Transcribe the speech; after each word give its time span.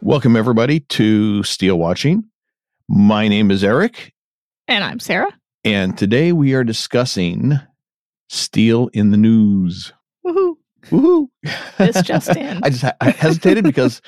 Welcome, 0.00 0.36
everybody, 0.36 0.80
to 0.80 1.42
Steele 1.42 1.78
Watching. 1.78 2.24
My 2.88 3.28
name 3.28 3.50
is 3.50 3.62
Eric, 3.62 4.14
And 4.66 4.82
I'm 4.82 4.98
Sarah. 5.00 5.30
and 5.64 5.96
today 5.98 6.32
we 6.32 6.54
are 6.54 6.64
discussing 6.64 7.60
Steele 8.28 8.88
in 8.94 9.10
the 9.10 9.16
News. 9.16 9.92
Woohoo. 10.26 10.56
Woohoo! 10.86 11.28
This 11.78 12.02
just 12.02 12.34
in. 12.36 12.60
I 12.62 12.70
just 12.70 12.84
I 13.00 13.10
hesitated 13.10 13.64
because 13.64 14.00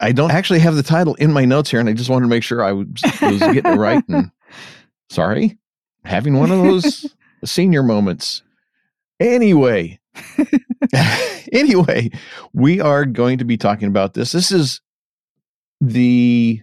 I 0.00 0.12
don't 0.12 0.30
actually 0.30 0.60
have 0.60 0.76
the 0.76 0.82
title 0.82 1.14
in 1.16 1.32
my 1.32 1.44
notes 1.44 1.70
here, 1.70 1.80
and 1.80 1.88
I 1.88 1.92
just 1.92 2.08
wanted 2.08 2.24
to 2.24 2.30
make 2.30 2.42
sure 2.42 2.62
I 2.62 2.72
was, 2.72 2.86
was 3.20 3.38
getting 3.38 3.72
it 3.72 3.76
right. 3.76 4.02
And 4.08 4.30
sorry, 5.10 5.58
having 6.04 6.38
one 6.38 6.50
of 6.50 6.62
those 6.62 7.14
senior 7.44 7.82
moments. 7.82 8.42
Anyway, 9.18 10.00
anyway, 11.52 12.10
we 12.54 12.80
are 12.80 13.04
going 13.04 13.38
to 13.38 13.44
be 13.44 13.58
talking 13.58 13.88
about 13.88 14.14
this. 14.14 14.32
This 14.32 14.50
is 14.50 14.80
the. 15.80 16.62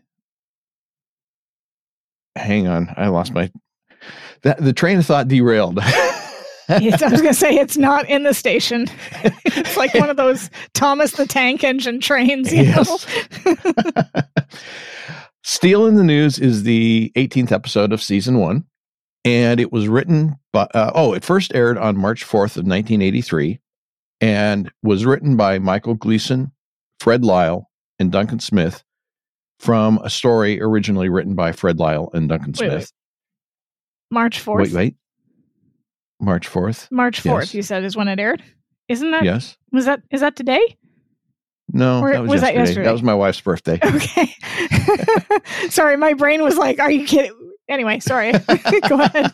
Hang 2.35 2.67
on, 2.67 2.93
I 2.97 3.07
lost 3.07 3.33
my. 3.33 3.51
That 4.41 4.63
the 4.63 4.73
train 4.73 4.97
of 4.97 5.05
thought 5.05 5.27
derailed. 5.27 5.79
I 6.69 6.79
was 7.09 7.21
going 7.21 7.33
to 7.33 7.33
say 7.33 7.55
it's 7.55 7.77
not 7.77 8.07
in 8.09 8.23
the 8.23 8.33
station. 8.33 8.87
it's 9.45 9.77
like 9.77 9.93
one 9.93 10.09
of 10.09 10.17
those 10.17 10.49
Thomas 10.73 11.11
the 11.13 11.25
Tank 11.25 11.63
Engine 11.63 11.99
trains, 11.99 12.53
you 12.53 12.63
Yes. 12.63 13.05
know? 13.45 14.03
Steele 15.43 15.85
in 15.85 15.95
the 15.95 16.03
News 16.03 16.39
is 16.39 16.63
the 16.63 17.11
18th 17.15 17.51
episode 17.51 17.93
of 17.93 18.01
season 18.01 18.37
one, 18.39 18.65
and 19.23 19.59
it 19.59 19.71
was 19.71 19.87
written 19.87 20.35
by, 20.51 20.63
uh, 20.73 20.91
oh, 20.93 21.13
it 21.13 21.23
first 21.23 21.53
aired 21.55 21.77
on 21.77 21.97
March 21.97 22.25
4th 22.25 22.57
of 22.57 22.65
1983 22.65 23.59
and 24.19 24.69
was 24.83 25.05
written 25.05 25.37
by 25.37 25.57
Michael 25.59 25.93
Gleason, 25.93 26.51
Fred 26.99 27.23
Lyle, 27.23 27.69
and 27.99 28.11
Duncan 28.11 28.39
Smith 28.39 28.83
from 29.59 29.99
a 30.03 30.09
story 30.09 30.61
originally 30.61 31.07
written 31.09 31.33
by 31.33 31.51
Fred 31.51 31.79
Lyle 31.79 32.09
and 32.13 32.27
Duncan 32.27 32.53
Wait, 32.59 32.69
Smith. 32.69 32.91
March 34.11 34.43
4th. 34.43 34.57
Wait, 34.63 34.73
wait. 34.73 34.95
March 36.19 36.49
4th? 36.49 36.89
March 36.91 37.21
4th, 37.23 37.39
Yes. 37.41 37.53
you 37.53 37.61
said, 37.61 37.83
is 37.83 37.95
when 37.95 38.07
it 38.07 38.19
aired? 38.19 38.43
Isn't 38.89 39.11
that? 39.11 39.23
Yes. 39.23 39.57
Was 39.71 39.85
that, 39.85 40.01
is 40.11 40.21
that 40.21 40.35
today? 40.35 40.77
No, 41.73 41.99
Or 41.99 42.11
that 42.11 42.21
was, 42.21 42.29
was 42.31 42.41
that 42.41 42.53
yesterday. 42.53 42.59
yesterday? 42.69 42.85
That 42.85 42.91
was 42.93 43.03
my 43.03 43.13
wife's 43.13 43.41
birthday. 43.41 43.79
Okay. 43.83 44.33
sorry, 45.69 45.97
my 45.97 46.13
brain 46.13 46.41
was 46.41 46.57
like, 46.57 46.79
are 46.79 46.91
you 46.91 47.05
kidding? 47.05 47.33
Anyway, 47.69 47.99
sorry. 47.99 48.31
Go 48.87 49.01
ahead. 49.01 49.33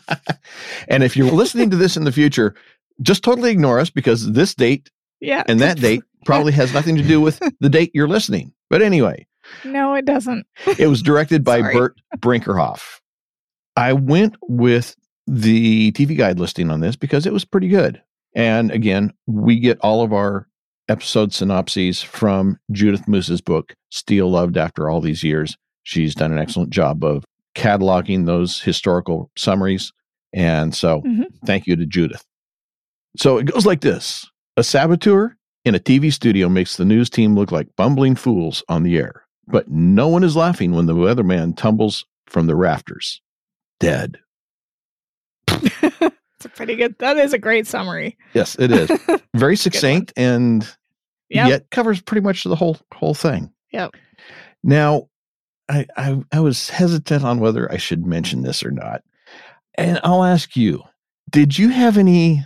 and 0.88 1.02
if 1.04 1.16
you're 1.16 1.30
listening 1.30 1.70
to 1.70 1.76
this 1.76 1.96
in 1.96 2.04
the 2.04 2.10
future, 2.12 2.54
just 3.02 3.22
totally 3.22 3.50
ignore 3.50 3.78
us 3.78 3.90
because 3.90 4.32
this 4.32 4.54
date 4.54 4.90
Yeah. 5.20 5.44
and 5.46 5.60
that 5.60 5.78
date 5.78 6.02
probably 6.26 6.52
has 6.52 6.74
nothing 6.74 6.96
to 6.96 7.02
do 7.02 7.20
with 7.20 7.40
the 7.60 7.68
date 7.68 7.92
you're 7.94 8.08
listening. 8.08 8.52
But 8.70 8.82
anyway, 8.82 9.26
No, 9.64 9.94
it 9.94 10.04
doesn't. 10.04 10.46
it 10.78 10.88
was 10.88 11.02
directed 11.02 11.44
by 11.44 11.60
Sorry. 11.60 11.74
Burt 11.74 12.00
Brinckerhoff. 12.18 12.98
I 13.76 13.92
went 13.92 14.36
with 14.48 14.96
the 15.26 15.92
TV 15.92 16.16
guide 16.16 16.38
listing 16.38 16.70
on 16.70 16.80
this 16.80 16.96
because 16.96 17.26
it 17.26 17.32
was 17.32 17.44
pretty 17.44 17.68
good. 17.68 18.00
And 18.34 18.70
again, 18.70 19.12
we 19.26 19.58
get 19.58 19.78
all 19.80 20.02
of 20.02 20.12
our 20.12 20.48
episode 20.88 21.32
synopses 21.32 22.02
from 22.02 22.58
Judith 22.72 23.06
Moose's 23.08 23.40
book, 23.40 23.74
Steele 23.90 24.30
Loved 24.30 24.56
After 24.56 24.90
All 24.90 25.00
These 25.00 25.22
Years. 25.22 25.56
She's 25.84 26.14
done 26.14 26.32
an 26.32 26.38
excellent 26.38 26.70
job 26.70 27.04
of 27.04 27.24
cataloging 27.54 28.26
those 28.26 28.60
historical 28.60 29.30
summaries. 29.36 29.92
And 30.32 30.74
so 30.74 31.00
Mhm. 31.02 31.26
thank 31.46 31.66
you 31.66 31.76
to 31.76 31.86
Judith. 31.86 32.24
So 33.16 33.38
it 33.38 33.44
goes 33.44 33.64
like 33.64 33.80
this 33.80 34.26
A 34.56 34.64
saboteur 34.64 35.36
in 35.64 35.74
a 35.74 35.78
TV 35.78 36.10
studio 36.12 36.48
makes 36.48 36.76
the 36.76 36.84
news 36.84 37.08
team 37.08 37.34
look 37.34 37.50
like 37.52 37.68
bumbling 37.76 38.16
fools 38.16 38.62
on 38.68 38.82
the 38.82 38.96
air, 38.98 39.22
but 39.46 39.70
no 39.70 40.08
one 40.08 40.24
is 40.24 40.36
laughing 40.36 40.72
when 40.72 40.86
the 40.86 40.94
weatherman 40.94 41.56
tumbles 41.56 42.04
from 42.26 42.46
the 42.46 42.56
rafters. 42.56 43.20
Dead. 43.80 44.18
It's 45.48 46.44
a 46.44 46.48
pretty 46.50 46.76
good, 46.76 46.96
that 46.98 47.16
is 47.16 47.32
a 47.32 47.38
great 47.38 47.66
summary. 47.66 48.16
Yes, 48.34 48.56
it 48.58 48.70
is. 48.70 48.90
Very 49.34 49.56
succinct 49.56 50.12
and 50.16 50.66
Yep. 51.30 51.48
yet 51.48 51.70
covers 51.70 52.00
pretty 52.02 52.20
much 52.20 52.44
the 52.44 52.54
whole 52.54 52.76
whole 52.94 53.14
thing. 53.14 53.50
Yep. 53.72 53.94
Now, 54.62 55.08
I, 55.68 55.86
I 55.96 56.20
I 56.32 56.40
was 56.40 56.68
hesitant 56.68 57.24
on 57.24 57.40
whether 57.40 57.70
I 57.72 57.76
should 57.78 58.06
mention 58.06 58.42
this 58.42 58.62
or 58.62 58.70
not. 58.70 59.02
And 59.76 59.98
I'll 60.04 60.22
ask 60.22 60.54
you, 60.56 60.82
did 61.30 61.58
you 61.58 61.70
have 61.70 61.96
any 61.98 62.44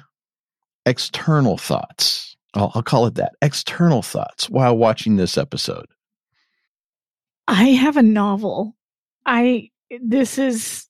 external 0.87 1.59
thoughts? 1.59 2.37
I'll, 2.55 2.71
I'll 2.75 2.83
call 2.83 3.07
it 3.07 3.17
that. 3.17 3.33
External 3.43 4.01
thoughts 4.01 4.49
while 4.49 4.77
watching 4.77 5.17
this 5.17 5.37
episode. 5.37 5.87
I 7.47 7.65
have 7.71 7.97
a 7.97 8.03
novel. 8.03 8.75
I 9.27 9.71
this 10.01 10.39
is 10.39 10.87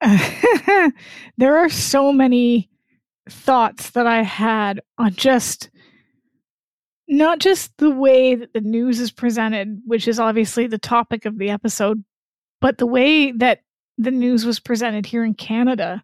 there 1.38 1.56
are 1.56 1.68
so 1.68 2.12
many 2.12 2.68
thoughts 3.28 3.90
that 3.90 4.06
I 4.06 4.22
had 4.22 4.80
on 4.98 5.14
just 5.14 5.70
not 7.08 7.38
just 7.40 7.76
the 7.78 7.90
way 7.90 8.34
that 8.34 8.52
the 8.52 8.60
news 8.60 8.98
is 8.98 9.10
presented, 9.10 9.80
which 9.86 10.08
is 10.08 10.18
obviously 10.18 10.66
the 10.66 10.78
topic 10.78 11.24
of 11.24 11.38
the 11.38 11.50
episode, 11.50 12.02
but 12.60 12.78
the 12.78 12.86
way 12.86 13.32
that 13.32 13.60
the 13.98 14.10
news 14.10 14.46
was 14.46 14.58
presented 14.58 15.04
here 15.06 15.24
in 15.24 15.34
Canada 15.34 16.02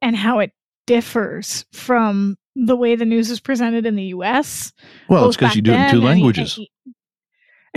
and 0.00 0.16
how 0.16 0.38
it 0.38 0.52
differs 0.86 1.64
from 1.72 2.36
the 2.54 2.76
way 2.76 2.94
the 2.94 3.04
news 3.04 3.30
is 3.30 3.40
presented 3.40 3.86
in 3.86 3.96
the 3.96 4.04
US. 4.04 4.72
Well, 5.08 5.26
it's 5.28 5.36
because 5.36 5.56
you 5.56 5.62
do 5.62 5.72
it 5.72 5.80
in 5.80 5.90
two 5.90 6.00
languages. 6.00 6.58
and- 6.58 6.66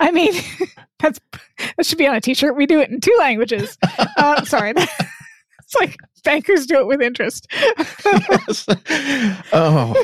I 0.00 0.10
mean, 0.12 0.32
that's 1.00 1.20
that 1.76 1.86
should 1.86 1.98
be 1.98 2.06
on 2.06 2.14
a 2.14 2.20
T-shirt. 2.20 2.56
We 2.56 2.66
do 2.66 2.80
it 2.80 2.90
in 2.90 3.00
two 3.00 3.16
languages. 3.18 3.76
Uh, 4.16 4.44
sorry, 4.44 4.72
it's 4.76 5.74
like 5.80 5.96
bankers 6.24 6.66
do 6.66 6.78
it 6.78 6.86
with 6.86 7.00
interest. 7.00 7.46
Yes. 8.04 8.66
oh. 9.52 9.94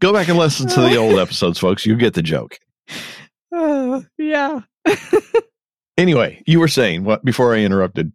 Go 0.00 0.12
back 0.12 0.28
and 0.28 0.38
listen 0.38 0.68
to 0.68 0.80
the 0.80 0.96
old 0.96 1.18
episodes, 1.18 1.58
folks. 1.58 1.84
You 1.84 1.96
get 1.96 2.14
the 2.14 2.22
joke. 2.22 2.58
Uh, 3.52 4.00
yeah, 4.18 4.60
Anyway, 5.98 6.42
you 6.46 6.60
were 6.60 6.68
saying 6.68 7.04
what 7.04 7.24
before 7.24 7.54
I 7.54 7.60
interrupted. 7.60 8.12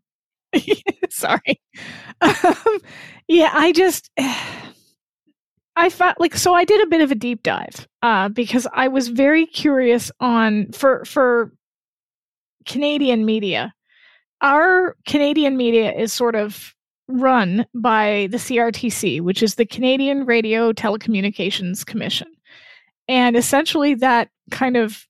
sorry. 1.10 1.62
Um, 2.22 2.80
yeah, 3.28 3.50
I 3.54 3.72
just. 3.72 4.12
I 5.76 5.90
felt 5.90 6.20
like 6.20 6.36
so 6.36 6.54
I 6.54 6.66
did 6.66 6.82
a 6.86 6.90
bit 6.90 7.02
of 7.02 7.12
a 7.12 7.16
deep 7.16 7.44
dive 7.44 7.88
uh, 8.02 8.30
because 8.30 8.68
I 8.74 8.88
was 8.88 9.08
very 9.08 9.46
curious 9.46 10.12
on 10.20 10.72
for 10.74 11.06
for 11.06 11.52
Canadian 12.66 13.26
media. 13.26 13.74
Our 14.42 14.96
Canadian 15.08 15.56
media 15.56 15.94
is 15.94 16.12
sort 16.12 16.36
of 16.36 16.74
run 17.08 17.66
by 17.76 18.28
the 18.32 18.38
CRTC, 18.38 19.22
which 19.22 19.44
is 19.44 19.56
the 19.56 19.66
Canadian 19.66 20.26
Radio 20.26 20.72
Telecommunications 20.72 21.86
Commission. 21.86 22.28
And 23.08 23.36
essentially 23.36 23.94
that 23.96 24.30
kind 24.52 24.78
of 24.78 25.08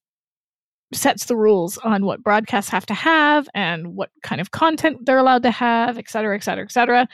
sets 0.94 1.26
the 1.26 1.36
rules 1.36 1.78
on 1.80 2.06
what 2.06 2.24
broadcasts 2.24 2.70
have 2.70 2.86
to 2.88 2.94
have 2.94 3.48
and 3.54 3.96
what 3.96 4.10
kind 4.24 4.42
of 4.42 4.52
content 4.52 5.06
they're 5.06 5.20
allowed 5.20 5.44
to 5.44 5.52
have, 5.52 5.98
et 5.98 6.10
cetera, 6.10 6.36
et 6.36 6.44
cetera, 6.44 6.64
et 6.64 6.72
cetera. 6.72 7.08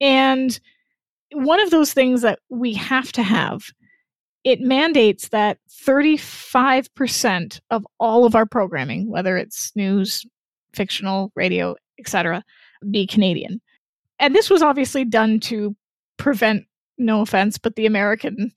And 0.00 0.58
one 1.32 1.60
of 1.60 1.70
those 1.70 1.92
things 1.92 2.22
that 2.22 2.38
we 2.48 2.74
have 2.74 3.12
to 3.12 3.22
have 3.22 3.70
it 4.42 4.60
mandates 4.60 5.28
that 5.28 5.58
35% 5.86 7.60
of 7.70 7.86
all 7.98 8.24
of 8.24 8.34
our 8.34 8.46
programming 8.46 9.10
whether 9.10 9.36
it's 9.36 9.74
news 9.76 10.24
fictional 10.74 11.30
radio 11.34 11.74
etc 11.98 12.42
be 12.90 13.06
canadian. 13.06 13.60
And 14.18 14.34
this 14.34 14.50
was 14.50 14.62
obviously 14.62 15.04
done 15.04 15.40
to 15.40 15.74
prevent 16.16 16.64
no 17.00 17.22
offense 17.22 17.56
but 17.58 17.74
the 17.76 17.86
american 17.86 18.52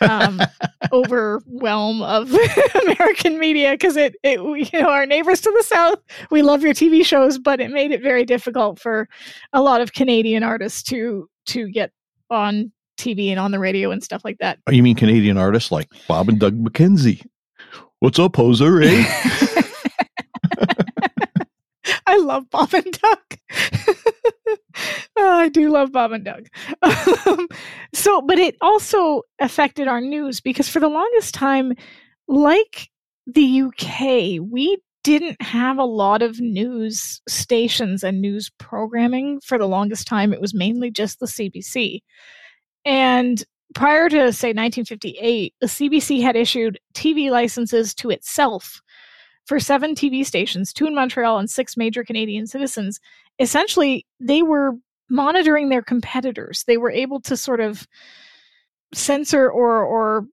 um, 0.00 0.40
overwhelm 0.92 2.02
of 2.02 2.34
american 2.82 3.38
media 3.38 3.70
because 3.72 3.96
it, 3.96 4.16
it 4.22 4.40
you 4.40 4.80
know 4.80 4.90
our 4.90 5.06
neighbors 5.06 5.40
to 5.40 5.52
the 5.56 5.62
south 5.62 6.00
we 6.30 6.42
love 6.42 6.62
your 6.62 6.74
tv 6.74 7.04
shows 7.04 7.38
but 7.38 7.60
it 7.60 7.70
made 7.70 7.92
it 7.92 8.02
very 8.02 8.24
difficult 8.24 8.80
for 8.80 9.08
a 9.52 9.62
lot 9.62 9.80
of 9.80 9.92
canadian 9.92 10.42
artists 10.42 10.82
to 10.82 11.28
to 11.46 11.68
get 11.70 11.92
on 12.30 12.72
tv 12.98 13.28
and 13.28 13.38
on 13.38 13.50
the 13.50 13.58
radio 13.58 13.90
and 13.90 14.02
stuff 14.02 14.22
like 14.24 14.38
that 14.38 14.58
Oh, 14.66 14.72
you 14.72 14.82
mean 14.82 14.96
Canadian 14.96 15.36
artists 15.36 15.70
like 15.70 15.88
Bob 16.08 16.28
and 16.28 16.40
Doug 16.40 16.58
McKenzie? 16.62 17.24
What's 18.00 18.18
up, 18.18 18.34
poser? 18.34 18.82
Eh? 18.82 19.04
I 22.06 22.18
love 22.18 22.48
Bob 22.50 22.72
and 22.74 22.84
Doug. 22.84 23.18
oh, 25.16 25.38
I 25.38 25.48
do 25.48 25.70
love 25.70 25.92
Bob 25.92 26.12
and 26.12 26.24
Doug. 26.24 26.46
Um, 26.82 27.48
so, 27.94 28.20
but 28.22 28.38
it 28.38 28.56
also 28.60 29.22
affected 29.40 29.88
our 29.88 30.00
news 30.00 30.40
because 30.40 30.68
for 30.68 30.80
the 30.80 30.88
longest 30.88 31.34
time, 31.34 31.74
like 32.28 32.90
the 33.26 33.62
UK, 33.62 34.40
we 34.42 34.78
didn't 35.06 35.40
have 35.40 35.78
a 35.78 35.84
lot 35.84 36.20
of 36.20 36.40
news 36.40 37.22
stations 37.28 38.02
and 38.02 38.20
news 38.20 38.50
programming 38.58 39.38
for 39.40 39.56
the 39.56 39.68
longest 39.68 40.08
time. 40.08 40.32
It 40.32 40.40
was 40.40 40.52
mainly 40.52 40.90
just 40.90 41.20
the 41.20 41.26
CBC. 41.26 42.00
And 42.84 43.44
prior 43.74 44.08
to, 44.08 44.32
say, 44.32 44.48
1958, 44.48 45.54
the 45.60 45.66
CBC 45.68 46.20
had 46.22 46.34
issued 46.34 46.80
TV 46.94 47.30
licenses 47.30 47.94
to 47.94 48.10
itself 48.10 48.80
for 49.46 49.60
seven 49.60 49.94
TV 49.94 50.26
stations, 50.26 50.72
two 50.72 50.86
in 50.86 50.94
Montreal 50.96 51.38
and 51.38 51.48
six 51.48 51.76
major 51.76 52.02
Canadian 52.02 52.48
citizens. 52.48 52.98
Essentially, 53.38 54.04
they 54.18 54.42
were 54.42 54.72
monitoring 55.08 55.68
their 55.68 55.82
competitors. 55.82 56.64
They 56.66 56.78
were 56.78 56.90
able 56.90 57.20
to 57.20 57.36
sort 57.36 57.60
of 57.60 57.86
censor 58.92 59.48
or 59.48 59.84
or 59.84 60.26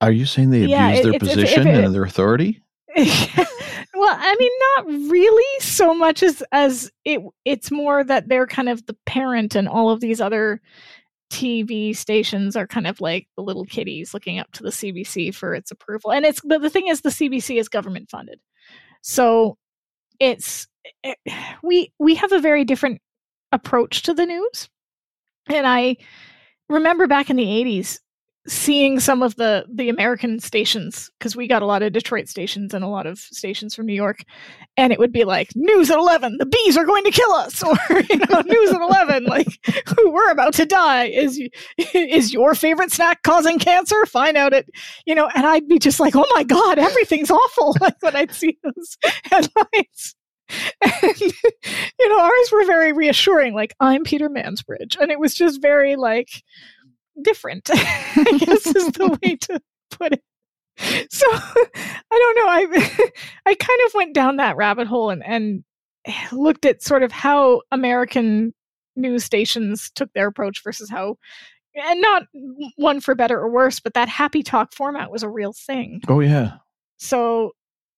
Are 0.00 0.12
you 0.12 0.24
saying 0.24 0.50
they 0.50 0.66
Yeah, 0.66 0.88
abused 0.88 1.00
it- 1.00 1.04
their 1.04 1.14
if- 1.14 1.20
position 1.20 1.66
if 1.66 1.74
it- 1.78 1.84
and 1.84 1.92
their 1.94 2.04
authority? 2.04 2.62
well, 3.94 4.16
I 4.18 4.36
mean, 4.38 4.50
not 4.76 5.10
really 5.10 5.60
so 5.60 5.94
much 5.94 6.22
as 6.22 6.42
as 6.52 6.90
it. 7.04 7.20
It's 7.44 7.70
more 7.70 8.02
that 8.04 8.28
they're 8.28 8.46
kind 8.46 8.68
of 8.68 8.84
the 8.86 8.96
parent, 9.06 9.54
and 9.54 9.68
all 9.68 9.90
of 9.90 10.00
these 10.00 10.20
other 10.20 10.60
TV 11.30 11.96
stations 11.96 12.56
are 12.56 12.66
kind 12.66 12.86
of 12.86 13.00
like 13.00 13.28
the 13.36 13.42
little 13.42 13.64
kitties 13.64 14.12
looking 14.12 14.38
up 14.38 14.50
to 14.52 14.62
the 14.64 14.70
CBC 14.70 15.34
for 15.34 15.54
its 15.54 15.70
approval. 15.70 16.12
And 16.12 16.24
it's 16.24 16.40
but 16.40 16.62
the 16.62 16.70
thing 16.70 16.88
is, 16.88 17.02
the 17.02 17.10
CBC 17.10 17.58
is 17.58 17.68
government 17.68 18.10
funded, 18.10 18.40
so 19.02 19.56
it's 20.18 20.66
it, 21.04 21.18
we 21.62 21.92
we 21.98 22.16
have 22.16 22.32
a 22.32 22.40
very 22.40 22.64
different 22.64 23.00
approach 23.52 24.02
to 24.02 24.14
the 24.14 24.26
news. 24.26 24.68
And 25.48 25.66
I 25.66 25.96
remember 26.68 27.06
back 27.06 27.30
in 27.30 27.36
the 27.36 27.50
eighties 27.50 28.00
seeing 28.48 28.98
some 28.98 29.22
of 29.22 29.36
the 29.36 29.66
the 29.72 29.88
American 29.88 30.40
stations 30.40 31.10
because 31.18 31.36
we 31.36 31.46
got 31.46 31.62
a 31.62 31.66
lot 31.66 31.82
of 31.82 31.92
Detroit 31.92 32.26
stations 32.26 32.72
and 32.72 32.82
a 32.82 32.88
lot 32.88 33.06
of 33.06 33.18
stations 33.18 33.74
from 33.74 33.86
New 33.86 33.94
York, 33.94 34.22
and 34.76 34.92
it 34.92 34.98
would 34.98 35.12
be 35.12 35.24
like 35.24 35.50
news 35.54 35.90
at 35.90 35.98
eleven, 35.98 36.36
the 36.38 36.46
bees 36.46 36.76
are 36.76 36.84
going 36.84 37.04
to 37.04 37.10
kill 37.10 37.32
us, 37.32 37.62
or 37.62 37.76
you 38.08 38.16
know, 38.16 38.40
news 38.40 38.70
at 38.70 38.80
eleven, 38.80 39.24
like 39.24 39.48
we're 40.04 40.30
about 40.30 40.54
to 40.54 40.66
die. 40.66 41.06
Is 41.06 41.40
is 41.94 42.32
your 42.32 42.54
favorite 42.54 42.92
snack 42.92 43.22
causing 43.22 43.58
cancer? 43.58 44.06
Find 44.06 44.36
out 44.36 44.52
it, 44.52 44.68
you 45.04 45.14
know. 45.14 45.28
And 45.34 45.46
I'd 45.46 45.68
be 45.68 45.78
just 45.78 46.00
like, 46.00 46.16
oh 46.16 46.26
my 46.34 46.44
god, 46.44 46.78
everything's 46.78 47.30
awful. 47.30 47.76
Like 47.80 47.96
when 48.00 48.16
I'd 48.16 48.32
see 48.32 48.58
those 48.62 48.96
headlines. 49.24 50.14
And 50.82 51.20
you 51.20 52.08
know, 52.08 52.20
ours 52.20 52.52
were 52.52 52.64
very 52.64 52.92
reassuring, 52.92 53.54
like 53.54 53.74
I'm 53.80 54.02
Peter 54.02 54.28
Mansbridge, 54.28 54.96
and 54.98 55.10
it 55.10 55.20
was 55.20 55.34
just 55.34 55.62
very 55.62 55.96
like 55.96 56.42
different, 57.22 57.68
I 57.72 58.38
guess 58.38 58.66
is 58.66 58.92
the 58.92 59.18
way 59.22 59.36
to 59.36 59.60
put 59.90 60.12
it. 60.12 60.22
So 61.10 61.26
I 61.30 61.68
don't 62.10 62.36
know. 62.36 62.48
I 62.48 63.10
I 63.46 63.54
kind 63.54 63.80
of 63.86 63.94
went 63.94 64.14
down 64.14 64.36
that 64.36 64.56
rabbit 64.56 64.86
hole 64.86 65.10
and, 65.10 65.24
and 65.24 65.64
looked 66.32 66.64
at 66.64 66.82
sort 66.82 67.02
of 67.02 67.12
how 67.12 67.62
American 67.70 68.54
news 68.96 69.24
stations 69.24 69.90
took 69.94 70.12
their 70.14 70.26
approach 70.26 70.62
versus 70.62 70.90
how 70.90 71.16
and 71.74 72.00
not 72.00 72.24
one 72.76 73.00
for 73.00 73.14
better 73.14 73.38
or 73.38 73.48
worse, 73.50 73.80
but 73.80 73.94
that 73.94 74.08
happy 74.08 74.42
talk 74.42 74.72
format 74.72 75.10
was 75.10 75.22
a 75.22 75.28
real 75.28 75.52
thing. 75.52 76.00
Oh 76.08 76.20
yeah. 76.20 76.54
So 76.98 77.52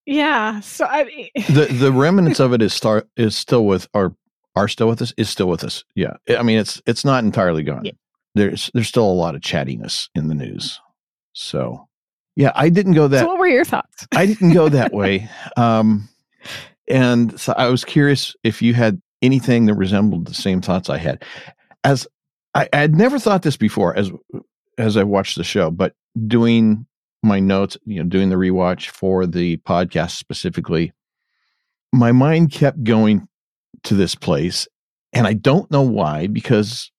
yeah. 0.06 0.60
So 0.60 0.84
I 0.84 1.30
The 1.48 1.66
the 1.66 1.92
remnants 1.92 2.40
of 2.40 2.52
it 2.52 2.62
is 2.62 2.74
start 2.74 3.08
is 3.16 3.36
still 3.36 3.64
with 3.64 3.88
are 3.94 4.14
are 4.54 4.68
still 4.68 4.88
with 4.88 5.00
us 5.00 5.12
is 5.16 5.30
still 5.30 5.48
with 5.48 5.64
us. 5.64 5.84
Yeah. 5.94 6.16
I 6.28 6.42
mean 6.42 6.58
it's 6.58 6.82
it's 6.86 7.04
not 7.04 7.24
entirely 7.24 7.62
gone. 7.62 7.84
Yeah. 7.84 7.92
There's 8.34 8.70
there's 8.74 8.88
still 8.88 9.10
a 9.10 9.12
lot 9.12 9.34
of 9.34 9.40
chattiness 9.40 10.08
in 10.14 10.28
the 10.28 10.34
news. 10.34 10.80
So 11.32 11.88
yeah, 12.36 12.52
I 12.54 12.68
didn't 12.68 12.94
go 12.94 13.08
that 13.08 13.20
so 13.20 13.26
what 13.26 13.38
were 13.38 13.46
your 13.46 13.64
thoughts? 13.64 14.06
I 14.14 14.26
didn't 14.26 14.52
go 14.52 14.68
that 14.68 14.92
way. 14.94 15.28
Um, 15.56 16.08
and 16.88 17.38
so 17.38 17.54
I 17.56 17.68
was 17.68 17.84
curious 17.84 18.34
if 18.42 18.62
you 18.62 18.74
had 18.74 19.00
anything 19.20 19.66
that 19.66 19.74
resembled 19.74 20.26
the 20.26 20.34
same 20.34 20.60
thoughts 20.60 20.90
I 20.90 20.98
had. 20.98 21.22
As 21.84 22.06
I 22.54 22.68
had 22.72 22.94
never 22.94 23.18
thought 23.18 23.42
this 23.42 23.56
before 23.56 23.96
as 23.96 24.10
as 24.78 24.96
I 24.96 25.04
watched 25.04 25.36
the 25.36 25.44
show, 25.44 25.70
but 25.70 25.94
doing 26.26 26.86
my 27.22 27.38
notes, 27.38 27.76
you 27.84 28.02
know, 28.02 28.08
doing 28.08 28.30
the 28.30 28.36
rewatch 28.36 28.88
for 28.88 29.26
the 29.26 29.58
podcast 29.58 30.16
specifically, 30.16 30.92
my 31.92 32.12
mind 32.12 32.50
kept 32.50 32.82
going 32.82 33.28
to 33.84 33.94
this 33.94 34.14
place. 34.14 34.66
And 35.12 35.26
I 35.26 35.34
don't 35.34 35.70
know 35.70 35.82
why, 35.82 36.26
because 36.26 36.90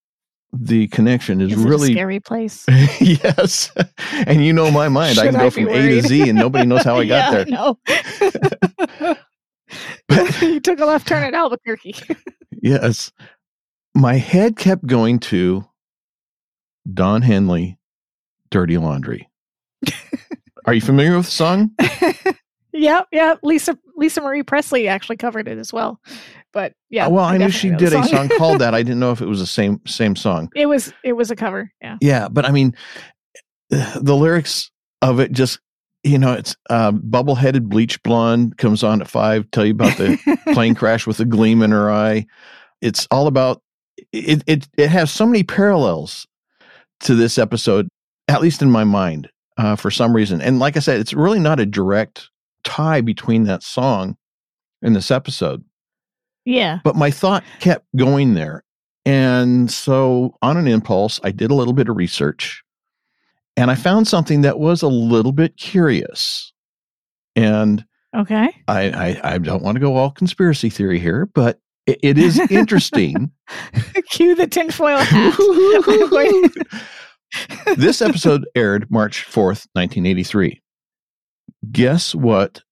the 0.56 0.86
connection 0.88 1.40
is, 1.40 1.52
Is 1.52 1.58
really 1.58 1.92
scary 1.92 2.20
place? 2.20 2.64
yes. 3.00 3.70
And 4.26 4.44
you 4.44 4.52
know 4.52 4.70
my 4.70 4.88
mind. 4.88 5.18
I 5.18 5.24
can 5.26 5.34
go 5.34 5.50
be 5.50 5.64
from 5.64 5.68
A 5.68 6.00
to? 6.00 6.02
Z 6.02 6.28
and 6.28 6.38
nobody 6.38 6.66
knows 6.66 6.84
how 6.84 6.96
I 6.98 7.04
got 7.08 7.32
there. 7.32 7.46
No, 7.46 7.78
But 10.08 10.42
you 10.42 10.60
took 10.60 10.78
a 10.78 10.84
left 10.86 11.08
turn 11.08 11.22
at 11.24 11.34
Albuquerque. 11.34 11.94
yes, 12.62 13.10
my 13.94 14.14
head 14.14 14.56
kept 14.56 14.86
going 14.86 15.18
to 15.20 15.64
Don 16.92 17.22
Henley, 17.22 17.78
Dirty 18.50 18.76
Laundry. 18.78 19.28
Are 20.66 20.74
you 20.74 20.80
familiar 20.80 21.16
with 21.16 21.26
the 21.26 21.32
song? 21.32 21.70
yep, 22.72 23.08
yep. 23.12 23.40
Lisa 23.42 23.76
Lisa 23.96 24.20
Marie 24.20 24.42
Presley 24.42 24.88
actually 24.88 25.16
covered 25.16 25.48
it 25.48 25.58
as 25.58 25.72
well. 25.72 26.00
But 26.52 26.74
yeah. 26.90 27.08
Well, 27.08 27.24
I, 27.24 27.36
knew 27.36 27.50
she 27.50 27.70
did 27.70 27.92
a 27.92 28.04
song 28.04 28.28
called 28.28 28.60
that. 28.60 28.74
I 28.74 28.82
didn't 28.84 29.00
know 29.00 29.12
if 29.12 29.20
it 29.20 29.26
was 29.26 29.40
the 29.40 29.46
same 29.46 29.80
same 29.86 30.16
song. 30.16 30.50
It 30.54 30.66
was 30.66 30.92
it 31.02 31.12
was 31.14 31.30
a 31.30 31.36
cover. 31.36 31.72
Yeah. 31.80 31.98
Yeah, 32.00 32.28
but 32.28 32.44
I 32.44 32.50
mean, 32.50 32.74
the 33.70 34.16
lyrics 34.16 34.70
of 35.02 35.20
it 35.20 35.32
just 35.32 35.60
you 36.02 36.18
know 36.18 36.32
it's 36.34 36.54
um, 36.70 37.00
bubble-headed 37.02 37.68
bleach 37.68 38.02
blonde 38.02 38.56
comes 38.58 38.84
on 38.84 39.00
at 39.00 39.08
five 39.08 39.50
tell 39.50 39.64
you 39.64 39.72
about 39.72 39.96
the 39.98 40.18
plane 40.52 40.74
crash 40.76 41.06
with 41.06 41.18
a 41.18 41.24
gleam 41.24 41.62
in 41.62 41.70
her 41.70 41.90
eye 41.90 42.24
it's 42.80 43.08
all 43.10 43.26
about 43.26 43.62
it 44.12 44.42
it 44.46 44.68
it 44.76 44.88
has 44.88 45.10
so 45.10 45.26
many 45.26 45.42
parallels 45.42 46.26
to 47.00 47.14
this 47.14 47.38
episode 47.38 47.88
at 48.28 48.40
least 48.40 48.62
in 48.62 48.70
my 48.70 48.84
mind 48.84 49.28
uh, 49.56 49.76
for 49.76 49.90
some 49.90 50.14
reason 50.14 50.40
and 50.40 50.58
like 50.58 50.76
i 50.76 50.80
said 50.80 51.00
it's 51.00 51.14
really 51.14 51.40
not 51.40 51.60
a 51.60 51.66
direct 51.66 52.30
tie 52.64 53.00
between 53.00 53.44
that 53.44 53.62
song 53.62 54.16
and 54.82 54.94
this 54.94 55.10
episode 55.10 55.64
yeah. 56.44 56.78
but 56.84 56.96
my 56.96 57.10
thought 57.10 57.44
kept 57.60 57.86
going 57.96 58.34
there 58.34 58.64
and 59.06 59.70
so 59.70 60.34
on 60.42 60.56
an 60.56 60.66
impulse 60.66 61.20
i 61.24 61.30
did 61.30 61.50
a 61.50 61.54
little 61.54 61.72
bit 61.72 61.88
of 61.88 61.96
research 61.96 62.62
and 63.56 63.70
i 63.70 63.74
found 63.74 64.08
something 64.08 64.40
that 64.42 64.58
was 64.58 64.82
a 64.82 64.88
little 64.88 65.32
bit 65.32 65.56
curious 65.56 66.52
and 67.36 67.84
Okay. 68.14 68.48
I, 68.68 68.90
I, 68.90 69.20
I 69.34 69.38
don't 69.38 69.62
want 69.62 69.76
to 69.76 69.80
go 69.80 69.96
all 69.96 70.10
conspiracy 70.10 70.70
theory 70.70 71.00
here, 71.00 71.28
but 71.34 71.58
it, 71.86 71.98
it 72.02 72.18
is 72.18 72.38
interesting. 72.50 73.30
Cue 74.10 74.34
the 74.34 74.46
tinfoil 74.46 74.98
hat. 74.98 75.36
This 77.76 78.00
episode 78.00 78.46
aired 78.54 78.88
March 78.92 79.26
4th, 79.26 79.66
1983. 79.72 80.62
Guess 81.70 82.14
what 82.14 82.62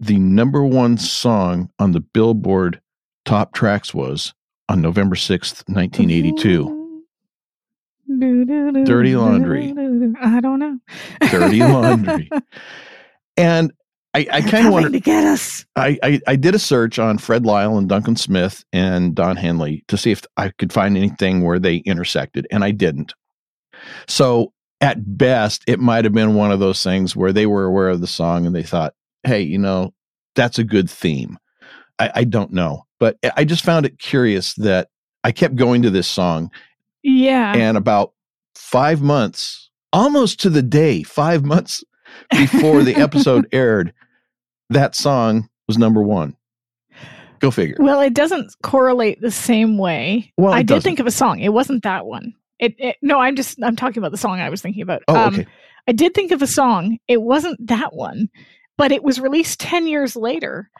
the 0.00 0.18
number 0.18 0.64
one 0.64 0.98
song 0.98 1.70
on 1.78 1.92
the 1.92 2.00
Billboard 2.00 2.80
top 3.24 3.54
tracks 3.54 3.94
was 3.94 4.34
on 4.68 4.82
November 4.82 5.16
6th, 5.16 5.68
1982? 5.68 6.84
Dirty 8.84 9.16
Laundry. 9.16 9.72
I 10.20 10.40
don't 10.40 10.58
know. 10.58 10.78
Dirty 11.30 11.60
Laundry. 11.60 12.30
And 13.36 13.72
I, 14.14 14.28
I 14.30 14.40
kind 14.42 14.68
of 14.68 14.72
wanted 14.72 14.92
to 14.92 15.00
get 15.00 15.24
us. 15.24 15.66
I, 15.74 15.98
I, 16.04 16.20
I 16.28 16.36
did 16.36 16.54
a 16.54 16.58
search 16.58 17.00
on 17.00 17.18
Fred 17.18 17.44
Lyle 17.44 17.76
and 17.76 17.88
Duncan 17.88 18.14
Smith 18.14 18.64
and 18.72 19.12
Don 19.14 19.36
Henley 19.36 19.84
to 19.88 19.96
see 19.96 20.12
if 20.12 20.22
I 20.36 20.50
could 20.50 20.72
find 20.72 20.96
anything 20.96 21.42
where 21.42 21.58
they 21.58 21.78
intersected, 21.78 22.46
and 22.52 22.62
I 22.62 22.70
didn't. 22.70 23.12
So 24.06 24.52
at 24.80 25.16
best, 25.18 25.64
it 25.66 25.80
might 25.80 26.04
have 26.04 26.12
been 26.12 26.34
one 26.34 26.52
of 26.52 26.60
those 26.60 26.82
things 26.82 27.14
where 27.16 27.32
they 27.32 27.46
were 27.46 27.64
aware 27.64 27.88
of 27.88 28.00
the 28.00 28.06
song 28.06 28.46
and 28.46 28.54
they 28.54 28.62
thought, 28.62 28.94
hey, 29.22 29.40
you 29.40 29.58
know, 29.58 29.92
that's 30.34 30.58
a 30.58 30.64
good 30.64 30.90
theme. 30.90 31.38
I, 31.98 32.10
I 32.16 32.24
don't 32.24 32.52
know. 32.52 32.84
But 33.00 33.18
I 33.36 33.44
just 33.44 33.64
found 33.64 33.86
it 33.86 33.98
curious 33.98 34.54
that 34.54 34.88
I 35.22 35.32
kept 35.32 35.56
going 35.56 35.82
to 35.82 35.90
this 35.90 36.06
song, 36.08 36.50
Yeah. 37.02 37.54
and 37.54 37.76
about 37.76 38.12
five 38.54 39.00
months, 39.00 39.70
almost 39.92 40.40
to 40.40 40.50
the 40.50 40.62
day, 40.62 41.02
five 41.02 41.44
months 41.44 41.82
before 42.30 42.82
the 42.82 42.94
episode 42.96 43.46
aired, 43.52 43.92
that 44.70 44.94
song 44.94 45.48
was 45.66 45.78
number 45.78 46.02
one. 46.02 46.36
Go 47.40 47.50
figure. 47.50 47.76
well, 47.78 48.00
it 48.00 48.14
doesn't 48.14 48.54
correlate 48.62 49.20
the 49.20 49.30
same 49.30 49.76
way. 49.76 50.32
Well, 50.38 50.52
I 50.52 50.58
did 50.58 50.68
doesn't. 50.68 50.82
think 50.82 50.98
of 51.00 51.06
a 51.06 51.10
song. 51.10 51.40
It 51.40 51.52
wasn't 51.52 51.82
that 51.82 52.06
one. 52.06 52.34
It, 52.58 52.74
it 52.78 52.96
no, 53.02 53.18
I'm 53.18 53.36
just 53.36 53.58
I'm 53.62 53.76
talking 53.76 53.98
about 53.98 54.12
the 54.12 54.18
song 54.18 54.40
I 54.40 54.50
was 54.50 54.62
thinking 54.62 54.82
about. 54.82 55.02
Oh, 55.08 55.16
Um, 55.16 55.34
okay. 55.34 55.46
I 55.88 55.92
did 55.92 56.14
think 56.14 56.30
of 56.32 56.40
a 56.42 56.46
song. 56.46 56.98
It 57.08 57.20
wasn't 57.22 57.58
that 57.66 57.94
one, 57.94 58.28
but 58.78 58.92
it 58.92 59.02
was 59.04 59.20
released 59.20 59.60
10 59.60 59.86
years 59.86 60.16
later. 60.16 60.70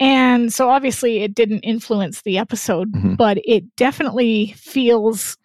And 0.00 0.52
so 0.52 0.68
obviously 0.68 1.18
it 1.22 1.34
didn't 1.34 1.60
influence 1.60 2.22
the 2.22 2.38
episode, 2.38 2.92
Mhm. 2.92 3.16
but 3.16 3.38
it 3.44 3.64
definitely 3.76 4.54
feels 4.56 5.36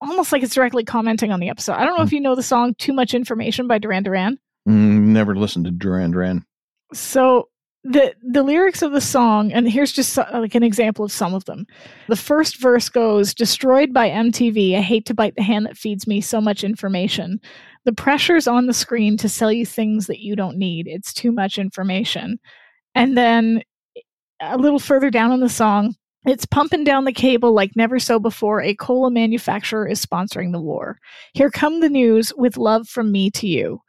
almost 0.00 0.30
like 0.32 0.42
it's 0.42 0.54
directly 0.54 0.84
commenting 0.84 1.32
on 1.32 1.40
the 1.40 1.48
episode. 1.48 1.72
I 1.74 1.84
don't 1.84 1.96
know 1.98 2.04
if 2.04 2.12
you 2.12 2.20
know 2.20 2.34
the 2.36 2.42
song 2.42 2.74
Too 2.78 2.92
Much 2.92 3.14
Information 3.14 3.66
by 3.66 3.78
Duran 3.78 4.02
Duran. 4.04 4.38
Mm, 4.68 5.06
never 5.06 5.34
listened 5.34 5.64
to 5.64 5.70
Duran 5.70 6.10
Duran. 6.12 6.44
So 6.92 7.48
the 7.84 8.14
the 8.22 8.42
lyrics 8.42 8.82
of 8.82 8.92
the 8.92 9.00
song, 9.00 9.52
and 9.52 9.68
here's 9.68 9.92
just 9.92 10.12
so- 10.12 10.26
like 10.32 10.54
an 10.54 10.62
example 10.62 11.04
of 11.04 11.12
some 11.12 11.34
of 11.34 11.44
them. 11.44 11.66
The 12.08 12.16
first 12.16 12.60
verse 12.60 12.88
goes, 12.88 13.34
"Destroyed 13.34 13.92
by 13.92 14.08
MTV. 14.10 14.76
I 14.76 14.80
hate 14.80 15.06
to 15.06 15.14
bite 15.14 15.36
the 15.36 15.42
hand 15.42 15.66
that 15.66 15.76
feeds 15.76 16.06
me 16.06 16.20
so 16.20 16.40
much 16.40 16.64
information. 16.64 17.40
The 17.84 17.92
pressure's 17.92 18.48
on 18.48 18.66
the 18.66 18.74
screen 18.74 19.16
to 19.18 19.28
sell 19.28 19.52
you 19.52 19.64
things 19.64 20.06
that 20.08 20.20
you 20.20 20.36
don't 20.36 20.58
need. 20.58 20.86
It's 20.88 21.12
too 21.12 21.32
much 21.32 21.58
information." 21.58 22.38
And 22.94 23.16
then 23.16 23.62
a 24.40 24.58
little 24.58 24.78
further 24.78 25.10
down 25.10 25.32
in 25.32 25.40
the 25.40 25.48
song, 25.48 25.94
it's 26.26 26.46
pumping 26.46 26.84
down 26.84 27.04
the 27.04 27.12
cable 27.12 27.52
like 27.52 27.76
never 27.76 27.98
so 27.98 28.18
before. 28.18 28.60
A 28.60 28.74
cola 28.74 29.10
manufacturer 29.10 29.86
is 29.86 30.04
sponsoring 30.04 30.52
the 30.52 30.60
war. 30.60 30.98
Here 31.34 31.50
come 31.50 31.80
the 31.80 31.88
news 31.88 32.32
with 32.36 32.56
love 32.56 32.88
from 32.88 33.12
me 33.12 33.30
to 33.32 33.46
you. 33.46 33.80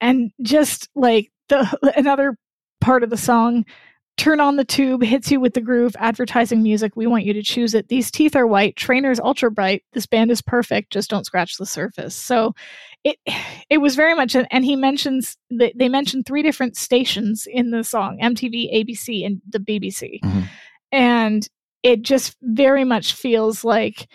And 0.00 0.30
just 0.42 0.88
like 0.94 1.30
the 1.48 1.78
another 1.96 2.36
part 2.80 3.02
of 3.02 3.10
the 3.10 3.16
song, 3.16 3.64
turn 4.16 4.40
on 4.40 4.56
the 4.56 4.64
tube, 4.64 5.02
hits 5.02 5.30
you 5.30 5.40
with 5.40 5.54
the 5.54 5.60
groove, 5.60 5.94
advertising 5.98 6.62
music. 6.62 6.96
We 6.96 7.06
want 7.06 7.24
you 7.24 7.32
to 7.34 7.42
choose 7.42 7.74
it. 7.74 7.88
These 7.88 8.10
teeth 8.10 8.34
are 8.34 8.46
white, 8.46 8.76
trainers 8.76 9.20
ultra 9.20 9.50
bright. 9.50 9.84
This 9.92 10.06
band 10.06 10.30
is 10.30 10.40
perfect. 10.40 10.92
Just 10.92 11.10
don't 11.10 11.26
scratch 11.26 11.56
the 11.58 11.66
surface. 11.66 12.14
So 12.14 12.54
it 13.04 13.18
it 13.70 13.78
was 13.78 13.94
very 13.94 14.14
much 14.14 14.34
and 14.34 14.64
he 14.64 14.74
mentions 14.74 15.36
that 15.50 15.72
they 15.76 15.88
mentioned 15.88 16.26
three 16.26 16.42
different 16.42 16.76
stations 16.76 17.46
in 17.48 17.70
the 17.70 17.84
song 17.84 18.18
mtv 18.20 18.72
abc 18.74 19.24
and 19.24 19.40
the 19.48 19.60
bbc 19.60 20.18
Mhm. 20.24 20.48
and 20.90 21.48
it 21.84 22.02
just 22.02 22.36
very 22.42 22.82
much 22.84 23.12
feels 23.12 23.64
like 23.64 24.08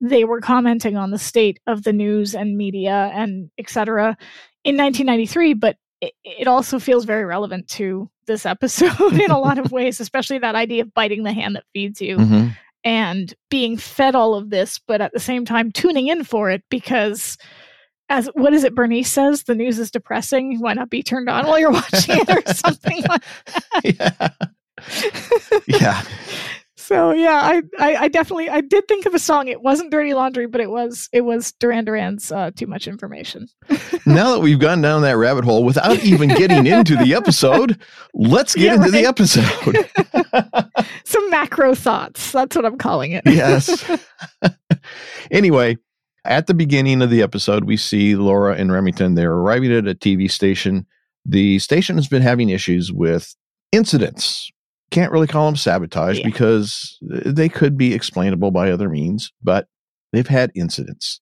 they 0.00 0.22
were 0.24 0.40
commenting 0.40 0.96
on 0.96 1.10
the 1.10 1.18
state 1.18 1.58
of 1.66 1.82
the 1.82 1.92
news 1.92 2.34
and 2.36 2.56
media 2.56 3.10
and 3.14 3.50
etc 3.58 4.16
in 4.62 4.76
1993 4.76 5.54
but 5.54 5.76
it, 6.00 6.12
it 6.24 6.46
also 6.46 6.78
feels 6.78 7.04
very 7.04 7.24
relevant 7.24 7.68
to 7.68 8.08
this 8.26 8.44
episode 8.46 9.12
in 9.20 9.30
a 9.30 9.38
lot 9.38 9.58
of 9.58 9.72
ways 9.72 10.00
especially 10.00 10.38
that 10.38 10.54
idea 10.54 10.82
of 10.82 10.92
biting 10.94 11.22
the 11.22 11.32
hand 11.32 11.56
that 11.56 11.64
feeds 11.72 12.00
you 12.00 12.16
Mhm. 12.16 12.56
and 12.84 13.34
being 13.50 13.76
fed 13.76 14.14
all 14.14 14.34
of 14.34 14.50
this, 14.50 14.78
but 14.86 15.00
at 15.00 15.12
the 15.12 15.20
same 15.20 15.44
time 15.44 15.72
tuning 15.72 16.08
in 16.08 16.22
for 16.24 16.50
it 16.50 16.62
because 16.70 17.36
as 18.08 18.28
what 18.34 18.52
is 18.52 18.62
it 18.62 18.74
Bernice 18.74 19.10
says, 19.10 19.42
the 19.44 19.54
news 19.56 19.80
is 19.80 19.90
depressing. 19.90 20.60
Why 20.60 20.74
not 20.74 20.90
be 20.90 21.02
turned 21.02 21.28
on 21.28 21.44
while 21.46 21.58
you're 21.58 21.72
watching 21.72 22.16
it 22.18 22.28
or 22.30 22.54
something 22.54 23.02
like 23.08 23.22
yeah. 23.84 24.28
yeah. 25.66 26.02
So 26.86 27.10
yeah, 27.10 27.40
I, 27.42 27.62
I 27.80 27.96
I 28.04 28.08
definitely 28.08 28.48
I 28.48 28.60
did 28.60 28.86
think 28.86 29.06
of 29.06 29.14
a 29.14 29.18
song. 29.18 29.48
It 29.48 29.60
wasn't 29.60 29.90
Dirty 29.90 30.14
Laundry, 30.14 30.46
but 30.46 30.60
it 30.60 30.70
was 30.70 31.08
it 31.12 31.22
was 31.22 31.50
Duran 31.58 31.84
Duran's 31.84 32.30
uh, 32.30 32.52
Too 32.54 32.68
Much 32.68 32.86
Information. 32.86 33.48
Now 34.08 34.34
that 34.34 34.40
we've 34.40 34.60
gone 34.60 34.80
down 34.82 35.02
that 35.02 35.16
rabbit 35.16 35.44
hole 35.44 35.64
without 35.64 35.98
even 36.04 36.28
getting 36.28 36.64
into 36.64 36.94
the 36.94 37.12
episode, 37.12 37.76
let's 38.14 38.54
get 38.54 38.66
Yeah, 38.66 38.74
into 38.74 38.92
the 38.92 39.04
episode. 39.04 39.90
Some 41.04 41.28
macro 41.28 41.74
thoughts. 41.74 42.30
That's 42.30 42.54
what 42.54 42.64
I'm 42.64 42.78
calling 42.78 43.10
it. 43.12 43.24
yes. 43.26 43.84
anyway, 45.32 45.76
at 46.24 46.46
the 46.46 46.54
beginning 46.54 47.02
of 47.02 47.10
the 47.10 47.20
episode, 47.20 47.64
we 47.64 47.76
see 47.76 48.14
Laura 48.14 48.54
and 48.54 48.70
Remington. 48.70 49.16
They're 49.16 49.32
arriving 49.32 49.72
at 49.72 49.88
a 49.88 49.94
TV 49.96 50.30
station. 50.30 50.86
The 51.24 51.58
station 51.58 51.96
has 51.96 52.06
been 52.06 52.22
having 52.22 52.50
issues 52.50 52.92
with 52.92 53.34
incidents. 53.72 54.48
Can't 54.90 55.12
really 55.12 55.26
call 55.26 55.46
them 55.46 55.56
sabotage 55.56 56.18
Yeah. 56.18 56.26
because 56.26 56.98
eh, 57.12 57.20
they 57.26 57.48
could 57.48 57.76
be 57.76 57.92
explainable 57.94 58.50
by 58.50 58.70
other 58.70 58.88
means, 58.88 59.32
but 59.42 59.66
they've 60.12 60.26
had 60.28 60.52
incidents. 60.54 61.20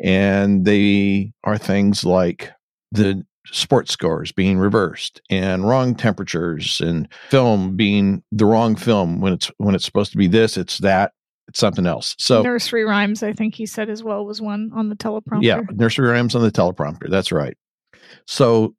And 0.00 0.64
they 0.64 1.32
are 1.44 1.56
things 1.58 2.04
like 2.04 2.50
the 2.92 3.24
sports 3.46 3.92
scores 3.92 4.32
being 4.32 4.58
reversed 4.58 5.20
and 5.30 5.66
wrong 5.68 5.94
temperatures 5.94 6.80
and 6.80 7.08
film 7.30 7.76
being 7.76 8.22
the 8.32 8.44
wrong 8.44 8.74
film 8.76 9.20
when 9.20 9.32
it's 9.32 9.50
when 9.58 9.74
it's 9.74 9.84
supposed 9.84 10.10
to 10.10 10.18
be 10.18 10.26
this 10.26 10.56
it's 10.56 10.78
that 10.78 11.12
it's 11.46 11.60
something 11.60 11.86
else 11.86 12.16
so 12.18 12.42
Nursery 12.42 12.84
rhymes, 12.84 13.22
I 13.22 13.32
think 13.32 13.54
he 13.54 13.64
said 13.64 13.88
as 13.88 14.02
well, 14.02 14.26
was 14.26 14.42
one 14.42 14.72
on 14.74 14.88
the 14.88 14.96
teleprompter. 14.96 15.42
yeah 15.44 15.60
nursery 15.70 16.08
rhymes 16.08 16.34
on 16.34 16.42
the 16.42 16.50
teleprompter 16.50 17.08
that's 17.08 17.30
right 17.30 17.56
so 18.26 18.74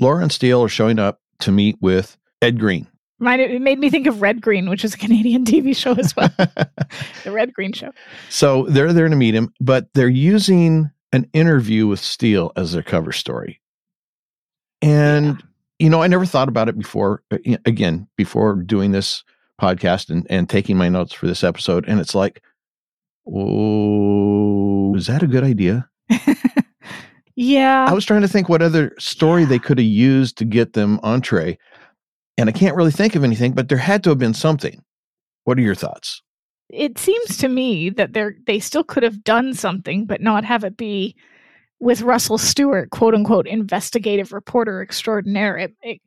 laura 0.00 0.22
and 0.22 0.30
steele 0.30 0.62
are 0.62 0.68
showing 0.68 1.00
up 1.00 1.18
to 1.40 1.50
meet 1.50 1.76
with 1.80 2.16
ed 2.42 2.60
green 2.60 2.86
Mine, 3.22 3.40
it 3.40 3.62
made 3.62 3.78
me 3.78 3.88
think 3.88 4.06
of 4.06 4.20
Red 4.20 4.40
Green, 4.42 4.68
which 4.68 4.84
is 4.84 4.94
a 4.94 4.98
Canadian 4.98 5.44
TV 5.44 5.74
show 5.76 5.92
as 5.94 6.14
well. 6.16 6.28
the 6.38 7.30
Red 7.32 7.54
Green 7.54 7.72
Show. 7.72 7.92
so 8.28 8.64
they're 8.68 8.92
there 8.92 9.08
to 9.08 9.16
meet 9.16 9.34
him 9.34 9.52
but 9.60 9.86
they're 9.94 10.08
using 10.08 10.90
an 11.12 11.28
interview 11.32 11.86
with 11.86 12.00
steele 12.00 12.52
as 12.56 12.72
their 12.72 12.82
cover 12.82 13.12
story 13.12 13.60
and 14.82 15.26
Yeah. 15.26 15.34
you 15.78 15.90
know 15.90 16.02
i 16.02 16.06
never 16.08 16.26
thought 16.26 16.48
about 16.48 16.68
it 16.68 16.76
before 16.78 17.22
uh, 17.30 17.38
again 17.64 18.08
before 18.16 18.54
doing 18.56 18.90
this 18.92 19.22
podcast 19.60 20.10
and, 20.10 20.26
and 20.30 20.48
taking 20.48 20.76
my 20.76 20.88
notes 20.88 21.12
for 21.12 21.26
this 21.26 21.44
episode 21.44 21.84
and 21.86 22.00
it's 22.00 22.14
like 22.14 22.42
oh 23.26 24.94
is 24.96 25.06
that 25.06 25.22
a 25.22 25.26
good 25.26 25.44
idea 25.44 25.88
yeah. 27.36 27.86
i 27.88 27.92
was 27.92 28.04
trying 28.04 28.22
to 28.22 28.28
think 28.28 28.48
what 28.48 28.62
other 28.62 28.92
story 28.98 29.44
they 29.44 29.58
could 29.58 29.78
have 29.78 29.86
used 29.86 30.36
to 30.38 30.44
get 30.44 30.72
them 30.72 30.98
entree 31.02 31.58
and 32.42 32.50
i 32.50 32.52
can't 32.52 32.76
really 32.76 32.90
think 32.90 33.14
of 33.14 33.24
anything 33.24 33.52
but 33.52 33.68
there 33.70 33.78
had 33.78 34.04
to 34.04 34.10
have 34.10 34.18
been 34.18 34.34
something 34.34 34.82
what 35.44 35.56
are 35.56 35.62
your 35.62 35.74
thoughts 35.74 36.22
it 36.72 36.98
seems 36.98 37.36
to 37.36 37.48
me 37.48 37.90
that 37.90 38.14
they're 38.14 38.34
they 38.46 38.58
still 38.58 38.82
could 38.82 39.02
have 39.02 39.22
done 39.22 39.54
something, 39.54 40.06
but 40.06 40.22
not 40.22 40.44
have 40.44 40.64
it 40.64 40.76
be 40.76 41.14
with 41.80 42.00
Russell 42.00 42.38
Stewart, 42.38 42.90
quote 42.90 43.14
unquote, 43.14 43.46
investigative 43.46 44.32
reporter 44.32 44.80
extraordinaire. 44.80 45.58
It, 45.58 45.74
it, 45.82 46.00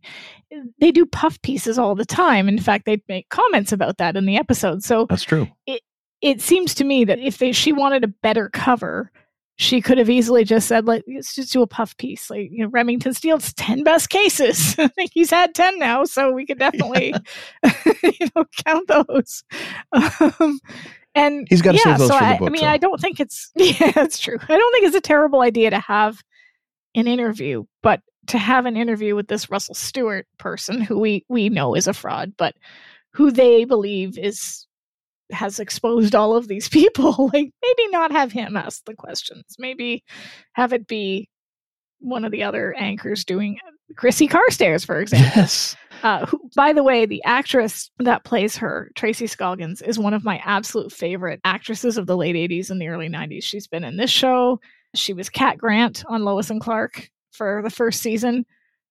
they 0.80 0.92
do 0.92 1.06
puff 1.06 1.40
pieces 1.42 1.78
all 1.78 1.96
the 1.96 2.06
time. 2.06 2.48
In 2.50 2.60
fact, 2.60 2.86
they 2.86 3.02
make 3.08 3.30
comments 3.30 3.72
about 3.72 3.98
that 3.98 4.16
in 4.16 4.26
the 4.26 4.38
episode. 4.38 4.84
So 4.84 5.06
that's 5.08 5.24
true 5.24 5.48
It, 5.68 5.82
it 6.22 6.42
seems 6.42 6.74
to 6.76 6.84
me 6.84 7.04
that 7.06 7.20
if 7.20 7.38
they 7.38 7.52
she 7.52 7.72
wanted 7.72 8.04
a 8.04 8.08
better 8.08 8.50
cover, 8.50 9.12
she 9.58 9.82
could 9.82 9.98
have 9.98 10.10
easily 10.10 10.44
just 10.44 10.68
said, 10.68 10.86
like, 10.86 11.04
let's 11.08 11.34
just 11.34 11.54
do 11.54 11.62
a 11.62 11.68
puff 11.68 11.96
piece. 11.98 12.30
Like, 12.30 12.50
you 12.52 12.64
know, 12.64 12.70
Remington 12.70 13.14
Steele's 13.14 13.54
10 13.54 13.84
best 13.84 14.10
cases. 14.10 14.76
I 14.78 14.88
think 14.96 15.12
he's 15.14 15.30
had 15.30 15.56
10 15.56 15.80
now, 15.80 16.04
so 16.04 16.32
we 16.32 16.46
could 16.46 16.60
definitely, 16.60 17.14
you 18.04 18.28
know, 18.36 18.46
count 18.66 18.88
those. 18.88 19.44
Um, 19.94 20.60
and 21.14 21.48
He's 21.50 21.62
gotta 21.62 21.78
yeah, 21.78 21.84
save 21.96 21.98
those 22.00 22.08
so 22.10 22.16
for 22.16 22.20
the 22.20 22.44
I, 22.44 22.46
I 22.46 22.50
mean. 22.50 22.64
I 22.66 22.78
don't 22.78 23.00
think 23.00 23.22
it's, 23.22 23.52
yeah, 23.56 23.92
that's 23.92 24.20
true. 24.20 24.38
I 24.42 24.58
don't 24.58 24.74
think 24.74 24.86
it's 24.86 24.96
a 24.96 25.02
terrible 25.02 25.42
idea 25.42 25.70
to 25.70 25.80
have 25.80 26.22
an 26.94 27.08
interview, 27.08 27.64
but 27.82 28.02
to 28.28 28.38
have 28.38 28.66
an 28.66 28.76
interview 28.76 29.16
with 29.16 29.28
this 29.28 29.50
Russell 29.50 29.76
Stewart 29.76 30.28
person 30.38 30.82
who 30.82 31.00
we, 31.00 31.24
we 31.30 31.48
know 31.48 31.76
is 31.76 31.88
a 31.88 31.94
fraud, 31.94 32.34
but 32.38 32.56
who 33.12 33.32
they 33.32 33.64
believe 33.64 34.18
is 34.18 34.68
has 35.32 35.60
exposed 35.60 36.16
all 36.16 36.36
of 36.36 36.48
these 36.48 36.70
people 36.80 37.30
like 37.34 37.52
maybe 37.62 37.88
not 37.90 38.12
have 38.12 38.32
him 38.32 38.56
ask 38.58 38.84
the 38.86 38.96
questions. 38.96 39.44
Maybe 39.58 40.04
have 40.54 40.74
it 40.74 40.88
be 40.88 41.30
one 42.00 42.26
of 42.26 42.32
the 42.32 42.44
other 42.44 42.74
anchors 42.78 43.24
doing 43.24 43.58
chrissy 43.96 44.28
carstairs 44.28 44.84
for 44.84 45.00
example. 45.00 45.32
Yes. 45.36 45.76
Uh, 46.04 46.26
who, 46.26 46.50
by 46.56 46.74
the 46.74 46.84
way 46.84 47.06
the 47.06 47.24
actress 47.24 47.90
that 48.00 48.24
plays 48.26 48.58
her 48.58 48.92
tracy 48.96 49.28
scoggins 49.28 49.82
is 49.82 49.98
one 49.98 50.14
of 50.14 50.24
my 50.24 50.40
absolute 50.44 50.92
favorite 50.92 51.40
actresses 51.46 51.98
of 51.98 52.06
the 52.06 52.18
late 52.18 52.36
80s 52.36 52.70
and 52.70 52.82
the 52.82 52.88
early 52.88 53.10
90s 53.10 53.44
she's 53.44 53.68
been 53.68 53.84
in 53.84 53.98
this 53.98 54.12
show. 54.12 54.60
She 54.94 55.14
was 55.14 55.30
cat 55.30 55.58
grant 55.58 56.04
on 56.08 56.24
lois 56.26 56.50
and 56.50 56.62
clark 56.62 57.10
for 57.32 57.62
the 57.64 57.70
first 57.70 58.02
season. 58.02 58.46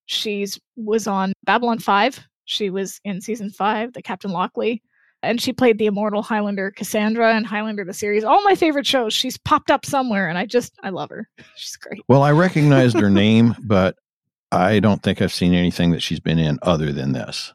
She's 0.07 0.59
was 0.77 1.07
on 1.07 1.33
babylon 1.45 1.79
5 1.79 2.21
she 2.47 2.71
was 2.71 3.01
in 3.05 3.21
season 3.21 3.51
5 3.51 3.93
the 3.93 4.03
captain 4.03 4.31
lochley 4.31 4.83
and 5.25 5.41
she 5.41 5.53
played 5.53 5.79
the 5.79 5.87
immortal 5.87 6.23
Highlander 6.23 6.71
Cassandra 6.71 7.35
and 7.35 7.47
Highlander 7.47 7.85
the 7.85 7.93
series. 7.95 8.25
All 8.25 8.43
my 8.45 8.55
favorite 8.55 8.87
shows. 8.87 9.13
She's 9.13 9.37
popped 9.39 9.71
up 9.71 9.85
somewhere, 9.87 10.29
and 10.29 10.39
I 10.39 10.47
just 10.47 10.75
I 10.83 10.91
love 10.91 11.11
her. 11.11 11.29
She's 11.57 11.77
great. 11.77 12.03
well 12.09 12.23
i 12.23 12.31
recognized 12.33 12.99
her 12.99 13.11
name 13.25 13.55
but 13.63 13.97
i 14.53 14.79
don't 14.81 15.03
think 15.03 15.21
i've 15.23 15.33
seen 15.33 15.55
anything 15.55 15.91
that 15.91 16.01
she's 16.03 16.21
been 16.21 16.39
in 16.39 16.59
other 16.63 16.93
than 16.93 17.13
this 17.13 17.53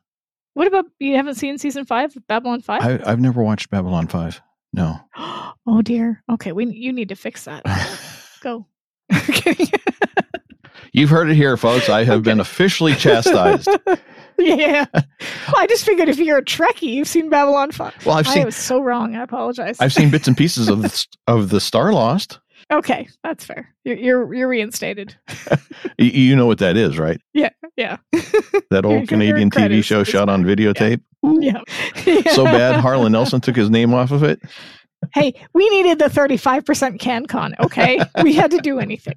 What 0.55 0.67
about 0.67 0.85
you? 0.99 1.15
Haven't 1.15 1.35
seen 1.35 1.57
season 1.57 1.85
five 1.85 2.15
of 2.17 2.27
Babylon 2.27 2.61
Five? 2.61 2.81
I, 2.83 2.99
i've 3.09 3.19
never 3.21 3.41
watched 3.43 3.69
babylon 3.69 4.07
5 4.07 4.41
no 4.73 4.99
oh 5.17 5.81
dear. 5.81 6.21
Okay, 6.31 6.51
we 6.51 6.65
you 6.67 6.91
need 6.91 7.09
to 7.09 7.15
fix 7.15 7.45
that. 7.45 7.63
Go. 8.41 8.65
You've 10.91 11.09
heard 11.09 11.29
it 11.29 11.35
here, 11.35 11.55
folks. 11.55 11.87
I 11.89 12.03
have 12.03 12.23
been 12.23 12.39
officially 12.39 12.95
chastised. 12.95 13.69
yeah. 14.57 14.85
Well, 14.93 15.55
I 15.57 15.67
just 15.67 15.85
figured 15.85 16.09
if 16.09 16.17
you're 16.17 16.37
a 16.37 16.43
Trekkie, 16.45 16.83
you've 16.93 17.07
seen 17.07 17.29
Babylon 17.29 17.71
Five. 17.71 17.93
Well, 18.05 18.15
I've 18.17 18.27
I 18.27 18.33
seen 18.33 18.45
was 18.45 18.55
so 18.55 18.81
wrong. 18.81 19.15
I 19.15 19.23
apologize. 19.23 19.77
I've 19.79 19.93
seen 19.93 20.09
bits 20.09 20.27
and 20.27 20.37
pieces 20.37 20.69
of 20.69 20.81
the, 20.83 21.05
of 21.27 21.49
the 21.49 21.57
Starlost. 21.57 22.39
Okay, 22.71 23.07
that's 23.23 23.43
fair. 23.45 23.73
You're 23.83 23.97
you're, 23.97 24.33
you're 24.33 24.47
reinstated. 24.47 25.15
you, 25.97 26.35
know 26.35 26.45
what 26.45 26.59
that 26.59 26.77
is, 26.77 26.99
right? 26.99 27.19
Yeah, 27.33 27.49
yeah. 27.77 27.97
That 28.69 28.85
old 28.85 29.07
Canadian 29.07 29.49
TV 29.49 29.83
show 29.83 30.03
shot 30.03 30.29
on 30.29 30.43
videotape. 30.43 31.01
Ooh, 31.25 31.39
yeah. 31.41 31.61
So 32.31 32.45
bad, 32.45 32.79
Harlan 32.79 33.15
Ellison 33.15 33.41
took 33.41 33.55
his 33.55 33.69
name 33.69 33.93
off 33.93 34.11
of 34.11 34.23
it. 34.23 34.39
hey, 35.13 35.33
we 35.53 35.67
needed 35.69 35.97
the 35.99 36.05
35% 36.05 36.99
CanCon, 36.99 37.53
okay? 37.59 37.99
we 38.23 38.33
had 38.33 38.51
to 38.51 38.59
do 38.59 38.79
anything. 38.79 39.15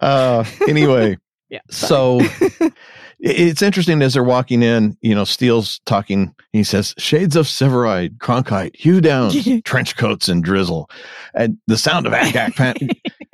Uh, 0.00 0.44
anyway, 0.68 1.16
Yeah. 1.48 1.60
so 1.70 2.20
i- 2.20 2.70
it's 3.22 3.62
interesting 3.62 4.00
as 4.02 4.14
they're 4.14 4.24
walking 4.24 4.62
in, 4.62 4.96
you 5.02 5.14
know, 5.14 5.24
Steele's 5.24 5.80
talking. 5.86 6.34
He 6.52 6.64
says, 6.64 6.94
Shades 6.98 7.36
of 7.36 7.46
Sevareid, 7.46 8.16
Cronkite, 8.18 8.74
Hugh 8.74 9.00
Downs, 9.00 9.46
trench 9.64 9.96
coats, 9.96 10.28
and 10.28 10.42
drizzle. 10.42 10.90
And 11.34 11.58
the 11.66 11.76
sound 11.78 12.06
of 12.06 12.12
ack 12.14 12.54
pan. 12.56 12.76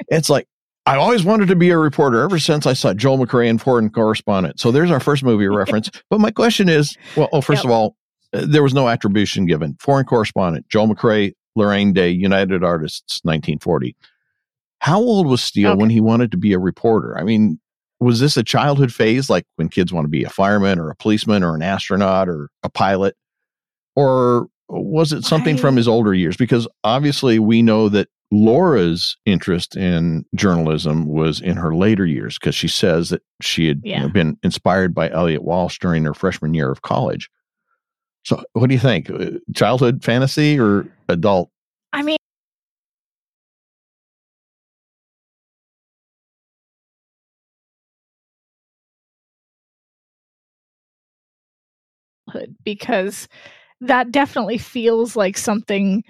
It's 0.08 0.28
like, 0.28 0.46
I 0.86 0.96
always 0.96 1.24
wanted 1.24 1.48
to 1.48 1.56
be 1.56 1.70
a 1.70 1.78
reporter 1.78 2.20
ever 2.22 2.38
since 2.38 2.66
I 2.66 2.72
saw 2.72 2.94
Joel 2.94 3.18
McCrea 3.18 3.48
in 3.48 3.58
Foreign 3.58 3.90
Correspondent. 3.90 4.60
So 4.60 4.70
there's 4.70 4.90
our 4.90 5.00
first 5.00 5.22
movie 5.24 5.46
reference. 5.48 5.90
But 6.10 6.20
my 6.20 6.30
question 6.30 6.68
is 6.68 6.96
well, 7.16 7.28
oh, 7.32 7.40
first 7.40 7.60
Yep. 7.60 7.64
of 7.66 7.70
all, 7.70 7.96
uh, 8.32 8.44
there 8.46 8.62
was 8.62 8.74
no 8.74 8.88
attribution 8.88 9.46
given. 9.46 9.76
Foreign 9.80 10.04
Correspondent, 10.04 10.68
Joel 10.68 10.88
McCrea, 10.94 11.32
Laraine 11.56 11.94
Day, 11.94 12.10
United 12.10 12.62
Artists, 12.62 13.20
1940. 13.24 13.96
How 14.80 14.98
old 14.98 15.26
was 15.26 15.42
Steele 15.42 15.70
Okay. 15.70 15.80
when 15.80 15.90
he 15.90 16.00
wanted 16.00 16.30
to 16.32 16.36
be 16.36 16.52
a 16.52 16.58
reporter? 16.58 17.18
I 17.18 17.22
mean, 17.24 17.58
was 18.00 18.20
this 18.20 18.36
a 18.36 18.42
childhood 18.42 18.92
phase 18.92 19.30
like 19.30 19.44
when 19.56 19.68
kids 19.68 19.92
want 19.92 20.04
to 20.04 20.10
be 20.10 20.24
a 20.24 20.30
fireman 20.30 20.78
or 20.78 20.90
a 20.90 20.96
policeman 20.96 21.42
or 21.42 21.54
an 21.54 21.62
astronaut 21.62 22.28
or 22.28 22.48
a 22.62 22.68
pilot? 22.68 23.16
Or 23.94 24.48
was 24.68 25.12
it 25.12 25.24
something 25.24 25.56
from 25.56 25.76
his 25.76 25.88
older 25.88 26.12
years? 26.12 26.36
Because 26.36 26.68
obviously 26.84 27.38
we 27.38 27.62
know 27.62 27.88
that 27.88 28.08
Laura's 28.32 29.16
interest 29.24 29.76
in 29.76 30.24
journalism 30.34 31.06
was 31.06 31.40
in 31.40 31.56
her 31.56 31.74
later 31.74 32.04
years 32.04 32.38
because 32.38 32.54
she 32.54 32.68
says 32.68 33.10
that 33.10 33.22
she 33.40 33.68
had 33.68 33.80
you 33.84 34.00
know, 34.00 34.08
been 34.08 34.36
inspired 34.42 34.94
by 34.94 35.08
Elliot 35.10 35.44
Walsh 35.44 35.78
during 35.78 36.04
her 36.04 36.14
freshman 36.14 36.52
year 36.52 36.70
of 36.70 36.82
college. 36.82 37.30
So, 38.24 38.42
what 38.54 38.68
do 38.68 38.74
you 38.74 38.80
think? 38.80 39.08
Uh, 39.08 39.38
Childhood 39.54 40.02
fantasy 40.02 40.58
or 40.58 40.88
adult? 41.08 41.50
Because 52.64 53.28
that 53.80 54.10
definitely 54.10 54.58
feels 54.58 55.16
like 55.16 55.36
something 55.36 56.02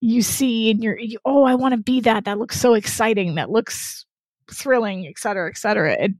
you 0.00 0.22
see 0.22 0.70
and 0.70 0.82
you're 0.82 0.98
you, 0.98 1.18
oh 1.24 1.42
i 1.44 1.54
want 1.54 1.72
to 1.72 1.78
be 1.80 2.00
that 2.00 2.24
that 2.24 2.38
looks 2.38 2.60
so 2.60 2.74
exciting 2.74 3.34
that 3.34 3.50
looks 3.50 4.04
thrilling 4.52 5.06
et 5.06 5.18
cetera 5.18 5.48
et 5.48 5.56
cetera 5.56 5.92
it, 5.94 6.12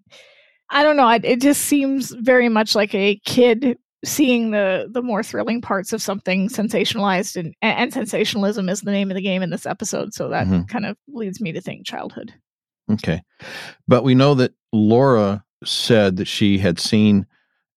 i 0.70 0.82
don't 0.82 0.96
know 0.96 1.08
it, 1.08 1.24
it 1.24 1.40
just 1.40 1.62
seems 1.66 2.10
very 2.20 2.48
much 2.48 2.74
like 2.74 2.92
a 2.94 3.20
kid 3.24 3.78
seeing 4.04 4.50
the 4.50 4.88
the 4.92 5.02
more 5.02 5.22
thrilling 5.22 5.60
parts 5.60 5.92
of 5.92 6.02
something 6.02 6.48
sensationalized 6.48 7.36
and 7.36 7.54
and 7.62 7.92
sensationalism 7.92 8.68
is 8.68 8.80
the 8.80 8.90
name 8.92 9.10
of 9.10 9.14
the 9.14 9.20
game 9.22 9.42
in 9.42 9.50
this 9.50 9.66
episode 9.66 10.12
so 10.12 10.28
that 10.28 10.46
Mhm. 10.46 10.68
kind 10.68 10.86
of 10.86 10.96
leads 11.08 11.40
me 11.40 11.52
to 11.52 11.60
think 11.60 11.86
childhood 11.86 12.32
Okay. 12.90 13.20
But 13.86 14.02
we 14.02 14.14
know 14.14 14.34
that 14.36 14.54
Laura 14.72 15.44
said 15.62 16.16
that 16.16 16.24
she 16.24 16.56
had 16.56 16.80
seen 16.80 17.26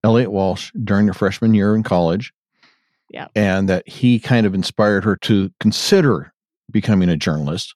Elliot 0.03 0.31
Walsh 0.31 0.71
during 0.83 1.07
her 1.07 1.13
freshman 1.13 1.53
year 1.53 1.75
in 1.75 1.83
college. 1.83 2.33
Yeah. 3.09 3.27
And 3.35 3.67
that 3.69 3.87
he 3.87 4.19
kind 4.19 4.45
of 4.45 4.53
inspired 4.53 5.03
her 5.03 5.17
to 5.17 5.51
consider 5.59 6.33
becoming 6.71 7.09
a 7.09 7.17
journalist. 7.17 7.75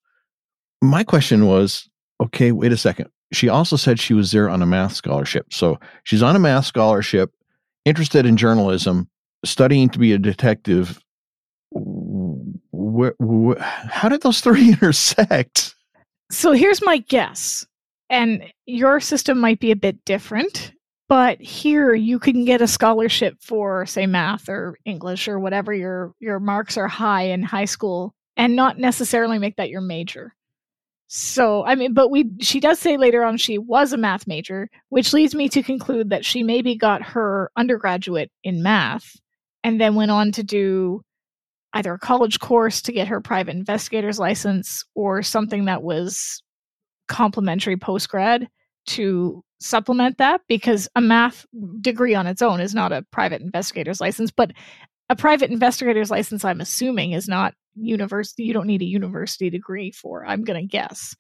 My 0.82 1.04
question 1.04 1.46
was 1.46 1.90
okay, 2.22 2.52
wait 2.52 2.72
a 2.72 2.78
second. 2.78 3.10
She 3.34 3.50
also 3.50 3.76
said 3.76 4.00
she 4.00 4.14
was 4.14 4.32
there 4.32 4.50
on 4.50 4.62
a 4.62 4.66
math 4.66 4.94
scholarship. 4.94 5.48
So 5.52 5.80
she's 6.04 6.24
on 6.24 6.36
a 6.36 6.40
math 6.40 6.66
scholarship, 6.66 7.34
interested 7.84 8.26
in 8.26 8.38
journalism, 8.38 9.10
studying 9.44 9.90
to 9.90 10.00
be 10.00 10.14
a 10.14 10.18
detective. 10.18 11.02
Wh- 11.74 13.10
wh- 13.22 13.60
how 13.60 14.08
did 14.08 14.22
those 14.22 14.40
three 14.40 14.70
intersect? 14.74 15.76
So 16.32 16.54
here's 16.54 16.82
my 16.82 16.98
guess, 16.98 17.66
and 18.10 18.44
your 18.66 19.00
system 19.00 19.40
might 19.40 19.60
be 19.60 19.72
a 19.72 19.76
bit 19.76 20.04
different, 20.06 20.72
but 21.08 21.40
here 21.40 21.94
you 21.94 22.20
can 22.20 22.46
get 22.46 22.62
a 22.62 22.68
scholarship 22.68 23.36
for, 23.42 23.86
say, 23.86 24.08
math 24.08 24.50
or 24.50 24.78
English 24.86 25.28
or 25.28 25.40
whatever 25.40 25.74
your 25.74 26.14
your 26.20 26.40
marks 26.40 26.78
are 26.78 26.88
high 26.88 27.24
in 27.24 27.44
high 27.44 27.66
school, 27.66 28.14
and 28.38 28.56
not 28.56 28.80
necessarily 28.80 29.40
make 29.40 29.56
that 29.58 29.70
your 29.70 29.82
major. 29.82 30.34
So 31.08 31.64
I 31.66 31.76
mean, 31.76 31.94
but 31.94 32.10
we 32.10 32.32
she 32.42 32.60
does 32.60 32.80
say 32.80 32.98
later 32.98 33.24
on 33.24 33.38
she 33.38 33.58
was 33.58 33.94
a 33.94 33.98
math 33.98 34.28
major, 34.28 34.70
which 34.90 35.14
leads 35.14 35.36
me 35.36 35.50
to 35.50 35.64
conclude 35.64 36.10
that 36.10 36.26
she 36.26 36.44
maybe 36.44 36.76
got 36.76 37.04
her 37.04 37.52
undergraduate 37.56 38.32
in 38.44 38.64
math 38.64 39.16
and 39.64 39.80
then 39.80 39.96
went 39.96 40.12
on 40.12 40.32
to 40.34 40.44
do 40.44 41.02
either 41.74 41.94
a 41.94 42.00
college 42.00 42.40
course 42.40 42.82
to 42.82 42.94
get 42.94 43.08
her 43.08 43.22
private 43.22 43.56
investigator's 43.56 44.18
license 44.18 44.84
or 44.96 45.22
something 45.22 45.66
that 45.66 45.84
was 45.84 46.42
complementary 47.08 47.78
post 47.78 48.10
grad 48.10 48.48
to 48.88 49.44
supplement 49.66 50.18
that 50.18 50.42
because 50.48 50.88
a 50.96 51.02
math 51.02 51.46
degree 51.82 52.16
on 52.16 52.28
its 52.28 52.42
own 52.42 52.60
is 52.60 52.76
not 52.76 52.92
a 52.92 53.06
private 53.12 53.42
investigator's 53.42 54.00
license 54.00 54.32
but 54.32 54.52
a 55.10 55.16
private 55.16 55.52
investigator's 55.52 56.12
license 56.12 56.46
i'm 56.46 56.62
assuming 56.62 57.12
is 57.12 57.28
not 57.28 57.54
university 57.76 58.44
you 58.44 58.54
don't 58.54 58.68
need 58.68 58.82
a 58.82 58.86
university 58.86 59.50
degree 59.50 59.92
for 59.92 60.26
i'm 60.26 60.44
going 60.44 60.60
to 60.60 60.68
guess. 60.68 61.16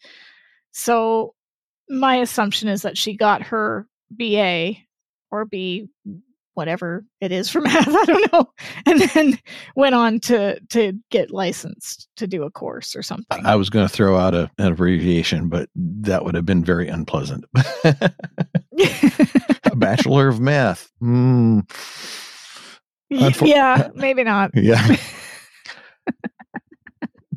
So 0.72 1.34
my 1.90 2.18
assumption 2.18 2.68
is 2.68 2.82
that 2.82 2.98
she 2.98 3.16
got 3.16 3.42
her 3.44 3.88
ba 4.12 4.74
or 5.32 5.46
b 5.46 5.88
whatever 6.56 7.06
it 7.22 7.32
is 7.32 7.50
for 7.50 7.62
math 7.62 7.88
i 7.88 8.06
don't 8.06 8.34
know 8.34 8.46
and 8.86 9.02
then 9.02 9.40
went 9.76 9.96
on 9.96 10.20
to 10.20 10.60
to 10.70 10.94
get 11.12 11.32
licensed 11.32 12.08
to 12.18 12.28
do 12.28 12.44
a 12.44 12.52
course 12.52 12.96
or 12.96 13.04
something 13.04 13.46
I 13.46 13.56
was 13.56 13.70
going 13.70 13.88
to 13.88 13.94
throw 13.94 14.18
out 14.18 14.34
a, 14.34 14.50
an 14.58 14.72
abbreviation, 14.72 15.50
but 15.50 15.70
that 15.76 16.26
would 16.26 16.36
have 16.36 16.46
been 16.46 16.64
very 16.64 16.88
unpleasant. 16.88 17.46
a 17.86 19.76
bachelor 19.76 20.28
of 20.28 20.40
math. 20.40 20.90
Mm, 21.02 21.68
Unfor- 23.12 23.48
yeah 23.48 23.90
maybe 23.94 24.24
not 24.24 24.52
yeah. 24.56 24.96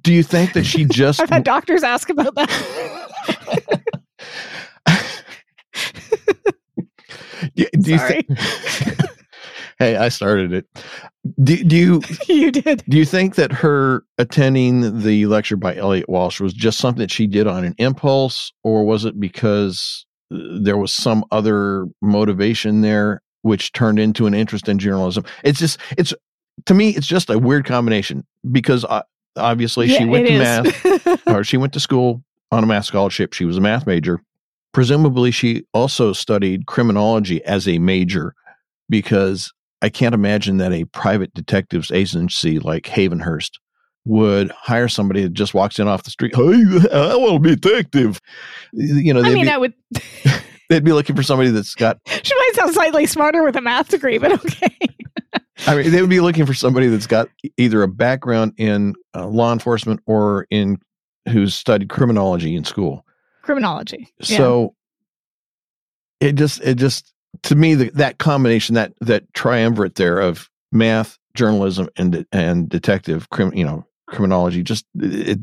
Do 0.00 0.12
you 0.14 0.22
think 0.22 0.52
that 0.54 0.64
she 0.64 0.84
just? 0.84 1.20
i've 1.20 1.28
had 1.28 1.44
doctors 1.44 1.82
ask 1.82 2.08
about 2.08 2.34
that 2.36 3.82
do, 7.54 7.66
do 7.80 7.92
you 7.92 7.98
think? 7.98 8.26
hey, 9.78 9.96
I 9.96 10.08
started 10.08 10.52
it. 10.52 10.66
Do, 11.42 11.62
do 11.64 11.76
you 11.76 12.02
you 12.28 12.50
did 12.50 12.84
do 12.88 12.96
you 12.96 13.04
think 13.04 13.34
that 13.36 13.52
her 13.52 14.04
attending 14.18 15.00
the 15.00 15.26
lecture 15.26 15.56
by 15.56 15.76
Elliot 15.76 16.08
Walsh 16.08 16.40
was 16.40 16.52
just 16.52 16.78
something 16.78 17.00
that 17.00 17.10
she 17.10 17.26
did 17.26 17.46
on 17.46 17.64
an 17.64 17.74
impulse, 17.78 18.52
or 18.64 18.84
was 18.84 19.04
it 19.04 19.18
because 19.18 20.06
uh, 20.32 20.38
there 20.60 20.76
was 20.76 20.92
some 20.92 21.24
other 21.30 21.86
motivation 22.02 22.80
there 22.80 23.22
which 23.42 23.72
turned 23.72 23.98
into 23.98 24.26
an 24.26 24.34
interest 24.34 24.68
in 24.68 24.78
journalism? 24.78 25.24
It's 25.44 25.58
just 25.58 25.78
it's 25.96 26.14
to 26.66 26.74
me 26.74 26.90
it's 26.90 27.06
just 27.06 27.30
a 27.30 27.38
weird 27.38 27.64
combination 27.64 28.26
because 28.50 28.84
uh, 28.84 29.02
obviously 29.36 29.88
she 29.88 30.04
went 30.04 30.26
to 30.26 30.32
is. 30.32 30.40
math 30.40 31.26
or 31.28 31.44
she 31.44 31.56
went 31.56 31.72
to 31.74 31.80
school 31.80 32.22
on 32.50 32.64
a 32.64 32.66
math 32.66 32.86
scholarship. 32.86 33.32
She 33.32 33.44
was 33.44 33.56
a 33.56 33.60
math 33.60 33.86
major. 33.86 34.20
Presumably, 34.72 35.30
she 35.30 35.64
also 35.72 36.12
studied 36.12 36.66
criminology 36.66 37.42
as 37.44 37.66
a 37.66 37.78
major 37.78 38.34
because 38.88 39.52
I 39.82 39.88
can't 39.88 40.14
imagine 40.14 40.58
that 40.58 40.72
a 40.72 40.84
private 40.86 41.32
detectives 41.34 41.90
agency 41.90 42.58
like 42.58 42.84
Havenhurst 42.84 43.52
would 44.04 44.50
hire 44.50 44.88
somebody 44.88 45.22
that 45.22 45.32
just 45.32 45.54
walks 45.54 45.78
in 45.78 45.88
off 45.88 46.02
the 46.02 46.10
street. 46.10 46.34
Hey, 46.34 46.42
I 46.42 47.16
want 47.16 47.34
to 47.34 47.40
be 47.40 47.52
a 47.52 47.56
detective. 47.56 48.20
You 48.72 49.12
know, 49.14 49.20
i 49.20 49.34
mean 49.34 49.46
be, 49.46 49.50
i 49.50 49.58
would 49.58 49.74
they'd 50.68 50.84
be 50.84 50.92
looking 50.92 51.16
for 51.16 51.22
somebody 51.22 51.50
that's 51.50 51.74
got. 51.74 51.98
she 52.06 52.34
might 52.34 52.52
sound 52.54 52.72
slightly 52.72 53.06
smarter 53.06 53.42
with 53.42 53.56
a 53.56 53.60
math 53.60 53.88
degree 53.88 54.18
but 54.18 54.32
okay 54.32 54.76
I 55.66 55.76
mean, 55.76 55.90
they 55.90 56.00
would 56.00 56.10
be 56.10 56.20
looking 56.20 56.46
for 56.46 56.54
somebody 56.54 56.88
that's 56.88 57.06
got 57.06 57.28
either 57.56 57.82
a 57.82 57.88
background 57.88 58.52
in 58.58 58.94
uh, 59.14 59.26
law 59.26 59.52
enforcement 59.52 60.00
or 60.06 60.46
in 60.50 60.78
who's 61.28 61.54
studied 61.54 61.88
criminology 61.88 62.54
in 62.54 62.64
school. 62.64 63.04
Criminology 63.48 64.06
Yeah. 64.20 64.36
So 64.36 64.74
it 66.20 66.34
just 66.34 66.60
it 66.60 66.74
just 66.74 67.14
to 67.44 67.54
me 67.54 67.74
the, 67.74 67.90
that 67.94 68.18
combination 68.18 68.74
that 68.74 68.92
that 69.00 69.32
triumvirate 69.32 69.94
there 69.94 70.20
of 70.20 70.50
math, 70.70 71.18
journalism, 71.34 71.88
and 71.96 72.26
and 72.30 72.68
detective 72.68 73.30
crim, 73.30 73.54
you 73.54 73.64
know 73.64 73.86
criminology 74.06 74.62
just 74.62 74.84
it 74.96 75.38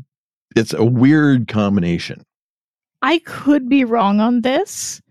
it's 0.54 0.72
a 0.72 0.84
weird 0.84 1.48
combination. 1.48 2.22
I 3.02 3.18
could 3.18 3.68
be 3.68 3.84
wrong 3.84 4.20
on 4.20 4.42
this. 4.42 5.02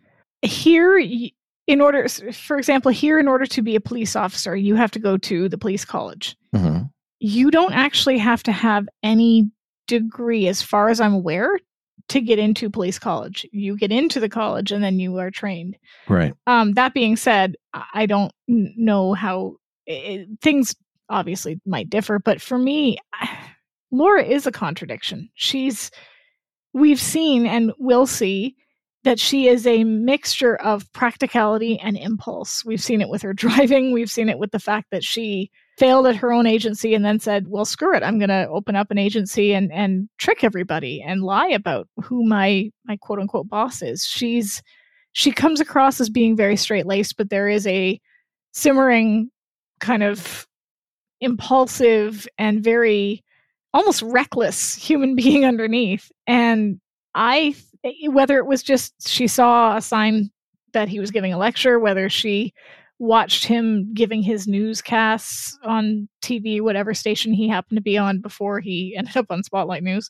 Here, 0.41 0.97
in 0.97 1.81
order, 1.81 2.07
for 2.07 2.57
example, 2.57 2.91
here, 2.91 3.19
in 3.19 3.27
order 3.27 3.45
to 3.45 3.61
be 3.61 3.75
a 3.75 3.81
police 3.81 4.15
officer, 4.15 4.55
you 4.55 4.75
have 4.75 4.91
to 4.91 4.99
go 4.99 5.17
to 5.17 5.49
the 5.49 5.57
police 5.57 5.83
college. 5.83 6.37
Mhm. 6.55 6.89
You 7.19 7.51
don't 7.51 7.73
actually 7.73 8.17
have 8.19 8.41
to 8.43 8.51
have 8.51 8.87
any 9.03 9.51
degree, 9.87 10.47
as 10.47 10.61
far 10.61 10.89
as 10.89 10.99
I'm 10.99 11.13
aware, 11.13 11.59
to 12.09 12.21
get 12.21 12.39
into 12.39 12.69
police 12.69 12.99
college. 12.99 13.45
You 13.51 13.77
get 13.77 13.91
into 13.91 14.19
the 14.19 14.29
college 14.29 14.71
and 14.71 14.83
then 14.83 14.99
you 14.99 15.17
are 15.17 15.31
trained. 15.31 15.77
Right. 16.07 16.33
Um, 16.47 16.73
that 16.73 16.93
being 16.93 17.15
said, 17.15 17.55
I 17.93 18.05
don't 18.05 18.31
know 18.47 19.13
how 19.13 19.57
it, 19.85 20.27
things 20.41 20.75
obviously 21.09 21.59
might 21.65 21.89
differ, 21.89 22.19
but 22.19 22.41
for 22.41 22.57
me, 22.57 22.97
Laura 23.91 24.23
is 24.23 24.45
a 24.45 24.51
contradiction. 24.51 25.29
She's, 25.35 25.89
we've 26.73 26.99
seen 26.99 27.45
and 27.45 27.71
will 27.79 28.05
see 28.05 28.55
that 29.03 29.19
she 29.19 29.47
is 29.47 29.65
a 29.65 29.83
mixture 29.83 30.55
of 30.57 30.91
practicality 30.91 31.79
and 31.79 31.95
impulse. 31.95 32.65
We've 32.65 32.81
seen 32.81 33.01
it 33.01 33.09
with 33.09 33.21
her 33.21 33.33
driving. 33.35 33.93
We've 33.93 34.11
seen 34.11 34.29
it 34.29 34.39
with 34.39 34.51
the 34.51 34.59
fact 34.59 34.87
that 34.91 35.03
she 35.03 35.51
failed 35.77 36.07
at 36.07 36.15
her 36.15 36.31
own 36.31 36.47
agency 36.47 36.93
and 36.93 37.03
then 37.03 37.19
said, 37.19 37.47
"Well, 37.47 37.65
screw 37.65 37.95
it. 37.95 38.03
I'm 38.03 38.17
going 38.19 38.29
to 38.29 38.47
open 38.49 38.75
up 38.75 38.91
an 38.91 38.97
agency 38.97 39.53
and 39.53 39.71
and 39.71 40.09
trick 40.17 40.43
everybody 40.43 41.01
and 41.01 41.23
lie 41.23 41.47
about 41.47 41.87
who 42.03 42.25
my 42.25 42.69
my 42.85 42.97
quote 42.97 43.19
unquote 43.19 43.49
boss 43.49 43.81
is." 43.81 44.05
She's 44.05 44.61
she 45.13 45.31
comes 45.31 45.59
across 45.59 46.01
as 46.01 46.09
being 46.09 46.35
very 46.35 46.57
straight 46.57 46.85
laced, 46.85 47.17
but 47.17 47.29
there 47.29 47.47
is 47.49 47.65
a 47.67 47.99
simmering 48.53 49.29
kind 49.79 50.03
of 50.03 50.47
impulsive 51.21 52.27
and 52.37 52.63
very 52.63 53.23
almost 53.73 54.01
reckless 54.01 54.75
human 54.75 55.15
being 55.23 55.45
underneath. 55.45 56.11
And 56.27 56.79
I 57.15 57.55
whether 58.07 58.37
it 58.37 58.47
was 58.47 58.63
just 58.63 59.07
she 59.07 59.27
saw 59.27 59.77
a 59.77 59.81
sign 59.81 60.31
that 60.73 60.89
he 60.89 60.99
was 60.99 61.11
giving 61.11 61.33
a 61.33 61.37
lecture, 61.37 61.79
whether 61.79 62.09
she 62.09 62.53
watched 62.99 63.45
him 63.45 63.93
giving 63.93 64.21
his 64.21 64.47
newscasts 64.47 65.57
on 65.63 66.07
TV, 66.21 66.61
whatever 66.61 66.93
station 66.93 67.33
he 67.33 67.47
happened 67.47 67.77
to 67.77 67.81
be 67.81 67.97
on 67.97 68.21
before 68.21 68.59
he 68.59 68.95
ended 68.97 69.17
up 69.17 69.27
on 69.29 69.43
Spotlight 69.43 69.83
News. 69.83 70.09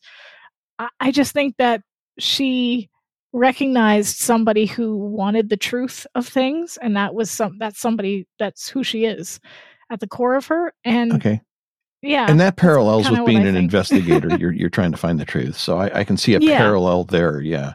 I, 0.79 0.89
I 0.99 1.11
just 1.11 1.33
think 1.33 1.55
that 1.57 1.81
she 2.19 2.89
recognized 3.33 4.17
somebody 4.17 4.65
who 4.65 4.97
wanted 4.97 5.49
the 5.49 5.57
truth 5.57 6.07
of 6.15 6.27
things, 6.27 6.77
and 6.81 6.95
that 6.95 7.13
was 7.13 7.29
some 7.29 7.57
that's 7.59 7.79
somebody 7.79 8.27
that's 8.39 8.69
who 8.69 8.83
she 8.83 9.05
is 9.05 9.39
at 9.91 9.99
the 9.99 10.07
core 10.07 10.35
of 10.35 10.47
her. 10.47 10.73
And 10.83 11.13
okay. 11.13 11.41
Yeah. 12.01 12.27
And 12.29 12.39
that 12.39 12.55
parallels 12.55 13.09
with 13.09 13.25
being 13.25 13.47
an 13.47 13.55
investigator. 13.55 14.35
you're 14.39 14.51
you're 14.51 14.69
trying 14.69 14.91
to 14.91 14.97
find 14.97 15.19
the 15.19 15.25
truth. 15.25 15.57
So 15.57 15.79
I, 15.79 15.99
I 15.99 16.03
can 16.03 16.17
see 16.17 16.35
a 16.35 16.39
yeah. 16.39 16.59
parallel 16.59 17.05
there. 17.05 17.41
Yeah. 17.41 17.73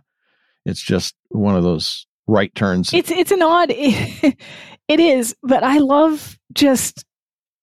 It's 0.65 0.81
just 0.81 1.15
one 1.31 1.57
of 1.57 1.65
those 1.65 2.07
right 2.31 2.55
turns. 2.55 2.93
It's 2.95 3.11
it's 3.11 3.33
an 3.33 3.43
odd 3.43 3.71
it, 3.71 4.37
it 4.89 5.01
is, 5.01 5.35
but 5.43 5.63
I 5.63 5.79
love 5.79 6.39
just 6.53 7.05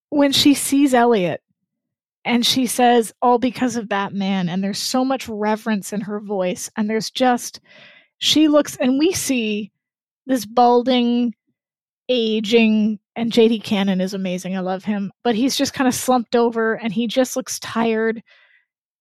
when 0.09 0.31
she 0.31 0.53
sees 0.53 0.93
Elliot 0.93 1.41
and 2.25 2.45
she 2.45 2.65
says 2.65 3.13
all 3.21 3.39
because 3.39 3.75
of 3.75 3.89
that 3.89 4.13
man 4.13 4.49
and 4.49 4.63
there's 4.63 4.79
so 4.79 5.03
much 5.03 5.27
reverence 5.27 5.93
in 5.93 6.01
her 6.01 6.19
voice 6.19 6.69
and 6.75 6.89
there's 6.89 7.09
just 7.09 7.59
she 8.19 8.47
looks 8.47 8.75
and 8.77 8.99
we 8.99 9.13
see 9.13 9.71
this 10.25 10.45
balding 10.45 11.33
aging 12.09 12.99
and 13.15 13.31
JD 13.31 13.63
Cannon 13.63 13.99
is 13.99 14.13
amazing. 14.13 14.55
I 14.55 14.59
love 14.59 14.83
him, 14.83 15.11
but 15.23 15.35
he's 15.35 15.57
just 15.57 15.73
kind 15.73 15.87
of 15.87 15.95
slumped 15.95 16.35
over 16.35 16.75
and 16.75 16.93
he 16.93 17.07
just 17.07 17.35
looks 17.35 17.59
tired. 17.59 18.21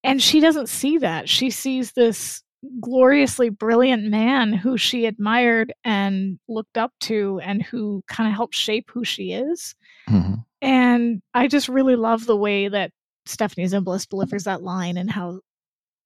And 0.02 0.22
she 0.22 0.40
doesn't 0.40 0.68
see 0.68 0.98
that. 0.98 1.28
She 1.28 1.50
sees 1.50 1.92
this 1.92 2.42
gloriously 2.80 3.48
brilliant 3.48 4.04
man 4.04 4.52
who 4.52 4.76
she 4.76 5.06
admired 5.06 5.72
and 5.84 6.38
looked 6.48 6.78
up 6.78 6.92
to 7.00 7.40
and 7.42 7.62
who 7.62 8.02
kind 8.06 8.28
of 8.28 8.34
helped 8.34 8.54
shape 8.54 8.90
who 8.92 9.04
she 9.04 9.32
is. 9.32 9.74
Mm-hmm. 10.08 10.34
And 10.62 11.22
I 11.34 11.48
just 11.48 11.68
really 11.68 11.96
love 11.96 12.26
the 12.26 12.36
way 12.36 12.68
that 12.68 12.92
Stephanie 13.26 13.66
Zimbalist 13.66 14.08
delivers 14.08 14.44
that 14.44 14.62
line 14.62 14.96
and 14.96 15.10
how 15.10 15.40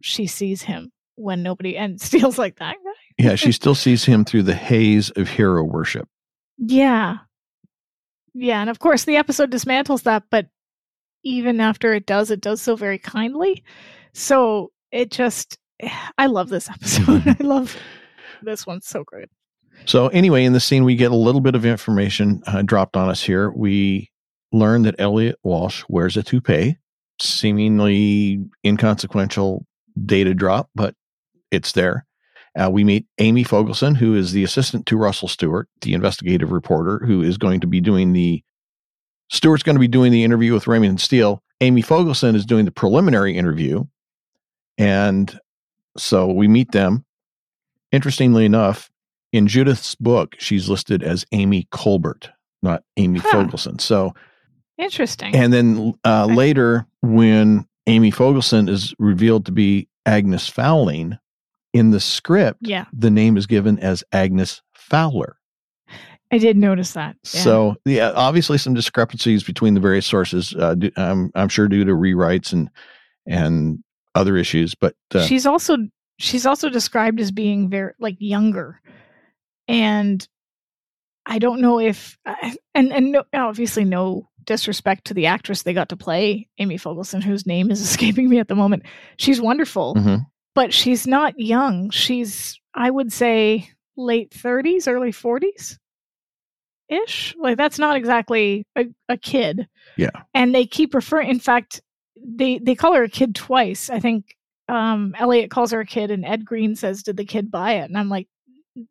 she 0.02 0.26
sees 0.26 0.62
him 0.62 0.90
when 1.16 1.42
nobody 1.42 1.76
and 1.76 2.00
steals 2.00 2.38
like 2.38 2.58
that 2.58 2.76
guy. 2.84 3.24
yeah, 3.24 3.34
she 3.34 3.52
still 3.52 3.74
sees 3.74 4.04
him 4.04 4.24
through 4.24 4.42
the 4.44 4.54
haze 4.54 5.10
of 5.10 5.28
hero 5.28 5.62
worship. 5.62 6.08
Yeah. 6.58 7.18
Yeah, 8.32 8.60
and 8.60 8.70
of 8.70 8.78
course 8.78 9.04
the 9.04 9.16
episode 9.16 9.50
dismantles 9.50 10.04
that, 10.04 10.24
but 10.30 10.46
even 11.22 11.60
after 11.60 11.92
it 11.92 12.06
does, 12.06 12.30
it 12.30 12.40
does 12.40 12.62
so 12.62 12.76
very 12.76 12.98
kindly. 12.98 13.62
So 14.14 14.70
it 14.90 15.10
just 15.10 15.58
I 16.18 16.26
love 16.26 16.48
this 16.48 16.68
episode. 16.68 17.22
I 17.26 17.36
love 17.40 17.76
this 18.42 18.66
one 18.66 18.80
so 18.80 19.04
great. 19.04 19.28
So 19.86 20.08
anyway, 20.08 20.44
in 20.44 20.52
the 20.52 20.60
scene, 20.60 20.84
we 20.84 20.96
get 20.96 21.10
a 21.10 21.16
little 21.16 21.40
bit 21.40 21.54
of 21.54 21.64
information 21.64 22.42
uh, 22.46 22.62
dropped 22.62 22.96
on 22.96 23.08
us 23.08 23.22
here. 23.22 23.50
We 23.50 24.10
learn 24.52 24.82
that 24.82 24.96
Elliot 24.98 25.38
Walsh 25.42 25.84
wears 25.88 26.16
a 26.16 26.22
toupee, 26.22 26.76
seemingly 27.20 28.44
inconsequential 28.64 29.64
data 30.04 30.34
drop, 30.34 30.68
but 30.74 30.94
it's 31.50 31.72
there. 31.72 32.06
Uh, 32.60 32.68
we 32.70 32.82
meet 32.82 33.06
Amy 33.18 33.44
Fogelson, 33.44 33.96
who 33.96 34.14
is 34.14 34.32
the 34.32 34.42
assistant 34.42 34.86
to 34.86 34.96
Russell 34.96 35.28
Stewart, 35.28 35.68
the 35.82 35.94
investigative 35.94 36.50
reporter, 36.50 36.98
who 37.06 37.22
is 37.22 37.38
going 37.38 37.60
to 37.60 37.66
be 37.66 37.80
doing 37.80 38.12
the. 38.12 38.42
Stewart's 39.30 39.62
going 39.62 39.76
to 39.76 39.80
be 39.80 39.88
doing 39.88 40.10
the 40.10 40.24
interview 40.24 40.52
with 40.52 40.66
Raymond 40.66 40.90
and 40.90 41.00
Steele. 41.00 41.40
Amy 41.60 41.82
Fogelson 41.82 42.34
is 42.34 42.44
doing 42.44 42.64
the 42.64 42.72
preliminary 42.72 43.36
interview. 43.36 43.84
And 44.76 45.38
so 46.00 46.26
we 46.26 46.48
meet 46.48 46.72
them. 46.72 47.04
Interestingly 47.92 48.44
enough, 48.44 48.90
in 49.32 49.46
Judith's 49.46 49.94
book, 49.94 50.36
she's 50.38 50.68
listed 50.68 51.02
as 51.02 51.24
Amy 51.32 51.66
Colbert, 51.70 52.30
not 52.62 52.84
Amy 52.96 53.20
huh. 53.20 53.30
Fogelson. 53.32 53.80
So 53.80 54.14
interesting. 54.78 55.34
And 55.34 55.52
then 55.52 55.94
uh, 56.04 56.24
okay. 56.24 56.34
later, 56.34 56.86
when 57.02 57.66
Amy 57.86 58.12
Fogelson 58.12 58.68
is 58.68 58.94
revealed 58.98 59.46
to 59.46 59.52
be 59.52 59.88
Agnes 60.06 60.48
Fowling, 60.48 61.18
in 61.72 61.90
the 61.90 62.00
script, 62.00 62.58
yeah. 62.62 62.86
the 62.92 63.10
name 63.10 63.36
is 63.36 63.46
given 63.46 63.78
as 63.78 64.02
Agnes 64.12 64.62
Fowler. 64.74 65.36
I 66.32 66.38
did 66.38 66.56
notice 66.56 66.92
that. 66.92 67.16
Yeah. 67.24 67.40
So, 67.40 67.76
yeah, 67.84 68.12
obviously 68.14 68.58
some 68.58 68.74
discrepancies 68.74 69.42
between 69.42 69.74
the 69.74 69.80
various 69.80 70.06
sources. 70.06 70.54
Uh, 70.54 70.76
I'm, 70.96 71.30
I'm 71.34 71.48
sure 71.48 71.68
due 71.68 71.84
to 71.84 71.92
rewrites 71.92 72.52
and 72.52 72.70
and 73.26 73.82
other 74.14 74.36
issues, 74.36 74.74
but 74.74 74.94
uh, 75.14 75.24
she's 75.24 75.46
also 75.46 75.76
she's 76.18 76.46
also 76.46 76.68
described 76.68 77.20
as 77.20 77.30
being 77.30 77.68
very 77.68 77.92
like 77.98 78.16
younger, 78.18 78.80
and 79.68 80.26
I 81.26 81.38
don't 81.38 81.60
know 81.60 81.78
if 81.78 82.18
and 82.74 82.92
and 82.92 83.12
no, 83.12 83.24
obviously 83.34 83.84
no 83.84 84.28
disrespect 84.44 85.06
to 85.06 85.14
the 85.14 85.26
actress 85.26 85.62
they 85.62 85.72
got 85.72 85.90
to 85.90 85.96
play 85.96 86.48
Amy 86.58 86.78
Fogelson, 86.78 87.22
whose 87.22 87.46
name 87.46 87.70
is 87.70 87.80
escaping 87.88 88.28
me 88.28 88.38
at 88.38 88.48
the 88.48 88.54
moment. 88.54 88.84
She's 89.16 89.40
wonderful, 89.40 89.94
mm-hmm. 89.94 90.22
but 90.54 90.72
she's 90.72 91.06
not 91.06 91.38
young. 91.38 91.90
She's 91.90 92.58
I 92.74 92.90
would 92.90 93.12
say 93.12 93.70
late 93.96 94.30
30s, 94.30 94.88
early 94.88 95.12
40s 95.12 95.76
ish. 96.88 97.34
Like 97.38 97.56
that's 97.56 97.78
not 97.78 97.96
exactly 97.96 98.66
a, 98.76 98.86
a 99.08 99.16
kid. 99.16 99.68
Yeah. 99.96 100.10
And 100.34 100.54
they 100.54 100.66
keep 100.66 100.94
referring. 100.94 101.30
In 101.30 101.40
fact, 101.40 101.80
they 102.24 102.58
they 102.58 102.74
call 102.74 102.94
her 102.94 103.04
a 103.04 103.08
kid 103.08 103.34
twice. 103.34 103.90
I 103.90 104.00
think 104.00 104.36
um, 104.68 105.14
Elliot 105.18 105.50
calls 105.50 105.72
her 105.72 105.80
a 105.80 105.86
kid, 105.86 106.10
and 106.10 106.24
Ed 106.24 106.44
Green 106.44 106.76
says, 106.76 107.02
"Did 107.02 107.16
the 107.16 107.24
kid 107.24 107.50
buy 107.50 107.72
it?" 107.74 107.88
And 107.88 107.98
I'm 107.98 108.08
like, 108.08 108.28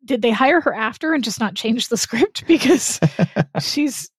"Did 0.04 0.22
they 0.22 0.30
hire 0.30 0.60
her 0.60 0.74
after 0.74 1.14
and 1.14 1.24
just 1.24 1.40
not 1.40 1.54
change 1.54 1.88
the 1.88 1.96
script 1.96 2.46
because 2.46 3.00
she's 3.60 4.10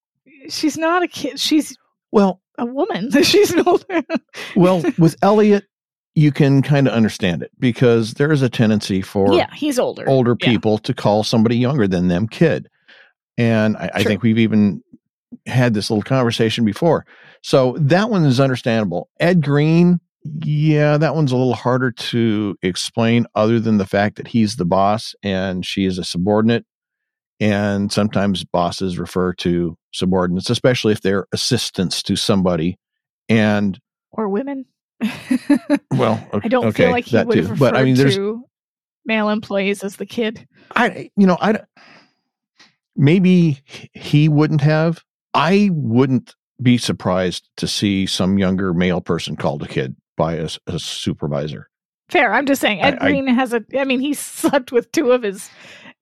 she's 0.50 0.78
not 0.78 1.04
a 1.04 1.08
kid. 1.08 1.40
She's 1.40 1.78
well 2.12 2.42
a 2.58 2.66
woman. 2.66 3.12
she's 3.24 3.52
an 3.52 3.64
older." 3.66 4.04
well, 4.56 4.84
with 4.98 5.16
Elliot, 5.22 5.66
you 6.16 6.32
can 6.32 6.62
kind 6.62 6.88
of 6.88 6.94
understand 6.94 7.44
it 7.44 7.52
because 7.60 8.16
there 8.16 8.32
is 8.32 8.42
a 8.42 8.50
tendency 8.50 9.02
for 9.02 9.34
yeah, 9.34 9.54
he's 9.54 9.78
older 9.78 10.08
older 10.08 10.36
people 10.36 10.74
yeah. 10.74 10.80
to 10.84 10.94
call 10.94 11.24
somebody 11.24 11.58
younger 11.58 11.88
than 11.88 12.08
them 12.08 12.28
kid, 12.28 12.68
and 13.38 13.78
I, 13.78 13.92
I 13.96 14.04
think 14.04 14.24
we've 14.24 14.40
even 14.40 14.84
had 15.46 15.74
this 15.74 15.90
little 15.90 16.04
conversation 16.04 16.66
before. 16.66 17.06
So 17.42 17.76
that 17.80 18.10
one 18.10 18.26
is 18.26 18.40
understandable. 18.40 19.10
Ed 19.20 19.42
Green, 19.42 20.00
yeah, 20.24 20.98
that 20.98 21.16
one's 21.16 21.32
a 21.32 21.38
little 21.38 21.54
harder 21.54 21.92
to 21.92 22.56
explain 22.62 23.26
other 23.36 23.60
than 23.60 23.78
the 23.78 23.86
fact 23.86 24.18
that 24.18 24.28
he's 24.28 24.56
the 24.56 24.66
boss 24.66 25.16
and 25.24 25.66
she 25.66 25.86
is 25.86 25.98
a 25.98 26.04
subordinate. 26.04 26.66
And 27.40 27.92
sometimes 27.92 28.44
bosses 28.44 29.00
refer 29.00 29.34
to 29.36 29.76
subordinates, 29.92 30.52
especially 30.52 30.94
if 30.94 31.02
they're 31.02 31.26
assistants 31.32 32.04
to 32.04 32.16
somebody. 32.16 32.78
And 33.30 33.80
or 34.12 34.30
women. 34.30 34.66
well, 35.92 36.24
okay, 36.34 36.46
I 36.46 36.48
don't 36.48 36.66
okay, 36.68 36.84
feel 36.84 36.92
like 36.92 37.06
he 37.06 37.24
would 37.24 37.38
have 37.38 37.58
but 37.58 37.76
I 37.76 37.84
mean, 37.84 37.96
there's 37.96 38.20
male 39.06 39.30
employees 39.30 39.84
as 39.84 39.96
the 39.96 40.06
kid. 40.06 40.48
I, 40.76 41.10
you 41.18 41.26
know, 41.26 41.38
I 41.42 41.62
maybe 42.96 43.62
he 43.94 44.30
wouldn't 44.30 44.62
have. 44.62 45.04
I 45.34 45.70
wouldn't 45.72 46.36
be 46.62 46.78
surprised 46.78 47.50
to 47.58 47.68
see 47.68 48.06
some 48.06 48.38
younger 48.38 48.74
male 48.74 49.02
person 49.02 49.36
called 49.36 49.64
a 49.64 49.68
kid 49.68 49.96
by 50.18 50.36
a, 50.36 50.50
a 50.68 50.80
supervisor. 50.80 51.70
Fair. 52.10 52.34
I'm 52.34 52.46
just 52.46 52.62
saying. 52.62 52.82
Ed 52.82 52.98
I, 53.00 53.08
Green 53.08 53.30
I, 53.30 53.34
has 53.34 53.54
a. 53.54 53.64
I 53.78 53.86
mean, 53.86 54.00
he 54.00 54.14
slept 54.14 54.72
with 54.72 54.92
two 54.92 55.12
of 55.12 55.24
his 55.24 55.50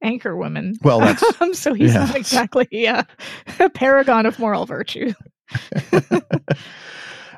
anchor 0.02 0.36
women. 0.36 0.76
Well, 0.82 1.00
that's 1.00 1.24
um, 1.42 1.54
so 1.54 1.74
he's 1.74 1.94
yeah. 1.94 2.06
not 2.06 2.16
exactly 2.16 2.68
yeah, 2.72 3.04
a 3.60 3.70
paragon 3.70 4.26
of 4.26 4.40
moral 4.40 4.66
virtue. 4.66 5.14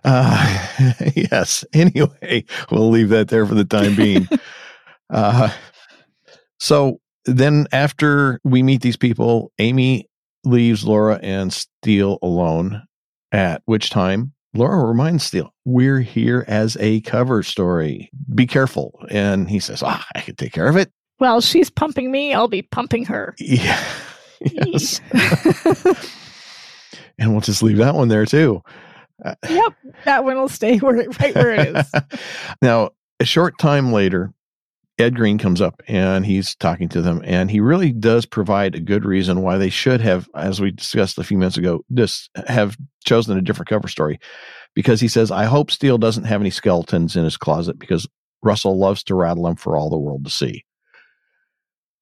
Uh, 0.03 0.67
yes. 1.15 1.63
Anyway, 1.73 2.43
we'll 2.71 2.89
leave 2.89 3.09
that 3.09 3.27
there 3.27 3.45
for 3.45 3.55
the 3.55 3.65
time 3.65 3.95
being. 3.95 4.27
uh, 5.09 5.49
so 6.59 6.99
then, 7.25 7.67
after 7.71 8.39
we 8.43 8.63
meet 8.63 8.81
these 8.81 8.97
people, 8.97 9.51
Amy 9.59 10.09
leaves 10.43 10.85
Laura 10.85 11.19
and 11.21 11.51
Steele 11.53 12.17
alone. 12.21 12.83
At 13.31 13.61
which 13.65 13.89
time, 13.89 14.33
Laura 14.53 14.85
reminds 14.85 15.23
Steele, 15.23 15.53
"We're 15.63 16.01
here 16.01 16.43
as 16.47 16.75
a 16.79 16.99
cover 17.01 17.43
story. 17.43 18.09
Be 18.35 18.45
careful." 18.45 18.99
And 19.09 19.49
he 19.49 19.59
says, 19.59 19.81
"Ah, 19.83 20.05
I 20.15 20.19
can 20.21 20.35
take 20.35 20.51
care 20.51 20.67
of 20.67 20.75
it." 20.75 20.91
Well, 21.19 21.39
she's 21.39 21.69
pumping 21.69 22.11
me. 22.11 22.33
I'll 22.33 22.47
be 22.49 22.61
pumping 22.63 23.05
her. 23.05 23.35
Yeah. 23.39 23.81
Yes. 24.65 24.99
and 27.19 27.31
we'll 27.31 27.41
just 27.41 27.61
leave 27.61 27.77
that 27.77 27.93
one 27.93 28.07
there 28.07 28.25
too. 28.25 28.63
yep, 29.47 29.73
that 30.05 30.23
one 30.23 30.35
will 30.35 30.49
stay 30.49 30.77
where 30.79 30.95
right 30.95 31.35
where 31.35 31.51
it 31.53 31.75
is. 31.77 31.91
now, 32.61 32.89
a 33.19 33.25
short 33.25 33.59
time 33.59 33.91
later, 33.93 34.33
Ed 35.01 35.15
Green 35.15 35.37
comes 35.37 35.61
up 35.61 35.81
and 35.87 36.25
he's 36.25 36.55
talking 36.55 36.89
to 36.89 37.01
them, 37.01 37.21
and 37.25 37.51
he 37.51 37.59
really 37.59 37.91
does 37.91 38.25
provide 38.25 38.75
a 38.75 38.79
good 38.79 39.05
reason 39.05 39.41
why 39.41 39.57
they 39.57 39.69
should 39.69 40.01
have, 40.01 40.29
as 40.35 40.61
we 40.61 40.71
discussed 40.71 41.17
a 41.17 41.23
few 41.23 41.37
minutes 41.37 41.57
ago, 41.57 41.83
just 41.93 42.29
have 42.47 42.77
chosen 43.03 43.37
a 43.37 43.41
different 43.41 43.69
cover 43.69 43.87
story. 43.87 44.19
Because 44.73 45.01
he 45.01 45.09
says, 45.09 45.31
I 45.31 45.45
hope 45.45 45.69
Steele 45.69 45.97
doesn't 45.97 46.23
have 46.23 46.39
any 46.39 46.49
skeletons 46.49 47.17
in 47.17 47.25
his 47.25 47.35
closet 47.35 47.77
because 47.77 48.07
Russell 48.41 48.77
loves 48.77 49.03
to 49.03 49.15
rattle 49.15 49.43
them 49.43 49.57
for 49.57 49.75
all 49.75 49.89
the 49.89 49.97
world 49.97 50.23
to 50.23 50.31
see. 50.31 50.63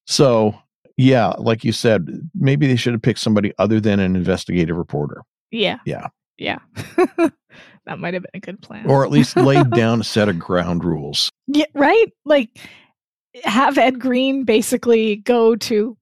So, 0.05 0.55
yeah, 0.97 1.29
like 1.37 1.63
you 1.63 1.71
said, 1.71 2.07
maybe 2.35 2.67
they 2.67 2.75
should 2.75 2.93
have 2.93 3.01
picked 3.01 3.19
somebody 3.19 3.53
other 3.57 3.79
than 3.79 3.99
an 3.99 4.15
investigative 4.15 4.77
reporter. 4.77 5.23
Yeah. 5.51 5.79
Yeah. 5.85 6.07
Yeah. 6.37 6.59
that 7.85 7.99
might 7.99 8.13
have 8.13 8.23
been 8.23 8.31
a 8.35 8.39
good 8.39 8.61
plan. 8.61 8.85
Or 8.85 9.03
at 9.03 9.11
least 9.11 9.35
laid 9.35 9.69
down 9.75 10.01
a 10.01 10.03
set 10.03 10.29
of 10.29 10.39
ground 10.39 10.83
rules. 10.83 11.29
Yeah, 11.47 11.65
right? 11.73 12.07
Like 12.25 12.59
have 13.43 13.77
Ed 13.77 13.99
Green 13.99 14.43
basically 14.43 15.17
go 15.17 15.55
to 15.55 15.97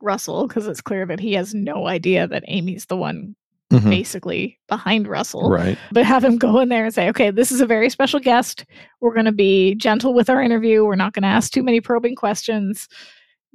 Russell 0.00 0.46
because 0.46 0.66
it's 0.66 0.80
clear 0.80 1.06
that 1.06 1.20
he 1.20 1.32
has 1.34 1.54
no 1.54 1.86
idea 1.86 2.26
that 2.26 2.44
Amy's 2.46 2.86
the 2.86 2.96
one 2.96 3.34
mm-hmm. 3.70 3.90
basically 3.90 4.58
behind 4.68 5.08
Russell. 5.08 5.50
Right. 5.50 5.78
But 5.92 6.04
have 6.04 6.24
him 6.24 6.36
go 6.36 6.60
in 6.60 6.68
there 6.68 6.84
and 6.84 6.94
say, 6.94 7.08
okay, 7.08 7.30
this 7.30 7.50
is 7.50 7.60
a 7.60 7.66
very 7.66 7.90
special 7.90 8.20
guest. 8.20 8.64
We're 9.00 9.14
going 9.14 9.24
to 9.26 9.32
be 9.32 9.74
gentle 9.74 10.14
with 10.14 10.30
our 10.30 10.42
interview. 10.42 10.84
We're 10.84 10.96
not 10.96 11.12
going 11.12 11.22
to 11.22 11.28
ask 11.28 11.52
too 11.52 11.62
many 11.62 11.80
probing 11.80 12.14
questions 12.14 12.88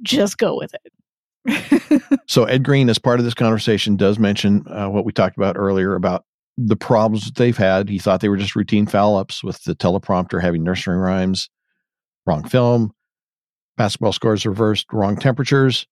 just 0.02 0.38
go 0.38 0.56
with 0.56 0.74
it. 0.74 2.02
so 2.26 2.44
Ed 2.44 2.62
Green, 2.62 2.88
as 2.88 2.98
part 2.98 3.18
of 3.18 3.24
this 3.24 3.34
conversation, 3.34 3.96
does 3.96 4.18
mention 4.18 4.64
uh, 4.68 4.88
what 4.88 5.04
we 5.04 5.12
talked 5.12 5.36
about 5.36 5.56
earlier 5.56 5.94
about 5.94 6.24
the 6.56 6.76
problems 6.76 7.24
that 7.24 7.36
they've 7.36 7.56
had. 7.56 7.88
He 7.88 7.98
thought 7.98 8.20
they 8.20 8.28
were 8.28 8.36
just 8.36 8.56
routine 8.56 8.86
foul 8.86 9.16
ups 9.16 9.42
with 9.42 9.62
the 9.64 9.74
teleprompter 9.74 10.40
having 10.40 10.62
nursery 10.62 10.96
rhymes, 10.96 11.48
wrong 12.26 12.46
film, 12.48 12.92
basketball 13.80 14.12
scores 14.12 14.44
reversed, 14.44 14.92
wrong 14.92 15.16
temperatures. 15.16 15.86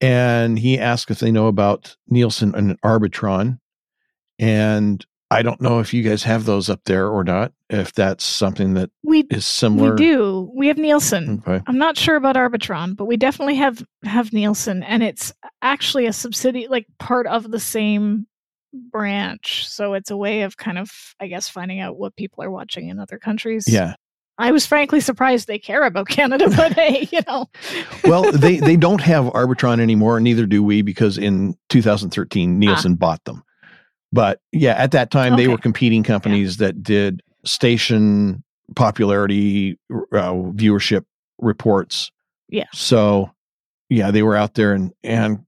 And 0.00 0.58
he 0.58 0.80
asked 0.80 1.12
if 1.12 1.20
they 1.20 1.30
know 1.30 1.46
about 1.46 1.94
Nielsen 2.08 2.56
and 2.56 2.80
Arbitron. 2.80 3.60
And 4.40 5.06
I 5.30 5.42
don't 5.42 5.60
know 5.60 5.78
if 5.78 5.94
you 5.94 6.02
guys 6.02 6.24
have 6.24 6.44
those 6.44 6.68
up 6.68 6.80
there 6.86 7.06
or 7.06 7.22
not. 7.22 7.52
If 7.68 7.92
that's 7.92 8.24
something 8.24 8.74
that 8.74 8.90
we 9.04 9.20
is 9.30 9.46
similar, 9.46 9.92
we 9.92 9.96
do. 9.96 10.50
We 10.56 10.66
have 10.66 10.76
Nielsen. 10.76 11.40
Okay. 11.46 11.62
I'm 11.68 11.78
not 11.78 11.96
sure 11.96 12.16
about 12.16 12.34
Arbitron, 12.34 12.96
but 12.96 13.04
we 13.04 13.16
definitely 13.16 13.54
have 13.54 13.80
have 14.02 14.32
Nielsen, 14.32 14.82
and 14.82 15.04
it's 15.04 15.32
actually 15.62 16.06
a 16.06 16.12
subsidiary, 16.12 16.66
like 16.66 16.88
part 16.98 17.28
of 17.28 17.52
the 17.52 17.60
same 17.60 18.26
branch. 18.72 19.68
So 19.68 19.94
it's 19.94 20.10
a 20.10 20.16
way 20.16 20.42
of 20.42 20.56
kind 20.56 20.78
of, 20.78 20.90
I 21.20 21.28
guess, 21.28 21.48
finding 21.48 21.78
out 21.78 21.96
what 21.96 22.16
people 22.16 22.42
are 22.42 22.50
watching 22.50 22.88
in 22.88 22.98
other 22.98 23.20
countries. 23.20 23.68
Yeah. 23.68 23.94
I 24.40 24.52
was 24.52 24.64
frankly 24.64 25.00
surprised 25.00 25.46
they 25.46 25.58
care 25.58 25.84
about 25.84 26.08
Canada, 26.08 26.48
but 26.56 26.72
hey, 26.72 27.08
you 27.12 27.20
know. 27.28 27.48
well, 28.04 28.30
they 28.32 28.58
they 28.58 28.76
don't 28.76 29.00
have 29.00 29.26
Arbitron 29.26 29.80
anymore, 29.80 30.18
neither 30.18 30.46
do 30.46 30.62
we, 30.62 30.82
because 30.82 31.18
in 31.18 31.56
2013 31.68 32.58
Nielsen 32.58 32.92
ah. 32.92 32.96
bought 32.96 33.24
them. 33.24 33.42
But 34.12 34.40
yeah, 34.50 34.72
at 34.72 34.92
that 34.92 35.10
time, 35.10 35.34
okay. 35.34 35.42
they 35.42 35.48
were 35.48 35.58
competing 35.58 36.02
companies 36.02 36.58
yeah. 36.58 36.66
that 36.66 36.82
did 36.82 37.22
station 37.44 38.42
popularity 38.74 39.78
uh, 39.90 40.32
viewership 40.32 41.04
reports. 41.38 42.10
Yeah. 42.48 42.66
So, 42.72 43.30
yeah, 43.88 44.10
they 44.10 44.22
were 44.22 44.36
out 44.36 44.54
there, 44.54 44.72
and 44.72 44.92
and 45.04 45.44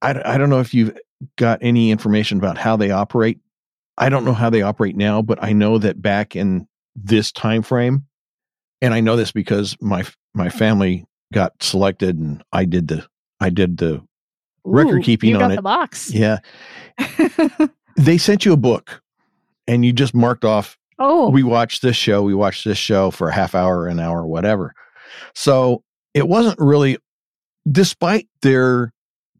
I 0.00 0.34
I 0.34 0.38
don't 0.38 0.48
know 0.48 0.60
if 0.60 0.72
you've 0.72 0.96
got 1.36 1.58
any 1.60 1.90
information 1.90 2.38
about 2.38 2.56
how 2.56 2.76
they 2.76 2.90
operate. 2.90 3.40
I 3.98 4.08
don't 4.08 4.24
know 4.24 4.32
how 4.32 4.48
they 4.48 4.62
operate 4.62 4.96
now, 4.96 5.22
but 5.22 5.42
I 5.42 5.52
know 5.52 5.78
that 5.78 6.00
back 6.00 6.36
in 6.36 6.68
this 6.94 7.32
time 7.32 7.62
frame, 7.62 8.06
and 8.80 8.94
I 8.94 9.00
know 9.00 9.16
this 9.16 9.32
because 9.32 9.76
my 9.80 10.04
my 10.34 10.48
family 10.48 11.06
got 11.32 11.62
selected, 11.62 12.18
and 12.18 12.42
I 12.52 12.64
did 12.64 12.88
the 12.88 13.06
I 13.40 13.50
did 13.50 13.78
the 13.78 13.94
Ooh, 13.94 14.06
record 14.64 15.04
keeping 15.04 15.36
on 15.36 15.52
it. 15.52 15.56
The 15.56 15.62
box. 15.62 16.10
Yeah. 16.12 16.38
they 17.96 18.16
sent 18.16 18.44
you 18.44 18.52
a 18.52 18.56
book 18.56 19.02
and 19.66 19.84
you 19.84 19.92
just 19.92 20.14
marked 20.14 20.44
off 20.44 20.78
oh 20.98 21.28
we 21.30 21.42
watched 21.42 21.82
this 21.82 21.96
show 21.96 22.22
we 22.22 22.34
watched 22.34 22.64
this 22.64 22.78
show 22.78 23.10
for 23.10 23.28
a 23.28 23.34
half 23.34 23.54
hour 23.54 23.86
an 23.86 24.00
hour 24.00 24.26
whatever 24.26 24.74
so 25.34 25.82
it 26.14 26.28
wasn't 26.28 26.58
really 26.58 26.96
despite 27.70 28.28
their 28.42 28.92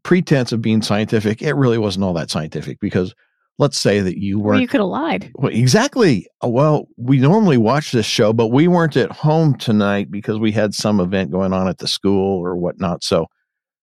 pretense 0.03 0.51
of 0.51 0.61
being 0.61 0.81
scientific 0.81 1.41
it 1.41 1.53
really 1.53 1.77
wasn't 1.77 2.03
all 2.03 2.13
that 2.13 2.29
scientific 2.29 2.79
because 2.79 3.13
let's 3.59 3.79
say 3.79 3.99
that 3.99 4.17
you 4.17 4.39
weren't 4.39 4.55
well, 4.55 4.61
you 4.61 4.67
could 4.67 4.79
have 4.79 4.89
lied 4.89 5.31
well, 5.35 5.51
exactly 5.51 6.27
uh, 6.43 6.47
well 6.47 6.87
we 6.97 7.19
normally 7.19 7.57
watch 7.57 7.91
this 7.91 8.05
show 8.05 8.33
but 8.33 8.47
we 8.47 8.67
weren't 8.67 8.97
at 8.97 9.11
home 9.11 9.55
tonight 9.55 10.09
because 10.09 10.39
we 10.39 10.51
had 10.51 10.73
some 10.73 10.99
event 10.99 11.29
going 11.29 11.53
on 11.53 11.67
at 11.67 11.77
the 11.77 11.87
school 11.87 12.39
or 12.39 12.55
whatnot 12.55 13.03
so 13.03 13.27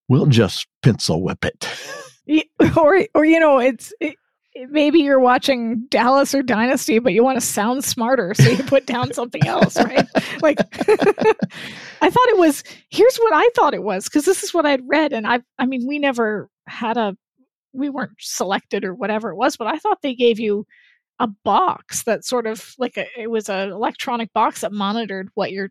we'll 0.09 0.27
just 0.27 0.67
pencil 0.83 1.23
whip 1.23 1.45
it 1.45 1.69
or 2.77 3.07
or 3.15 3.25
you 3.25 3.39
know 3.39 3.59
it's 3.59 3.93
it, 4.01 4.17
maybe 4.71 5.01
you're 5.01 5.21
watching 5.21 5.85
Dallas 5.89 6.35
or 6.35 6.43
Dynasty, 6.43 6.99
but 6.99 7.13
you 7.13 7.23
want 7.23 7.37
to 7.37 7.47
sound 7.47 7.85
smarter, 7.85 8.35
so 8.35 8.49
you 8.49 8.63
put 8.65 8.87
down 8.87 9.13
something 9.13 9.47
else, 9.47 9.77
right? 9.77 10.07
like, 10.43 10.59
I 10.61 12.11
thought 12.11 12.29
it 12.29 12.39
was. 12.39 12.65
Here's 12.91 13.17
what 13.19 13.33
I 13.35 13.49
thought 13.55 13.75
it 13.75 13.83
was, 13.83 14.05
because 14.05 14.25
this 14.25 14.43
is 14.43 14.55
what 14.55 14.67
I'd 14.67 14.87
read, 14.87 15.13
and 15.13 15.27
I, 15.27 15.41
I 15.59 15.67
mean, 15.67 15.87
we 15.87 15.99
never 15.99 16.49
had 16.67 16.97
a, 16.97 17.17
we 17.77 17.91
weren't 17.91 18.13
selected 18.19 18.85
or 18.85 18.95
whatever 18.95 19.31
it 19.31 19.37
was, 19.37 19.57
but 19.57 19.67
I 19.67 19.79
thought 19.79 20.03
they 20.03 20.15
gave 20.15 20.41
you 20.41 20.67
a 21.19 21.27
box 21.27 22.03
that 22.05 22.25
sort 22.25 22.47
of 22.47 22.75
like 22.79 22.97
a, 22.97 23.07
it 23.19 23.31
was 23.31 23.49
an 23.49 23.71
electronic 23.71 24.33
box 24.33 24.61
that 24.61 24.73
monitored 24.73 25.29
what 25.35 25.53
your 25.53 25.71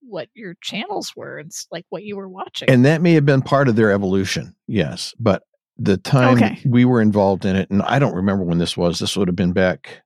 what 0.00 0.28
your 0.34 0.54
channels 0.62 1.12
were 1.16 1.38
and 1.38 1.50
like 1.70 1.84
what 1.90 2.04
you 2.04 2.16
were 2.16 2.28
watching. 2.28 2.70
And 2.70 2.84
that 2.84 3.02
may 3.02 3.12
have 3.14 3.26
been 3.26 3.42
part 3.42 3.68
of 3.68 3.76
their 3.76 3.90
evolution, 3.90 4.54
yes. 4.66 5.14
But 5.18 5.42
the 5.76 5.96
time 5.96 6.36
okay. 6.36 6.58
we 6.64 6.84
were 6.84 7.00
involved 7.00 7.44
in 7.44 7.56
it, 7.56 7.70
and 7.70 7.82
I 7.82 7.98
don't 7.98 8.14
remember 8.14 8.44
when 8.44 8.58
this 8.58 8.76
was. 8.76 8.98
This 8.98 9.16
would 9.16 9.28
have 9.28 9.36
been 9.36 9.52
back, 9.52 10.02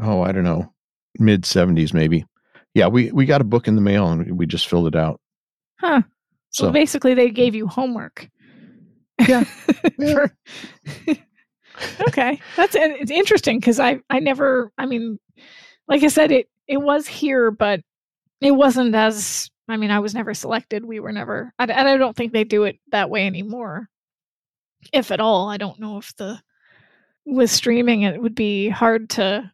oh, 0.00 0.22
I 0.22 0.32
don't 0.32 0.44
know, 0.44 0.72
mid 1.18 1.44
seventies 1.44 1.94
maybe. 1.94 2.24
Yeah, 2.74 2.88
we 2.88 3.12
we 3.12 3.26
got 3.26 3.40
a 3.40 3.44
book 3.44 3.68
in 3.68 3.76
the 3.76 3.82
mail 3.82 4.10
and 4.10 4.38
we 4.38 4.46
just 4.46 4.68
filled 4.68 4.86
it 4.86 4.96
out. 4.96 5.20
Huh. 5.78 6.02
So, 6.50 6.66
so 6.66 6.72
basically, 6.72 7.14
they 7.14 7.30
gave 7.30 7.52
mm. 7.52 7.58
you 7.58 7.66
homework. 7.66 8.28
Yeah. 9.18 9.44
Okay, 12.08 12.40
that's 12.56 12.74
it's 12.74 13.10
interesting 13.10 13.58
because 13.58 13.80
I 13.80 14.00
I 14.10 14.20
never. 14.20 14.70
I 14.78 14.86
mean, 14.86 15.18
like 15.88 16.02
I 16.02 16.08
said, 16.08 16.30
it 16.30 16.48
it 16.68 16.76
was 16.78 17.06
here, 17.06 17.50
but 17.50 17.80
it 18.40 18.52
wasn't 18.52 18.94
as. 18.94 19.50
I 19.68 19.76
mean, 19.76 19.90
I 19.90 20.00
was 20.00 20.14
never 20.14 20.34
selected. 20.34 20.84
We 20.84 21.00
were 21.00 21.12
never. 21.12 21.52
I, 21.58 21.64
I 21.64 21.96
don't 21.96 22.16
think 22.16 22.32
they 22.32 22.44
do 22.44 22.64
it 22.64 22.78
that 22.90 23.10
way 23.10 23.26
anymore 23.26 23.88
if 24.92 25.10
at 25.10 25.20
all. 25.20 25.48
I 25.48 25.56
don't 25.56 25.78
know 25.78 25.98
if 25.98 26.14
the 26.16 26.40
with 27.24 27.50
streaming 27.50 28.02
it 28.02 28.20
would 28.20 28.34
be 28.34 28.68
hard 28.68 29.08
to 29.10 29.50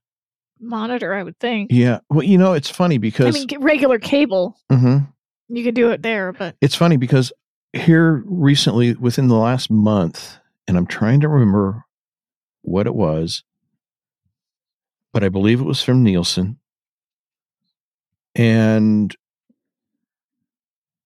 monitor. 0.60 1.14
I 1.14 1.22
would 1.22 1.38
think. 1.38 1.70
Yeah, 1.70 2.00
well, 2.10 2.24
you 2.24 2.38
know, 2.38 2.54
it's 2.54 2.70
funny 2.70 2.98
because 2.98 3.34
I 3.34 3.38
mean, 3.38 3.48
regular 3.60 3.98
cable, 3.98 4.56
mm-hmm. 4.70 5.04
you 5.48 5.64
could 5.64 5.74
do 5.74 5.90
it 5.90 6.02
there, 6.02 6.32
but 6.32 6.56
it's 6.60 6.74
funny 6.74 6.96
because 6.96 7.32
here 7.72 8.22
recently, 8.26 8.94
within 8.94 9.28
the 9.28 9.36
last 9.36 9.70
month, 9.70 10.38
and 10.66 10.76
I'm 10.76 10.86
trying 10.86 11.20
to 11.20 11.28
remember 11.28 11.84
what 12.62 12.86
it 12.86 12.94
was, 12.94 13.42
but 15.12 15.24
I 15.24 15.28
believe 15.28 15.60
it 15.60 15.64
was 15.64 15.82
from 15.82 16.02
Nielsen, 16.02 16.58
and 18.34 19.14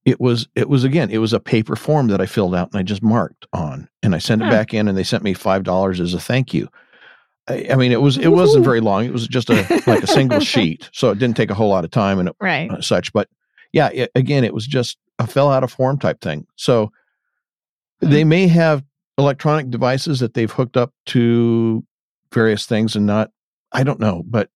it 0.05 0.20
was 0.20 0.48
it 0.55 0.68
was 0.68 0.85
again 0.85 1.11
it 1.11 1.18
was 1.18 1.33
a 1.33 1.40
paper 1.40 1.77
form 1.77 2.09
that 2.09 2.20
i 2.20 2.27
filled 2.27 2.55
out 2.55 2.68
and 2.72 2.79
i 2.79 2.83
just 2.83 3.03
marked 3.03 3.46
on. 3.53 3.88
And 4.03 4.14
i 4.14 4.18
sent 4.18 4.42
it 4.42 4.51
back 4.51 4.75
in 4.75 4.88
and 4.88 4.98
they 4.98 5.05
sent 5.05 5.22
me 5.22 5.35
five 5.35 5.62
dollars 5.62 6.01
as 6.01 6.14
a 6.14 6.20
thank 6.20 6.53
you. 6.53 6.68
I, 7.48 7.66
I, 7.72 7.77
mean 7.77 7.92
it 7.92 8.01
was 8.01 8.18
it 8.18 8.29
wasn't 8.29 8.64
very 8.64 8.81
long. 8.81 9.05
It 9.05 9.12
was 9.12 9.27
just 9.27 9.51
a 9.51 9.83
like 9.87 10.03
a 10.03 10.07
single 10.07 10.40
sheet. 10.55 10.88
So 10.92 11.11
it 11.11 11.18
didn't 11.18 11.37
take 11.37 11.51
a 11.51 11.55
whole 11.55 11.70
lot 11.70 11.85
of 11.85 11.90
time 11.90 12.18
and 12.18 12.29
it, 12.29 12.37
right. 12.40 12.70
Uh, 12.70 12.81
such. 12.81 13.12
But 13.12 13.29
yeah 13.72 13.88
it, 13.88 14.11
again 14.14 14.44
it 14.44 14.55
was 14.55 14.66
just 14.66 14.98
a 15.18 15.27
fill 15.27 15.48
out 15.48 15.64
a 15.64 15.68
form 15.68 15.98
type 15.98 16.20
thing 16.20 16.46
so 16.57 16.87
mm-hmm. 16.87 18.11
they 18.11 18.25
may 18.25 18.46
have 18.46 18.85
electronic 19.18 19.70
devices 19.70 20.20
that 20.20 20.35
they've 20.35 20.53
hooked 20.53 20.77
up 20.77 20.92
to 21.07 21.85
various 22.33 22.66
things 22.66 22.96
and 22.96 23.07
not 23.07 23.31
I 23.72 23.85
don't 23.85 24.01
know, 24.01 24.22
but 24.27 24.51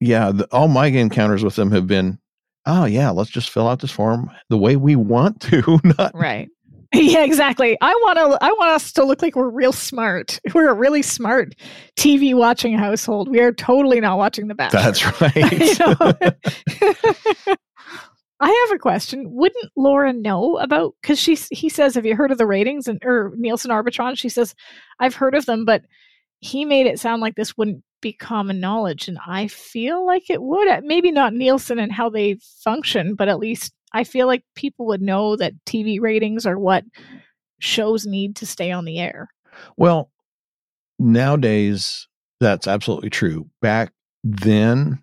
yeah, 0.00 0.32
the, 0.32 0.46
all 0.52 0.68
my 0.68 0.86
encounters 0.86 1.44
with 1.44 1.56
them 1.56 1.70
have 1.72 1.86
been, 1.86 2.18
oh 2.64 2.84
yeah, 2.84 3.10
let's 3.10 3.30
just 3.30 3.50
fill 3.50 3.68
out 3.68 3.80
this 3.80 3.90
form 3.90 4.30
the 4.48 4.58
way 4.58 4.76
we 4.76 4.96
want 4.96 5.40
to, 5.42 5.80
not 5.84 6.12
right. 6.14 6.48
Yeah, 6.94 7.24
exactly. 7.24 7.76
I 7.82 7.92
want 7.92 8.16
to. 8.16 8.38
I 8.42 8.52
want 8.52 8.70
us 8.70 8.92
to 8.92 9.04
look 9.04 9.20
like 9.20 9.34
we're 9.34 9.50
real 9.50 9.72
smart. 9.72 10.40
We're 10.54 10.70
a 10.70 10.72
really 10.72 11.02
smart 11.02 11.54
TV 11.96 12.32
watching 12.32 12.78
household. 12.78 13.28
We 13.28 13.40
are 13.40 13.52
totally 13.52 14.00
not 14.00 14.16
watching 14.16 14.46
The 14.46 14.54
Bachelor. 14.54 14.80
That's 14.80 15.20
right. 17.46 17.58
I 18.40 18.66
have 18.68 18.76
a 18.76 18.78
question. 18.78 19.30
Wouldn't 19.30 19.72
Laura 19.76 20.12
know 20.12 20.58
about? 20.58 20.94
Because 21.00 21.18
she 21.18 21.36
he 21.50 21.68
says, 21.68 21.94
"Have 21.94 22.04
you 22.04 22.16
heard 22.16 22.30
of 22.30 22.38
the 22.38 22.46
ratings?" 22.46 22.86
And 22.86 23.02
or 23.04 23.32
Nielsen 23.36 23.70
Arbitron. 23.70 24.16
She 24.16 24.28
says, 24.28 24.54
"I've 25.00 25.14
heard 25.14 25.34
of 25.34 25.46
them," 25.46 25.64
but 25.64 25.82
he 26.40 26.64
made 26.64 26.86
it 26.86 27.00
sound 27.00 27.22
like 27.22 27.34
this 27.34 27.56
wouldn't 27.56 27.82
be 28.02 28.12
common 28.12 28.60
knowledge, 28.60 29.08
and 29.08 29.18
I 29.26 29.48
feel 29.48 30.04
like 30.04 30.28
it 30.28 30.42
would. 30.42 30.84
Maybe 30.84 31.10
not 31.10 31.32
Nielsen 31.32 31.78
and 31.78 31.92
how 31.92 32.10
they 32.10 32.36
function, 32.62 33.14
but 33.14 33.28
at 33.28 33.38
least 33.38 33.72
I 33.92 34.04
feel 34.04 34.26
like 34.26 34.44
people 34.54 34.86
would 34.86 35.02
know 35.02 35.36
that 35.36 35.54
TV 35.64 35.98
ratings 35.98 36.44
are 36.44 36.58
what 36.58 36.84
shows 37.58 38.04
need 38.06 38.36
to 38.36 38.46
stay 38.46 38.70
on 38.70 38.84
the 38.84 38.98
air. 38.98 39.28
Well, 39.78 40.10
nowadays 40.98 42.06
that's 42.38 42.66
absolutely 42.66 43.08
true. 43.08 43.48
Back 43.62 43.92
then, 44.22 45.02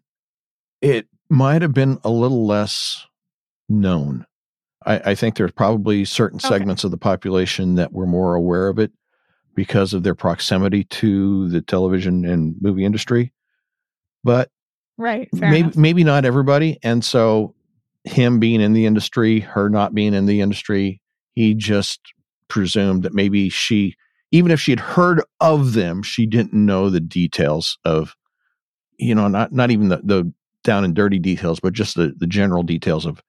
it 0.82 1.08
might 1.30 1.64
have 1.64 1.74
been 1.74 1.98
a 2.04 2.12
little 2.12 2.46
less 2.46 3.08
known. 3.70 4.26
I, 4.86 5.12
I 5.12 5.16
think 5.16 5.36
there's 5.36 5.52
probably 5.52 6.06
certain 6.06 6.38
okay. 6.38 6.50
segments 6.50 6.84
of 6.84 6.92
the 6.92 6.98
population 6.98 7.76
that 7.76 7.94
were 7.94 8.08
more 8.08 8.36
aware 8.36 8.68
of 8.68 8.80
it 8.80 8.92
because 9.56 9.94
of 9.94 10.04
their 10.04 10.16
proximity 10.16 10.84
to 10.86 11.48
the 11.50 11.62
television 11.62 12.26
and 12.26 12.56
movie 12.60 12.86
industry. 12.86 13.32
But 14.24 14.50
right, 14.98 15.30
maybe 15.34 15.60
enough. 15.60 15.76
maybe 15.76 16.04
not 16.04 16.26
everybody. 16.26 16.80
And 16.84 17.04
so 17.04 17.56
him 18.04 18.40
being 18.40 18.62
in 18.62 18.74
the 18.74 18.86
industry, 18.86 19.40
her 19.42 19.70
not 19.70 19.94
being 19.94 20.14
in 20.14 20.26
the 20.26 20.42
industry, 20.42 21.02
he 21.34 21.54
just 21.54 22.00
presumed 22.48 23.04
that 23.04 23.14
maybe 23.14 23.50
she 23.50 23.96
even 24.32 24.52
if 24.52 24.60
she 24.60 24.72
had 24.72 24.80
heard 24.80 25.22
of 25.40 25.74
them, 25.74 26.02
she 26.02 26.26
didn't 26.26 26.54
know 26.54 26.90
the 26.90 27.00
details 27.00 27.78
of, 27.86 28.16
you 28.98 29.14
know, 29.14 29.28
not 29.28 29.52
not 29.52 29.72
even 29.72 29.90
the, 29.90 30.02
the 30.04 30.34
down 30.64 30.84
and 30.84 30.96
dirty 30.96 31.20
details, 31.20 31.60
but 31.60 31.74
just 31.74 31.96
the, 31.96 32.14
the 32.18 32.28
general 32.28 32.64
details 32.64 33.06
of 33.06 33.22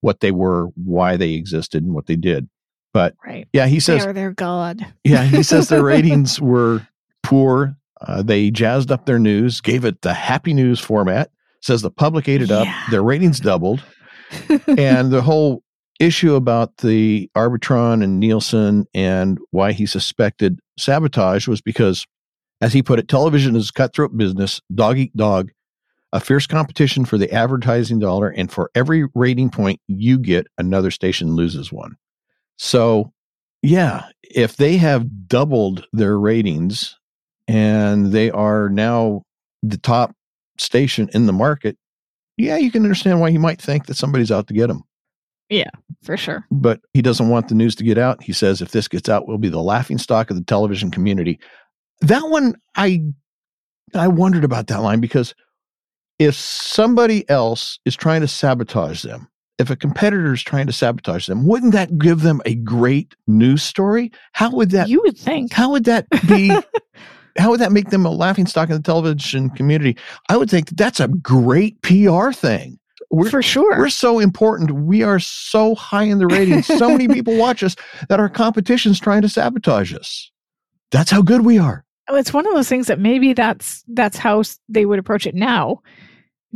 what 0.00 0.20
they 0.20 0.30
were, 0.30 0.66
why 0.74 1.16
they 1.16 1.32
existed, 1.32 1.82
and 1.82 1.94
what 1.94 2.06
they 2.06 2.16
did. 2.16 2.48
But 2.92 3.14
right. 3.24 3.46
yeah, 3.52 3.66
he 3.66 3.80
says 3.80 4.02
they 4.02 4.10
are 4.10 4.12
their 4.12 4.32
god. 4.32 4.84
yeah, 5.04 5.24
he 5.24 5.42
says 5.42 5.68
their 5.68 5.82
ratings 5.84 6.40
were 6.40 6.86
poor. 7.22 7.76
Uh, 8.00 8.22
they 8.22 8.50
jazzed 8.50 8.90
up 8.90 9.06
their 9.06 9.18
news, 9.18 9.60
gave 9.60 9.84
it 9.84 10.02
the 10.02 10.14
happy 10.14 10.54
news 10.54 10.80
format. 10.80 11.30
Says 11.62 11.82
the 11.82 11.90
public 11.90 12.28
ate 12.28 12.42
it 12.42 12.48
yeah. 12.48 12.60
up. 12.60 12.90
Their 12.90 13.02
ratings 13.02 13.38
doubled, 13.38 13.84
and 14.66 15.10
the 15.10 15.22
whole 15.22 15.62
issue 16.00 16.34
about 16.34 16.78
the 16.78 17.30
Arbitron 17.36 18.02
and 18.02 18.18
Nielsen 18.18 18.86
and 18.94 19.38
why 19.50 19.72
he 19.72 19.84
suspected 19.84 20.58
sabotage 20.78 21.46
was 21.46 21.60
because, 21.60 22.06
as 22.62 22.72
he 22.72 22.82
put 22.82 22.98
it, 22.98 23.06
television 23.06 23.54
is 23.54 23.70
cutthroat 23.70 24.16
business, 24.16 24.62
dog 24.74 24.98
eat 24.98 25.14
dog, 25.14 25.50
a 26.12 26.20
fierce 26.20 26.46
competition 26.46 27.04
for 27.04 27.18
the 27.18 27.30
advertising 27.32 27.98
dollar, 27.98 28.28
and 28.28 28.50
for 28.50 28.70
every 28.74 29.06
rating 29.14 29.50
point 29.50 29.80
you 29.86 30.18
get, 30.18 30.46
another 30.58 30.90
station 30.90 31.34
loses 31.34 31.72
one. 31.72 31.96
So, 32.56 33.12
yeah, 33.62 34.04
if 34.22 34.56
they 34.56 34.76
have 34.76 35.28
doubled 35.28 35.86
their 35.92 36.18
ratings 36.18 36.98
and 37.46 38.12
they 38.12 38.30
are 38.30 38.68
now 38.68 39.22
the 39.62 39.78
top 39.78 40.14
station 40.58 41.08
in 41.14 41.26
the 41.26 41.32
market, 41.32 41.76
yeah, 42.36 42.56
you 42.56 42.70
can 42.70 42.82
understand 42.82 43.20
why 43.20 43.28
you 43.28 43.38
might 43.38 43.60
think 43.60 43.86
that 43.86 43.96
somebody's 43.96 44.30
out 44.30 44.48
to 44.48 44.54
get 44.54 44.70
him. 44.70 44.82
Yeah, 45.48 45.70
for 46.02 46.16
sure. 46.16 46.44
But 46.50 46.80
he 46.94 47.02
doesn't 47.02 47.28
want 47.28 47.48
the 47.48 47.54
news 47.54 47.74
to 47.76 47.84
get 47.84 47.98
out. 47.98 48.22
He 48.22 48.32
says 48.32 48.62
if 48.62 48.70
this 48.70 48.88
gets 48.88 49.08
out, 49.08 49.26
we'll 49.26 49.36
be 49.36 49.48
the 49.48 49.60
laughing 49.60 49.98
stock 49.98 50.30
of 50.30 50.36
the 50.36 50.44
television 50.44 50.90
community. 50.90 51.40
That 52.00 52.22
one 52.30 52.54
I 52.76 53.02
I 53.94 54.08
wondered 54.08 54.44
about 54.44 54.68
that 54.68 54.82
line 54.82 55.00
because 55.00 55.34
if 56.20 56.34
somebody 56.34 57.28
else 57.30 57.80
is 57.86 57.96
trying 57.96 58.20
to 58.20 58.28
sabotage 58.28 59.02
them, 59.02 59.26
if 59.58 59.70
a 59.70 59.76
competitor 59.76 60.34
is 60.34 60.42
trying 60.42 60.66
to 60.66 60.72
sabotage 60.72 61.26
them, 61.26 61.46
wouldn't 61.46 61.72
that 61.72 61.98
give 61.98 62.20
them 62.20 62.42
a 62.44 62.54
great 62.56 63.16
news 63.26 63.62
story? 63.62 64.12
How 64.32 64.50
would 64.50 64.70
that 64.70 64.88
You 64.88 65.00
would 65.02 65.16
think. 65.16 65.52
How 65.52 65.70
would 65.70 65.84
that 65.84 66.06
be 66.28 66.48
how 67.38 67.50
would 67.50 67.60
that 67.60 67.72
make 67.72 67.88
them 67.88 68.04
a 68.04 68.10
laughing 68.10 68.46
stock 68.46 68.68
in 68.68 68.76
the 68.76 68.82
television 68.82 69.48
community? 69.50 69.96
I 70.28 70.36
would 70.36 70.50
think 70.50 70.68
that 70.68 70.76
that's 70.76 71.00
a 71.00 71.08
great 71.08 71.80
PR 71.80 72.32
thing. 72.32 72.78
We're, 73.10 73.30
For 73.30 73.42
sure. 73.42 73.78
We're 73.78 73.88
so 73.88 74.18
important. 74.18 74.72
We 74.72 75.02
are 75.02 75.18
so 75.18 75.74
high 75.74 76.04
in 76.04 76.18
the 76.18 76.26
ratings. 76.26 76.66
so 76.66 76.90
many 76.90 77.08
people 77.12 77.36
watch 77.36 77.62
us 77.62 77.76
that 78.10 78.20
our 78.20 78.28
competition's 78.28 79.00
trying 79.00 79.22
to 79.22 79.28
sabotage 79.28 79.94
us. 79.94 80.30
That's 80.90 81.10
how 81.10 81.22
good 81.22 81.46
we 81.46 81.58
are. 81.58 81.84
Oh, 82.08 82.16
it's 82.16 82.32
one 82.32 82.46
of 82.46 82.52
those 82.52 82.68
things 82.68 82.88
that 82.88 82.98
maybe 82.98 83.32
that's 83.32 83.84
that's 83.88 84.18
how 84.18 84.42
they 84.68 84.84
would 84.84 84.98
approach 84.98 85.26
it 85.26 85.34
now 85.34 85.80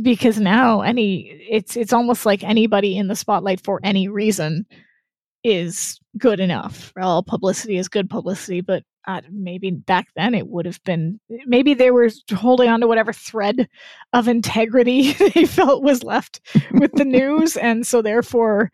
because 0.01 0.39
now 0.39 0.81
any 0.81 1.27
it's 1.49 1.77
it's 1.77 1.93
almost 1.93 2.25
like 2.25 2.43
anybody 2.43 2.97
in 2.97 3.07
the 3.07 3.15
spotlight 3.15 3.63
for 3.63 3.79
any 3.83 4.07
reason 4.07 4.65
is 5.43 5.99
good 6.17 6.39
enough. 6.39 6.91
All 6.99 7.23
publicity 7.23 7.77
is 7.77 7.87
good 7.87 8.09
publicity, 8.09 8.61
but 8.61 8.83
uh, 9.07 9.21
maybe 9.31 9.69
back 9.69 10.07
then 10.15 10.33
it 10.33 10.47
would 10.47 10.65
have 10.65 10.83
been 10.83 11.19
maybe 11.45 11.73
they 11.73 11.91
were 11.91 12.09
holding 12.33 12.69
on 12.69 12.81
to 12.81 12.87
whatever 12.87 13.13
thread 13.13 13.69
of 14.13 14.27
integrity 14.27 15.13
they 15.35 15.45
felt 15.45 15.83
was 15.83 16.03
left 16.03 16.41
with 16.71 16.91
the 16.93 17.05
news, 17.05 17.55
and 17.57 17.85
so 17.85 18.01
therefore, 18.01 18.71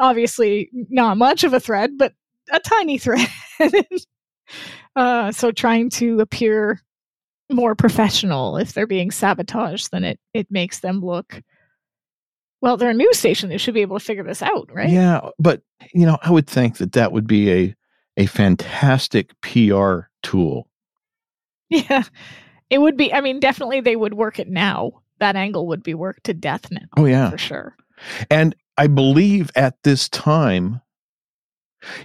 obviously 0.00 0.70
not 0.72 1.18
much 1.18 1.44
of 1.44 1.52
a 1.52 1.60
thread, 1.60 1.98
but 1.98 2.14
a 2.52 2.60
tiny 2.60 2.96
thread. 2.98 3.28
uh, 4.96 5.32
so 5.32 5.50
trying 5.50 5.90
to 5.90 6.20
appear 6.20 6.80
more 7.50 7.74
professional 7.74 8.56
if 8.56 8.72
they're 8.72 8.86
being 8.86 9.10
sabotaged 9.10 9.90
then 9.92 10.04
it 10.04 10.18
it 10.32 10.50
makes 10.50 10.80
them 10.80 11.00
look. 11.00 11.42
Well 12.60 12.76
they're 12.76 12.90
a 12.90 12.94
news 12.94 13.18
station 13.18 13.48
they 13.48 13.58
should 13.58 13.74
be 13.74 13.82
able 13.82 13.98
to 13.98 14.04
figure 14.04 14.24
this 14.24 14.42
out 14.42 14.70
right? 14.72 14.88
Yeah 14.88 15.28
but 15.38 15.62
you 15.92 16.06
know 16.06 16.18
i 16.22 16.30
would 16.30 16.46
think 16.46 16.78
that 16.78 16.92
that 16.92 17.12
would 17.12 17.26
be 17.26 17.52
a 17.52 17.74
a 18.16 18.26
fantastic 18.26 19.38
pr 19.40 20.00
tool. 20.22 20.68
Yeah 21.68 22.04
it 22.70 22.78
would 22.78 22.96
be 22.96 23.12
i 23.12 23.20
mean 23.20 23.40
definitely 23.40 23.80
they 23.80 23.96
would 23.96 24.14
work 24.14 24.38
it 24.38 24.48
now. 24.48 25.00
That 25.20 25.36
angle 25.36 25.66
would 25.68 25.82
be 25.82 25.94
worked 25.94 26.24
to 26.24 26.34
death 26.34 26.70
now 26.70 26.86
oh 26.96 27.04
yeah. 27.04 27.30
for 27.30 27.38
sure. 27.38 27.76
And 28.30 28.54
i 28.78 28.86
believe 28.86 29.50
at 29.54 29.76
this 29.84 30.08
time 30.08 30.80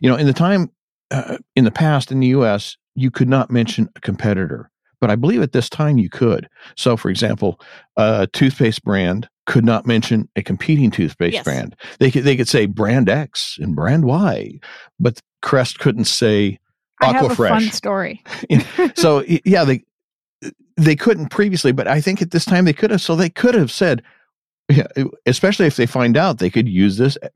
you 0.01 0.09
know 0.09 0.15
in 0.15 0.25
the 0.27 0.33
time 0.33 0.71
uh, 1.11 1.37
in 1.55 1.63
the 1.63 1.71
past 1.71 2.11
in 2.11 2.19
the 2.19 2.27
us 2.27 2.77
you 2.95 3.09
could 3.09 3.29
not 3.29 3.49
mention 3.49 3.89
a 3.95 3.99
competitor 4.01 4.69
but 4.99 5.09
I 5.09 5.15
believe 5.15 5.41
at 5.41 5.51
this 5.51 5.69
time 5.69 5.97
you 5.97 6.09
could. 6.09 6.49
So, 6.75 6.97
for 6.97 7.09
example, 7.09 7.59
a 7.97 8.27
toothpaste 8.31 8.83
brand 8.83 9.29
could 9.45 9.65
not 9.65 9.85
mention 9.85 10.29
a 10.35 10.43
competing 10.43 10.91
toothpaste 10.91 11.33
yes. 11.33 11.43
brand. 11.43 11.75
They 11.99 12.11
could 12.11 12.23
they 12.23 12.37
could 12.37 12.47
say 12.47 12.65
brand 12.65 13.09
X 13.09 13.57
and 13.59 13.75
brand 13.75 14.05
Y, 14.05 14.59
but 14.99 15.19
Crest 15.41 15.79
couldn't 15.79 16.05
say 16.05 16.59
Aquafresh. 17.01 17.15
I 17.15 17.17
have 17.17 17.31
a 17.31 17.35
fun 17.35 17.71
story. 17.71 18.23
so 18.95 19.23
yeah, 19.27 19.63
they 19.63 19.83
they 20.77 20.95
couldn't 20.95 21.29
previously, 21.29 21.71
but 21.71 21.87
I 21.87 22.01
think 22.01 22.21
at 22.21 22.31
this 22.31 22.45
time 22.45 22.65
they 22.65 22.73
could 22.73 22.91
have. 22.91 23.01
So 23.01 23.15
they 23.15 23.29
could 23.29 23.55
have 23.55 23.71
said, 23.71 24.03
especially 25.25 25.65
if 25.65 25.75
they 25.75 25.85
find 25.85 26.15
out, 26.15 26.39
they 26.39 26.49
could 26.49 26.69
use 26.69 26.97
this 26.97 27.17
eh, 27.21 27.29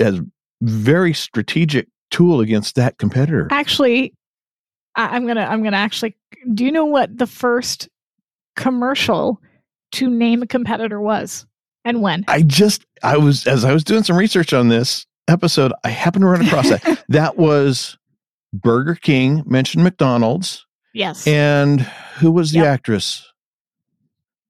as 0.00 0.20
very 0.62 1.12
strategic 1.12 1.88
tool 2.10 2.40
against 2.40 2.74
that 2.74 2.98
competitor. 2.98 3.48
Actually, 3.50 4.14
I, 4.98 5.16
am 5.16 5.26
gonna 5.26 5.44
I'm 5.44 5.62
gonna 5.62 5.76
actually. 5.76 6.16
Do 6.52 6.64
you 6.64 6.72
know 6.72 6.84
what 6.84 7.16
the 7.16 7.26
first 7.26 7.88
commercial 8.56 9.40
to 9.92 10.10
name 10.10 10.42
a 10.42 10.46
competitor 10.46 11.00
was 11.00 11.46
and 11.84 12.02
when? 12.02 12.24
I 12.28 12.42
just 12.42 12.84
I 13.02 13.16
was 13.16 13.46
as 13.46 13.64
I 13.64 13.72
was 13.72 13.84
doing 13.84 14.02
some 14.02 14.16
research 14.16 14.52
on 14.52 14.68
this 14.68 15.06
episode, 15.28 15.72
I 15.84 15.90
happened 15.90 16.22
to 16.22 16.26
run 16.26 16.44
across 16.44 16.68
that. 16.68 17.04
that 17.08 17.38
was 17.38 17.96
Burger 18.52 18.96
King 18.96 19.44
mentioned 19.46 19.84
McDonald's. 19.84 20.66
Yes. 20.94 21.26
And 21.26 21.82
who 22.18 22.32
was 22.32 22.50
the 22.50 22.58
yep. 22.58 22.66
actress? 22.66 23.24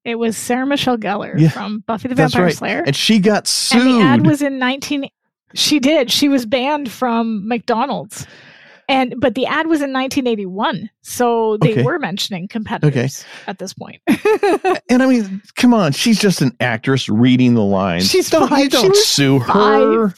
It 0.05 0.15
was 0.15 0.35
Sarah 0.35 0.65
Michelle 0.65 0.97
Gellar 0.97 1.39
yeah, 1.39 1.49
from 1.49 1.83
Buffy 1.85 2.07
the 2.07 2.15
Vampire 2.15 2.45
right. 2.45 2.55
Slayer. 2.55 2.83
And 2.87 2.95
she 2.95 3.19
got 3.19 3.45
sued. 3.45 3.81
And 3.81 3.89
the 3.89 4.01
ad 4.01 4.25
was 4.25 4.41
in 4.41 4.57
19 4.57 5.09
She 5.53 5.79
did. 5.79 6.09
She 6.09 6.27
was 6.29 6.45
banned 6.47 6.89
from 6.89 7.47
McDonald's. 7.47 8.25
And 8.89 9.13
but 9.19 9.35
the 9.35 9.45
ad 9.45 9.67
was 9.67 9.81
in 9.81 9.93
1981, 9.93 10.89
so 11.03 11.57
they 11.61 11.73
okay. 11.73 11.83
were 11.83 11.99
mentioning 11.99 12.47
competitors 12.47 13.23
okay. 13.23 13.43
at 13.47 13.59
this 13.59 13.71
point. 13.73 14.01
and 14.89 15.03
I 15.03 15.05
mean, 15.05 15.41
come 15.55 15.73
on, 15.73 15.91
she's 15.91 16.19
just 16.19 16.41
an 16.41 16.51
actress 16.59 17.07
reading 17.07 17.53
the 17.53 17.63
lines. 17.63 18.09
She's 18.09 18.29
don't, 18.29 18.49
five. 18.49 18.59
You 18.59 18.69
don't 18.69 18.95
sue 18.95 19.39
five. 19.41 19.81
her. 19.93 20.13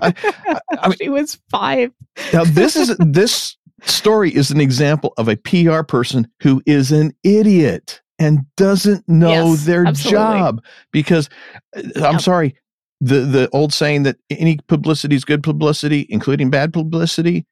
I, 0.00 0.14
I, 0.14 0.60
I 0.82 0.88
mean, 0.88 0.96
she 1.02 1.08
was 1.08 1.38
five. 1.50 1.90
now 2.32 2.44
this 2.44 2.76
is 2.76 2.96
this 2.98 3.56
story 3.82 4.34
is 4.34 4.50
an 4.50 4.60
example 4.60 5.12
of 5.18 5.28
a 5.28 5.36
PR 5.36 5.82
person 5.82 6.28
who 6.42 6.62
is 6.66 6.92
an 6.92 7.12
idiot. 7.24 8.00
and 8.20 8.40
doesn't 8.56 9.08
know 9.08 9.52
Yes, 9.52 9.64
their 9.64 9.86
absolutely. 9.86 10.12
job 10.18 10.62
because 10.92 11.28
uh, 11.74 11.80
I'm 11.96 12.12
Yep. 12.14 12.20
sorry, 12.20 12.54
the 13.00 13.20
the 13.20 13.48
old 13.52 13.72
saying 13.72 14.02
that 14.02 14.16
any 14.28 14.58
publicity 14.68 15.16
is 15.16 15.24
good 15.24 15.42
publicity, 15.42 16.06
including 16.10 16.50
bad 16.50 16.72
publicity. 16.72 17.46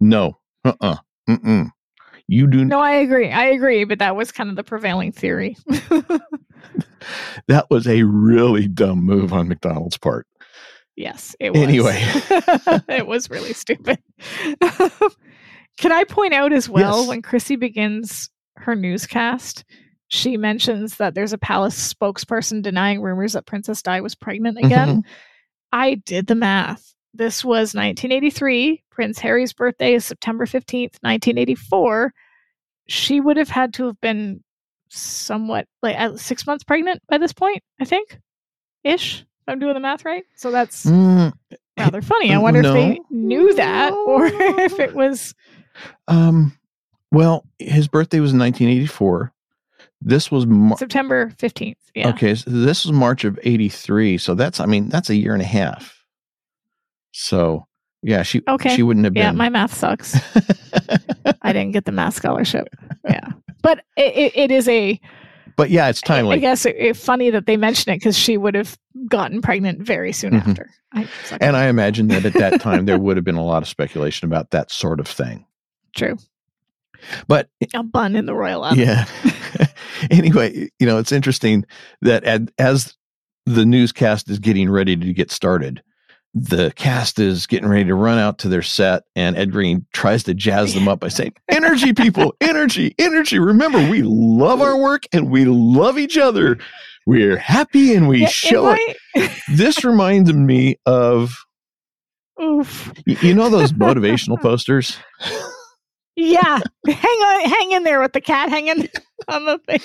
No, 0.00 0.38
uh, 0.64 0.74
uh 0.80 0.96
mm-mm. 1.28 1.70
You 2.26 2.46
do 2.46 2.64
No, 2.64 2.80
I 2.80 2.92
agree. 2.92 3.30
I 3.30 3.46
agree, 3.46 3.84
but 3.84 3.98
that 3.98 4.16
was 4.16 4.32
kind 4.32 4.48
of 4.48 4.56
the 4.56 4.64
prevailing 4.64 5.12
theory. 5.12 5.56
that 7.48 7.66
was 7.70 7.86
a 7.86 8.02
really 8.04 8.66
dumb 8.66 9.04
move 9.04 9.32
on 9.32 9.48
McDonald's 9.48 9.98
part. 9.98 10.26
yes, 10.96 11.36
it 11.38 11.52
was. 11.52 11.62
Anyway. 11.62 11.98
it 12.88 13.06
was 13.06 13.28
really 13.28 13.52
stupid. 13.52 13.98
Can 15.76 15.92
I 15.92 16.04
point 16.04 16.32
out 16.32 16.52
as 16.52 16.68
well 16.68 17.00
Yes. 17.00 17.08
when 17.08 17.22
Chrissy 17.22 17.56
begins 17.56 18.30
her 18.56 18.76
newscast, 18.76 19.64
she 20.08 20.36
mentions 20.36 20.96
that 20.96 21.14
there's 21.14 21.32
a 21.32 21.38
palace 21.38 21.92
spokesperson 21.92 22.62
denying 22.62 23.02
rumors 23.02 23.32
that 23.32 23.46
Princess 23.46 23.82
Di 23.82 24.00
was 24.00 24.14
pregnant 24.14 24.58
again. 24.58 24.88
Mm-hmm. 24.88 25.10
I 25.72 25.94
did 25.96 26.28
the 26.28 26.36
math. 26.36 26.94
This 27.12 27.44
was 27.44 27.74
1983. 27.74 28.83
Prince 28.94 29.18
Harry's 29.18 29.52
birthday 29.52 29.94
is 29.94 30.04
September 30.04 30.46
15th, 30.46 30.96
1984. 31.02 32.12
She 32.86 33.20
would 33.20 33.36
have 33.36 33.48
had 33.48 33.74
to 33.74 33.86
have 33.86 34.00
been 34.00 34.42
somewhat 34.88 35.66
like 35.82 35.96
six 36.18 36.46
months 36.46 36.62
pregnant 36.62 37.02
by 37.08 37.18
this 37.18 37.32
point, 37.32 37.60
I 37.80 37.84
think, 37.84 38.20
ish. 38.84 39.20
If 39.20 39.26
I'm 39.48 39.58
doing 39.58 39.74
the 39.74 39.80
math 39.80 40.04
right. 40.04 40.22
So 40.36 40.50
that's 40.52 40.86
Mm, 40.86 41.32
rather 41.76 42.00
funny. 42.02 42.32
I 42.32 42.38
wonder 42.38 42.60
if 42.60 42.72
they 42.72 43.00
knew 43.10 43.52
that 43.54 43.92
or 44.06 44.26
if 44.26 44.78
it 44.78 44.94
was. 44.94 45.34
um, 46.06 46.56
well, 47.10 47.44
his 47.58 47.88
birthday 47.88 48.20
was 48.20 48.32
in 48.32 48.38
1984. 48.38 49.32
This 50.00 50.30
was 50.30 50.46
Mar- 50.46 50.78
September 50.78 51.30
15th. 51.38 51.76
Yeah. 51.94 52.10
okay. 52.10 52.34
So 52.36 52.50
this 52.50 52.84
was 52.84 52.92
March 52.92 53.24
of 53.24 53.38
83. 53.42 54.18
So 54.18 54.34
that's 54.36 54.60
I 54.60 54.66
mean 54.66 54.88
that's 54.88 55.10
a 55.10 55.16
year 55.16 55.32
and 55.32 55.42
a 55.42 55.46
half. 55.46 56.04
So 57.12 57.66
yeah, 58.04 58.22
she 58.22 58.42
Okay. 58.46 58.74
she 58.76 58.82
wouldn't 58.82 59.04
have 59.04 59.14
been. 59.14 59.22
Yeah, 59.22 59.32
my 59.32 59.48
math 59.48 59.74
sucks. 59.74 60.14
I 61.42 61.52
didn't 61.52 61.72
get 61.72 61.84
the 61.86 61.92
math 61.92 62.14
scholarship. 62.14 62.68
Yeah. 63.08 63.28
But 63.62 63.84
it, 63.96 64.14
it, 64.16 64.32
it 64.36 64.50
is 64.50 64.68
a 64.68 65.00
but 65.56 65.70
yeah, 65.70 65.88
it's 65.88 66.00
timely. 66.00 66.18
I 66.18 66.22
timely. 66.36 66.40
guess 66.40 66.66
it, 66.66 66.76
it 66.78 66.96
funny 66.96 67.30
that 67.30 67.46
they 67.46 67.56
mention 67.56 67.92
it 67.92 67.96
because 67.96 68.18
she 68.18 68.36
would 68.36 68.54
have 68.56 68.76
gotten 69.08 69.40
pregnant 69.40 69.80
very 69.82 70.12
soon 70.12 70.32
Mhm. 70.32 70.48
after. 70.48 70.70
I 70.92 71.08
And 71.40 71.56
I 71.56 71.66
imagine 71.68 72.08
that 72.08 72.24
at 72.24 72.32
that 72.34 72.60
time 72.60 72.86
there 72.86 72.98
would 72.98 73.16
have 73.16 73.24
been 73.24 73.36
a 73.36 73.44
lot 73.44 73.62
of 73.62 73.68
speculation 73.68 74.26
about 74.26 74.50
that 74.50 74.70
sort 74.70 75.00
of 75.00 75.06
thing. 75.08 75.46
true. 75.96 76.16
But 77.28 77.48
A 77.74 77.82
bun 77.82 78.16
in 78.16 78.26
the 78.26 78.34
royal 78.34 78.64
oven. 78.64 78.78
yeah. 78.80 79.04
anyway, 80.10 80.70
you 80.78 80.86
know, 80.86 80.98
it's 80.98 81.12
interesting 81.12 81.64
that 82.00 82.24
as 82.58 82.96
the 83.46 83.64
newscast 83.66 84.30
is 84.30 84.38
getting 84.38 84.70
ready 84.70 84.96
to 84.96 85.12
get 85.12 85.30
started, 85.30 85.82
the 86.34 86.72
cast 86.74 87.18
is 87.20 87.46
getting 87.46 87.68
ready 87.68 87.84
to 87.84 87.94
run 87.94 88.18
out 88.18 88.38
to 88.38 88.48
their 88.48 88.62
set, 88.62 89.04
and 89.14 89.36
Ed 89.36 89.52
Green 89.52 89.86
tries 89.92 90.24
to 90.24 90.34
jazz 90.34 90.74
them 90.74 90.88
up 90.88 90.98
by 91.00 91.08
saying, 91.08 91.34
Energy, 91.48 91.92
people, 91.92 92.34
energy, 92.40 92.94
energy. 92.98 93.38
Remember, 93.38 93.78
we 93.88 94.02
love 94.02 94.60
our 94.60 94.76
work 94.76 95.04
and 95.12 95.30
we 95.30 95.44
love 95.44 95.96
each 95.98 96.18
other. 96.18 96.58
We're 97.06 97.36
happy 97.36 97.94
and 97.94 98.08
we 98.08 98.22
Yeah, 98.22 98.28
show 98.28 98.74
it. 98.76 98.96
my- 99.14 99.30
This 99.54 99.84
reminds 99.84 100.32
me 100.32 100.76
of, 100.86 101.36
Oof. 102.42 102.92
you 103.06 103.34
know, 103.34 103.48
those 103.48 103.72
motivational 103.72 104.40
posters? 104.40 104.98
Yeah. 106.16 106.60
hang 106.86 106.96
on 107.20 107.48
hang 107.50 107.72
in 107.72 107.82
there 107.84 108.00
with 108.00 108.12
the 108.12 108.20
cat 108.20 108.48
hanging 108.48 108.88
on 109.28 109.44
the 109.46 109.58
thing. 109.66 109.80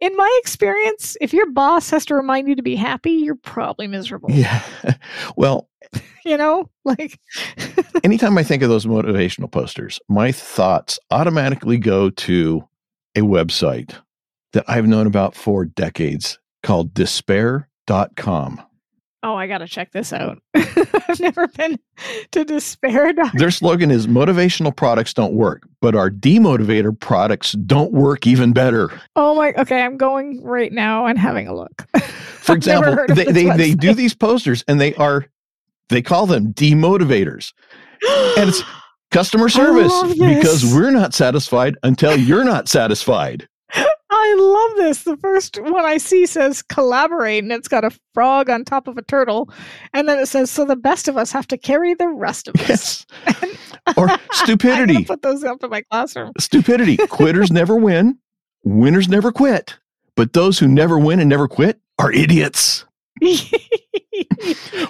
In 0.00 0.16
my 0.16 0.40
experience, 0.42 1.16
if 1.20 1.32
your 1.32 1.50
boss 1.50 1.90
has 1.90 2.04
to 2.06 2.14
remind 2.14 2.48
you 2.48 2.56
to 2.56 2.62
be 2.62 2.76
happy, 2.76 3.12
you're 3.12 3.34
probably 3.34 3.86
miserable. 3.86 4.30
Yeah. 4.30 4.62
Well, 5.36 5.68
You 6.24 6.36
know? 6.36 6.70
Like 6.84 7.18
anytime 8.04 8.36
I 8.38 8.42
think 8.42 8.62
of 8.62 8.68
those 8.68 8.86
motivational 8.86 9.50
posters, 9.50 10.00
my 10.08 10.32
thoughts 10.32 10.98
automatically 11.10 11.78
go 11.78 12.10
to 12.10 12.66
a 13.14 13.20
website 13.20 13.94
that 14.52 14.64
I've 14.68 14.86
known 14.86 15.06
about 15.06 15.34
for 15.34 15.64
decades 15.64 16.38
called 16.62 16.94
despair.com. 16.94 18.62
Oh, 19.24 19.36
I 19.36 19.46
gotta 19.46 19.66
check 19.66 19.90
this 19.92 20.12
out. 20.12 20.38
I've 20.54 21.18
never 21.18 21.48
been 21.48 21.78
to 22.32 22.44
despair. 22.44 23.14
Their 23.34 23.50
slogan 23.50 23.90
is 23.90 24.06
motivational 24.06 24.76
products 24.76 25.14
don't 25.14 25.32
work, 25.32 25.66
but 25.80 25.94
our 25.94 26.10
demotivator 26.10 26.98
products 26.98 27.52
don't 27.52 27.90
work 27.90 28.26
even 28.26 28.52
better. 28.52 28.90
Oh 29.16 29.34
my 29.34 29.54
okay, 29.56 29.80
I'm 29.80 29.96
going 29.96 30.44
right 30.44 30.70
now 30.70 31.06
and 31.06 31.18
having 31.18 31.48
a 31.48 31.54
look. 31.54 31.86
For 32.02 32.54
example, 32.54 33.06
they, 33.14 33.24
they, 33.24 33.56
they 33.56 33.74
do 33.74 33.94
these 33.94 34.14
posters 34.14 34.62
and 34.68 34.78
they 34.78 34.94
are, 34.96 35.24
they 35.88 36.02
call 36.02 36.26
them 36.26 36.52
demotivators. 36.52 37.54
And 38.36 38.50
it's 38.50 38.62
customer 39.10 39.48
service 39.48 40.02
because 40.18 40.70
we're 40.74 40.90
not 40.90 41.14
satisfied 41.14 41.78
until 41.82 42.14
you're 42.14 42.44
not 42.44 42.68
satisfied. 42.68 43.48
I 44.26 44.34
love 44.38 44.76
this. 44.78 45.04
The 45.04 45.16
first 45.18 45.60
one 45.60 45.84
I 45.84 45.98
see 45.98 46.24
says 46.26 46.62
collaborate, 46.62 47.42
and 47.44 47.52
it's 47.52 47.68
got 47.68 47.84
a 47.84 47.90
frog 48.14 48.48
on 48.48 48.64
top 48.64 48.88
of 48.88 48.96
a 48.96 49.02
turtle. 49.02 49.50
And 49.92 50.08
then 50.08 50.18
it 50.18 50.26
says, 50.26 50.50
So 50.50 50.64
the 50.64 50.76
best 50.76 51.08
of 51.08 51.16
us 51.16 51.30
have 51.32 51.46
to 51.48 51.58
carry 51.58 51.94
the 51.94 52.08
rest 52.08 52.48
of 52.48 52.54
us. 52.56 53.06
Yes. 53.26 53.56
Or 53.98 54.08
stupidity. 54.32 55.04
put 55.04 55.20
those 55.20 55.44
up 55.44 55.62
in 55.62 55.68
my 55.68 55.82
classroom. 55.82 56.32
Stupidity. 56.38 56.96
Quitters 57.08 57.52
never 57.52 57.76
win. 57.76 58.18
Winners 58.62 59.08
never 59.10 59.30
quit. 59.30 59.76
But 60.16 60.32
those 60.32 60.58
who 60.58 60.66
never 60.66 60.98
win 60.98 61.20
and 61.20 61.28
never 61.28 61.46
quit 61.48 61.80
are 61.98 62.10
idiots. 62.10 62.86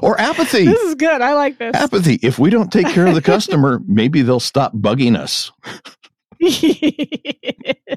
Or 0.02 0.20
apathy. 0.20 0.66
this 0.66 0.80
is 0.82 0.94
good. 0.96 1.22
I 1.22 1.34
like 1.34 1.56
this. 1.58 1.74
Apathy. 1.74 2.18
If 2.22 2.38
we 2.38 2.50
don't 2.50 2.70
take 2.70 2.88
care 2.88 3.06
of 3.06 3.14
the 3.14 3.22
customer, 3.22 3.80
maybe 3.86 4.20
they'll 4.22 4.38
stop 4.38 4.74
bugging 4.74 5.16
us. 5.16 5.50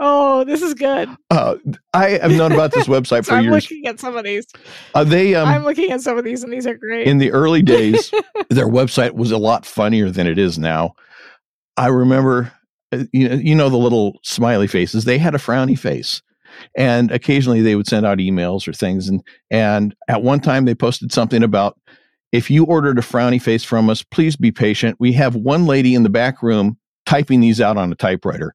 oh, 0.00 0.44
this 0.44 0.62
is 0.62 0.74
good. 0.74 1.08
Uh, 1.30 1.56
I 1.94 2.10
have 2.10 2.32
known 2.32 2.52
about 2.52 2.72
this 2.72 2.86
website 2.86 3.24
So 3.24 3.32
for 3.32 3.34
I'm 3.34 3.44
years. 3.44 3.70
looking 3.70 3.86
at 3.86 4.00
some 4.00 4.16
of 4.16 4.24
these. 4.24 4.46
Uh, 4.94 5.04
they 5.04 5.34
um, 5.34 5.48
I'm 5.48 5.64
looking 5.64 5.90
at 5.90 6.00
some 6.00 6.18
of 6.18 6.24
these, 6.24 6.42
and 6.42 6.52
these 6.52 6.66
are 6.66 6.74
great. 6.74 7.06
in 7.06 7.18
the 7.18 7.32
early 7.32 7.62
days, 7.62 8.10
their 8.50 8.68
website 8.68 9.12
was 9.12 9.30
a 9.30 9.38
lot 9.38 9.66
funnier 9.66 10.10
than 10.10 10.26
it 10.26 10.38
is 10.38 10.58
now. 10.58 10.94
I 11.76 11.88
remember, 11.88 12.52
uh, 12.92 13.04
you 13.12 13.28
know, 13.28 13.34
you 13.36 13.54
know 13.54 13.68
the 13.68 13.76
little 13.76 14.18
smiley 14.22 14.66
faces. 14.66 15.04
They 15.04 15.18
had 15.18 15.34
a 15.34 15.38
frowny 15.38 15.78
face, 15.78 16.22
and 16.76 17.10
occasionally 17.10 17.62
they 17.62 17.76
would 17.76 17.86
send 17.86 18.06
out 18.06 18.18
emails 18.18 18.66
or 18.66 18.72
things. 18.72 19.08
and 19.08 19.22
And 19.50 19.94
at 20.08 20.22
one 20.22 20.40
time, 20.40 20.64
they 20.64 20.74
posted 20.74 21.12
something 21.12 21.42
about 21.42 21.78
if 22.32 22.50
you 22.50 22.64
ordered 22.64 22.98
a 22.98 23.02
frowny 23.02 23.42
face 23.42 23.64
from 23.64 23.90
us, 23.90 24.02
please 24.02 24.36
be 24.36 24.52
patient. 24.52 24.96
We 25.00 25.12
have 25.12 25.34
one 25.34 25.66
lady 25.66 25.94
in 25.94 26.04
the 26.04 26.08
back 26.08 26.42
room 26.42 26.78
typing 27.10 27.40
these 27.40 27.60
out 27.60 27.76
on 27.76 27.90
a 27.90 27.96
typewriter. 27.96 28.54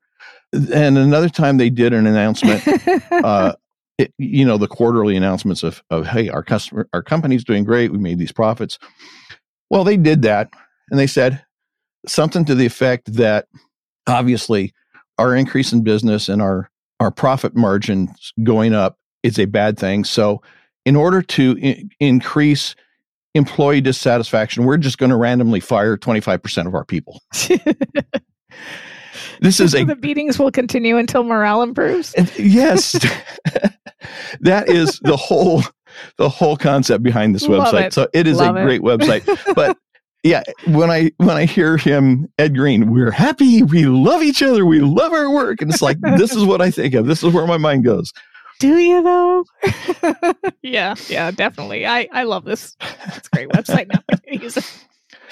And 0.53 0.97
another 0.97 1.27
time, 1.27 1.57
they 1.57 1.69
did 1.69 1.91
an 1.91 2.07
announcement 2.07 2.63
uh, 3.11 3.53
it, 3.97 4.13
you 4.17 4.45
know 4.45 4.57
the 4.57 4.67
quarterly 4.67 5.15
announcements 5.15 5.63
of 5.63 5.81
of 5.89 6.05
hey 6.07 6.29
our 6.29 6.43
customer 6.43 6.87
our 6.93 7.01
company's 7.01 7.43
doing 7.43 7.63
great. 7.63 7.91
We 7.91 7.97
made 7.97 8.19
these 8.19 8.31
profits. 8.31 8.77
Well 9.69 9.83
they 9.83 9.97
did 9.97 10.21
that 10.23 10.49
and 10.89 10.99
they 10.99 11.07
said 11.07 11.43
something 12.07 12.45
to 12.45 12.55
the 12.55 12.65
effect 12.65 13.13
that 13.13 13.47
obviously 14.07 14.73
our 15.17 15.35
increase 15.35 15.71
in 15.71 15.83
business 15.83 16.29
and 16.29 16.41
our 16.41 16.69
our 16.99 17.11
profit 17.11 17.55
margins 17.55 18.33
going 18.43 18.73
up 18.73 18.97
is 19.23 19.39
a 19.39 19.45
bad 19.45 19.77
thing. 19.77 20.03
So 20.03 20.41
in 20.85 20.95
order 20.95 21.21
to 21.21 21.57
I- 21.63 21.83
increase 21.99 22.75
employee 23.33 23.81
dissatisfaction 23.81 24.63
we're 24.63 24.77
just 24.77 24.97
going 24.97 25.09
to 25.09 25.17
randomly 25.17 25.59
fire 25.59 25.97
25% 25.97 26.67
of 26.67 26.73
our 26.73 26.85
people 26.85 27.21
this 29.41 29.59
is 29.59 29.75
a 29.75 29.83
the 29.83 29.95
beatings 29.95 30.39
will 30.39 30.51
continue 30.51 30.97
until 30.97 31.23
morale 31.23 31.61
improves. 31.61 32.13
yes, 32.37 32.91
that 34.41 34.69
is 34.69 34.99
the 35.03 35.17
whole 35.17 35.63
the 36.17 36.29
whole 36.29 36.57
concept 36.57 37.03
behind 37.03 37.33
this 37.35 37.47
Love 37.47 37.73
website. 37.73 37.87
it. 37.87 37.93
So 37.93 38.07
it 38.13 38.27
is 38.27 38.37
Love 38.37 38.55
a 38.55 38.59
it. 38.59 38.63
great 38.63 38.81
website. 38.81 39.23
But 39.55 39.77
yeah, 40.23 40.43
when 40.67 40.89
I 40.89 41.11
when 41.17 41.37
I 41.37 41.45
hear 41.45 41.77
him, 41.77 42.27
Ed 42.39 42.55
Green, 42.55 42.91
we're 42.91 43.11
happy, 43.11 43.61
we 43.63 43.85
love 43.85 44.23
each 44.23 44.41
other, 44.41 44.65
we 44.65 44.79
love 44.79 45.13
our 45.13 45.29
work, 45.29 45.61
and 45.61 45.71
it's 45.71 45.81
like 45.83 45.99
this 46.01 46.35
is 46.35 46.43
what 46.43 46.61
I 46.61 46.71
think 46.71 46.95
of. 46.95 47.05
This 47.05 47.23
is 47.23 47.31
where 47.31 47.45
my 47.45 47.57
mind 47.57 47.83
goes. 47.83 48.11
Do 48.59 48.77
you 48.77 49.03
though? 49.03 49.45
yeah, 50.63 50.95
yeah, 51.09 51.29
definitely. 51.31 51.85
I 51.85 52.07
I 52.11 52.23
love 52.23 52.43
this. 52.45 52.75
It's 53.07 53.27
a 53.27 53.35
great 53.35 53.49
website 53.49 53.87
now. 53.93 54.01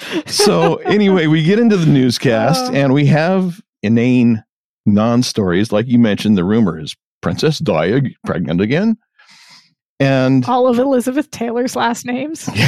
I 0.00 0.04
can 0.04 0.14
use 0.16 0.22
it. 0.26 0.28
So 0.30 0.76
anyway, 0.76 1.26
we 1.26 1.42
get 1.42 1.58
into 1.58 1.76
the 1.76 1.86
newscast, 1.86 2.70
Oh. 2.70 2.74
and 2.74 2.92
we 2.92 3.06
have 3.06 3.60
inane 3.82 4.42
non-stories, 4.86 5.72
like 5.72 5.86
you 5.86 5.98
mentioned. 5.98 6.36
The 6.38 6.44
rumor 6.44 6.78
is 6.78 6.94
Princess 7.22 7.58
Di 7.58 8.14
pregnant 8.24 8.60
again, 8.60 8.96
and 10.00 10.44
all 10.46 10.66
of 10.68 10.78
Elizabeth 10.78 11.30
Taylor's 11.30 11.76
last 11.76 12.04
names. 12.06 12.48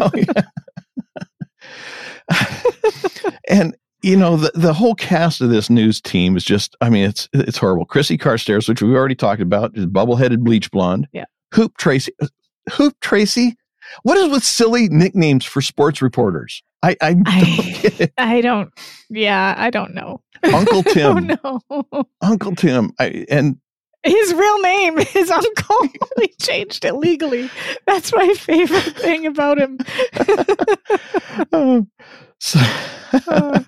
Oh, 0.00 0.10
yeah. 0.14 0.42
and 3.48 3.76
you 4.02 4.16
know 4.16 4.36
the, 4.36 4.50
the 4.54 4.72
whole 4.72 4.94
cast 4.96 5.40
of 5.40 5.48
this 5.50 5.70
news 5.70 6.00
team 6.00 6.36
is 6.36 6.44
just 6.44 6.76
i 6.80 6.90
mean 6.90 7.04
it's 7.08 7.28
it's 7.32 7.56
horrible 7.58 7.84
chrissy 7.84 8.18
carstairs 8.18 8.68
which 8.68 8.82
we've 8.82 8.94
already 8.96 9.14
talked 9.14 9.40
about 9.40 9.70
is 9.76 9.86
bubble-headed 9.86 10.42
bleach 10.44 10.70
blonde 10.72 11.06
Yeah. 11.12 11.24
hoop 11.54 11.76
tracy 11.78 12.12
uh, 12.20 12.26
hoop 12.72 12.94
tracy 13.00 13.56
what 14.02 14.16
is 14.18 14.30
with 14.30 14.44
silly 14.44 14.88
nicknames 14.88 15.44
for 15.44 15.60
sports 15.60 16.00
reporters 16.02 16.62
i 16.82 16.96
i 17.00 17.14
don't 17.14 17.26
I- 17.28 18.10
I 18.18 18.40
don't. 18.40 18.70
Yeah, 19.08 19.54
I 19.56 19.70
don't 19.70 19.94
know. 19.94 20.20
uncle 20.42 20.82
tim 20.82 21.30
oh 21.44 21.60
no. 21.70 22.04
uncle 22.22 22.54
tim 22.54 22.90
I, 22.98 23.24
and 23.30 23.56
His 24.04 24.34
real 24.34 24.60
name 24.60 24.98
is 24.98 25.30
Uncle. 25.30 25.88
he 26.20 26.28
changed 26.40 26.84
it 26.84 26.94
legally. 26.94 27.50
That's 27.86 28.12
my 28.14 28.32
favorite 28.34 28.94
thing 28.96 29.26
about 29.26 29.58
him. 29.58 29.78
Oh, 31.52 31.86
so, 32.38 32.58
Uh. 33.28 33.60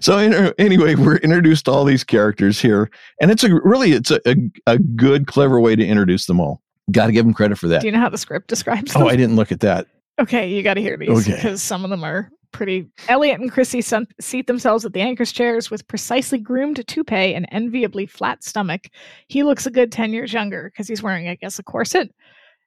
so 0.00 0.18
in- 0.18 0.52
anyway, 0.58 0.94
we're 0.96 1.16
introduced 1.18 1.66
to 1.66 1.70
all 1.70 1.84
these 1.84 2.04
characters 2.04 2.60
here, 2.60 2.90
and 3.20 3.30
it's 3.30 3.44
a 3.44 3.54
really 3.62 3.92
it's 3.92 4.10
a, 4.10 4.20
a, 4.28 4.34
a 4.66 4.78
good, 4.78 5.26
clever 5.26 5.60
way 5.60 5.76
to 5.76 5.86
introduce 5.86 6.26
them 6.26 6.40
all. 6.40 6.60
Got 6.90 7.06
to 7.06 7.12
give 7.12 7.24
them 7.24 7.34
credit 7.34 7.58
for 7.58 7.68
that. 7.68 7.80
Do 7.80 7.86
you 7.88 7.92
know 7.92 8.00
how 8.00 8.08
the 8.08 8.18
script 8.18 8.48
describes 8.48 8.92
them? 8.92 9.02
Oh, 9.02 9.08
I 9.08 9.16
didn't 9.16 9.36
look 9.36 9.50
at 9.52 9.60
that. 9.60 9.86
Okay, 10.20 10.48
you 10.54 10.62
got 10.62 10.74
to 10.74 10.80
hear 10.80 10.96
these 10.96 11.08
Okay. 11.10 11.34
because 11.36 11.60
some 11.62 11.84
of 11.84 11.90
them 11.90 12.04
are 12.04 12.30
pretty. 12.52 12.86
Elliot 13.08 13.40
and 13.40 13.50
Chrissy 13.52 13.82
sun- 13.82 14.06
seat 14.20 14.46
themselves 14.46 14.84
at 14.84 14.92
the 14.92 15.00
anchor's 15.00 15.32
chairs 15.32 15.70
with 15.70 15.86
precisely 15.88 16.38
groomed 16.38 16.86
toupee 16.86 17.34
and 17.34 17.46
enviably 17.50 18.06
flat 18.06 18.42
stomach. 18.44 18.86
He 19.28 19.42
looks 19.42 19.66
a 19.66 19.70
good 19.70 19.90
10 19.92 20.12
years 20.12 20.32
younger 20.32 20.70
because 20.70 20.88
he's 20.88 21.02
wearing, 21.02 21.28
I 21.28 21.34
guess, 21.34 21.58
a 21.58 21.62
corset. 21.62 22.10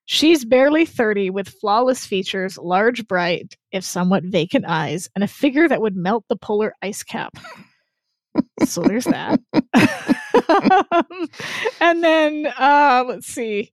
She's 0.06 0.44
barely 0.44 0.86
30 0.86 1.30
with 1.30 1.48
flawless 1.50 2.06
features, 2.06 2.58
large, 2.58 3.08
bright, 3.08 3.56
if 3.72 3.84
somewhat 3.84 4.24
vacant 4.24 4.66
eyes, 4.68 5.08
and 5.16 5.24
a 5.24 5.28
figure 5.28 5.68
that 5.68 5.82
would 5.82 5.96
melt 5.96 6.26
the 6.30 6.36
polar 6.36 6.74
ice 6.82 7.04
cap. 7.04 7.38
so 8.66 8.82
there's 8.82 9.06
that. 9.06 9.40
and 11.80 12.04
then, 12.04 12.48
uh, 12.58 13.04
let's 13.08 13.28
see. 13.28 13.72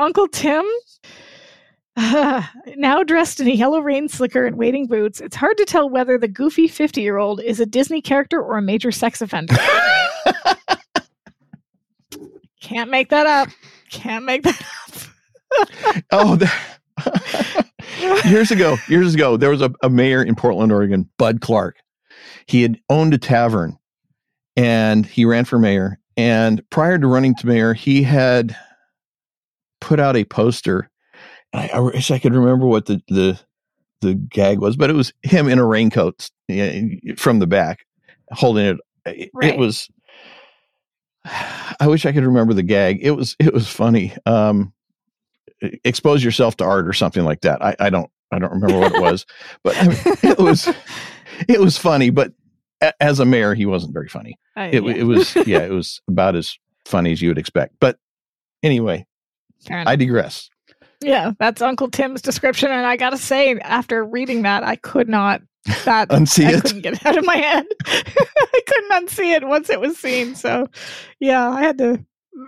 Uncle 0.00 0.26
Tim 0.28 0.64
now 2.76 3.02
dressed 3.04 3.38
in 3.38 3.46
a 3.48 3.52
yellow 3.52 3.80
rain 3.80 4.08
slicker 4.08 4.46
and 4.46 4.56
wading 4.56 4.86
boots, 4.86 5.20
it's 5.20 5.36
hard 5.36 5.58
to 5.58 5.66
tell 5.66 5.90
whether 5.90 6.16
the 6.16 6.26
goofy 6.26 6.66
50 6.66 7.02
year 7.02 7.18
old 7.18 7.42
is 7.42 7.60
a 7.60 7.66
Disney 7.66 8.00
character 8.00 8.40
or 8.42 8.56
a 8.56 8.62
major 8.62 8.90
sex 8.90 9.20
offender. 9.20 9.54
Can't 12.62 12.90
make 12.90 13.10
that 13.10 13.26
up. 13.26 13.48
Can't 13.90 14.24
make 14.24 14.42
that 14.44 14.62
up. 14.62 16.04
oh, 16.12 16.38
years 18.24 18.50
ago, 18.50 18.76
years 18.88 19.14
ago, 19.14 19.36
there 19.36 19.50
was 19.50 19.60
a, 19.60 19.70
a 19.82 19.90
mayor 19.90 20.22
in 20.22 20.34
Portland, 20.34 20.72
Oregon, 20.72 21.10
Bud 21.18 21.42
Clark. 21.42 21.76
He 22.46 22.62
had 22.62 22.80
owned 22.88 23.12
a 23.12 23.18
tavern, 23.18 23.76
and 24.56 25.04
he 25.04 25.26
ran 25.26 25.44
for 25.44 25.58
mayor. 25.58 25.98
And 26.16 26.62
prior 26.70 26.98
to 26.98 27.06
running 27.06 27.34
to 27.36 27.46
mayor, 27.46 27.74
he 27.74 28.02
had 28.02 28.56
put 29.80 30.00
out 30.00 30.16
a 30.16 30.24
poster. 30.24 30.90
I, 31.52 31.68
I 31.74 31.80
wish 31.80 32.10
I 32.10 32.18
could 32.18 32.34
remember 32.34 32.66
what 32.66 32.86
the 32.86 33.02
the 33.08 33.40
the 34.00 34.14
gag 34.14 34.58
was, 34.60 34.76
but 34.76 34.88
it 34.90 34.94
was 34.94 35.12
him 35.22 35.48
in 35.48 35.58
a 35.58 35.66
raincoat 35.66 36.30
from 37.16 37.38
the 37.38 37.46
back, 37.46 37.84
holding 38.32 38.66
it. 38.66 38.76
It, 39.06 39.30
Right. 39.34 39.50
it 39.54 39.58
was. 39.58 39.88
I 41.24 41.86
wish 41.86 42.06
I 42.06 42.12
could 42.12 42.24
remember 42.24 42.54
the 42.54 42.62
gag. 42.62 42.98
It 43.02 43.10
was 43.12 43.36
it 43.38 43.52
was 43.52 43.68
funny. 43.68 44.14
Um, 44.26 44.72
expose 45.84 46.24
yourself 46.24 46.56
to 46.56 46.64
art 46.64 46.88
or 46.88 46.92
something 46.94 47.24
like 47.24 47.42
that. 47.42 47.62
I, 47.62 47.76
I 47.78 47.90
don't 47.90 48.10
I 48.32 48.38
don't 48.38 48.52
remember 48.52 48.78
what 48.78 48.94
it 48.94 49.02
was, 49.02 49.26
but 49.62 49.76
I 49.76 49.88
mean, 49.88 49.98
it 50.22 50.38
was 50.38 50.68
it 51.48 51.60
was 51.60 51.76
funny. 51.76 52.08
But 52.10 52.32
a, 52.80 52.92
as 53.02 53.20
a 53.20 53.26
mayor, 53.26 53.54
he 53.54 53.66
wasn't 53.66 53.92
very 53.92 54.08
funny. 54.08 54.38
up. 54.56 54.72
It, 54.72 54.82
it 54.84 55.04
was 55.04 55.34
yeah, 55.46 55.60
it 55.60 55.72
was 55.72 56.00
about 56.08 56.36
as 56.36 56.56
funny 56.86 57.12
as 57.12 57.20
you 57.20 57.28
would 57.28 57.38
expect. 57.38 57.74
But 57.80 57.98
anyway, 58.62 59.04
I 59.68 59.96
digress. 59.96 60.48
yeah, 61.02 61.32
that's 61.38 61.60
Uncle 61.62 61.90
Tim's 61.90 62.22
description. 62.22 62.70
And 62.70 62.86
I 62.86 62.96
got 62.96 63.10
to 63.10 63.18
say, 63.18 63.58
after 63.60 64.04
reading 64.04 64.42
that, 64.42 64.64
I 64.64 64.76
could 64.76 65.08
not. 65.08 65.42
That 65.84 66.08
Unsee 66.10 66.46
I 66.46 66.52
it. 66.54 66.62
couldn't 66.62 66.80
get 66.80 66.94
it 66.94 67.04
out 67.06 67.18
of 67.18 67.24
my 67.26 67.36
head. 67.36 67.66
I 67.86 68.60
couldn't 68.66 69.08
unsee 69.08 69.36
it 69.36 69.46
once 69.46 69.68
it 69.68 69.78
was 69.80 69.98
seen. 69.98 70.34
So, 70.34 70.66
yeah, 71.20 71.50
I 71.50 71.60
had 71.60 71.76
to 71.78 72.02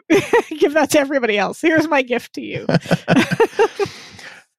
give 0.59 0.73
that 0.75 0.91
to 0.93 0.99
everybody 1.01 1.37
else. 1.37 1.61
Here's 1.61 1.87
my 1.89 2.01
gift 2.03 2.33
to 2.35 2.41
you. 2.41 2.67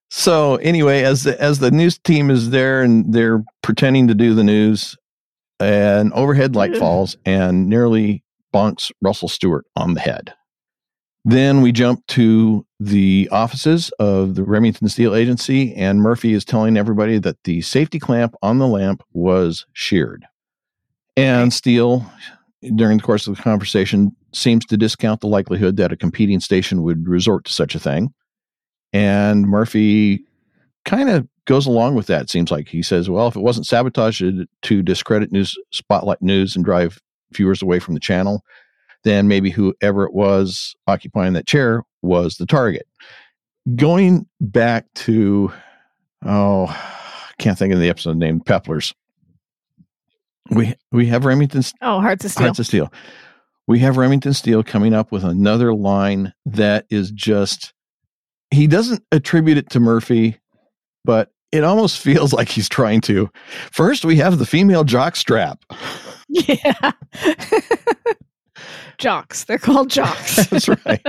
So 0.10 0.58
anyway, 0.58 1.02
as 1.02 1.24
the 1.24 1.40
as 1.42 1.58
the 1.60 1.72
news 1.72 1.98
team 1.98 2.30
is 2.30 2.52
there 2.52 2.84
and 2.84 3.12
they're 3.14 3.44
pretending 3.64 4.08
to 4.10 4.14
do 4.14 4.36
the 4.36 4.44
news, 4.44 4.96
an 5.60 6.14
overhead 6.14 6.56
light 6.56 6.78
falls 6.78 7.18
and 7.26 7.68
nearly 7.68 8.24
bonks 8.54 8.92
Russell 9.02 9.28
Stewart 9.28 9.66
on 9.76 9.96
the 9.96 10.00
head. 10.00 10.34
Then 11.26 11.62
we 11.62 11.72
jump 11.72 12.06
to 12.08 12.66
the 12.82 13.30
offices 13.32 13.90
of 13.98 14.36
the 14.36 14.44
Remington 14.44 14.90
Steele 14.90 15.16
Agency, 15.16 15.74
and 15.74 16.02
Murphy 16.02 16.34
is 16.34 16.44
telling 16.44 16.76
everybody 16.76 17.18
that 17.20 17.42
the 17.46 17.62
safety 17.62 17.98
clamp 17.98 18.36
on 18.42 18.60
the 18.60 18.68
lamp 18.68 19.04
was 19.14 19.66
sheared. 19.72 20.26
And 21.16 21.54
Steele, 21.54 22.06
during 22.76 22.98
the 22.98 23.04
course 23.04 23.26
of 23.26 23.38
the 23.38 23.42
conversation, 23.42 24.14
seems 24.34 24.66
to 24.66 24.76
discount 24.76 25.22
the 25.22 25.28
likelihood 25.28 25.78
that 25.78 25.94
a 25.94 25.98
competing 25.98 26.42
station 26.42 26.84
would 26.84 27.08
resort 27.08 27.46
to 27.46 27.54
such 27.54 27.74
a 27.74 27.80
thing. 27.80 28.14
And 28.92 29.48
Murphy 29.48 30.26
kind 30.84 31.10
of 31.10 31.26
goes 31.46 31.66
along 31.66 31.96
with 31.96 32.08
that. 32.08 32.24
It 32.24 32.30
seems 32.30 32.52
like 32.52 32.68
he 32.68 32.84
says, 32.84 33.10
well, 33.10 33.28
if 33.28 33.38
it 33.38 33.42
wasn't 33.42 33.68
sabotage 33.68 34.22
to 34.64 34.84
discredit 34.84 35.32
news, 35.32 35.56
spotlight 35.72 36.22
news, 36.22 36.56
and 36.56 36.66
drive 36.66 37.00
viewers 37.32 37.62
away 37.62 37.80
from 37.80 37.94
the 37.94 38.00
channel, 38.00 38.44
then 39.04 39.28
maybe 39.28 39.50
whoever 39.50 40.06
it 40.06 40.14
was 40.14 40.76
occupying 40.88 41.34
that 41.34 41.48
chair 41.48 41.84
was 42.02 42.36
the 42.36 42.46
target. 42.46 42.88
Going 43.76 44.28
back 44.42 44.86
to, 44.96 45.52
oh, 46.26 46.66
I 46.68 47.32
can't 47.40 47.58
think 47.58 47.74
of 47.74 47.80
the 47.80 47.90
episode 47.90 48.18
name, 48.18 48.40
Peplers. 48.42 48.94
We 50.50 50.76
we 50.92 51.06
have 51.08 51.24
Remington 51.26 51.64
Oh, 51.82 52.02
Hearts 52.02 52.26
of 52.26 52.32
Steele. 52.32 52.46
Hearts 52.48 52.60
of 52.60 52.66
Steele. 52.66 52.94
We 53.68 53.80
have 53.80 53.96
Remington 53.96 54.34
Steele 54.34 54.62
coming 54.64 54.94
up 54.94 55.12
with 55.12 55.24
another 55.24 55.74
line 55.74 56.34
that 56.46 56.86
is 56.90 57.12
just 57.12 57.74
he 58.52 58.68
doesn't 58.68 59.02
attribute 59.14 59.58
it 59.58 59.70
to 59.72 59.80
Murphy, 59.80 60.38
but 61.06 61.32
it 61.54 61.64
almost 61.64 62.00
feels 62.00 62.34
like 62.34 62.50
he's 62.50 62.68
trying 62.68 63.00
to. 63.02 63.30
First, 63.72 64.04
we 64.04 64.18
have 64.18 64.38
the 64.38 64.46
female 64.46 64.84
jock 64.84 65.16
strap. 65.16 65.64
Yeah. 66.30 66.92
jocks. 68.98 69.44
They're 69.46 69.58
called 69.58 69.90
jocks. 69.90 70.36
That's 70.48 70.68
right. 70.68 71.06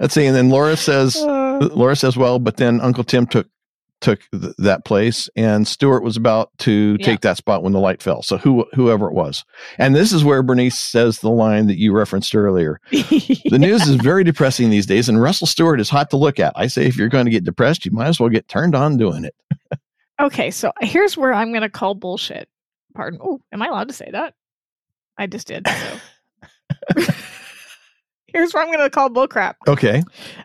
Let's 0.00 0.14
see. 0.14 0.26
And 0.26 0.34
then 0.36 0.50
Laura 0.50 0.76
says, 0.76 1.16
Uh, 1.16 1.68
Laura 1.72 1.96
says, 1.96 2.16
well, 2.16 2.38
but 2.38 2.56
then 2.56 2.80
Uncle 2.80 3.04
Tim 3.04 3.26
took 3.26 3.46
took 4.00 4.18
th- 4.32 4.52
that 4.58 4.84
place, 4.84 5.28
and 5.36 5.68
Stewart 5.68 6.02
was 6.02 6.16
about 6.16 6.50
to 6.58 6.96
Yeah. 6.98 7.06
take 7.06 7.20
that 7.20 7.36
spot 7.36 7.62
when 7.62 7.72
the 7.72 7.78
light 7.78 8.02
fell. 8.02 8.20
So 8.22 8.36
who 8.36 8.66
whoever 8.74 9.06
it 9.06 9.12
was, 9.14 9.44
and 9.78 9.94
this 9.94 10.12
is 10.12 10.24
where 10.24 10.42
Bernice 10.42 10.76
says 10.76 11.20
the 11.20 11.30
line 11.30 11.68
that 11.68 11.78
you 11.78 11.92
referenced 11.92 12.34
earlier. 12.34 12.80
The 12.90 13.58
news 13.58 13.86
is 13.86 13.96
very 13.96 14.24
depressing 14.24 14.70
these 14.70 14.86
days, 14.86 15.08
and 15.10 15.20
Russell 15.22 15.46
Stewart 15.46 15.78
is 15.78 15.90
hot 15.90 16.08
to 16.10 16.16
look 16.16 16.40
at. 16.40 16.52
I 16.56 16.66
say 16.68 16.86
if 16.86 16.96
you're 16.96 17.08
going 17.10 17.26
to 17.26 17.30
get 17.30 17.44
depressed, 17.44 17.84
you 17.84 17.92
might 17.92 18.08
as 18.08 18.18
well 18.18 18.30
get 18.30 18.48
turned 18.48 18.74
on 18.74 18.96
doing 18.96 19.24
it. 19.24 19.34
okay, 20.20 20.50
so 20.50 20.72
here's 20.80 21.16
where 21.18 21.34
I'm 21.34 21.50
going 21.50 21.60
to 21.62 21.68
call 21.68 21.94
bullshit. 21.94 22.48
Pardon. 22.94 23.20
Oh, 23.22 23.40
am 23.52 23.60
I 23.62 23.66
allowed 23.66 23.88
to 23.88 23.94
say 23.94 24.08
that? 24.10 24.34
I 25.18 25.26
just 25.26 25.46
did. 25.48 25.68
So. 25.68 25.74
here's 28.26 28.54
where 28.54 28.62
I'm 28.62 28.68
going 28.72 28.78
to 28.78 28.90
call 28.90 29.10
bullcrap. 29.10 29.54
Okay. 29.68 30.02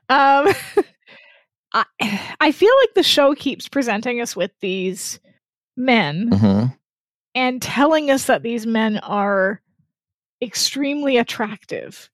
Um, 0.10 0.54
I 1.74 1.86
I 2.40 2.52
feel 2.52 2.74
like 2.82 2.94
the 2.96 3.04
show 3.04 3.36
keeps 3.36 3.68
presenting 3.68 4.22
us 4.22 4.36
with 4.36 4.52
these 4.62 5.20
men 5.76 6.32
hmm 6.32 6.66
and 7.36 7.62
telling 7.62 8.10
us 8.10 8.26
that 8.26 8.42
these 8.42 8.66
men 8.66 8.98
are 9.00 9.62
extremely 10.42 11.18
attractive, 11.18 12.10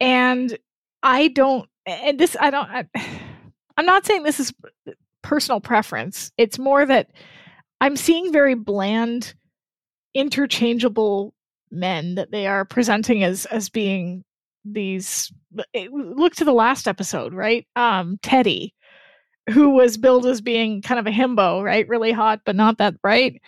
and 0.00 0.58
I 1.02 1.28
don't. 1.28 1.68
And 1.86 2.18
this 2.18 2.36
I 2.40 2.50
don't. 2.50 2.68
I, 2.68 2.86
I'm 3.76 3.86
not 3.86 4.04
saying 4.04 4.24
this 4.24 4.40
is 4.40 4.52
personal 5.22 5.60
preference. 5.60 6.32
It's 6.36 6.58
more 6.58 6.84
that 6.84 7.10
I'm 7.80 7.96
seeing 7.96 8.32
very 8.32 8.54
bland, 8.54 9.34
interchangeable 10.14 11.32
men 11.72 12.14
that 12.16 12.30
they 12.30 12.46
are 12.46 12.64
presenting 12.64 13.24
as 13.24 13.46
as 13.46 13.68
being 13.68 14.24
these 14.64 15.32
look 15.90 16.34
to 16.36 16.44
the 16.44 16.52
last 16.52 16.86
episode 16.86 17.34
right? 17.34 17.66
Um 17.76 18.18
teddy 18.22 18.74
who 19.50 19.70
was 19.70 19.96
billed 19.96 20.26
as 20.26 20.40
being 20.40 20.82
kind 20.82 21.00
of 21.00 21.06
a 21.06 21.10
himbo 21.10 21.62
right? 21.62 21.88
Really 21.88 22.12
hot 22.12 22.40
but 22.44 22.56
not 22.56 22.78
that 22.78 23.00
bright. 23.02 23.40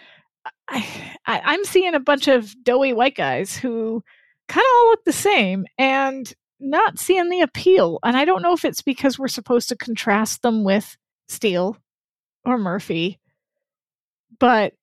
I, 0.69 0.87
I 1.27 1.41
i'm 1.45 1.65
seeing 1.65 1.95
a 1.95 2.01
bunch 2.01 2.29
of 2.29 2.55
doughy 2.65 2.93
white 2.93 3.17
guys 3.17 3.57
who 3.57 4.03
kind 4.49 4.65
of 4.65 4.77
all 4.77 4.91
look 4.91 5.05
the 5.05 5.13
same 5.13 5.67
and 5.79 6.33
not 6.61 6.99
seeing 6.99 7.29
the 7.29 7.41
appeal 7.41 7.99
and 8.03 8.17
i 8.17 8.25
don't 8.25 8.43
know 8.43 8.53
if 8.53 8.65
it's 8.65 8.83
because 8.83 9.19
we're 9.19 9.29
supposed 9.29 9.69
to 9.69 9.77
contrast 9.77 10.43
them 10.43 10.65
with 10.65 10.97
steele 11.29 11.77
or 12.45 12.59
murphy 12.59 13.19
but 14.39 14.75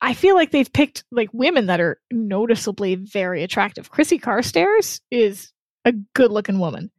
I 0.00 0.14
feel 0.14 0.34
like 0.34 0.50
they've 0.50 0.72
picked 0.72 1.04
like 1.10 1.28
women 1.32 1.66
that 1.66 1.80
are 1.80 2.00
noticeably 2.10 2.94
very 2.94 3.42
attractive. 3.42 3.90
Chrissy 3.90 4.18
Carstairs 4.18 5.00
is 5.10 5.52
a 5.84 5.92
good 6.14 6.30
looking 6.30 6.58
woman. 6.58 6.90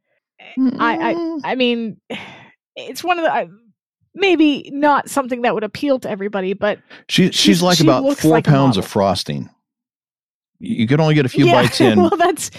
I, 0.78 1.10
I 1.10 1.14
mm. 1.14 1.40
I 1.44 1.54
mean, 1.54 2.00
it's 2.76 3.04
one 3.04 3.18
of 3.18 3.24
the. 3.24 3.32
I, 3.32 3.48
maybe 4.14 4.70
not 4.72 5.08
something 5.08 5.42
that 5.42 5.54
would 5.54 5.64
appeal 5.64 5.98
to 6.00 6.10
everybody, 6.10 6.52
but 6.52 6.78
she 7.08 7.26
she's, 7.26 7.36
she's- 7.36 7.62
like 7.62 7.78
she 7.78 7.84
about 7.84 8.16
four 8.18 8.32
like 8.32 8.44
pounds 8.44 8.76
of 8.76 8.86
frosting. 8.86 9.48
You 10.62 10.86
could 10.86 11.00
only 11.00 11.14
get 11.14 11.24
a 11.24 11.28
few 11.28 11.46
yeah, 11.46 11.52
bites 11.62 11.80
in. 11.80 11.98
well, 11.98 12.16
that's 12.16 12.50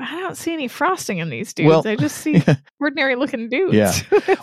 I 0.00 0.20
don't 0.20 0.36
see 0.36 0.52
any 0.52 0.68
frosting 0.68 1.18
in 1.18 1.28
these 1.28 1.52
dudes. 1.52 1.68
Well, 1.68 1.82
I 1.86 1.96
just 1.96 2.18
see 2.18 2.42
ordinary 2.80 3.16
looking 3.16 3.48
dudes. 3.48 3.74
Yeah. 3.74 3.92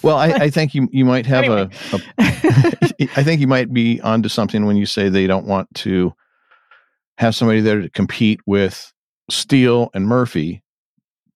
well, 0.03 0.18
I, 0.18 0.28
I 0.34 0.49
think 0.49 0.76
you 0.76 0.89
you 0.91 1.05
might 1.05 1.26
have 1.26 1.45
Anyway. 1.45 1.70
a, 1.93 1.95
a 2.20 3.09
I 3.16 3.24
think 3.24 3.39
you 3.39 3.47
might 3.47 3.74
be 3.74 4.01
onto 4.01 4.28
something 4.28 4.66
when 4.66 4.76
you 4.76 4.86
say 4.86 5.07
they 5.07 5.28
don't 5.28 5.47
want 5.47 5.74
to 5.76 6.13
have 7.18 7.36
somebody 7.36 7.61
there 7.61 7.82
to 7.82 7.89
compete 7.89 8.41
with 8.45 8.91
Steele 9.30 9.89
and 9.93 10.05
Murphy. 10.05 10.61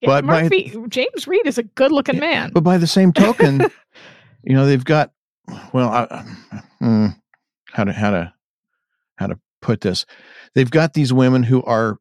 Yeah, 0.02 0.08
but 0.08 0.26
Murphy, 0.26 0.76
James 0.90 1.28
Read 1.28 1.48
is 1.48 1.58
a 1.58 1.64
good 1.64 1.92
looking 1.92 2.16
Yeah, 2.16 2.22
man. 2.22 2.52
But 2.54 2.64
by 2.64 2.78
the 2.78 2.88
same 2.88 3.14
token, 3.14 3.62
you 4.44 4.54
know 4.54 4.66
they've 4.66 4.84
got 4.84 5.12
well, 5.74 5.90
I, 5.90 6.26
hmm, 6.80 7.08
how 7.72 7.86
to 7.86 7.94
how 7.94 8.12
to 8.12 8.34
how 9.16 9.28
to 9.28 9.40
put 9.62 9.82
this? 9.82 10.06
They've 10.56 10.70
got 10.70 10.94
these 10.94 11.14
women 11.14 11.44
who 11.44 11.64
are, 11.64 11.98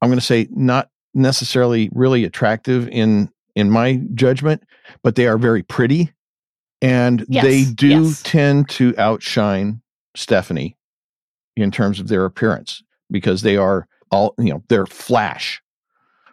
I'm 0.00 0.08
going 0.08 0.18
to 0.20 0.24
say, 0.24 0.48
not 0.50 0.88
necessarily 1.14 1.90
really 1.92 2.24
attractive 2.24 2.88
in 2.88 3.30
in 3.54 3.70
my 3.70 4.00
judgment, 4.14 4.62
but 5.02 5.16
they 5.16 5.26
are 5.26 5.38
very 5.38 5.62
pretty, 5.64 6.12
and 6.80 7.24
they 7.28 7.64
do 7.64 8.04
yes. 8.04 8.22
tend 8.22 8.68
to 8.70 8.94
outshine 8.96 9.82
Stephanie 10.14 10.76
in 11.56 11.70
terms 11.72 11.98
of 11.98 12.06
their 12.08 12.24
appearance 12.24 12.82
because 13.10 13.42
they 13.42 13.56
are 13.56 13.88
all 14.10 14.34
you 14.38 14.52
know 14.52 14.62
they're 14.68 14.86
flash. 14.86 15.60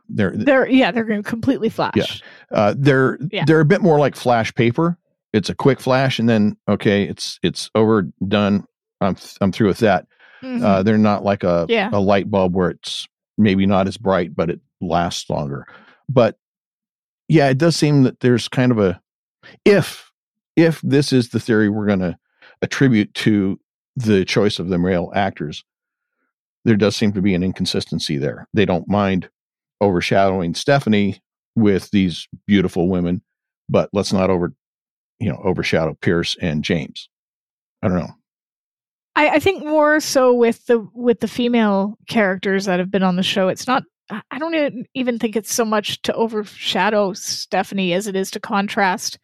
They're 0.08 0.32
They're 0.36 0.70
yeah, 0.70 0.92
they're 0.92 1.04
going 1.04 1.24
to 1.24 1.28
completely 1.28 1.70
flash. 1.70 2.22
uh, 2.52 2.76
they're 2.78 3.18
Yeah. 3.32 3.44
they're 3.48 3.60
a 3.60 3.66
bit 3.66 3.82
more 3.82 3.98
like 3.98 4.16
flash 4.16 4.54
paper. 4.54 4.98
It's 5.34 5.50
a 5.50 5.56
quick 5.56 5.80
flash, 5.80 6.20
and 6.20 6.30
then 6.30 6.58
okay, 6.70 7.04
it's 7.04 7.40
it's 7.42 7.70
over, 7.76 8.04
done. 8.28 8.66
I'm 9.02 9.18
I'm 9.42 9.52
through 9.52 9.68
with 9.68 9.80
that. 9.80 10.06
Mhm. 10.44 10.62
Uh, 10.64 10.84
they're 10.84 10.98
not 10.98 11.24
like 11.24 11.44
a 11.44 11.66
Yeah. 11.70 11.90
a 11.92 12.00
light 12.00 12.30
bulb 12.30 12.56
where 12.56 12.70
it's 12.70 13.08
maybe 13.38 13.66
not 13.66 13.88
as 13.88 13.98
bright, 13.98 14.36
but 14.36 14.50
it 14.50 14.60
lasts 14.82 15.30
longer. 15.30 15.66
But 16.10 16.38
yeah, 17.28 17.50
it 17.50 17.58
does 17.58 17.76
seem 17.76 18.04
that 18.04 18.20
there's 18.20 18.48
kind 18.48 18.72
of 18.72 18.80
a 18.80 19.02
if 19.64 20.12
if 20.56 20.82
this 20.82 21.12
is 21.14 21.30
the 21.30 21.40
theory 21.40 21.70
we're 21.70 21.86
going 21.88 22.00
to 22.00 22.18
attribute 22.62 23.14
to 23.14 23.60
the 23.96 24.24
choice 24.26 24.58
of 24.60 24.70
the 24.70 24.78
male 24.78 25.12
actors, 25.16 25.64
there 26.64 26.76
does 26.78 26.96
seem 26.96 27.12
to 27.14 27.22
be 27.22 27.34
an 27.34 27.44
inconsistency 27.44 28.18
there. 28.18 28.48
They 28.54 28.66
don't 28.66 28.88
mind 28.88 29.30
overshadowing 29.82 30.54
Stephanie 30.56 31.22
with 31.56 31.92
these 31.92 32.28
beautiful 32.48 32.90
women, 32.90 33.22
but 33.70 33.90
let's 33.94 34.14
not 34.14 34.30
over 34.30 34.54
you 35.20 35.30
know 35.30 35.40
overshadow 35.44 35.94
Pierce 36.02 36.36
and 36.42 36.64
James. 36.64 37.10
I 37.82 37.88
don't 37.88 37.98
know. 38.00 38.14
I, 39.16 39.30
I 39.30 39.40
think 39.40 39.64
more 39.64 40.00
so 40.00 40.34
with 40.34 40.66
the 40.66 40.86
with 40.94 41.20
the 41.20 41.28
female 41.28 41.98
characters 42.08 42.66
that 42.66 42.80
have 42.80 42.92
been 42.92 43.04
on 43.04 43.16
the 43.16 43.24
show. 43.24 43.48
It's 43.48 43.68
not. 43.68 43.84
I 44.10 44.38
don't 44.38 44.86
even 44.94 45.18
think 45.18 45.36
it's 45.36 45.54
so 45.54 45.66
much 45.66 46.02
to 46.04 46.14
overshadow 46.14 47.14
Stephanie 47.14 47.94
as 47.94 48.06
it 48.06 48.16
is 48.16 48.30
to 48.32 48.40
contrast 48.40 49.18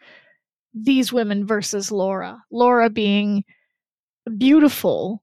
these 0.73 1.13
women 1.13 1.45
versus 1.45 1.91
Laura. 1.91 2.41
Laura 2.51 2.89
being 2.89 3.43
beautiful, 4.37 5.21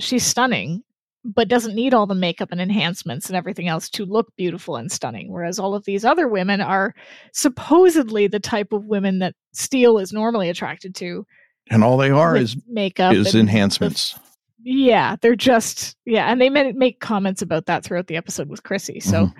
she's 0.00 0.24
stunning, 0.24 0.82
but 1.24 1.46
doesn't 1.48 1.76
need 1.76 1.94
all 1.94 2.08
the 2.08 2.16
makeup 2.16 2.48
and 2.50 2.60
enhancements 2.60 3.28
and 3.28 3.36
everything 3.36 3.68
else 3.68 3.88
to 3.90 4.04
look 4.04 4.34
beautiful 4.36 4.76
and 4.76 4.90
stunning. 4.90 5.30
Whereas 5.30 5.60
all 5.60 5.74
of 5.74 5.84
these 5.84 6.04
other 6.04 6.26
women 6.26 6.60
are 6.60 6.92
supposedly 7.32 8.26
the 8.26 8.40
type 8.40 8.72
of 8.72 8.86
women 8.86 9.20
that 9.20 9.34
Steele 9.52 9.98
is 9.98 10.12
normally 10.12 10.48
attracted 10.48 10.96
to. 10.96 11.24
And 11.70 11.82
all 11.82 11.96
they 11.96 12.10
are 12.10 12.36
is 12.36 12.56
makeup 12.68 13.12
is 13.14 13.34
enhancements. 13.34 14.18
yeah, 14.62 15.16
they're 15.20 15.34
just 15.36 15.96
yeah, 16.04 16.30
and 16.30 16.40
they 16.40 16.48
make 16.50 17.00
comments 17.00 17.42
about 17.42 17.66
that 17.66 17.82
throughout 17.84 18.06
the 18.06 18.16
episode 18.16 18.48
with 18.48 18.62
Chrissy. 18.62 19.00
So 19.00 19.26
Mm-hmm. 19.26 19.38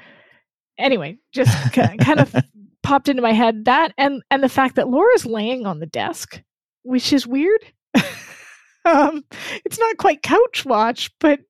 anyway, 0.79 1.19
just 1.33 1.73
ki- 1.73 1.97
kind 1.99 2.21
of 2.21 2.35
popped 2.83 3.09
into 3.09 3.23
my 3.23 3.33
head 3.33 3.65
that 3.67 3.93
and 3.99 4.23
and 4.31 4.43
the 4.43 4.49
fact 4.49 4.75
that 4.77 4.89
Laura's 4.89 5.25
laying 5.27 5.67
on 5.67 5.79
the 5.81 5.87
desk, 5.87 6.43
which 6.83 7.13
is 7.13 7.27
weird. 7.27 7.61
um, 8.85 9.25
it's 9.65 9.79
not 9.79 9.97
quite 9.99 10.23
couch 10.23 10.65
watch, 10.65 11.11
but 11.21 11.41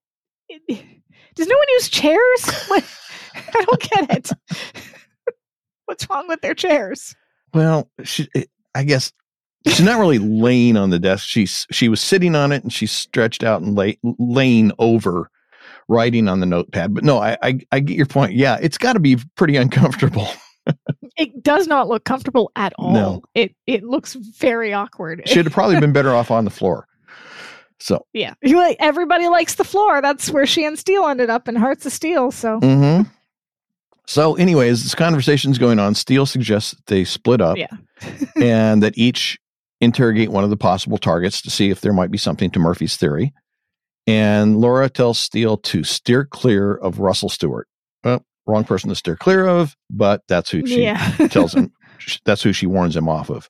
it, 0.49 0.85
does 1.35 1.47
no 1.47 1.57
one 1.57 1.67
use 1.75 1.89
chairs? 1.89 2.51
What- 2.69 2.85
I 3.35 3.65
don't 3.65 3.81
get 3.83 4.17
it. 4.17 4.31
What's 5.85 6.09
wrong 6.09 6.27
with 6.27 6.41
their 6.41 6.55
chairs? 6.55 7.15
Well, 7.53 7.91
she, 8.03 8.29
it- 8.35 8.51
I 8.75 8.83
guess 8.85 9.13
she's 9.67 9.83
not 9.83 9.99
really 9.99 10.19
laying 10.19 10.77
on 10.77 10.91
the 10.91 10.99
desk. 10.99 11.27
She's 11.27 11.67
she 11.71 11.89
was 11.89 12.01
sitting 12.01 12.35
on 12.35 12.53
it 12.53 12.63
and 12.63 12.73
she's 12.73 12.93
stretched 12.93 13.43
out 13.45 13.63
and 13.63 13.75
lay, 13.77 13.99
laying 14.19 14.73
over, 14.79 15.31
writing 15.89 16.29
on 16.29 16.41
the 16.41 16.47
notepad. 16.47 16.95
But 16.95 17.05
no, 17.05 17.19
I 17.19 17.37
I, 17.43 17.61
I 17.73 17.81
get 17.81 17.97
your 17.97 18.07
point. 18.07 18.33
Yeah, 18.35 18.59
it's 18.61 18.79
got 18.79 18.95
to 18.95 19.01
be 19.01 19.17
pretty 19.37 19.57
uncomfortable. 19.57 20.29
It 21.17 21.45
does 21.45 21.69
not 21.69 21.87
look 21.89 22.05
comfortable 22.05 22.51
at 22.57 22.73
all. 22.77 22.93
No. 22.93 23.23
It 23.37 23.55
it 23.69 23.85
looks 23.85 24.15
very 24.15 24.73
awkward. 24.75 25.23
She'd 25.25 25.45
have 25.45 25.53
probably 25.53 25.79
been 25.79 25.93
better 25.93 26.13
off 26.13 26.33
on 26.33 26.45
the 26.45 26.51
floor. 26.51 26.89
So, 27.79 28.05
Yeah. 28.13 28.35
Everybody 28.81 29.29
likes 29.29 29.55
the 29.55 29.63
floor. 29.65 30.03
That's 30.03 30.29
where 30.29 30.45
she 30.45 30.65
and 30.65 30.77
Steele 30.77 31.07
ended 31.07 31.31
up 31.31 31.47
in 31.47 31.55
Hearts 31.55 31.87
of 31.87 31.93
Steele. 31.93 32.33
So 32.33 32.59
hmm 32.59 33.03
so 34.09 34.35
anyways, 34.35 34.83
this 34.83 34.95
conversation's 34.97 35.57
going 35.59 35.79
on. 35.79 35.95
Steele 35.95 36.27
suggests 36.27 36.73
that 36.73 36.87
they 36.87 37.05
split 37.05 37.41
up 37.41 37.57
Yeah. 37.57 37.69
and 38.43 38.83
that 38.83 38.99
each 38.99 39.39
interrogate 39.81 40.31
one 40.31 40.45
of 40.45 40.51
the 40.51 40.57
possible 40.57 40.99
targets 40.99 41.43
to 41.43 41.51
see 41.51 41.71
if 41.71 41.81
there 41.81 41.93
might 41.93 42.11
be 42.11 42.19
something 42.19 42.51
to 42.51 42.59
Murphy's 42.59 42.97
theory. 42.97 43.33
And 44.07 44.59
Laura 44.59 44.89
tells 44.89 45.19
Steele 45.19 45.57
to 45.59 45.83
steer 45.83 46.25
clear 46.25 46.75
of 46.75 47.01
Russell 47.01 47.29
Stewart. 47.29 47.69
Well, 48.05 48.25
wrong 48.47 48.65
person 48.65 48.89
to 48.89 48.95
steer 48.95 49.17
clear 49.17 49.47
of, 49.47 49.77
but 49.91 50.23
that's 50.29 50.51
who 50.51 50.65
she 50.67 50.85
yeah. 50.85 51.11
tells 51.31 51.55
him. 51.55 51.73
That's 52.27 52.43
who 52.43 52.53
she 52.53 52.67
warns 52.67 52.95
him 52.95 53.09
off 53.09 53.31
of. 53.31 53.49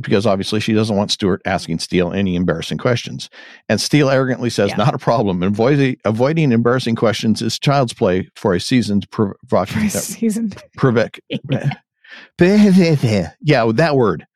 Because 0.00 0.24
obviously 0.24 0.60
she 0.60 0.72
doesn't 0.72 0.96
want 0.96 1.10
Stewart 1.10 1.42
asking 1.44 1.78
Steele 1.78 2.10
any 2.10 2.34
embarrassing 2.34 2.78
questions. 2.78 3.28
And 3.68 3.80
Steele 3.80 4.08
arrogantly 4.08 4.48
says, 4.48 4.70
Yeah. 4.70 4.76
Not 4.76 4.94
a 4.94 4.98
problem. 4.98 5.42
Avoiding, 5.42 5.98
avoiding 6.06 6.52
embarrassing 6.52 6.96
questions 6.96 7.42
is 7.42 7.58
child's 7.58 7.92
play 7.92 8.30
for 8.34 8.54
a 8.54 8.60
seasoned 8.60 9.08
provocateur. 9.10 9.74
For 9.74 9.78
a 9.78 9.86
uh, 9.86 9.88
season. 9.88 10.50
provoc- 10.78 11.18
yeah, 11.28 11.74
that 12.38 13.92
word. 13.96 14.26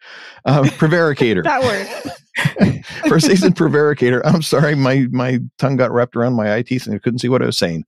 Uh, 0.45 0.62
prevaricator. 0.78 1.43
that 1.45 1.62
word. 1.62 2.85
For 3.09 3.16
a 3.16 3.20
seasoned 3.20 3.57
prevaricator. 3.57 4.22
I'm 4.24 4.43
sorry, 4.43 4.74
my 4.74 5.07
my 5.11 5.41
tongue 5.59 5.76
got 5.76 5.91
wrapped 5.93 6.16
around 6.16 6.35
my 6.35 6.55
eye 6.55 6.62
teeth 6.62 6.87
and 6.87 6.95
I 6.95 6.99
couldn't 6.99 7.18
see 7.18 7.28
what 7.28 7.43
I 7.43 7.47
was 7.47 7.59
saying. 7.59 7.85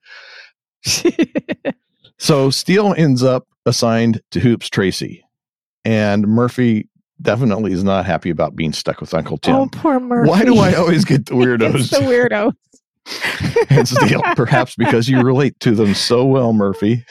So 2.18 2.51
Steele 2.51 2.95
ends 2.97 3.22
up 3.24 3.49
assigned 3.66 4.20
to 4.30 4.38
Hoops 4.38 4.68
Tracy. 4.70 5.24
And 5.84 6.26
Murphy 6.28 6.88
definitely 7.20 7.72
is 7.72 7.82
not 7.82 8.07
happy 8.07 8.30
about 8.30 8.55
being 8.55 8.72
stuck 8.72 9.01
with 9.01 9.12
Uncle 9.12 9.38
Tim. 9.38 9.57
oh, 9.57 9.68
poor 9.72 9.99
Murphy. 9.99 10.30
Why 10.30 10.45
do 10.45 10.59
I 10.59 10.74
always 10.74 11.05
get 11.05 11.26
the 11.26 11.36
It's 11.40 11.90
the 11.90 11.97
weirdos 11.99 12.53
weirdo. 13.09 13.70
and 13.70 13.88
Steele? 13.88 14.22
Perhaps 14.36 14.76
because 14.76 15.09
you 15.09 15.20
relate 15.20 15.59
to 15.61 15.72
them 15.74 15.95
so 15.95 16.24
well, 16.24 16.53
Murphy. 16.53 17.05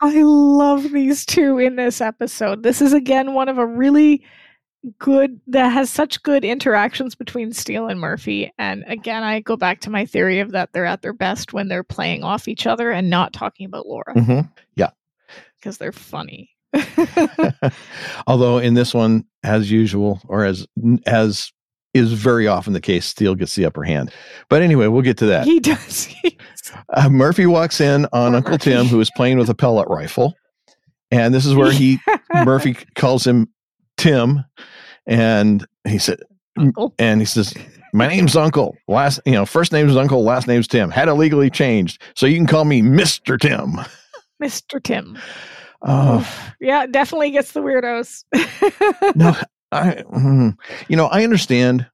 I 0.00 0.22
love 0.22 0.92
these 0.92 1.24
two 1.24 1.58
in 1.58 1.76
this 1.76 2.00
episode. 2.00 2.62
This 2.62 2.82
is 2.82 2.92
again 2.92 3.32
one 3.34 3.48
of 3.48 3.58
a 3.58 3.66
really 3.66 4.22
good 4.98 5.40
that 5.48 5.70
has 5.70 5.90
such 5.90 6.22
good 6.22 6.44
interactions 6.44 7.14
between 7.14 7.52
Steele 7.52 7.88
and 7.88 7.98
Murphy. 7.98 8.52
And 8.58 8.84
again, 8.86 9.22
I 9.24 9.40
go 9.40 9.56
back 9.56 9.80
to 9.80 9.90
my 9.90 10.04
theory 10.06 10.38
of 10.40 10.52
that 10.52 10.72
they're 10.72 10.84
at 10.86 11.02
their 11.02 11.12
best 11.14 11.52
when 11.52 11.68
they're 11.68 11.82
playing 11.82 12.22
off 12.22 12.46
each 12.46 12.66
other 12.66 12.92
and 12.92 13.10
not 13.10 13.32
talking 13.32 13.66
about 13.66 13.86
Laura 13.86 14.14
Mhm. 14.14 14.48
because 15.58 15.78
they're 15.78 15.92
funny. 15.92 16.50
Although 18.26 18.58
in 18.58 18.74
this 18.74 18.94
one, 18.94 19.24
as 19.42 19.70
usual, 19.70 20.20
or 20.28 20.44
as 20.44 20.66
as 21.06 21.52
is 21.96 22.12
very 22.12 22.46
often 22.46 22.72
the 22.72 22.80
case, 22.80 23.06
Steele 23.06 23.34
gets 23.34 23.54
the 23.54 23.64
upper 23.64 23.82
hand. 23.84 24.12
But 24.48 24.62
anyway, 24.62 24.86
we'll 24.88 25.02
get 25.02 25.16
to 25.18 25.26
that. 25.26 25.44
He 25.44 25.60
does. 25.60 26.08
Uh, 26.94 27.08
Murphy 27.08 27.46
walks 27.46 27.80
in 27.80 28.06
on 28.12 28.30
Poor 28.32 28.36
Uncle 28.36 28.52
Murphy. 28.52 28.70
Tim, 28.70 28.86
who 28.86 29.00
is 29.00 29.10
playing 29.16 29.38
with 29.38 29.48
a 29.48 29.54
pellet 29.54 29.86
rifle, 29.88 30.34
and 31.12 31.32
this 31.32 31.46
is 31.46 31.54
where 31.54 31.70
he 31.70 31.98
Murphy 32.44 32.74
calls 32.96 33.24
him 33.24 33.48
Tim, 33.96 34.44
and 35.06 35.64
he 35.86 35.98
said, 35.98 36.18
Uncle. 36.58 36.92
and 36.98 37.20
he 37.20 37.24
says, 37.24 37.54
"My 37.94 38.08
name's 38.08 38.34
Uncle. 38.36 38.76
Last, 38.88 39.20
you 39.24 39.32
know, 39.32 39.46
first 39.46 39.70
name's 39.72 39.96
Uncle, 39.96 40.24
last 40.24 40.48
name's 40.48 40.66
Tim. 40.66 40.90
Had 40.90 41.08
it 41.08 41.14
legally 41.14 41.50
changed, 41.50 42.02
so 42.16 42.26
you 42.26 42.36
can 42.36 42.46
call 42.48 42.64
me 42.64 42.82
Mister 42.82 43.38
Tim." 43.38 43.76
Mr. 44.42 44.82
Tim. 44.82 45.16
Oh 45.82 46.28
Yeah, 46.60 46.86
definitely 46.86 47.30
gets 47.30 47.52
the 47.52 47.60
weirdos. 47.60 48.24
no, 49.14 49.34
I, 49.72 50.02
mm, 50.12 50.56
you 50.88 50.96
know, 50.96 51.06
I 51.06 51.24
understand 51.24 51.86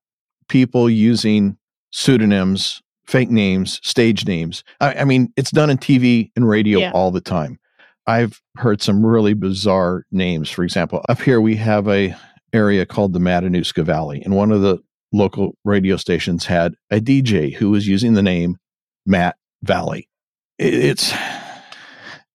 people 0.49 0.89
using 0.91 1.57
pseudonyms, 1.91 2.83
fake 3.07 3.31
names, 3.31 3.81
stage 3.83 4.27
names. 4.27 4.65
I, 4.81 4.95
I 4.95 5.05
mean, 5.05 5.33
it's 5.37 5.51
done 5.51 5.71
in 5.71 5.79
TV 5.79 6.31
and 6.37 6.49
radio 6.49 6.81
Yeah. 6.81 6.91
all 6.93 7.11
the 7.11 7.21
time. 7.21 7.59
I've 8.07 8.41
heard 8.57 8.83
some 8.83 9.05
really 9.07 9.35
bizarre 9.35 10.05
names. 10.11 10.51
For 10.51 10.65
example, 10.65 11.05
up 11.09 11.21
here 11.21 11.41
we 11.41 11.55
have 11.57 11.89
a 11.89 12.15
area 12.53 12.85
called 12.85 13.13
the 13.13 13.19
Matanuska 13.21 13.85
Valley, 13.85 14.21
and 14.23 14.37
one 14.37 14.51
of 14.53 14.61
the 14.61 14.79
local 15.13 15.57
radio 15.65 15.97
stations 15.97 16.45
had 16.47 16.75
a 16.91 17.01
DJ 17.01 17.55
who 17.55 17.71
was 17.71 17.87
using 17.87 18.15
the 18.15 18.23
name 18.23 18.57
Matt 19.07 19.37
Valley. 19.63 20.09
It- 20.59 20.75
It's 20.75 21.13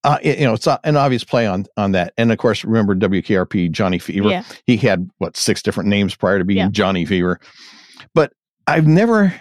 uh, 0.08 0.18
it- 0.22 0.40
you 0.40 0.46
know 0.46 0.54
it's 0.54 0.68
an 0.68 0.96
obvious 0.98 1.24
play 1.24 1.46
on 1.48 1.66
on 1.78 1.92
that, 1.92 2.14
and 2.18 2.32
of 2.32 2.38
course 2.38 2.64
remember 2.64 2.96
WKRP 2.96 3.70
Johnny 3.72 4.00
Fever 4.00 4.30
Yeah. 4.30 4.44
he 4.66 4.78
had 4.78 5.10
what 5.20 5.38
six 5.38 5.62
different 5.62 5.90
names 5.90 6.16
prior 6.16 6.40
to 6.40 6.46
being 6.46 6.58
Yeah. 6.58 6.70
Johnny 6.70 7.06
Fever. 7.06 7.40
But 8.16 8.34
I've 8.66 8.88
never 8.88 9.34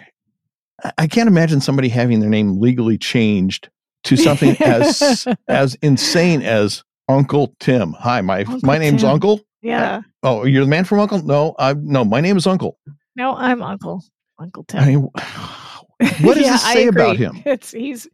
I- 0.98 1.06
can't 1.06 1.28
imagine 1.28 1.60
somebody 1.60 1.88
having 1.88 2.20
their 2.20 2.28
name 2.30 2.60
legally 2.60 2.98
changed 2.98 3.70
to 4.04 4.16
something 4.16 4.56
as 4.62 5.26
as 5.48 5.74
insane 5.82 6.42
as 6.42 6.84
Uncle 7.08 7.54
Tim. 7.60 7.92
Hi, 7.98 8.20
my 8.20 8.40
Uncle 8.40 8.60
my 8.62 8.78
name's 8.78 9.02
Tim. 9.02 9.10
Uncle. 9.10 9.40
Yeah. 9.62 10.02
Oh, 10.22 10.44
you're 10.44 10.64
the 10.64 10.70
man 10.70 10.84
from 10.84 11.00
Uncle? 11.00 11.22
No, 11.22 11.54
I 11.58 11.72
no, 11.74 12.04
my 12.04 12.20
name 12.20 12.36
is 12.36 12.46
Uncle. 12.46 12.78
No, 13.16 13.34
I'm 13.34 13.62
Uncle. 13.62 14.04
Uncle 14.38 14.64
Tim. 14.64 14.80
I 14.82 14.86
mean, 14.86 15.00
what 16.20 16.34
does 16.34 16.38
Yeah, 16.44 16.52
this 16.52 16.62
say 16.62 16.86
about 16.88 17.16
him? 17.16 17.42
It's 17.46 17.70
he's 17.72 18.06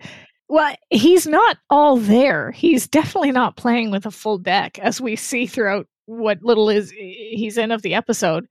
well, 0.53 0.74
he's 0.90 1.26
not 1.26 1.57
all 1.70 1.96
there. 1.96 2.50
He's 2.50 2.86
definitely 2.86 3.32
not 3.32 3.57
playing 3.57 3.90
with 3.90 4.05
a 4.05 4.11
full 4.11 4.36
deck, 4.36 4.78
as 4.80 5.00
we 5.00 5.16
see 5.16 5.46
throughout 5.46 5.86
what 6.05 6.42
little 6.42 6.68
is 6.68 6.90
he's 6.90 7.57
in 7.57 7.70
of 7.70 7.80
the 7.80 7.94
episode. 7.94 8.46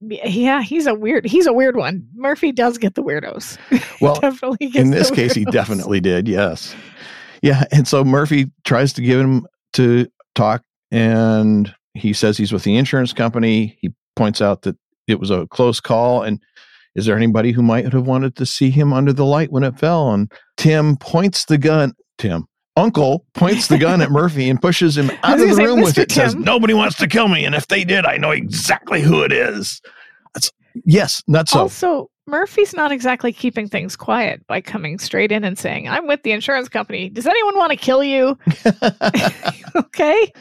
Yeah, 0.00 0.62
he's 0.62 0.86
a 0.86 0.94
weird. 0.94 1.26
He's 1.26 1.46
a 1.46 1.52
weird 1.52 1.76
one. 1.76 2.08
Murphy 2.14 2.50
does 2.50 2.78
get 2.78 2.94
the 2.94 3.02
weirdos. 3.02 3.58
Well, 4.00 4.18
definitely 4.20 4.70
in 4.74 4.90
this 4.90 5.10
case, 5.10 5.34
he 5.34 5.44
definitely 5.44 6.00
did. 6.00 6.28
Yes. 6.28 6.74
Yeah. 7.42 7.64
And 7.70 7.86
so 7.86 8.04
Murphy 8.04 8.50
tries 8.64 8.94
to 8.94 9.02
give 9.02 9.20
him 9.20 9.46
to 9.74 10.06
talk, 10.34 10.62
and 10.90 11.74
he 11.92 12.14
says 12.14 12.38
he's 12.38 12.52
with 12.52 12.64
the 12.64 12.76
insurance 12.76 13.12
company. 13.12 13.76
He 13.82 13.92
points 14.16 14.40
out 14.40 14.62
that 14.62 14.76
it 15.06 15.20
was 15.20 15.30
a 15.30 15.46
close 15.48 15.78
call. 15.78 16.22
And 16.22 16.40
is 16.94 17.06
there 17.06 17.16
anybody 17.16 17.52
who 17.52 17.62
might 17.62 17.92
have 17.92 18.06
wanted 18.06 18.36
to 18.36 18.46
see 18.46 18.70
him 18.70 18.92
under 18.92 19.12
the 19.12 19.24
light 19.24 19.50
when 19.50 19.64
it 19.64 19.78
fell? 19.78 20.12
And 20.12 20.30
Tim 20.56 20.96
points 20.96 21.44
the 21.44 21.58
gun. 21.58 21.94
Tim, 22.18 22.46
Uncle 22.76 23.24
points 23.34 23.68
the 23.68 23.78
gun 23.78 24.00
at 24.02 24.10
Murphy 24.12 24.48
and 24.48 24.60
pushes 24.60 24.96
him 24.96 25.10
out 25.22 25.40
of 25.40 25.48
the 25.48 25.56
room 25.56 25.80
with 25.80 25.94
"Mr. 25.96 26.02
it. 26.02 26.12
Says, 26.12 26.34
Tim." 26.34 26.42
Nobody 26.42 26.74
wants 26.74 26.96
to 26.98 27.06
kill 27.06 27.28
me. 27.28 27.44
And 27.44 27.54
if 27.54 27.66
they 27.68 27.84
did, 27.84 28.04
I 28.06 28.16
know 28.16 28.30
exactly 28.30 29.00
who 29.00 29.22
it 29.22 29.32
is. 29.32 29.80
That's, 30.34 30.50
yes, 30.84 31.22
not 31.26 31.48
so. 31.48 31.60
Also, 31.60 32.10
Murphy's 32.26 32.72
not 32.74 32.90
exactly 32.90 33.32
keeping 33.32 33.68
things 33.68 33.96
quiet 33.96 34.46
by 34.46 34.60
coming 34.60 34.98
straight 34.98 35.30
in 35.32 35.44
and 35.44 35.58
saying, 35.58 35.88
"I'm 35.88 36.06
with 36.06 36.22
the 36.22 36.32
insurance 36.32 36.68
company. 36.68 37.08
Does 37.08 37.26
anyone 37.26 37.56
want 37.56 37.70
to 37.70 37.76
kill 37.76 38.02
you?" 38.04 38.38
okay. 39.76 40.32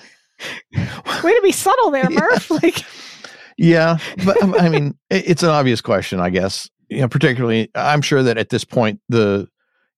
Way 1.24 1.34
to 1.36 1.42
be 1.44 1.52
subtle 1.52 1.92
there, 1.92 2.10
Yeah. 2.12 2.20
Murph. 2.20 2.50
Like, 2.52 2.84
Yeah, 3.58 3.98
but 4.26 4.42
um, 4.42 4.56
I 4.56 4.70
mean, 4.70 4.98
it's 5.10 5.44
an 5.44 5.50
obvious 5.50 5.82
question, 5.82 6.20
I 6.20 6.30
guess. 6.30 6.70
You 6.90 7.02
know, 7.02 7.08
particularly, 7.08 7.70
I'm 7.76 8.02
sure 8.02 8.24
that 8.24 8.38
at 8.38 8.50
this 8.50 8.64
point, 8.64 9.00
the 9.10 9.48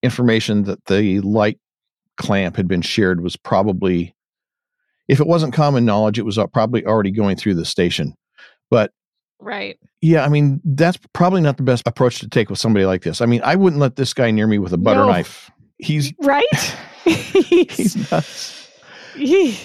information 0.04 0.64
that 0.64 0.84
the 0.86 1.20
light 1.22 1.60
clamp 2.18 2.56
had 2.56 2.68
been 2.68 2.82
shared 2.82 3.22
was 3.22 3.36
probably, 3.36 4.16
if 5.08 5.20
it 5.20 5.28
wasn't 5.28 5.54
common 5.54 5.84
knowledge, 5.86 6.18
it 6.20 6.26
was 6.26 6.38
uh, 6.38 6.48
probably 6.48 6.86
already 6.86 7.12
going 7.12 7.36
through 7.38 7.56
the 7.56 7.66
station. 7.66 8.14
But 8.70 8.92
right. 9.40 9.78
yeah, 10.02 10.24
I 10.24 10.30
mean, 10.30 10.62
that's 10.64 10.98
probably 11.14 11.42
not 11.42 11.58
the 11.58 11.64
best 11.64 11.84
approach 11.88 12.20
to 12.20 12.30
take 12.30 12.50
with 12.50 12.60
somebody 12.60 12.86
like 12.86 13.04
this. 13.04 13.20
I 13.22 13.26
mean, 13.26 13.42
I 13.44 13.56
wouldn't 13.56 13.82
let 13.82 13.96
this 13.96 14.14
guy 14.14 14.32
near 14.32 14.48
me 14.48 14.58
with 14.60 14.74
a 14.74 14.78
butter 14.78 15.02
No. 15.02 15.08
knife. 15.10 15.52
He's 15.80 16.14
Right? 16.22 16.46
he's 17.04 17.76
He's, 17.78 18.12
nuts. 18.12 18.70
he- 19.16 19.58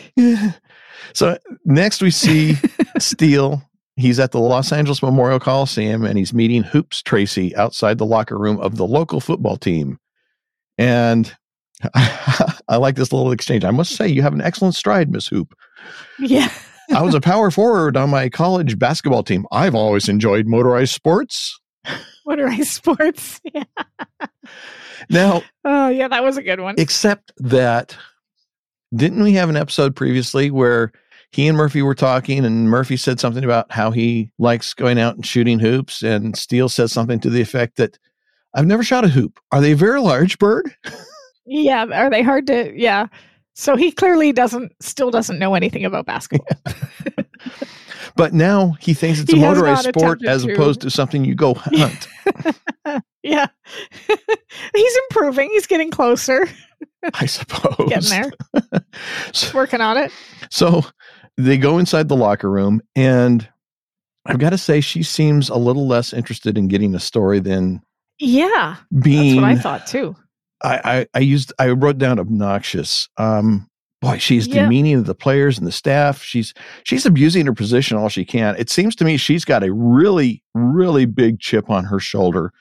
so 1.12 1.38
next 1.64 2.02
we 2.02 2.10
see 2.10 2.56
Steele. 2.98 3.62
He's 3.96 4.18
at 4.18 4.32
the 4.32 4.40
Los 4.40 4.72
Angeles 4.72 5.02
Memorial 5.02 5.40
Coliseum 5.40 6.04
and 6.04 6.16
he's 6.18 6.32
meeting 6.32 6.62
Hoops 6.62 7.02
Tracy 7.02 7.54
outside 7.56 7.98
the 7.98 8.06
locker 8.06 8.38
room 8.38 8.58
of 8.60 8.76
the 8.76 8.86
local 8.86 9.20
football 9.20 9.56
team. 9.56 9.98
And 10.78 11.34
I 11.94 12.76
like 12.78 12.96
this 12.96 13.12
little 13.12 13.32
exchange. 13.32 13.64
I 13.64 13.70
must 13.70 13.96
say, 13.96 14.08
you 14.08 14.22
have 14.22 14.32
an 14.32 14.40
excellent 14.40 14.74
stride, 14.74 15.10
Miss 15.10 15.26
Hoop. 15.28 15.54
yeah. 16.18 16.50
I 16.92 17.02
was 17.02 17.14
a 17.14 17.20
power 17.20 17.52
forward 17.52 17.96
on 17.96 18.10
my 18.10 18.28
college 18.28 18.76
basketball 18.76 19.22
team. 19.22 19.46
I've 19.52 19.76
always 19.76 20.08
enjoyed 20.08 20.46
motorized 20.46 20.92
sports. 20.92 21.56
Motorized 22.26 22.66
sports? 22.72 23.40
Yeah. 23.54 23.62
Now, 25.08 25.42
Oh, 25.64 25.88
yeah, 25.88 26.08
that 26.08 26.24
was 26.24 26.36
a 26.36 26.42
good 26.42 26.58
one. 26.60 26.74
except 26.78 27.32
that 27.38 27.96
didn't 28.94 29.22
we 29.22 29.34
have 29.34 29.48
an 29.48 29.56
episode 29.56 29.94
previously 29.94 30.50
where 30.50 30.90
he 31.32 31.46
and 31.48 31.56
Murphy 31.56 31.82
were 31.82 31.94
talking 31.94 32.44
and 32.44 32.68
Murphy 32.68 32.96
said 32.96 33.20
something 33.20 33.44
about 33.44 33.70
how 33.70 33.90
he 33.90 34.30
likes 34.38 34.74
going 34.74 34.98
out 34.98 35.14
and 35.14 35.24
shooting 35.24 35.58
hoops 35.58 36.02
and 36.02 36.36
Steele 36.36 36.68
says 36.68 36.92
something 36.92 37.20
to 37.20 37.30
the 37.30 37.40
effect 37.40 37.76
that 37.76 37.98
I've 38.54 38.66
never 38.66 38.82
shot 38.82 39.04
a 39.04 39.08
hoop. 39.08 39.38
Are 39.52 39.60
they 39.60 39.72
a 39.72 39.76
very 39.76 40.00
large 40.00 40.38
bird? 40.38 40.74
yeah. 41.46 41.84
Are 41.84 42.10
they 42.10 42.22
hard 42.22 42.46
to? 42.48 42.72
Yeah. 42.76 43.06
So 43.54 43.76
he 43.76 43.92
clearly 43.92 44.32
doesn't, 44.32 44.72
still 44.80 45.10
doesn't 45.10 45.38
know 45.38 45.54
anything 45.54 45.84
about 45.84 46.06
basketball. 46.06 46.48
But 48.16 48.34
now 48.34 48.72
he 48.80 48.92
thinks 48.92 49.20
it's 49.20 49.32
a 49.32 49.36
He 49.36 49.40
has 49.42 49.56
motorized 49.56 49.88
sport 49.88 50.24
as 50.26 50.44
to. 50.44 50.52
opposed 50.52 50.80
to 50.82 50.90
something 50.90 51.24
you 51.24 51.34
go 51.34 51.54
hunt. 51.56 52.08
yeah. 53.22 53.46
He's 54.74 54.96
improving. 55.08 55.48
He's 55.50 55.66
getting 55.66 55.90
closer, 55.90 56.46
I 57.14 57.26
suppose. 57.26 57.88
getting 57.88 58.10
there, 58.10 58.82
So, 59.32 59.54
working 59.54 59.80
on 59.80 59.96
it. 59.96 60.12
so 60.50 60.82
they 61.40 61.58
go 61.58 61.78
inside 61.78 62.08
the 62.08 62.16
locker 62.16 62.50
room 62.50 62.80
and 62.94 63.48
I've 64.26 64.38
got 64.38 64.50
to 64.50 64.58
say 64.58 64.80
she 64.80 65.02
seems 65.02 65.48
a 65.48 65.56
little 65.56 65.86
less 65.86 66.12
interested 66.12 66.56
in 66.58 66.68
getting 66.68 66.94
a 66.94 67.00
story 67.00 67.40
than 67.40 67.82
Yeah. 68.18 68.76
That's 68.90 69.04
being 69.04 69.36
what 69.40 69.44
I 69.50 69.56
thought 69.56 69.86
too. 69.86 70.14
I, 70.62 70.80
I, 70.84 71.06
I 71.14 71.18
used 71.20 71.52
I 71.58 71.70
wrote 71.70 71.96
down 71.98 72.18
obnoxious. 72.18 73.08
Um, 73.16 73.66
boy, 74.02 74.18
she's 74.18 74.46
Yeah. 74.46 74.62
demeaning 74.64 74.96
to 74.98 75.02
the 75.02 75.14
players 75.14 75.56
and 75.58 75.66
the 75.66 75.72
staff. 75.72 76.22
She's 76.22 76.52
she's 76.84 77.06
abusing 77.06 77.46
her 77.46 77.54
position 77.54 77.96
all 77.96 78.10
she 78.10 78.24
can. 78.26 78.56
It 78.58 78.68
seems 78.68 78.94
to 78.96 79.04
me 79.04 79.16
she's 79.16 79.44
got 79.46 79.64
a 79.64 79.72
really 79.72 80.42
really 80.54 81.06
big 81.06 81.40
chip 81.40 81.70
on 81.70 81.84
her 81.84 81.98
shoulder, 81.98 82.52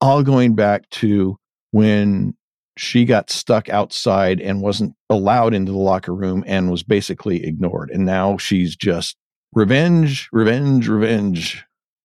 all 0.00 0.22
going 0.22 0.54
back 0.54 0.88
to 0.90 1.36
when 1.72 2.36
she 2.76 3.04
got 3.04 3.30
stuck 3.30 3.68
outside 3.68 4.40
and 4.40 4.62
wasn't 4.62 4.94
allowed 5.10 5.54
into 5.54 5.72
the 5.72 5.78
locker 5.78 6.14
room 6.14 6.42
and 6.46 6.70
was 6.70 6.82
basically 6.82 7.44
ignored. 7.44 7.90
And 7.90 8.04
now 8.06 8.36
she's 8.38 8.74
just 8.76 9.16
revenge, 9.52 10.28
revenge, 10.32 10.88
revenge. 10.88 11.64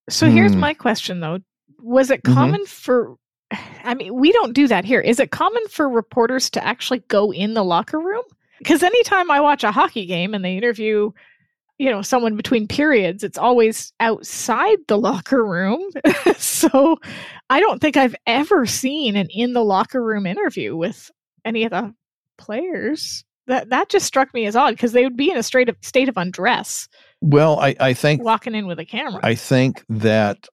So 0.10 0.30
here's 0.30 0.54
Hmm. 0.54 0.60
my 0.60 0.74
question 0.74 1.20
though. 1.22 1.40
Was 1.82 2.12
it 2.12 2.24
Mhm. 2.24 2.34
common 2.34 2.66
for 2.66 3.16
I 3.86 3.94
mean, 3.94 4.14
we 4.14 4.34
don't 4.34 4.52
do 4.54 4.68
that 4.68 4.84
here. 4.84 5.00
Is 5.00 5.20
it 5.22 5.32
common 5.32 5.64
for 5.70 5.88
reporters 5.88 6.50
to 6.50 6.66
actually 6.66 7.00
go 7.08 7.32
in 7.32 7.54
the 7.54 7.64
locker 7.64 8.00
room? 8.00 8.24
Because 8.58 8.84
anytime 8.84 9.32
I 9.32 9.40
watch 9.40 9.64
a 9.64 9.72
hockey 9.72 10.06
game 10.06 10.34
and 10.34 10.44
they 10.44 10.58
interview, 10.58 11.12
you 11.80 11.92
know, 11.92 12.02
someone 12.02 12.36
between 12.36 12.68
periods, 12.68 13.24
it's 13.24 13.38
always 13.38 13.94
outside 14.00 14.78
the 14.88 14.98
locker 14.98 15.46
room. 15.46 15.82
so 16.38 16.98
I 17.50 17.60
don't 17.60 17.80
think 17.80 17.98
I've 17.98 18.16
ever 18.26 18.66
seen 18.66 19.16
an 19.16 19.28
in 19.30 19.54
the 19.54 19.64
locker 19.64 20.04
room 20.04 20.26
interview 20.26 20.76
with 20.76 21.12
any 21.46 21.64
of 21.64 21.72
the 21.72 21.94
players. 22.38 23.24
That 23.46 23.70
that 23.70 23.88
just 23.88 24.06
struck 24.06 24.34
me 24.34 24.46
as 24.46 24.58
odd 24.58 24.72
because 24.72 24.92
they 24.92 25.06
would 25.06 25.16
be 25.16 25.32
in 25.32 25.38
a 25.38 25.44
straight 25.44 25.70
of 25.70 25.78
state 25.82 26.10
of 26.10 26.18
undress, 26.18 26.90
Well, 27.22 27.60
I, 27.62 27.76
I 27.80 27.94
think 27.94 28.22
walking 28.22 28.56
in 28.56 28.68
with 28.68 28.78
a 28.78 28.86
camera. 28.86 29.22
I 29.24 29.36
think 29.36 29.86
that 29.88 30.50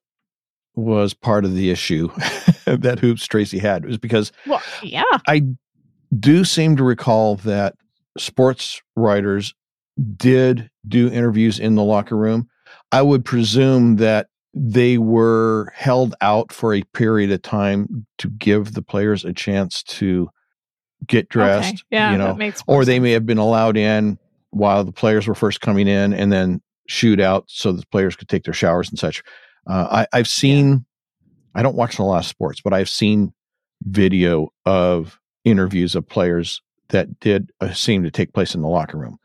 was 0.75 1.13
part 1.13 1.43
of 1.43 1.55
the 1.55 1.71
issue 1.71 2.07
that 2.65 2.99
Hoops 2.99 3.27
Tracy 3.27 3.59
had 3.59 3.85
was 3.85 3.97
because 3.97 4.31
well, 4.47 4.61
yeah. 4.81 5.03
I 5.27 5.41
do 6.17 6.45
seem 6.45 6.77
to 6.77 6.83
recall 6.85 7.35
that 7.37 7.75
sports 8.17 8.81
writers 8.95 9.53
did 10.17 10.69
do 10.87 11.09
interviews 11.09 11.59
in 11.59 11.75
the 11.75 11.83
locker 11.83 12.17
room. 12.17 12.49
I 12.91 13.01
would 13.01 13.25
presume 13.25 13.97
that 13.97 14.27
they 14.53 14.97
were 14.97 15.71
held 15.75 16.15
out 16.21 16.51
for 16.51 16.73
a 16.73 16.83
period 16.93 17.31
of 17.31 17.41
time 17.41 18.05
to 18.19 18.29
give 18.29 18.73
the 18.73 18.81
players 18.81 19.25
a 19.25 19.33
chance 19.33 19.83
to 19.83 20.29
get 21.05 21.29
dressed, 21.29 21.73
Okay. 21.73 21.83
Yeah, 21.91 22.11
you 22.11 22.17
know, 22.17 22.27
that 22.27 22.37
makes 22.37 22.63
or 22.67 22.85
they 22.85 22.99
may 22.99 23.11
have 23.11 23.25
been 23.25 23.37
allowed 23.37 23.77
in 23.77 24.17
while 24.51 24.83
the 24.83 24.91
players 24.91 25.27
were 25.27 25.35
first 25.35 25.59
coming 25.59 25.87
in 25.87 26.13
and 26.13 26.31
then 26.31 26.61
shoot 26.87 27.19
out 27.19 27.45
so 27.47 27.71
the 27.71 27.85
players 27.87 28.15
could 28.15 28.29
take 28.29 28.43
their 28.43 28.53
showers 28.53 28.89
and 28.89 28.97
such. 28.97 29.23
Uh, 29.67 30.05
I, 30.13 30.17
I've 30.17 30.27
seen, 30.27 30.85
I 31.53 31.61
don't 31.61 31.75
watch 31.75 31.99
a 31.99 32.03
lot 32.03 32.19
of 32.19 32.25
sports, 32.25 32.61
but 32.61 32.73
I've 32.73 32.89
seen 32.89 33.33
video 33.83 34.53
of 34.65 35.19
interviews 35.43 35.95
of 35.95 36.07
players 36.07 36.61
that 36.89 37.19
did 37.19 37.51
uh, 37.59 37.73
seem 37.73 38.03
to 38.03 38.11
take 38.11 38.33
place 38.33 38.55
in 38.55 38.61
the 38.61 38.67
locker 38.67 38.97
room. 38.97 39.17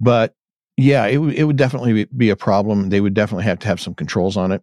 But 0.00 0.34
yeah, 0.76 1.06
it, 1.06 1.18
it 1.18 1.44
would 1.44 1.56
definitely 1.56 2.04
be- 2.16 2.28
a 2.30 2.36
problem. 2.36 2.90
They 2.90 3.00
would 3.00 3.14
definitely 3.14 3.44
have 3.44 3.58
to 3.60 3.66
have 3.68 3.80
some 3.80 3.94
controls 3.94 4.36
on 4.36 4.52
it. 4.52 4.62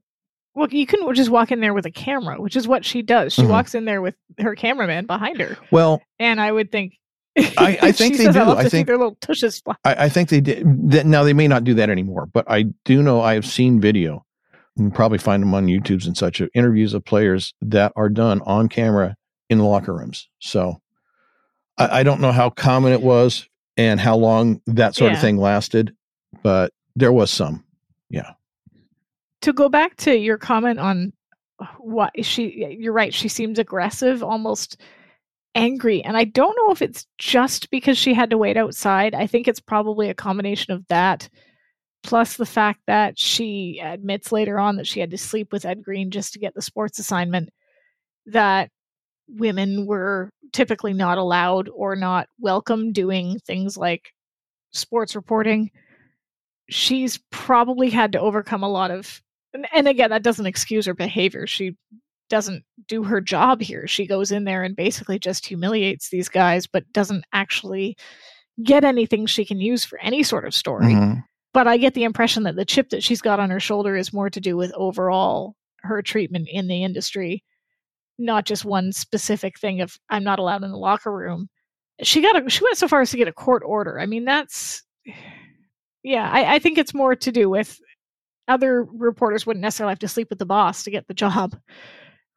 well, 0.55 0.67
you 0.69 0.85
can 0.85 0.99
just 1.15 1.31
walk 1.31 1.51
in 1.51 1.59
there 1.59 1.73
with 1.73 1.85
a 1.87 1.91
camera, 1.91 2.39
which 2.39 2.55
is 2.55 2.67
what 2.67 2.85
she 2.85 3.01
does. 3.01 3.33
She 3.33 3.41
Mhm. 3.41 3.49
walks 3.49 3.73
in 3.73 3.85
there 3.85 4.01
with 4.01 4.13
her 4.39 4.53
cameraman 4.55 5.07
behind 5.07 5.39
her, 5.41 5.57
Well, 5.71 6.01
and 6.19 6.39
I 6.39 6.51
would 6.51 6.71
think. 6.71 6.93
I- 7.35 7.79
I 7.81 7.91
think 7.93 8.17
they 8.17 8.31
do. 8.31 8.39
I 8.51 8.69
think- 8.69 8.85
their 8.85 8.97
little 8.97 9.17
tushes 9.21 9.59
fly. 9.61 9.73
I, 9.83 10.05
I 10.05 10.09
think 10.09 10.29
they 10.29 10.39
did. 10.41 10.91
That, 10.91 11.07
now 11.07 11.23
they 11.23 11.33
may 11.33 11.47
not 11.47 11.63
do 11.63 11.73
that 11.73 11.89
anymore, 11.89 12.27
but 12.31 12.45
I 12.47 12.65
do 12.85 13.01
know 13.01 13.21
I 13.21 13.33
have 13.33 13.45
seen 13.47 13.81
video. 13.81 14.23
You 14.75 14.83
can 14.85 14.91
probably 14.91 15.17
find 15.17 15.41
them 15.41 15.53
on 15.55 15.65
YouTube's 15.65 16.05
and 16.05 16.15
such 16.15 16.41
of 16.41 16.49
interviews 16.53 16.93
of 16.93 17.03
players 17.05 17.55
that 17.61 17.91
are 17.95 18.09
done 18.09 18.41
on 18.45 18.69
camera 18.69 19.15
in 19.49 19.57
locker 19.59 19.93
rooms. 19.95 20.29
So 20.39 20.79
I, 21.79 21.99
I 21.99 22.03
don't 22.03 22.21
know 22.21 22.31
how 22.31 22.51
common 22.51 22.93
it 22.93 23.01
was 23.01 23.47
and 23.77 23.99
how 23.99 24.15
long 24.15 24.61
that 24.67 24.95
sort 24.95 25.13
of 25.13 25.21
thing 25.21 25.37
lasted, 25.37 25.95
but 26.41 26.71
there 26.95 27.11
was 27.11 27.31
some. 27.31 27.63
Yeah. 28.09 28.31
To 29.41 29.53
go 29.53 29.69
back 29.69 29.97
to 29.97 30.15
your 30.17 30.37
comment 30.37 30.79
on 30.79 31.13
what 31.79 32.11
she 32.25 32.75
you're 32.79 32.93
right 32.93 33.13
she 33.13 33.27
seems 33.27 33.59
aggressive 33.59 34.23
almost 34.23 34.81
angry 35.55 36.03
and 36.03 36.17
i 36.17 36.23
don't 36.23 36.57
know 36.57 36.71
if 36.71 36.81
it's 36.81 37.05
just 37.17 37.69
because 37.69 37.97
she 37.97 38.13
had 38.13 38.29
to 38.29 38.37
wait 38.37 38.57
outside 38.57 39.13
i 39.13 39.27
think 39.27 39.47
it's 39.47 39.59
probably 39.59 40.09
a 40.09 40.15
combination 40.15 40.73
of 40.73 40.85
that 40.87 41.29
plus 42.01 42.35
the 42.35 42.45
fact 42.45 42.81
that 42.87 43.17
she 43.17 43.79
admits 43.83 44.31
later 44.31 44.59
on 44.59 44.75
that 44.75 44.87
she 44.87 44.99
had 44.99 45.11
to 45.11 45.17
sleep 45.17 45.51
with 45.51 45.65
ed 45.65 45.83
green 45.83 46.09
just 46.09 46.33
to 46.33 46.39
get 46.39 46.53
the 46.55 46.61
sports 46.61 46.97
assignment 46.99 47.49
that 48.25 48.69
women 49.27 49.85
were 49.85 50.29
typically 50.51 50.93
not 50.93 51.17
allowed 51.17 51.69
or 51.69 51.95
not 51.95 52.27
welcome 52.39 52.91
doing 52.91 53.39
things 53.45 53.77
like 53.77 54.11
sports 54.71 55.15
reporting 55.15 55.71
she's 56.69 57.19
probably 57.31 57.89
had 57.89 58.11
to 58.11 58.19
overcome 58.19 58.63
a 58.63 58.69
lot 58.69 58.91
of 58.91 59.21
and, 59.53 59.67
and 59.73 59.87
again 59.87 60.09
that 60.09 60.23
doesn't 60.23 60.45
excuse 60.45 60.85
her 60.85 60.93
behavior 60.93 61.45
she 61.45 61.75
doesn't 62.29 62.63
do 62.87 63.03
her 63.03 63.19
job 63.21 63.61
here 63.61 63.85
she 63.87 64.07
goes 64.07 64.31
in 64.31 64.43
there 64.45 64.63
and 64.63 64.75
basically 64.75 65.19
just 65.19 65.45
humiliates 65.45 66.09
these 66.09 66.29
guys 66.29 66.65
but 66.65 66.89
doesn't 66.93 67.25
actually 67.33 67.95
get 68.63 68.83
anything 68.83 69.25
she 69.25 69.45
can 69.45 69.59
use 69.59 69.83
for 69.83 69.99
any 69.99 70.23
sort 70.23 70.45
of 70.45 70.53
story 70.55 70.93
Mhm. 70.93 71.23
but 71.53 71.67
i 71.67 71.77
get 71.77 71.93
the 71.93 72.03
impression 72.05 72.43
that 72.43 72.55
the 72.55 72.65
chip 72.65 72.89
that 72.89 73.03
she's 73.03 73.21
got 73.21 73.39
on 73.39 73.49
her 73.49 73.59
shoulder 73.59 73.95
is 73.95 74.13
more 74.13 74.29
to 74.29 74.39
do 74.39 74.55
with 74.55 74.71
overall 74.73 75.55
her 75.81 76.01
treatment 76.01 76.47
in 76.51 76.67
the 76.67 76.83
industry 76.83 77.43
not 78.17 78.45
just 78.45 78.65
one 78.65 78.91
specific 78.91 79.59
thing 79.59 79.81
of 79.81 79.95
i'm 80.09 80.23
not 80.23 80.39
allowed 80.39 80.63
in 80.63 80.71
the 80.71 80.77
locker 80.77 81.11
room 81.11 81.49
she 82.01 82.21
got 82.21 82.45
a 82.45 82.49
she 82.49 82.63
went 82.63 82.77
so 82.77 82.87
far 82.87 83.01
as 83.01 83.11
to 83.11 83.17
get 83.17 83.27
a 83.27 83.33
court 83.33 83.63
order 83.65 83.99
i 83.99 84.05
mean 84.05 84.25
that's 84.25 84.83
yeah 86.03 86.29
i, 86.31 86.55
I 86.55 86.59
think 86.59 86.77
it's 86.77 86.93
more 86.93 87.15
to 87.15 87.31
do 87.31 87.49
with 87.49 87.79
other 88.47 88.83
reporters 88.83 89.45
wouldn't 89.45 89.61
necessarily 89.61 89.91
have 89.91 89.99
to 89.99 90.07
sleep 90.07 90.29
with 90.29 90.39
the 90.39 90.45
boss 90.45 90.83
to 90.83 90.91
get 90.91 91.07
the 91.07 91.13
job 91.25 91.55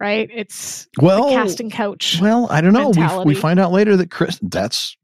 right 0.00 0.28
it's 0.32 0.86
Well, 1.00 1.28
the 1.28 1.34
casting 1.34 1.70
couch 1.70 2.18
well, 2.20 2.46
I 2.50 2.60
don't 2.60 2.74
know. 2.74 2.90
We, 2.90 3.32
we 3.32 3.34
find 3.34 3.58
out 3.58 3.72
later 3.72 3.96
that 3.96 4.10
Chris, 4.10 4.38
that's, 4.42 4.94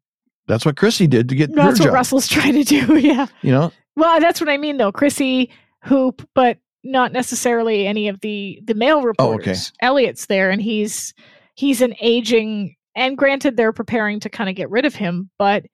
that's 0.46 0.66
what 0.66 0.76
Chrissy 0.76 1.06
did 1.06 1.30
to 1.30 1.34
get 1.34 1.54
that's 1.54 1.80
what 1.80 1.86
job. 1.86 1.94
russell's 1.94 2.28
trying 2.28 2.52
to 2.52 2.64
do 2.64 2.98
yeah 2.98 3.26
You 3.40 3.52
know, 3.52 3.72
Well, 3.96 4.20
that's 4.20 4.40
what 4.40 4.50
I 4.50 4.58
mean, 4.58 4.76
though. 4.76 4.92
Chrissy, 4.92 5.50
Hoop, 5.84 6.28
but 6.34 6.58
not 6.84 7.12
necessarily 7.12 7.86
any 7.86 8.08
of 8.08 8.20
the 8.20 8.60
the 8.64 8.74
male 8.74 9.02
reporters. 9.02 9.46
Oh, 9.46 9.50
okay. 9.50 9.58
Elliot's 9.80 10.26
there, 10.26 10.50
and 10.50 10.60
he's 10.60 11.14
he's 11.54 11.80
an 11.80 11.94
aging. 12.00 12.76
And 12.94 13.16
granted, 13.16 13.56
they're 13.56 13.72
preparing 13.72 14.20
to 14.20 14.28
kind 14.28 14.50
of 14.50 14.56
get 14.56 14.70
rid 14.70 14.84
of 14.84 14.94
him, 14.94 15.30
but 15.38 15.64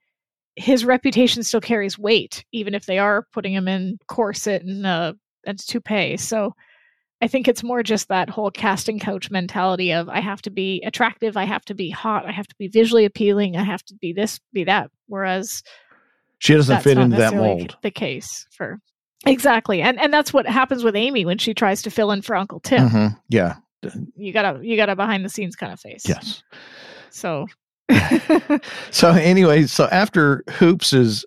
his 0.55 0.85
reputation 0.85 1.43
still 1.43 1.61
carries 1.61 1.99
weight, 1.99 2.45
even 2.53 2.75
if 2.75 2.87
they 2.87 2.99
are 2.99 3.27
putting 3.33 3.53
him 3.53 3.67
in 3.69 3.99
corset 4.07 4.63
and 4.63 4.87
uh, 4.87 5.15
and 5.47 5.59
toupee. 5.59 6.17
So. 6.17 6.55
I 7.21 7.27
think 7.27 7.49
it's 7.49 7.65
more 7.65 7.83
just 7.83 8.07
that 8.11 8.31
whole 8.31 8.53
casting 8.53 9.01
couch 9.01 9.29
mentality 9.29 9.93
of 9.93 10.09
I 10.09 10.21
have 10.21 10.41
to 10.43 10.51
be 10.51 10.81
attractive, 10.87 11.37
I 11.37 11.47
have 11.47 11.65
to 11.65 11.75
be 11.75 11.91
hot, 11.91 12.25
I 12.25 12.31
have 12.31 12.47
to 12.47 12.55
be 12.61 12.69
visually 12.69 13.05
appealing, 13.05 13.57
I 13.57 13.65
have 13.65 13.83
to 13.87 13.95
be 13.97 14.13
this, 14.13 14.39
be 14.53 14.63
that. 14.63 14.93
Whereas 15.09 15.65
she 16.39 16.55
doesn't 16.55 16.83
fit 16.83 16.97
into 16.97 17.17
that 17.17 17.35
mold. 17.35 17.77
The 17.83 17.91
case 17.91 18.47
for 18.53 18.79
exactly, 19.27 19.83
and 19.83 19.99
and 20.01 20.13
that's 20.13 20.33
what 20.33 20.47
happens 20.47 20.85
with 20.85 20.95
Amy 20.97 21.25
when 21.25 21.39
she 21.39 21.55
tries 21.55 21.83
to 21.83 21.91
fill 21.91 22.11
in 22.11 22.23
for 22.23 22.37
Uncle 22.37 22.61
Tim. 22.61 22.89
Mhm. 22.89 23.21
Yeah. 23.29 23.57
You 24.17 24.33
got 24.33 24.57
a 24.57 24.65
you 24.67 24.77
got 24.77 24.89
a 24.89 24.97
behind 24.97 25.25
the 25.25 25.29
scenes 25.29 25.55
kind 25.57 25.73
of 25.73 25.81
face. 25.81 26.05
Yes. 26.09 26.43
So. 27.11 27.47
So 28.91 29.11
anyway, 29.13 29.67
so 29.67 29.87
after 29.93 30.43
Hoops 30.51 30.93
is 30.93 31.25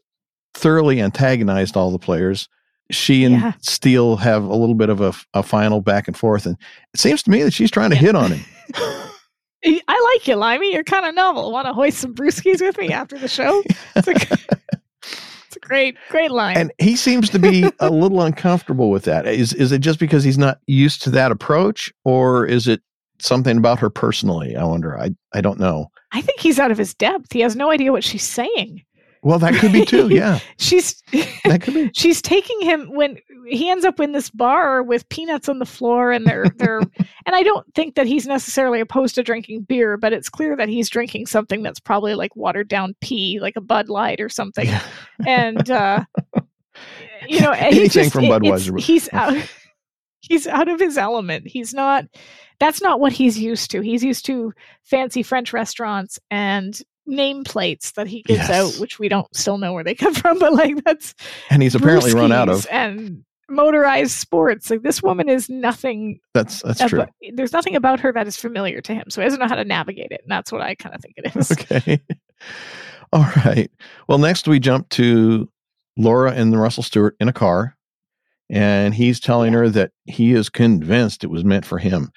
thoroughly 0.53 1.01
antagonized 1.01 1.77
all 1.77 1.91
the 1.91 1.99
players, 1.99 2.49
she 2.91 3.23
and 3.23 3.35
Yeah. 3.35 3.53
Steele 3.61 4.17
have 4.17 4.43
a 4.43 4.55
little 4.55 4.75
bit 4.75 4.89
of 4.89 4.99
a, 5.01 5.13
a 5.33 5.43
final 5.43 5.81
back 5.81 6.07
and 6.07 6.17
forth, 6.17 6.45
and 6.45 6.57
it 6.93 6.99
seems 6.99 7.23
to 7.23 7.31
me 7.31 7.41
that 7.43 7.53
she's 7.53 7.71
trying 7.71 7.89
to 7.91 7.95
Yeah. 7.95 8.01
hit 8.01 8.15
on 8.15 8.31
him. 8.33 8.45
I 9.87 10.11
like 10.15 10.27
you, 10.27 10.35
Limey. 10.35 10.73
You're 10.73 10.83
kind 10.83 11.05
of 11.05 11.13
novel. 11.15 11.51
Want 11.51 11.67
to 11.67 11.73
hoist 11.73 11.99
some 11.99 12.15
brewskis 12.15 12.61
with 12.61 12.77
me 12.77 12.91
after 12.91 13.17
the 13.17 13.27
show? 13.27 13.63
It's 13.95 14.07
a 14.07 14.13
great, 15.61 15.97
great 16.09 16.31
line. 16.31 16.57
and 16.57 16.71
he 16.79 16.95
seems 16.95 17.29
to 17.29 17.39
be 17.39 17.69
a 17.79 17.89
little 17.91 18.21
uncomfortable 18.21 18.89
with 18.89 19.03
that. 19.05 19.25
Is 19.27 19.53
is 19.53 19.71
it 19.71 19.79
just 19.79 19.99
because 19.99 20.23
he's 20.23 20.37
not 20.37 20.59
used 20.67 21.01
to 21.03 21.09
that 21.11 21.31
approach, 21.31 21.91
or 22.05 22.45
is 22.45 22.67
it 22.67 22.81
something 23.19 23.57
about 23.57 23.79
her 23.79 23.89
personally? 23.89 24.55
I 24.55 24.63
wonder. 24.63 24.97
I 24.99 25.11
I 25.33 25.41
don't 25.41 25.59
know. 25.59 25.91
I 26.11 26.21
think 26.21 26.39
he's 26.39 26.59
out 26.59 26.71
of 26.71 26.77
his 26.77 26.93
depth. 26.93 27.31
He 27.31 27.39
has 27.39 27.55
no 27.55 27.71
idea 27.71 27.91
what 27.91 28.03
she's 28.03 28.23
saying. 28.23 28.83
Well, 29.23 29.37
that 29.39 29.53
could 29.55 29.71
be 29.71 29.85
too. 29.85 30.09
Yeah, 30.11 30.39
She's 30.57 31.01
that 31.45 31.61
could 31.61 31.73
be. 31.75 31.91
she's 31.95 32.21
taking 32.21 32.59
him 32.61 32.91
when 32.93 33.17
he 33.47 33.69
ends 33.69 33.85
up 33.85 33.99
in 33.99 34.13
this 34.13 34.29
bar 34.31 34.81
with 34.81 35.07
peanuts 35.09 35.47
on 35.47 35.59
the 35.59 35.65
floor 35.65 36.11
and 36.11 36.25
they're 36.25 36.45
they're 36.57 36.79
and 37.25 37.35
I 37.35 37.43
don't 37.43 37.65
think 37.75 37.95
that 37.95 38.07
he's 38.07 38.25
necessarily 38.25 38.79
opposed 38.79 39.13
to 39.15 39.23
drinking 39.23 39.63
beer, 39.63 39.95
but 39.97 40.11
it's 40.13 40.29
clear 40.29 40.55
that 40.57 40.69
he's 40.69 40.89
drinking 40.89 41.27
something 41.27 41.61
that's 41.61 41.79
probably 41.79 42.15
like 42.15 42.35
watered 42.35 42.67
down 42.67 42.95
pee, 43.01 43.39
like 43.39 43.55
a 43.55 43.61
Bud 43.61 43.89
Light 43.89 44.19
or 44.19 44.29
something. 44.29 44.65
Yeah. 44.65 44.83
And 45.27 45.69
uh 45.69 46.03
you 47.27 47.39
know, 47.41 47.51
Anything 47.51 47.89
just- 47.89 48.13
from 48.13 48.23
Budweiser. 48.25 48.79
He's 48.79 49.07
out 49.13 49.37
he's 50.21 50.47
out 50.47 50.67
of 50.67 50.79
his 50.79 50.97
element. 50.97 51.47
He's 51.47 51.73
not 51.73 52.05
that's 52.59 52.81
not 52.81 52.99
what 52.99 53.11
he's 53.13 53.37
used 53.39 53.71
to. 53.71 53.81
He's 53.81 54.03
used 54.03 54.25
to 54.27 54.53
fancy 54.83 55.21
French 55.23 55.51
restaurants 55.53 56.17
and 56.29 56.79
nameplates 57.11 57.93
that 57.93 58.07
he 58.07 58.23
gives 58.23 58.39
Yes. 58.47 58.49
out, 58.75 58.79
which 58.81 58.97
we 58.97 59.09
don't 59.09 59.33
still 59.35 59.57
know 59.57 59.73
where 59.73 59.83
they 59.83 59.93
come 59.93 60.13
from, 60.15 60.39
but 60.39 60.53
like 60.53 60.83
that's 60.83 61.13
And 61.49 61.61
he's 61.61 61.75
apparently 61.75 62.13
run 62.13 62.31
out 62.31 62.49
of. 62.49 62.65
and 62.71 63.23
motorized 63.49 64.11
sports. 64.13 64.69
Like 64.69 64.81
this 64.81 65.03
woman 65.03 65.27
is 65.29 65.49
nothing. 65.49 66.19
That's 66.33 66.61
that's 66.61 66.83
true. 66.87 67.05
There's 67.33 67.51
nothing 67.53 67.75
about 67.75 67.99
her 67.99 68.13
that 68.13 68.25
is 68.25 68.37
familiar 68.37 68.79
to 68.81 68.93
him, 68.93 69.09
so 69.09 69.21
he 69.21 69.25
doesn't 69.25 69.39
know 69.39 69.47
how 69.47 69.55
to 69.55 69.65
navigate 69.65 70.11
it, 70.11 70.21
and 70.23 70.31
that's 70.31 70.51
what 70.51 70.61
I 70.61 70.73
kind 70.75 70.95
of 70.95 71.01
think 71.01 71.15
it 71.17 71.35
is. 71.35 71.51
Okay. 71.51 72.01
All 73.13 73.27
right. 73.45 73.69
Well, 74.07 74.17
next 74.19 74.47
we 74.47 74.59
jump 74.59 74.87
to 74.89 75.49
Laura 75.97 76.31
and 76.31 76.57
Russell 76.57 76.83
Stewart 76.83 77.17
in 77.19 77.27
a 77.27 77.33
car, 77.33 77.75
and 78.49 78.93
he's 78.95 79.19
telling 79.19 79.51
her 79.51 79.67
that 79.69 79.91
he 80.05 80.31
is 80.31 80.47
convinced 80.49 81.23
it 81.25 81.27
was 81.27 81.43
meant 81.43 81.65
for 81.65 81.77
him 81.77 82.09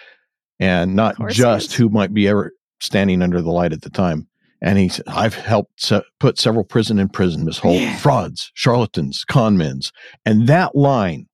and 0.61 0.95
not 0.95 1.17
just 1.31 1.75
who 1.75 1.89
might 1.89 2.15
be 2.15 2.29
ever 2.29 2.53
standing 2.81 3.23
under 3.23 3.43
the 3.43 3.51
light 3.51 3.73
at 3.73 3.83
the 3.83 3.91
time. 3.91 4.29
And 4.65 4.79
he 4.79 4.89
said, 4.89 5.05
I've 5.09 5.35
helped 5.35 5.81
se- 5.81 6.03
put 6.21 6.39
several 6.39 6.65
prison 6.65 6.99
in 6.99 7.09
prison, 7.11 7.45
Miss 7.45 7.59
Holt, 7.59 7.81
Yeah. 7.83 7.97
frauds, 7.99 8.51
charlatans, 8.55 9.23
conmens. 9.29 9.93
And 10.25 10.47
that 10.49 10.75
line, 10.75 11.27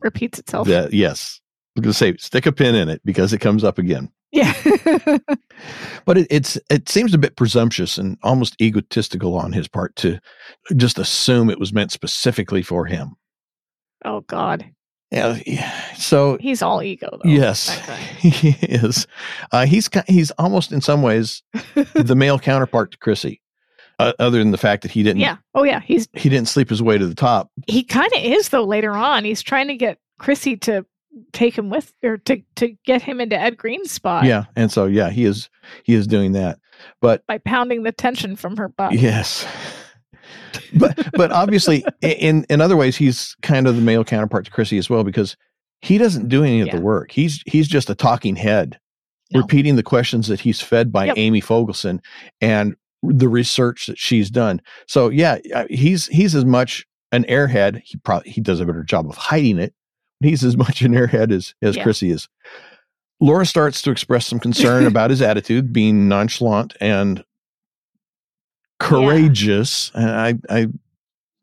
Repeats 0.00 0.38
itself. 0.38 0.68
that, 0.68 0.92
yes, 0.92 1.40
I'm 1.74 1.82
going 1.82 1.90
to 1.92 1.98
say, 1.98 2.14
stick 2.18 2.44
a 2.44 2.52
pin 2.52 2.74
in 2.74 2.90
it 2.90 3.00
because 3.04 3.32
it 3.32 3.38
comes 3.38 3.64
up 3.64 3.78
again. 3.78 4.10
Yeah. 4.30 4.52
but 6.04 6.18
it, 6.18 6.26
it's 6.28 6.58
it 6.68 6.88
seems 6.88 7.14
a 7.14 7.18
bit 7.18 7.36
presumptuous 7.36 7.96
and 7.98 8.18
almost 8.22 8.60
egotistical 8.60 9.36
on 9.36 9.52
his 9.52 9.66
part 9.68 9.94
to 9.96 10.18
just 10.76 10.98
assume 10.98 11.48
it 11.50 11.58
was 11.60 11.72
meant 11.72 11.92
specifically 11.92 12.60
for 12.62 12.84
him. 12.84 13.14
oh 14.04 14.20
God, 14.22 14.64
Yeah, 15.14 15.70
so 15.94 16.36
he's 16.40 16.62
all 16.62 16.82
ego 16.82 17.08
though. 17.22 17.30
yes, 17.30 17.78
he 18.18 18.50
is. 18.62 19.06
Uh, 19.52 19.66
he's 19.66 19.88
he's 20.06 20.30
almost 20.32 20.72
in 20.72 20.80
some 20.80 21.02
ways 21.02 21.42
the 21.94 22.14
male 22.16 22.38
counterpart 22.38 22.90
to 22.92 22.98
Chrissy, 22.98 23.40
uh, 23.98 24.12
other 24.18 24.38
than 24.38 24.50
the 24.50 24.58
fact 24.58 24.82
that 24.82 24.90
he 24.90 25.02
didn't 25.02 25.20
Yeah. 25.20 25.36
Oh 25.54 25.62
yeah. 25.64 25.80
He's 25.80 26.08
he 26.14 26.28
didn't 26.28 26.48
sleep 26.48 26.68
his 26.70 26.82
way 26.82 26.98
to 26.98 27.06
the 27.06 27.14
top. 27.14 27.50
he 27.66 27.82
kind 27.84 28.12
of 28.14 28.22
is 28.22 28.48
though. 28.50 28.64
Later 28.64 28.92
on, 28.92 29.24
he's 29.24 29.42
trying 29.42 29.68
to 29.68 29.76
get 29.76 29.98
Chrissy 30.18 30.56
to 30.58 30.84
take 31.32 31.56
him 31.56 31.70
with 31.70 31.92
or 32.02 32.18
to 32.18 32.42
to 32.56 32.76
get 32.84 33.00
him 33.02 33.20
into 33.20 33.38
Ed 33.38 33.56
Green's 33.56 33.92
spot. 33.92 34.24
Yeah, 34.24 34.44
and 34.56 34.72
so 34.72 34.86
yeah, 34.86 35.10
he 35.10 35.24
is 35.24 35.48
he 35.84 35.94
is 35.94 36.06
doing 36.06 36.32
that. 36.32 36.58
But 37.00 37.24
By 37.28 37.38
pounding 37.38 37.84
the 37.84 37.92
tension 37.92 38.34
from 38.36 38.56
her 38.56 38.68
butt. 38.68 38.92
Yes. 38.94 39.46
But 40.74 41.08
but 41.12 41.30
obviously 41.32 41.84
in 42.02 42.44
in 42.50 42.60
other 42.60 42.76
ways 42.76 42.96
he's 42.96 43.36
kind 43.42 43.66
of 43.66 43.76
the 43.76 43.82
male 43.82 44.04
counterpart 44.04 44.44
to 44.46 44.50
Chrissy 44.50 44.78
as 44.78 44.88
well 44.90 45.04
because 45.04 45.36
he 45.82 45.98
doesn't 45.98 46.28
do 46.28 46.42
any 46.44 46.60
of 46.60 46.68
Yeah. 46.68 46.76
the 46.76 46.82
work. 46.82 47.10
He's 47.12 47.42
he's 47.46 47.68
just 47.68 47.90
a 47.90 47.94
talking 47.94 48.36
head 48.36 48.78
No. 49.32 49.40
repeating 49.40 49.76
the 49.76 49.82
questions 49.82 50.28
that 50.28 50.40
he's 50.40 50.60
fed 50.60 50.92
by 50.92 51.06
Yep. 51.06 51.18
Amy 51.18 51.40
Fogelson 51.40 52.00
and 52.40 52.74
the 53.02 53.28
research 53.28 53.86
that 53.86 53.98
she's 53.98 54.30
done. 54.30 54.60
So 54.88 55.08
yeah, 55.10 55.38
uh, 55.54 55.64
he's 55.68 56.06
he's 56.06 56.34
as 56.34 56.44
much 56.44 56.86
an 57.12 57.24
airhead. 57.24 57.82
He 57.84 57.98
probably 57.98 58.30
he 58.30 58.40
does 58.40 58.60
a 58.60 58.64
better 58.64 58.82
job 58.82 59.08
of 59.08 59.16
hiding 59.16 59.58
it, 59.58 59.74
he's 60.20 60.42
as 60.42 60.56
much 60.56 60.82
an 60.82 60.92
airhead 60.92 61.30
as 61.30 61.54
as 61.62 61.76
Yeah. 61.76 61.82
Chrissy 61.82 62.10
is. 62.10 62.28
Laura 63.20 63.46
starts 63.46 63.80
to 63.82 63.90
express 63.90 64.26
some 64.26 64.40
concern 64.40 64.86
about 64.86 65.10
his 65.10 65.22
attitude, 65.22 65.72
being 65.72 66.08
nonchalant 66.08 66.74
and 66.80 67.22
courageous. 68.80 69.90
And 69.94 70.10
I, 70.10 70.34
I, 70.48 70.68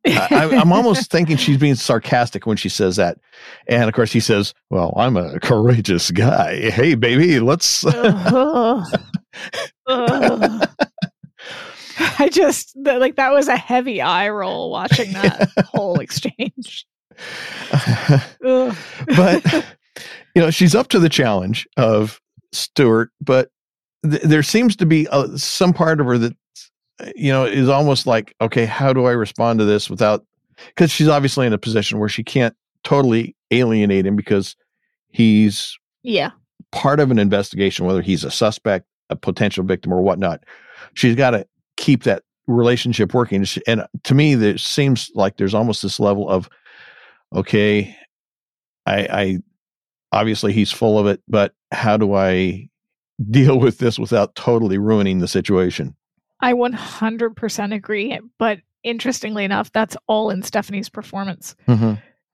I, 0.06 0.50
I'm 0.58 0.74
almost 0.74 1.12
thinking 1.12 1.38
she's 1.38 1.58
being 1.58 1.76
sarcastic 1.76 2.46
when 2.46 2.58
she 2.58 2.70
says 2.70 2.96
that. 2.96 3.20
And 3.68 3.84
of 3.84 3.94
course, 3.94 4.12
he 4.12 4.20
says, 4.20 4.54
"Well, 4.70 4.94
I'm 4.98 5.18
a 5.18 5.40
courageous 5.40 6.12
guy. 6.12 6.72
Hey, 6.72 6.96
baby, 6.96 7.40
let's." 7.40 7.86
I 12.20 12.30
just 12.32 12.76
like 12.78 13.16
that 13.16 13.32
was 13.32 13.48
a 13.48 13.58
heavy 13.58 14.02
eye 14.02 14.30
roll 14.30 14.72
watching 14.72 15.12
that 15.14 15.52
whole 15.68 16.00
exchange. 16.00 16.86
But 18.42 19.66
you 20.36 20.42
know 20.42 20.50
she's 20.52 20.76
up 20.76 20.88
to 20.90 21.00
the 21.00 21.10
challenge 21.10 21.68
of 21.78 22.20
Stewart, 22.54 23.12
but 23.22 23.50
th- 24.10 24.24
there 24.24 24.44
seems 24.44 24.76
to 24.78 24.86
be 24.86 25.08
uh 25.10 25.36
some 25.38 25.74
part 25.74 26.00
of 26.00 26.08
her 26.08 26.18
that 26.18 26.36
you 27.16 27.32
know 27.32 27.46
is 27.46 27.70
almost 27.70 28.08
like, 28.08 28.36
okay, 28.42 28.66
how 28.66 28.94
do 28.94 29.06
I 29.06 29.12
respond 29.12 29.60
to 29.60 29.66
this 29.66 29.90
without? 29.90 30.26
Because 30.68 30.92
she's 30.92 31.08
obviously 31.08 31.48
in 31.48 31.54
a 31.54 31.58
position 31.58 32.00
where 32.00 32.10
she 32.10 32.24
can't 32.24 32.56
totally 32.84 33.36
alienate 33.52 34.06
him 34.06 34.16
because 34.16 34.56
he's 35.10 35.78
yeah, 36.04 36.32
part 36.72 37.00
of 37.00 37.12
an 37.12 37.20
investigation, 37.20 37.86
whether 37.86 38.02
he's 38.02 38.24
a 38.24 38.32
suspect, 38.32 38.86
a 39.10 39.16
potential 39.16 39.64
victim, 39.64 39.94
or 39.94 40.02
whatnot. 40.02 40.44
She's 40.94 41.16
got 41.16 41.32
to 41.32 41.46
keep 41.78 42.04
that 42.04 42.24
relationship 42.48 43.14
working. 43.14 43.46
And 43.68 43.86
to 44.04 44.16
me, 44.16 44.36
there 44.36 44.58
seems 44.58 45.12
like 45.16 45.38
there's 45.38 45.54
almost 45.54 45.82
this 45.82 46.00
level 46.00 46.30
of, 46.30 46.50
okay, 47.34 47.96
I, 48.86 49.08
I 49.12 49.40
obviously 50.12 50.54
he's 50.54 50.72
full 50.72 51.00
of 51.00 51.08
it, 51.08 51.22
but 51.28 51.54
how 51.72 51.98
do 51.98 52.14
I 52.14 52.70
deal 53.30 53.60
with 53.60 53.78
this 53.78 54.00
without 54.00 54.36
totally 54.36 54.78
ruining 54.78 55.20
the 55.20 55.28
situation? 55.28 55.96
I 56.42 56.54
100% 56.54 57.74
agree. 57.74 58.20
But 58.38 58.60
interestingly 58.84 59.44
enough, 59.46 59.72
that's 59.72 59.96
all 60.08 60.30
in 60.32 60.42
Stephanie's 60.44 60.90
performance 60.90 61.56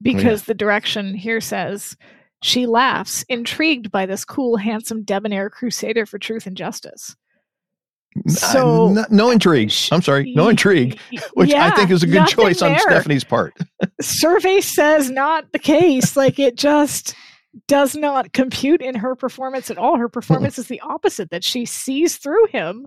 because 0.01 0.43
the 0.43 0.53
direction 0.53 1.13
here 1.13 1.41
says 1.41 1.95
she 2.43 2.65
laughs, 2.67 3.23
intrigued 3.29 3.91
by 3.91 4.05
this 4.05 4.23
cool, 4.23 4.57
handsome, 4.57 5.03
debonair 5.03 5.49
crusader 5.49 6.05
for 6.05 6.19
truth 6.19 6.45
and 6.47 6.55
justice. 6.55 7.15
So- 8.27 8.87
Uh, 8.87 8.93
no, 8.93 9.05
no 9.09 9.29
intrigue. 9.31 9.71
I'm 9.91 10.01
sorry, 10.01 10.33
no 10.35 10.47
intrigue, 10.49 10.99
which 11.33 11.51
I 11.53 11.75
think 11.75 11.91
is 11.91 12.03
a 12.03 12.07
good 12.07 12.27
choice 12.27 12.61
on. 12.61 12.71
Stephanie's 12.79 13.23
part. 13.23 13.53
survey 14.01 14.61
says 14.61 15.09
not 15.11 15.51
the 15.51 15.59
case. 15.59 16.15
like 16.15 16.39
it 16.39 16.55
just 16.55 17.13
does 17.67 17.95
not 17.95 18.33
compute 18.33 18.81
in 18.81 18.95
her 18.95 19.15
performance 19.15 19.69
at 19.71 19.77
all. 19.77 19.97
Her 19.97 20.09
performance 20.09 20.57
is 20.59 20.67
the 20.67 20.79
opposite, 20.81 21.29
that 21.31 21.43
she 21.43 21.65
sees 21.65 22.17
through 22.17 22.47
him 22.47 22.85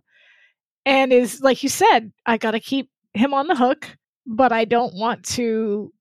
and 0.86 1.12
is, 1.12 1.40
like 1.40 1.62
you 1.62 1.68
said, 1.68 2.12
I 2.26 2.36
got 2.38 2.52
to 2.52 2.60
keep 2.60 2.90
him 3.14 3.34
on 3.34 3.46
the 3.48 3.56
hook, 3.56 3.88
but 4.26 4.52
I 4.52 4.64
don't 4.64 4.94
want 4.94 5.24
to. 5.30 5.92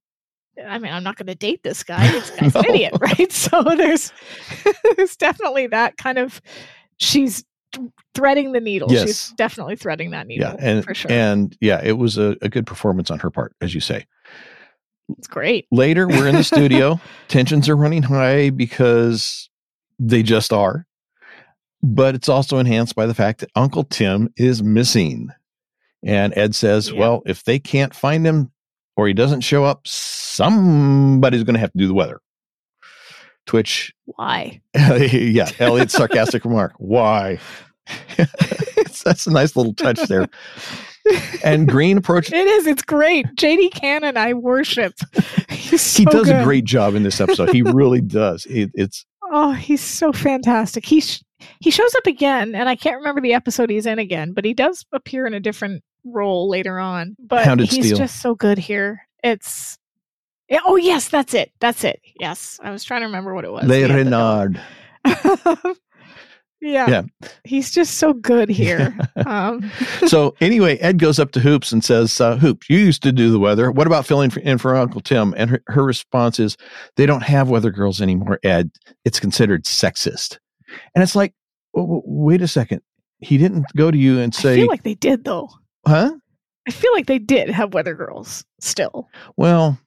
I 0.68 0.78
mean, 0.78 0.92
I'm 0.92 1.04
not 1.04 1.16
going 1.16 1.28
to 1.28 1.36
date 1.36 1.64
this 1.64 1.84
guy. 1.84 2.12
This 2.12 2.30
guy's 2.40 2.56
an 2.56 2.66
idiot, 2.66 2.94
right? 3.00 3.32
So 3.32 3.64
there's 3.64 4.12
there's 4.98 5.16
definitely 5.16 5.68
that 5.68 5.98
kind 5.98 6.18
of 6.18 6.42
she's 6.98 7.44
threading 8.16 8.52
the 8.52 8.60
needle. 8.60 8.92
Yes. 8.92 9.06
She's 9.08 9.30
definitely 9.38 9.76
threading 9.76 10.12
that 10.12 10.28
needle 10.28 10.50
Yeah, 10.50 10.56
and 10.60 10.84
for 10.84 10.94
sure. 10.94 11.12
and 11.12 11.56
yeah, 11.62 11.80
it 11.84 11.94
was 11.98 12.18
a, 12.18 12.36
a 12.42 12.50
good 12.50 12.66
performance 12.68 13.10
on 13.12 13.20
her 13.20 13.30
part, 13.30 13.56
as 13.62 13.74
you 13.76 13.80
say. 13.80 14.06
it's 15.18 15.28
great. 15.28 15.68
Later, 15.72 16.08
we're 16.08 16.28
in 16.28 16.36
the 16.36 16.44
studio. 16.44 17.00
Tensions 17.28 17.70
are 17.70 17.78
running 17.78 18.04
high 18.04 18.50
because 18.50 19.50
they 20.00 20.24
just 20.24 20.52
are. 20.52 20.86
But 21.82 22.16
it's 22.16 22.30
also 22.30 22.58
enhanced 22.58 22.96
by 22.96 23.06
the 23.06 23.14
fact 23.14 23.40
that 23.40 23.52
Uncle 23.56 23.84
Tim 23.86 24.34
is 24.36 24.62
missing. 24.62 25.30
And 26.04 26.38
Ed 26.38 26.56
says, 26.56 26.92
Yeah. 26.92 27.00
well, 27.00 27.24
if 27.26 27.44
they 27.44 27.60
can't 27.60 27.94
find 27.94 28.26
him 28.26 28.52
or 28.98 29.08
he 29.08 29.14
doesn't 29.14 29.42
show 29.42 29.64
up, 29.64 29.88
somebody's 29.88 31.44
going 31.44 31.54
to 31.54 31.60
have 31.60 31.72
to 31.72 31.78
do 31.78 31.88
the 31.88 31.94
weather. 31.94 32.20
To 33.48 33.56
which, 33.56 33.94
Why? 34.06 34.62
yeah, 34.76 35.50
Elliot's 35.60 35.94
sarcastic 35.98 36.46
remark, 36.46 36.74
why? 36.78 37.40
That's 39.04 39.26
a 39.26 39.32
nice 39.32 39.56
little 39.56 39.74
touch 39.74 40.00
there. 40.02 40.28
And 41.44 41.68
Green 41.68 41.98
approached 41.98 42.32
It 42.32 42.46
is. 42.46 42.68
It's 42.68 42.84
great. 42.84 43.26
JD 43.36 43.72
Cannon, 43.72 44.18
I 44.18 44.34
worship. 44.34 44.94
He's 45.50 45.96
he 45.98 46.04
so 46.04 46.12
does 46.12 46.30
a 46.30 46.44
great 46.44 46.66
job 46.66 46.94
in 46.94 47.04
this 47.04 47.20
episode. 47.20 47.50
He 47.50 47.64
really 47.64 48.02
does. 48.02 48.46
It, 48.46 48.70
it's 48.76 49.06
Oh, 49.32 49.52
he's 49.52 49.82
so 49.82 50.12
fantastic. 50.12 50.86
He 50.86 51.02
sh- 51.02 51.24
he 51.60 51.72
shows 51.72 51.94
up 51.96 52.08
again, 52.08 52.56
and 52.56 52.68
I 52.68 52.76
can't 52.76 52.98
remember 52.98 53.22
the 53.22 53.34
episode 53.34 53.70
he's 53.70 53.86
in 53.86 54.00
again, 54.00 54.34
but 54.34 54.44
he 54.46 54.54
does 54.54 54.86
appear 54.92 55.26
in 55.26 55.34
a 55.34 55.40
different 55.40 55.84
role 56.04 56.50
later 56.50 56.80
on. 56.80 57.16
But 57.20 57.46
Hounded 57.46 57.70
he's 57.72 57.86
Steele. 57.86 57.98
just 57.98 58.22
so 58.22 58.36
good 58.36 58.58
here. 58.58 59.08
It's 59.24 59.78
yeah, 60.50 60.60
oh 60.66 60.76
yes, 60.78 61.10
that's 61.10 61.34
it. 61.34 61.52
That's 61.60 61.84
it. 61.84 62.00
Yes, 62.20 62.60
I 62.64 62.72
was 62.72 62.84
trying 62.84 63.02
to 63.02 63.06
remember 63.08 63.34
what 63.34 63.46
it 63.46 63.52
was. 63.52 63.66
Le 63.66 63.82
the 63.82 63.88
dog. 63.88 63.96
Renard. 63.96 64.62
yeah, 66.62 66.90
Yeah. 66.90 67.02
he's 67.46 67.72
just 67.72 67.96
so 67.98 68.14
good 68.14 68.50
here. 68.62 68.98
um, 69.26 69.70
so 70.08 70.36
anyway, 70.42 70.78
Ed 70.78 71.00
goes 71.00 71.20
up 71.20 71.32
to 71.32 71.40
Hoops 71.40 71.72
and 71.72 71.84
says, 71.84 72.20
uh, 72.22 72.38
"Hoops, 72.38 72.70
you 72.70 72.78
used 72.80 73.02
to 73.04 73.12
do 73.12 73.32
the 73.32 73.40
weather. 73.40 73.72
What 73.72 73.88
about 73.88 74.06
filling 74.06 74.32
in 74.44 74.58
for 74.58 74.76
Uncle 74.76 75.02
Tim?" 75.02 75.34
And 75.38 75.50
her, 75.50 75.64
her 75.68 75.84
response 75.84 76.40
is, 76.40 76.58
"They 76.96 77.06
don't 77.06 77.24
have 77.24 77.50
weather 77.50 77.72
girls 77.72 78.02
anymore, 78.02 78.40
Ed. 78.44 78.72
It's 79.06 79.20
considered 79.20 79.64
sexist." 79.66 80.38
And 80.94 81.04
it's 81.04 81.16
like, 81.16 81.34
wait 81.74 82.42
a 82.42 82.48
second. 82.48 82.82
He 83.20 83.38
didn't 83.38 83.66
go 83.76 83.90
to 83.92 83.98
you 83.98 84.20
and 84.20 84.34
say. 84.36 84.54
I 84.54 84.56
feel 84.58 84.68
like 84.68 84.84
they 84.84 84.96
did 84.96 85.24
though. 85.24 85.50
"Huh?" 85.88 86.12
I 86.68 86.72
feel 86.72 86.92
like 86.94 87.08
they 87.08 87.18
did 87.20 87.50
have 87.50 87.74
weather 87.74 87.96
girls 87.96 88.46
still. 88.60 89.08
Well, 89.38 89.80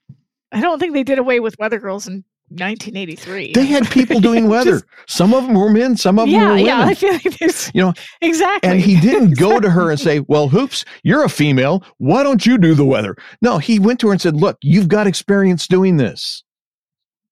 I 0.50 0.60
don't 0.60 0.78
think 0.80 0.94
they 0.94 1.04
did 1.04 1.18
away 1.18 1.38
with 1.38 1.56
weather 1.58 1.78
girls 1.78 2.08
in 2.08 2.24
1983. 2.52 3.52
they 3.54 3.66
had 3.66 3.88
people 3.90 4.20
doing 4.20 4.48
weather. 4.48 4.80
Just- 4.80 4.84
some 5.06 5.34
of 5.34 5.44
them 5.46 5.54
were 5.54 5.70
men, 5.70 5.96
some 5.96 6.18
of 6.18 6.26
them 6.26 6.34
yeah, 6.34 6.44
were 6.48 6.54
women. 6.54 6.66
yeah. 6.66 6.84
I 6.84 6.94
feel 6.94 7.12
like 7.12 7.38
there's 7.38 7.70
You 7.74 7.82
know, 7.82 7.94
exactly. 8.20 8.70
And 8.70 8.80
he 8.80 8.98
didn't 9.00 9.38
go 9.38 9.60
to 9.60 9.70
her 9.70 9.90
and 9.90 9.98
say, 9.98 10.20
Well, 10.20 10.48
Hoops, 10.48 10.84
you're 11.02 11.24
a 11.24 11.28
female. 11.28 11.84
Why 11.98 12.22
don't 12.22 12.44
you 12.46 12.58
do 12.58 12.74
the 12.74 12.84
weather? 12.84 13.16
No, 13.40 13.58
he 13.58 13.78
went 13.78 14.00
to 14.00 14.08
her 14.08 14.12
and 14.12 14.20
said, 14.20 14.36
Look, 14.36 14.58
you've 14.62 14.88
got 14.88 15.06
experience 15.06 15.66
doing 15.66 15.96
this. 15.96 16.44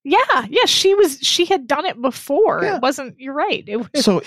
Yeah, 0.03 0.19
yeah. 0.49 0.65
She 0.65 0.95
was. 0.95 1.19
She 1.21 1.45
had 1.45 1.67
done 1.67 1.85
it 1.85 2.01
before. 2.01 2.63
Yeah. 2.63 2.77
It 2.77 2.83
wasn't. 2.83 3.21
You're 3.21 3.35
right. 3.35 3.63
It 3.67 3.77
was. 3.77 3.89
So, 4.03 4.23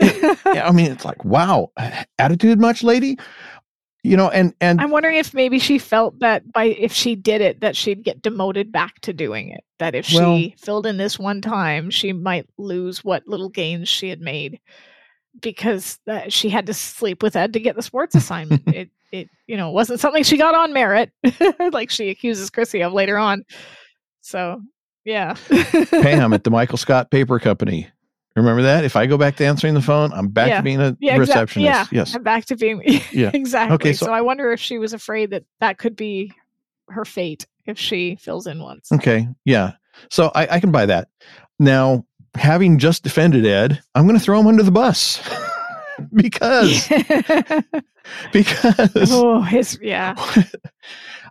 yeah, 0.00 0.36
I 0.68 0.70
mean, 0.70 0.92
it's 0.92 1.04
like, 1.04 1.24
wow, 1.24 1.72
attitude 2.18 2.60
much, 2.60 2.84
lady? 2.84 3.18
You 4.06 4.16
know, 4.16 4.30
and, 4.30 4.54
and, 4.60 4.80
I'm 4.80 4.90
wondering 4.90 5.16
if 5.16 5.34
maybe 5.34 5.58
she 5.58 5.78
felt 5.78 6.20
that 6.20 6.52
by 6.52 6.66
if 6.66 6.92
she 6.92 7.16
did 7.16 7.40
it, 7.40 7.60
that 7.60 7.74
she'd 7.74 8.04
get 8.04 8.22
demoted 8.22 8.70
back 8.70 9.00
to 9.00 9.12
doing 9.12 9.48
it. 9.48 9.64
That 9.80 9.96
if 9.96 10.12
Well- 10.14 10.36
she 10.36 10.54
filled 10.58 10.86
in 10.86 10.96
this 10.96 11.18
one 11.18 11.40
time, 11.40 11.90
she 11.90 12.12
might 12.12 12.46
lose 12.56 13.02
what 13.02 13.26
little 13.26 13.48
gains 13.48 13.88
she 13.88 14.08
had 14.08 14.20
made 14.20 14.60
because 15.40 15.98
uh, 16.06 16.22
she 16.28 16.48
had 16.48 16.66
to 16.66 16.74
sleep 16.74 17.20
with 17.20 17.34
Ed 17.34 17.52
to 17.54 17.60
get 17.60 17.74
the 17.74 17.82
sports 17.82 18.14
assignment. 18.14 18.62
it, 18.68 18.90
it, 19.10 19.28
you 19.48 19.56
know, 19.56 19.70
wasn't 19.72 19.98
something 19.98 20.22
she 20.22 20.36
got 20.36 20.54
on 20.54 20.72
merit, 20.72 21.10
like 21.72 21.90
she 21.90 22.08
accuses 22.08 22.48
Chrissy 22.48 22.84
of 22.84 22.92
later 22.92 23.18
on. 23.18 23.44
So, 24.20 24.62
yeah. 25.04 25.34
Pam 25.90 26.32
at 26.32 26.44
the 26.44 26.50
Michael 26.50 26.78
Scott 26.78 27.10
Paper 27.10 27.40
Company. 27.40 27.88
Remember 28.36 28.62
that? 28.62 28.84
If 28.84 28.96
I 28.96 29.06
go 29.06 29.16
back 29.16 29.36
to 29.36 29.46
answering 29.46 29.74
the 29.74 29.80
phone, 29.82 30.12
I'm 30.12 30.28
back 30.28 30.48
Yeah. 30.48 30.56
to 30.58 30.62
being 30.62 30.80
a 30.80 30.96
Yeah, 31.00 31.16
receptionist. 31.16 31.64
yeah. 31.66 31.86
Yes. 31.90 32.14
I'm 32.14 32.22
back 32.22 32.44
to 32.46 32.56
being 32.56 32.82
Yeah. 33.10 33.30
exactly. 33.34 33.92
so- 33.94 34.06
so, 34.06 34.12
I 34.12 34.20
wonder 34.20 34.52
if 34.52 34.60
she 34.60 34.78
was 34.78 34.92
afraid 34.92 35.30
that 35.30 35.44
that 35.60 35.78
could 35.78 35.96
be 35.96 36.32
her 36.88 37.04
fate 37.04 37.46
if 37.64 37.78
she 37.78 38.16
fills 38.16 38.46
in 38.46 38.60
once. 38.62 38.92
Okay. 38.92 39.26
Yeah. 39.44 39.72
So 40.10 40.30
I, 40.34 40.46
I 40.56 40.60
can 40.60 40.70
buy 40.70 40.86
that. 40.86 41.08
Now, 41.58 42.04
having 42.34 42.78
just 42.78 43.02
defended 43.02 43.46
Ed, 43.46 43.80
I'm 43.94 44.06
going 44.06 44.18
to 44.18 44.22
throw 44.24 44.38
him 44.38 44.46
under 44.46 44.62
the 44.62 44.70
bus 44.70 45.20
because, 46.14 46.86
because 48.32 49.10
oh, 49.12 49.40
his 49.42 49.78
yeah. 49.82 50.14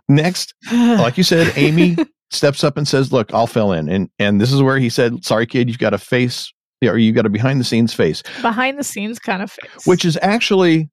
next 0.08 0.54
like 0.72 1.16
you 1.16 1.22
said, 1.24 1.52
Amy 1.56 1.96
steps 2.30 2.64
up 2.64 2.76
and 2.76 2.86
says, 2.86 3.12
"Look, 3.12 3.32
I'll 3.32 3.46
fill 3.46 3.72
in." 3.72 3.88
And 3.88 4.10
and 4.18 4.40
this 4.40 4.52
is 4.52 4.60
where 4.62 4.78
he 4.78 4.88
said, 4.88 5.24
"Sorry, 5.24 5.46
kid, 5.46 5.68
you've 5.68 5.78
got 5.78 5.94
a 5.94 5.98
face, 5.98 6.52
or 6.84 6.98
you 6.98 7.12
got 7.12 7.26
a 7.26 7.30
behind 7.30 7.60
the 7.60 7.64
scenes 7.64 7.94
face," 7.94 8.22
behind 8.42 8.78
the 8.78 8.84
scenes 8.84 9.18
kind 9.18 9.42
of 9.42 9.50
face. 9.50 9.86
which 9.86 10.04
is 10.04 10.18
actually 10.22 10.88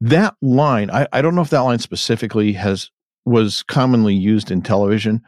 that 0.00 0.34
line. 0.42 0.90
I 0.90 1.06
I 1.12 1.22
don't 1.22 1.34
know 1.34 1.42
if 1.42 1.50
that 1.50 1.60
line 1.60 1.78
specifically 1.78 2.52
has 2.54 2.90
was 3.24 3.62
commonly 3.64 4.14
used 4.14 4.50
in 4.50 4.62
television, 4.62 5.22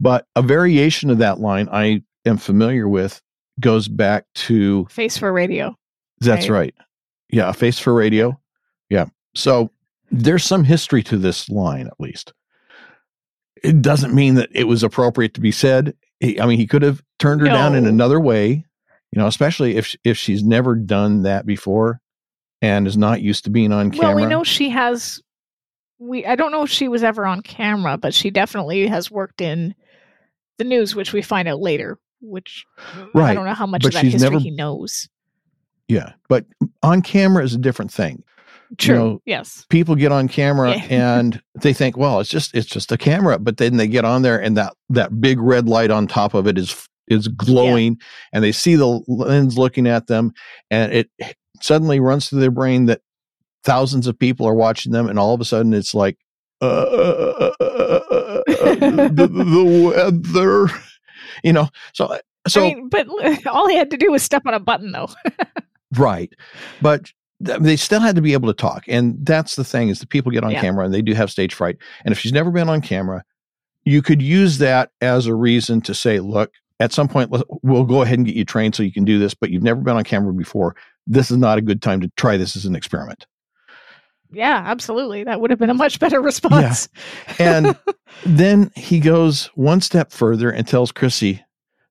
but 0.00 0.26
a 0.36 0.42
variation 0.42 1.10
of 1.10 1.18
that 1.18 1.38
line 1.40 1.68
I 1.70 2.02
am 2.24 2.38
familiar 2.38 2.88
with 2.88 3.20
goes 3.60 3.88
back 3.88 4.24
to 4.34 4.86
face 4.86 5.16
for 5.18 5.32
radio. 5.32 5.76
that's 6.20 6.48
Right. 6.48 6.74
right. 6.78 6.86
Yeah, 7.30 7.48
a 7.50 7.52
face 7.52 7.78
for 7.78 7.92
radio. 7.92 8.38
Yeah. 8.88 9.06
So 9.34 9.70
there's 10.10 10.44
some 10.44 10.64
history 10.64 11.02
to 11.04 11.18
this 11.18 11.48
line, 11.50 11.86
at 11.88 11.98
least. 12.00 12.32
It 13.62 13.82
doesn't 13.82 14.14
mean 14.14 14.36
that 14.36 14.48
it 14.52 14.64
was 14.64 14.82
appropriate 14.82 15.34
to 15.34 15.40
be 15.40 15.50
said. 15.50 15.94
he, 16.20 16.40
I 16.40 16.46
mean, 16.46 16.58
he 16.58 16.66
could 16.66 16.82
have 16.82 17.02
turned 17.18 17.40
her 17.40 17.48
down 17.48 17.74
in 17.74 17.84
another 17.86 18.20
way, 18.20 18.64
you 19.12 19.20
know, 19.20 19.26
especially 19.26 19.76
if 19.76 19.94
if 20.04 20.16
she's 20.16 20.42
never 20.42 20.74
done 20.74 21.22
that 21.22 21.46
before 21.46 22.00
and 22.62 22.86
is 22.86 22.96
not 22.96 23.22
used 23.22 23.44
to 23.44 23.50
being 23.50 23.72
on 23.72 23.90
camera. 23.90 24.08
Well, 24.08 24.16
we 24.16 24.26
know 24.26 24.44
she 24.44 24.70
has. 24.70 25.20
We 25.98 26.26
I 26.26 26.36
don't 26.36 26.52
know 26.52 26.62
if 26.62 26.70
she 26.70 26.88
was 26.88 27.02
ever 27.02 27.24
on 27.26 27.40
camera, 27.42 27.96
but 27.96 28.12
she 28.12 28.30
definitely 28.30 28.86
has 28.86 29.10
worked 29.10 29.40
in 29.40 29.74
the 30.58 30.64
news, 30.64 30.94
which 30.94 31.12
we 31.12 31.22
find 31.22 31.48
out 31.48 31.60
later. 31.60 31.98
Which 32.20 32.64
I 33.14 33.34
don't 33.34 33.44
know 33.44 33.54
how 33.54 33.66
much 33.66 33.82
but 33.82 33.88
of 33.88 33.94
that 33.94 34.04
history 34.04 34.30
never- 34.30 34.40
he 34.40 34.50
knows. 34.50 35.08
Yeah, 35.88 36.14
but 36.28 36.44
on 36.82 37.00
camera 37.00 37.44
is 37.44 37.54
a 37.54 37.58
different 37.58 37.92
thing. 37.92 38.24
True. 38.78 38.94
know, 38.94 39.22
yes. 39.26 39.64
People 39.68 39.94
get 39.94 40.10
on 40.10 40.26
camera 40.28 40.70
Yeah. 40.70 40.84
and 40.90 41.42
they 41.62 41.72
think, 41.72 41.96
well, 41.96 42.18
it's 42.20 42.30
just 42.30 42.54
it's 42.54 42.66
just 42.66 42.90
a 42.90 42.98
camera, 42.98 43.38
but 43.38 43.58
then 43.58 43.76
they 43.76 43.86
get 43.86 44.04
on 44.04 44.22
there 44.22 44.40
and 44.40 44.56
that 44.56 44.74
that 44.90 45.20
big 45.20 45.38
red 45.38 45.68
light 45.68 45.90
on 45.90 46.06
top 46.06 46.34
of 46.34 46.46
it 46.46 46.58
is 46.58 46.88
is 47.08 47.28
glowing 47.28 47.98
and 48.32 48.42
they 48.42 48.52
see 48.52 48.74
the 48.74 49.00
lens 49.08 49.56
looking 49.56 49.86
at 49.86 50.06
them 50.06 50.32
and 50.70 50.92
it 50.92 51.10
suddenly 51.60 52.00
runs 52.00 52.28
through 52.28 52.40
their 52.40 52.50
brain 52.50 52.86
that 52.86 53.00
thousands 53.64 54.06
of 54.06 54.18
people 54.18 54.46
are 54.46 54.54
watching 54.54 54.92
them 54.92 55.08
and 55.08 55.18
all 55.18 55.34
of 55.34 55.40
a 55.40 55.44
sudden 55.44 55.72
it's 55.72 55.94
like 55.94 56.18
uh, 56.62 56.66
uh, 56.66 57.52
uh, 57.60 57.64
uh 57.64 59.08
the, 59.08 59.28
the 59.28 59.92
weather 59.94 60.68
you 61.44 61.52
know 61.52 61.68
so 61.92 62.18
so 62.48 62.60
I 62.60 62.74
mean, 62.74 62.88
but 62.88 63.06
all 63.46 63.68
he 63.68 63.76
had 63.76 63.90
to 63.90 63.96
do 63.96 64.12
was 64.12 64.22
step 64.22 64.46
on 64.46 64.54
a 64.54 64.60
button, 64.60 64.92
though. 64.92 65.08
Right. 65.96 66.32
But 66.80 67.12
they 67.40 67.76
still 67.76 68.00
had 68.00 68.16
to 68.16 68.22
be 68.22 68.32
able 68.32 68.48
to 68.48 68.54
talk. 68.54 68.84
And 68.88 69.16
that's 69.24 69.56
the 69.56 69.64
thing 69.64 69.88
is 69.88 70.00
the 70.00 70.06
people 70.06 70.32
get 70.32 70.44
on 70.44 70.50
Yeah. 70.50 70.60
camera 70.60 70.84
and 70.84 70.94
they 70.94 71.02
do 71.02 71.14
have 71.14 71.30
stage 71.30 71.54
fright. 71.54 71.76
And 72.04 72.12
if 72.12 72.18
she's 72.18 72.32
never 72.32 72.50
been 72.50 72.68
on 72.68 72.80
camera, 72.80 73.24
you 73.84 74.02
could 74.02 74.22
use 74.22 74.58
that 74.58 74.90
as 75.00 75.26
a 75.26 75.34
reason 75.34 75.80
to 75.82 75.94
say, 75.94 76.20
look, 76.20 76.52
at 76.80 76.92
some 76.92 77.08
point 77.08 77.30
we'll 77.62 77.84
go 77.84 78.02
ahead 78.02 78.18
and 78.18 78.26
get 78.26 78.36
you 78.36 78.44
trained 78.44 78.74
so 78.74 78.82
you 78.82 78.92
can 78.92 79.04
do 79.04 79.18
this, 79.18 79.34
but 79.34 79.50
you've 79.50 79.62
never 79.62 79.80
been 79.80 79.96
on 79.96 80.04
camera 80.04 80.32
before. 80.32 80.76
This 81.06 81.30
is 81.30 81.36
not 81.38 81.58
a 81.58 81.62
good 81.62 81.80
time 81.82 82.00
to 82.02 82.10
try 82.16 82.36
this 82.36 82.56
as 82.56 82.64
an 82.66 82.76
experiment. 82.76 83.26
yeah, 84.32 84.62
absolutely. 84.66 85.24
That 85.24 85.40
would 85.40 85.50
have 85.50 85.58
been 85.58 85.70
a 85.70 85.74
much 85.74 85.98
better 86.00 86.20
response. 86.30 86.88
And 87.38 87.76
then 88.26 88.70
he 88.76 89.00
goes 89.00 89.46
one 89.54 89.80
step 89.80 90.10
further 90.12 90.50
and 90.50 90.66
tells 90.66 90.92
Chrissy 90.92 91.42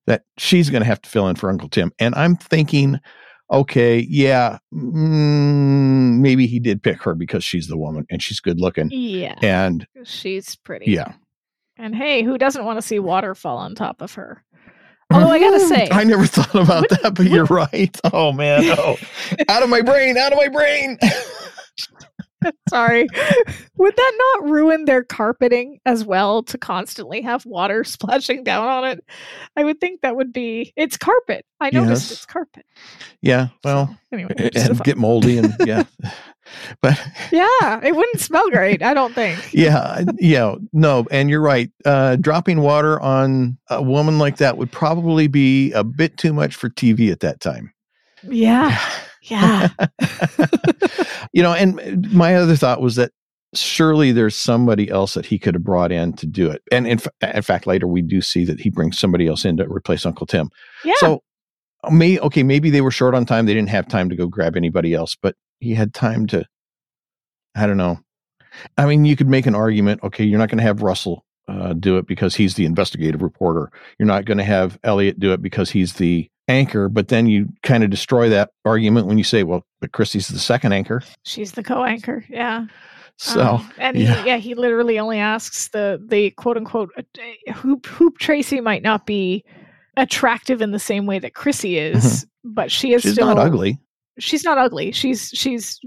that 0.06 0.22
she's 0.38 0.70
going 0.70 0.82
to 0.82 0.86
have 0.86 1.02
to 1.02 1.10
fill 1.10 1.28
in 1.28 1.34
for 1.36 1.50
Uncle 1.50 1.68
Tim. 1.68 1.90
And 1.98 2.14
I'm 2.14 2.36
thinking, 2.36 3.00
okay, 3.50 4.06
yeah, 4.08 4.58
mm, 4.72 6.18
maybe 6.20 6.46
he 6.46 6.60
did 6.60 6.82
pick 6.82 7.02
her 7.02 7.14
because 7.14 7.42
she's 7.42 7.66
the 7.68 7.76
woman 7.76 8.06
and 8.10 8.22
she's 8.22 8.38
good 8.40 8.60
looking. 8.60 8.90
yeah, 8.92 9.34
And 9.42 9.86
she's 10.04 10.56
pretty. 10.56 10.92
yeah. 10.92 11.12
And 11.78 11.94
hey, 11.94 12.22
who 12.22 12.38
doesn't 12.38 12.64
want 12.64 12.78
to 12.78 12.82
see 12.86 12.98
water 12.98 13.34
fall 13.34 13.58
on 13.58 13.74
top 13.74 14.00
of 14.00 14.14
her? 14.14 14.42
Although 15.12 15.28
I 15.28 15.38
gotta 15.38 15.58
mm-hmm. 15.58 15.68
say, 15.68 15.88
I 15.90 16.04
never 16.04 16.26
thought 16.26 16.54
about 16.54 16.88
that, 17.02 17.14
but 17.14 17.26
you're 17.26 17.44
right. 17.44 17.96
Oh 18.12 18.32
man, 18.32 18.62
oh, 18.78 18.96
out 19.48 19.62
of 19.62 19.68
my 19.68 19.82
brain, 19.82 20.16
out 20.16 20.32
of 20.32 20.38
my 20.38 20.48
brain. 20.48 20.98
sorry, 22.68 23.06
would 23.76 23.96
that 23.96 24.12
not 24.18 24.50
ruin 24.50 24.84
their 24.84 25.02
carpeting 25.02 25.80
as 25.86 26.04
well 26.04 26.42
to 26.44 26.56
constantly 26.58 27.20
have 27.22 27.44
water 27.46 27.84
splashing 27.84 28.44
down 28.44 28.68
on 28.68 28.84
it? 28.84 29.04
I 29.56 29.64
would 29.64 29.80
think 29.80 30.00
that 30.00 30.16
would 30.16 30.32
be. 30.32 30.72
It's 30.76 30.96
carpet. 30.96 31.44
I 31.60 31.70
noticed 31.70 32.10
Yes. 32.10 32.12
it's 32.12 32.26
carpet. 32.26 32.64
yeah, 33.22 33.48
well, 33.64 33.96
Anyway, 34.12 34.32
just 34.52 34.66
a 34.66 34.70
and 34.70 34.84
get 34.84 34.96
moldy 34.96 35.38
and 35.38 35.54
yeah, 35.64 35.84
but 36.80 36.98
yeah, 37.32 37.80
it 37.82 37.94
wouldn't 37.94 38.20
smell 38.20 38.48
great. 38.50 38.82
I 38.82 38.94
don't 38.94 39.14
think. 39.14 39.38
yeah, 39.52 40.04
yeah, 40.18 40.54
no, 40.72 41.06
and 41.10 41.30
you're 41.30 41.40
right. 41.40 41.70
Uh, 41.84 42.16
dropping 42.16 42.60
water 42.60 43.00
on 43.00 43.58
a 43.68 43.82
woman 43.82 44.18
like 44.18 44.38
that 44.38 44.56
would 44.56 44.72
probably 44.72 45.26
be 45.26 45.72
a 45.72 45.84
bit 45.84 46.16
too 46.16 46.32
much 46.32 46.54
for 46.54 46.68
TV 46.68 47.10
at 47.10 47.20
that 47.20 47.40
time. 47.40 47.72
Yeah, 48.22 48.78
yeah. 49.22 49.68
you 51.32 51.42
know, 51.42 51.52
and 51.52 52.12
my 52.12 52.34
other 52.34 52.56
thought 52.56 52.80
was 52.80 52.96
that 52.96 53.12
surely 53.54 54.12
there's 54.12 54.36
somebody 54.36 54.90
else 54.90 55.14
that 55.14 55.26
he 55.26 55.38
could 55.38 55.54
have 55.54 55.64
brought 55.64 55.92
in 55.92 56.12
to 56.14 56.26
do 56.26 56.50
it. 56.50 56.62
And 56.70 56.86
in, 56.86 56.98
fa- 56.98 57.10
in 57.22 57.42
fact, 57.42 57.66
later 57.66 57.86
we 57.86 58.02
do 58.02 58.20
see 58.20 58.44
that 58.44 58.60
he 58.60 58.70
brings 58.70 58.98
somebody 58.98 59.26
else 59.26 59.44
in 59.44 59.56
to 59.56 59.68
replace 59.68 60.04
Uncle 60.04 60.26
Tim. 60.26 60.50
Yeah. 60.84 60.94
So, 60.98 61.22
may 61.90 62.18
okay, 62.18 62.42
maybe 62.42 62.70
they 62.70 62.80
were 62.80 62.90
short 62.90 63.14
on 63.14 63.24
time. 63.24 63.46
They 63.46 63.54
didn't 63.54 63.70
have 63.70 63.88
time 63.88 64.08
to 64.10 64.16
go 64.16 64.26
grab 64.26 64.56
anybody 64.56 64.92
else, 64.92 65.16
but 65.20 65.36
he 65.60 65.74
had 65.74 65.94
time 65.94 66.26
to. 66.28 66.44
I 67.54 67.66
don't 67.66 67.76
know. 67.76 67.98
I 68.78 68.86
mean, 68.86 69.04
you 69.04 69.16
could 69.16 69.28
make 69.28 69.46
an 69.46 69.54
argument. 69.54 70.02
Okay, 70.02 70.24
you're 70.24 70.38
not 70.38 70.48
going 70.48 70.58
to 70.58 70.64
have 70.64 70.82
Russell 70.82 71.24
uh, 71.48 71.72
do 71.74 71.96
it 71.98 72.06
because 72.06 72.34
he's 72.34 72.54
the 72.54 72.64
investigative 72.64 73.22
reporter. 73.22 73.70
You're 73.98 74.06
not 74.06 74.24
going 74.24 74.38
to 74.38 74.44
have 74.44 74.78
Elliot 74.84 75.18
do 75.20 75.32
it 75.32 75.42
because 75.42 75.70
he's 75.70 75.94
the 75.94 76.28
anchor. 76.48 76.88
But 76.88 77.08
then 77.08 77.26
you 77.26 77.48
kind 77.62 77.84
of 77.84 77.90
destroy 77.90 78.28
that 78.30 78.50
argument 78.64 79.06
when 79.06 79.18
you 79.18 79.24
say, 79.24 79.42
"Well, 79.42 79.64
but 79.80 79.92
Christy's 79.92 80.28
the 80.28 80.38
second 80.38 80.72
anchor." 80.72 81.02
She's 81.24 81.52
the 81.52 81.62
co-anchor. 81.62 82.24
Yeah. 82.28 82.66
So 83.18 83.56
Um, 83.56 83.72
and 83.78 83.96
yeah. 83.96 84.22
he, 84.22 84.26
yeah, 84.28 84.36
he 84.36 84.54
literally 84.54 84.98
only 84.98 85.18
asks 85.18 85.68
the 85.68 86.02
the 86.06 86.30
quote 86.32 86.56
unquote 86.58 86.90
uh, 86.98 87.52
hoop 87.52 87.86
hoop 87.86 88.18
Tracy 88.18 88.60
might 88.60 88.82
not 88.82 89.06
be 89.06 89.42
attractive 89.96 90.60
in 90.60 90.72
the 90.72 90.78
same 90.78 91.06
way 91.06 91.18
that 91.18 91.32
Chrissy 91.34 91.78
is, 91.78 92.26
but 92.44 92.70
she 92.70 92.92
is 92.92 93.00
Mm-hmm. 93.02 93.08
she's 93.08 93.14
still 93.14 93.26
not 93.28 93.38
ugly. 93.38 93.78
She's 94.18 94.44
not 94.44 94.58
ugly. 94.58 94.92
She's 94.92 95.30
she's 95.34 95.80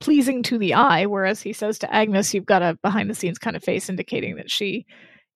pleasing 0.00 0.42
to 0.44 0.58
the 0.58 0.74
eye. 0.74 1.06
Whereas 1.06 1.40
he 1.40 1.52
says 1.52 1.78
to 1.80 1.94
Agnes, 1.94 2.34
"You've 2.34 2.46
got 2.46 2.62
a 2.62 2.78
behind 2.82 3.08
the 3.10 3.14
scenes 3.14 3.38
kind 3.38 3.56
of 3.56 3.64
face, 3.64 3.88
indicating 3.88 4.36
that 4.36 4.50
she 4.50 4.84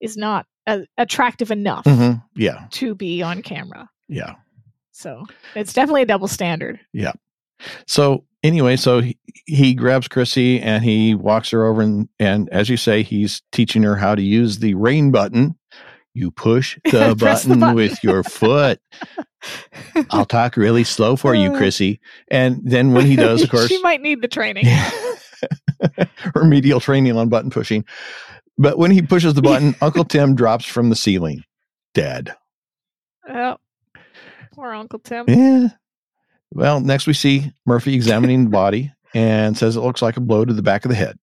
is 0.00 0.16
not 0.16 0.46
a, 0.66 0.86
attractive 0.98 1.50
enough 1.50 1.84
Mhm. 1.84 2.22
Yeah, 2.36 2.66
to 2.72 2.94
be 2.94 3.22
on 3.22 3.42
camera." 3.42 3.88
yeah. 4.08 4.34
So 4.92 5.24
it's 5.54 5.72
definitely 5.72 6.02
a 6.02 6.06
double 6.06 6.28
standard. 6.28 6.78
Yeah. 6.92 7.12
So 7.86 8.24
anyway, 8.42 8.76
so 8.76 9.00
he, 9.00 9.18
he 9.46 9.72
grabs 9.74 10.08
Chrissy 10.08 10.60
and 10.60 10.84
he 10.84 11.14
walks 11.14 11.50
her 11.50 11.64
over 11.64 11.80
and 11.80 12.08
and 12.18 12.48
as 12.50 12.68
you 12.68 12.76
say, 12.76 13.02
he's 13.02 13.40
teaching 13.52 13.82
her 13.82 13.96
how 13.96 14.14
to 14.14 14.20
use 14.22 14.58
the 14.58 14.74
rain 14.74 15.10
button. 15.10 15.56
You 16.20 16.30
push 16.30 16.78
the, 16.84 17.16
Press 17.18 17.44
the 17.44 17.48
button, 17.50 17.60
button. 17.60 17.74
with 17.76 18.04
your 18.04 18.22
foot. 18.22 18.78
I'll 20.10 20.26
talk 20.26 20.56
really 20.58 20.84
slow 20.84 21.16
for 21.16 21.34
you, 21.34 21.52
Uh. 21.52 21.56
Chrissy. 21.56 21.98
And 22.30 22.60
then 22.62 22.92
when 22.92 23.06
he 23.06 23.16
does, 23.16 23.42
of 23.42 23.50
course, 23.50 23.68
she 23.68 23.80
might 23.80 24.02
need 24.02 24.20
the 24.20 24.28
training. 24.28 24.66
remedial 26.34 26.80
training 26.80 27.16
on 27.16 27.28
button 27.28 27.50
pushing. 27.50 27.84
But 28.58 28.76
when 28.76 28.90
he 28.90 29.00
pushes 29.02 29.32
the 29.34 29.40
button, 29.42 29.74
Uncle 29.80 30.04
Tim 30.04 30.34
drops 30.34 30.66
from 30.66 30.90
the 30.90 30.96
ceiling, 30.96 31.42
dead. 31.94 32.34
Oh, 33.26 33.56
poor 34.52 34.72
Uncle 34.74 34.98
Tim. 34.98 35.24
Yeah. 35.28 35.68
Well, 36.52 36.80
next 36.80 37.06
we 37.06 37.14
see 37.14 37.52
Murphy 37.64 37.94
examining 37.94 38.44
the 38.44 38.50
body 38.50 38.92
and 39.14 39.56
says 39.56 39.76
it 39.76 39.80
looks 39.80 40.02
like 40.02 40.16
a 40.18 40.20
blow 40.20 40.44
to 40.44 40.52
the 40.52 40.62
back 40.62 40.84
of 40.84 40.90
the 40.90 40.96
head. 40.96 41.16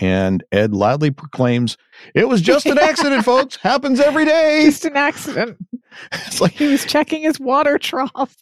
And 0.00 0.44
Ed 0.52 0.72
loudly 0.74 1.10
proclaims, 1.10 1.76
It 2.14 2.28
was 2.28 2.40
just 2.40 2.66
an 2.66 2.78
accident, 2.82 3.24
folks. 3.24 3.56
Happens 3.56 3.98
every 4.00 4.24
day. 4.24 4.62
Just 4.64 4.84
an 4.84 4.96
accident. 4.96 5.56
It's 6.12 6.40
like, 6.40 6.52
He 6.52 6.68
was 6.68 6.84
checking 6.84 7.22
his 7.22 7.40
water 7.40 7.78
trough. 7.78 8.36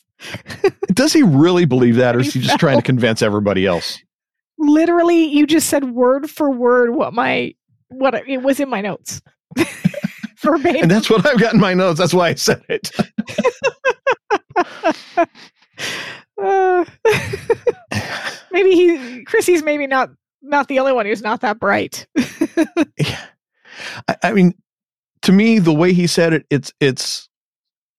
does 0.92 1.12
he 1.12 1.22
really 1.22 1.64
believe 1.64 1.96
that, 1.96 2.14
or 2.16 2.20
is 2.20 2.34
He 2.34 2.40
just 2.40 2.58
trying 2.58 2.76
to 2.76 2.82
convince 2.82 3.22
everybody 3.22 3.64
else? 3.66 3.98
Literally, 4.58 5.24
you 5.26 5.46
just 5.46 5.68
said 5.68 5.92
word 5.92 6.28
for 6.28 6.50
word 6.50 6.94
what 6.94 7.14
my 7.14 7.54
what 7.88 8.14
I- 8.14 8.24
it 8.26 8.42
was 8.42 8.58
in 8.60 8.68
my 8.68 8.80
notes. 8.80 9.22
Verbatim. 10.38 10.82
And 10.82 10.90
that's 10.90 11.08
what 11.08 11.24
I've 11.26 11.38
got 11.40 11.54
in 11.54 11.60
my 11.60 11.72
notes. 11.72 11.98
That's 11.98 12.12
why 12.14 12.28
I 12.28 12.34
said 12.34 12.62
it. 12.68 12.90
Uh, 16.42 16.84
maybe 18.50 18.72
he 18.72 19.24
Chrissy's 19.24 19.62
maybe 19.62 19.86
not 19.86 20.10
not 20.42 20.68
the 20.68 20.78
only 20.78 20.92
one 20.92 21.06
who's 21.06 21.22
not 21.22 21.40
that 21.40 21.58
bright. 21.58 22.06
I, 24.08 24.16
I 24.22 24.32
mean, 24.32 24.54
to 25.22 25.32
me, 25.32 25.58
the 25.58 25.72
way 25.74 25.92
he 25.92 26.06
said 26.06 26.32
it, 26.32 26.46
it's 26.50 26.72
it's 26.80 27.28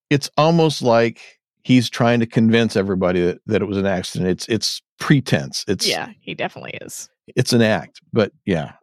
it's 0.09 0.29
almost 0.37 0.81
like 0.81 1.39
he's 1.63 1.89
trying 1.89 2.19
to 2.21 2.25
convince 2.25 2.75
everybody 2.75 3.21
that, 3.21 3.39
that 3.47 3.61
it 3.61 3.65
was 3.65 3.77
an 3.77 3.85
accident. 3.85 4.29
It's 4.29 4.47
it's 4.47 4.81
pretense. 4.99 5.65
It's 5.67 5.87
yeah, 5.87 6.09
he 6.21 6.33
definitely 6.33 6.77
is. 6.81 7.09
it's 7.35 7.53
an 7.53 7.61
act. 7.61 8.01
But 8.13 8.31
yeah, 8.45 8.73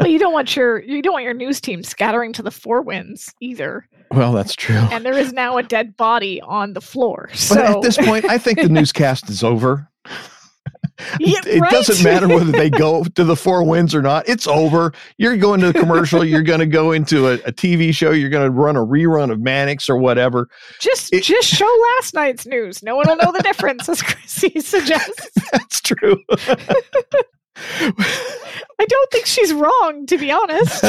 Well, 0.00 0.08
you 0.08 0.18
don't 0.18 0.32
want 0.34 0.54
your 0.56 0.82
you 0.82 1.00
don't 1.02 1.12
want 1.12 1.24
your 1.24 1.34
news 1.34 1.60
team 1.60 1.82
scattering 1.82 2.32
to 2.34 2.42
the 2.42 2.50
four 2.50 2.82
winds 2.82 3.32
either. 3.40 3.86
well, 4.10 4.32
that's 4.32 4.54
true. 4.54 4.76
And 4.90 5.04
there 5.06 5.16
is 5.16 5.32
now 5.32 5.56
a 5.56 5.62
dead 5.62 5.96
body 5.96 6.40
on 6.42 6.72
the 6.74 6.80
floor. 6.82 7.28
But 7.30 7.38
So 7.38 7.60
at 7.60 7.82
this 7.82 7.96
point, 7.96 8.24
I 8.26 8.36
think 8.38 8.60
the 8.60 8.68
newscast 8.68 9.30
is 9.30 9.42
over. 9.44 9.88
Yeah, 11.18 11.38
it 11.46 11.62
doesn't 11.70 12.04
matter 12.04 12.28
whether 12.28 12.52
they 12.52 12.70
go 12.70 13.02
to 13.04 13.24
the 13.24 13.34
four 13.36 13.64
winds 13.64 13.94
or 13.94 14.02
not. 14.02 14.28
It's 14.28 14.46
over. 14.46 14.92
You're 15.16 15.36
going 15.36 15.60
to 15.60 15.72
the 15.72 15.78
commercial. 15.78 16.24
you're 16.32 16.42
going 16.42 16.60
to 16.60 16.66
go 16.66 16.92
into 16.92 17.28
a, 17.28 17.34
a 17.34 17.52
TV 17.52 17.94
show. 17.94 18.10
You're 18.12 18.30
going 18.30 18.44
to 18.44 18.50
run 18.50 18.76
a 18.76 18.84
rerun 18.84 19.30
of 19.32 19.40
Mannix 19.40 19.88
or 19.90 19.96
whatever. 19.96 20.48
just 20.80 21.12
it- 21.12 21.24
just 21.24 21.48
show 21.54 21.68
last 21.96 22.14
night's 22.14 22.46
news. 22.46 22.82
No 22.82 22.96
one 22.96 23.06
will 23.08 23.16
know 23.16 23.32
the 23.32 23.42
difference, 23.42 23.88
as 23.88 24.02
Chrissy 24.02 24.60
suggests. 24.60 25.30
That's 25.50 25.80
true. 25.80 26.16
I 27.56 28.86
don't 28.88 29.10
think 29.10 29.26
she's 29.26 29.52
wrong, 29.52 30.06
to 30.06 30.18
be 30.18 30.30
honest. 30.32 30.84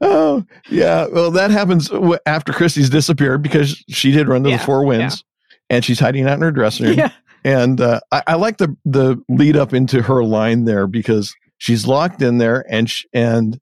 oh 0.00 0.42
yeah 0.70 1.06
well 1.12 1.30
that 1.30 1.50
happens 1.50 1.90
after 2.24 2.50
christy's 2.50 2.88
disappeared 2.88 3.42
because 3.42 3.84
she 3.90 4.10
did 4.10 4.26
run 4.26 4.42
to 4.42 4.48
Yeah, 4.48 4.56
the 4.56 4.64
four 4.64 4.86
winds 4.86 5.22
and 5.70 5.84
she's 5.84 6.00
hiding 6.00 6.26
out 6.26 6.34
in 6.34 6.42
her 6.42 6.52
dressing 6.52 6.86
room. 6.86 6.98
Yeah. 6.98 7.12
and 7.44 7.80
uh, 7.80 8.00
I, 8.12 8.22
I 8.28 8.34
like 8.34 8.58
the 8.58 8.76
the 8.84 9.22
lead 9.28 9.56
up 9.56 9.72
into 9.72 10.02
her 10.02 10.24
line 10.24 10.64
there 10.64 10.86
because 10.86 11.34
she's 11.58 11.86
locked 11.86 12.22
in 12.22 12.38
there 12.38 12.64
and 12.68 12.88
sh- 12.90 13.04
and 13.12 13.58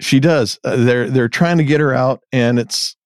she 0.00 0.20
does. 0.20 0.58
Uh, 0.64 0.76
they're 0.76 1.08
they're 1.10 1.28
trying 1.28 1.58
to 1.58 1.64
get 1.64 1.80
her 1.80 1.94
out 1.94 2.20
and 2.32 2.58
it's 2.58 2.96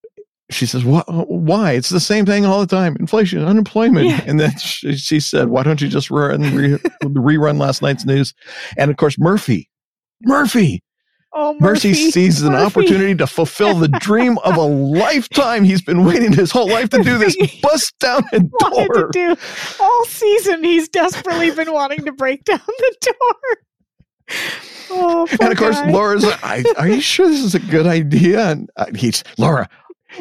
she 0.51 0.65
says 0.65 0.85
what 0.85 1.05
why? 1.29 1.73
It's 1.73 1.91
the 1.91 2.01
same 2.01 2.25
thing 2.25 2.47
all 2.47 2.61
the 2.61 2.67
time. 2.67 2.97
Inflation 2.99 3.45
unemployment. 3.45 4.07
Yeah. 4.07 4.23
and 4.27 4.41
then 4.41 4.57
she, 4.59 4.97
she 4.97 5.21
said 5.21 5.49
why 5.49 5.63
don't 5.63 5.81
you 5.81 5.89
just 5.89 6.11
run 6.11 6.41
re, 6.55 6.79
rerun 7.05 7.59
last 7.59 7.83
night's 7.83 8.07
news? 8.07 8.33
And 8.77 8.91
of 8.91 8.97
course 8.97 9.19
murphy 9.19 9.69
murphy 10.23 10.83
Oh, 11.41 11.57
Mercy, 11.61 11.91
Murphy. 11.91 12.11
sees 12.11 12.43
an 12.43 12.57
opportunity 12.57 13.15
to 13.15 13.27
fulfill 13.29 13.75
the 13.75 13.87
dream 14.01 14.39
of 14.39 14.57
a 14.57 14.61
lifetime. 14.63 15.63
He's 15.63 15.81
been 15.83 16.05
waiting 16.05 16.33
his 16.33 16.51
whole 16.51 16.69
life 16.69 16.89
to 16.91 17.01
do 17.03 17.17
this. 17.17 17.37
Bust 17.63 17.97
down 18.01 18.25
to 18.33 18.41
door. 18.41 19.11
do 19.13 19.37
all 19.79 20.05
season. 20.07 20.65
He's 20.65 20.89
desperately 20.89 21.53
been 21.53 21.73
wanting 21.73 22.05
to 22.07 22.13
break 22.13 22.43
down 22.45 22.61
the 22.67 22.97
door. 23.21 24.37
Oh, 24.91 25.29
And 25.41 25.53
of 25.53 25.59
course, 25.59 25.77
guy. 25.77 25.91
Laura's 25.93 26.25
like, 26.25 26.43
I, 26.45 26.65
Are 26.77 26.89
you 26.89 27.01
sure 27.01 27.29
this 27.29 27.45
is 27.45 27.55
a 27.55 27.61
good 27.61 27.87
idea? 27.87 28.41
And 28.51 28.69
uh, 28.77 28.87
he's, 28.97 29.23
Laura, 29.39 29.69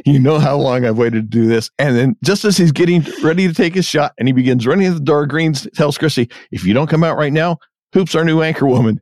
you 0.06 0.20
know 0.20 0.38
how 0.38 0.56
long 0.58 0.86
I've 0.86 0.98
waited 1.00 1.32
to 1.32 1.38
do 1.40 1.48
this. 1.48 1.72
And 1.80 1.96
then 1.98 2.16
just 2.24 2.46
as 2.46 2.58
he's 2.58 2.72
getting 2.72 3.04
ready 3.24 3.48
to 3.48 3.54
take 3.56 3.74
his 3.74 3.86
shot 3.86 4.14
and 4.20 4.28
he 4.28 4.34
begins 4.34 4.68
running 4.68 4.86
at 4.86 4.94
the 4.94 5.00
door, 5.00 5.26
Greens 5.26 5.68
tells 5.74 5.98
Chrissy, 5.98 6.30
If 6.52 6.64
you 6.64 6.74
don't 6.76 6.88
come 6.88 7.04
out 7.04 7.18
right 7.18 7.34
now, 7.34 7.58
Hoop's 7.94 8.14
our 8.14 8.24
new 8.24 8.42
anchor 8.44 8.68
woman. 8.68 9.00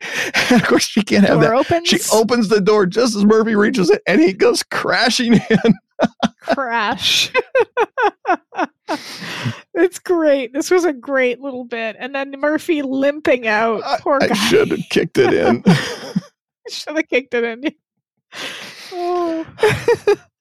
And 0.00 0.52
of 0.62 0.66
course, 0.68 0.84
she 0.84 1.02
can't 1.02 1.24
have 1.24 1.40
that. 1.40 1.52
opens. 1.52 1.88
She 1.88 1.98
opens 2.12 2.48
the 2.48 2.60
door 2.60 2.86
just 2.86 3.16
as 3.16 3.24
Murphy 3.24 3.54
reaches 3.56 3.90
it 3.90 4.02
and 4.06 4.20
he 4.20 4.32
goes 4.32 4.62
crashing 4.62 5.34
in. 5.34 5.74
crash. 6.42 7.32
it's 9.74 9.98
great. 9.98 10.52
This 10.52 10.70
was 10.70 10.84
a 10.84 10.92
great 10.92 11.40
little 11.40 11.64
bit, 11.64 11.96
and 11.98 12.14
then 12.14 12.32
Murphy 12.38 12.82
limping 12.82 13.46
out. 13.48 13.82
I- 13.84 13.98
Poor 14.00 14.18
I 14.22 14.28
guy. 14.28 14.34
should 14.34 14.70
have 14.70 14.80
kicked 14.90 15.18
it 15.18 15.32
in. 15.34 15.62
Should 16.68 16.96
have 16.96 17.08
kicked 17.08 17.34
it 17.34 17.44
in. 17.44 17.74
Oh, 18.92 19.46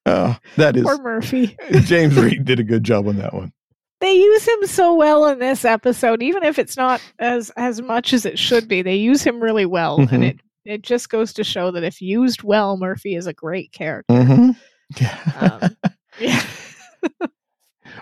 Oh, 0.05 0.37
that 0.55 0.77
is 0.77 0.83
poor 0.83 0.97
Murphy. 1.01 1.57
James 1.81 2.15
Read 2.15 2.45
did 2.45 2.59
a 2.61 2.63
good 2.63 2.83
job 2.83 3.07
on 3.09 3.17
that 3.17 3.33
one. 3.33 3.51
They 3.99 4.13
use 4.13 4.47
him 4.47 4.65
so 4.67 4.93
well 4.93 5.25
in 5.27 5.39
this 5.39 5.65
episode, 5.65 6.21
even 6.21 6.43
if 6.43 6.59
it's 6.59 6.77
not 6.77 7.01
as 7.19 7.49
as 7.57 7.81
much 7.81 8.13
as 8.13 8.25
it 8.25 8.37
should 8.37 8.67
be. 8.67 8.81
They 8.81 8.95
use 8.95 9.23
him 9.23 9.39
really 9.39 9.65
well, 9.65 9.99
Mhm. 9.99 10.11
and 10.11 10.23
it 10.23 10.39
it 10.65 10.81
just 10.83 11.09
goes 11.09 11.31
to 11.33 11.43
show 11.43 11.71
that 11.71 11.83
if 11.83 12.01
used 12.01 12.43
well, 12.43 12.77
Murphy 12.77 13.15
is 13.15 13.25
a 13.27 13.33
great 13.33 13.71
character. 13.71 14.13
Mm-hmm. 14.13 14.51
Yeah. 15.01 15.59
Um, 15.61 15.75
yeah. 16.19 16.43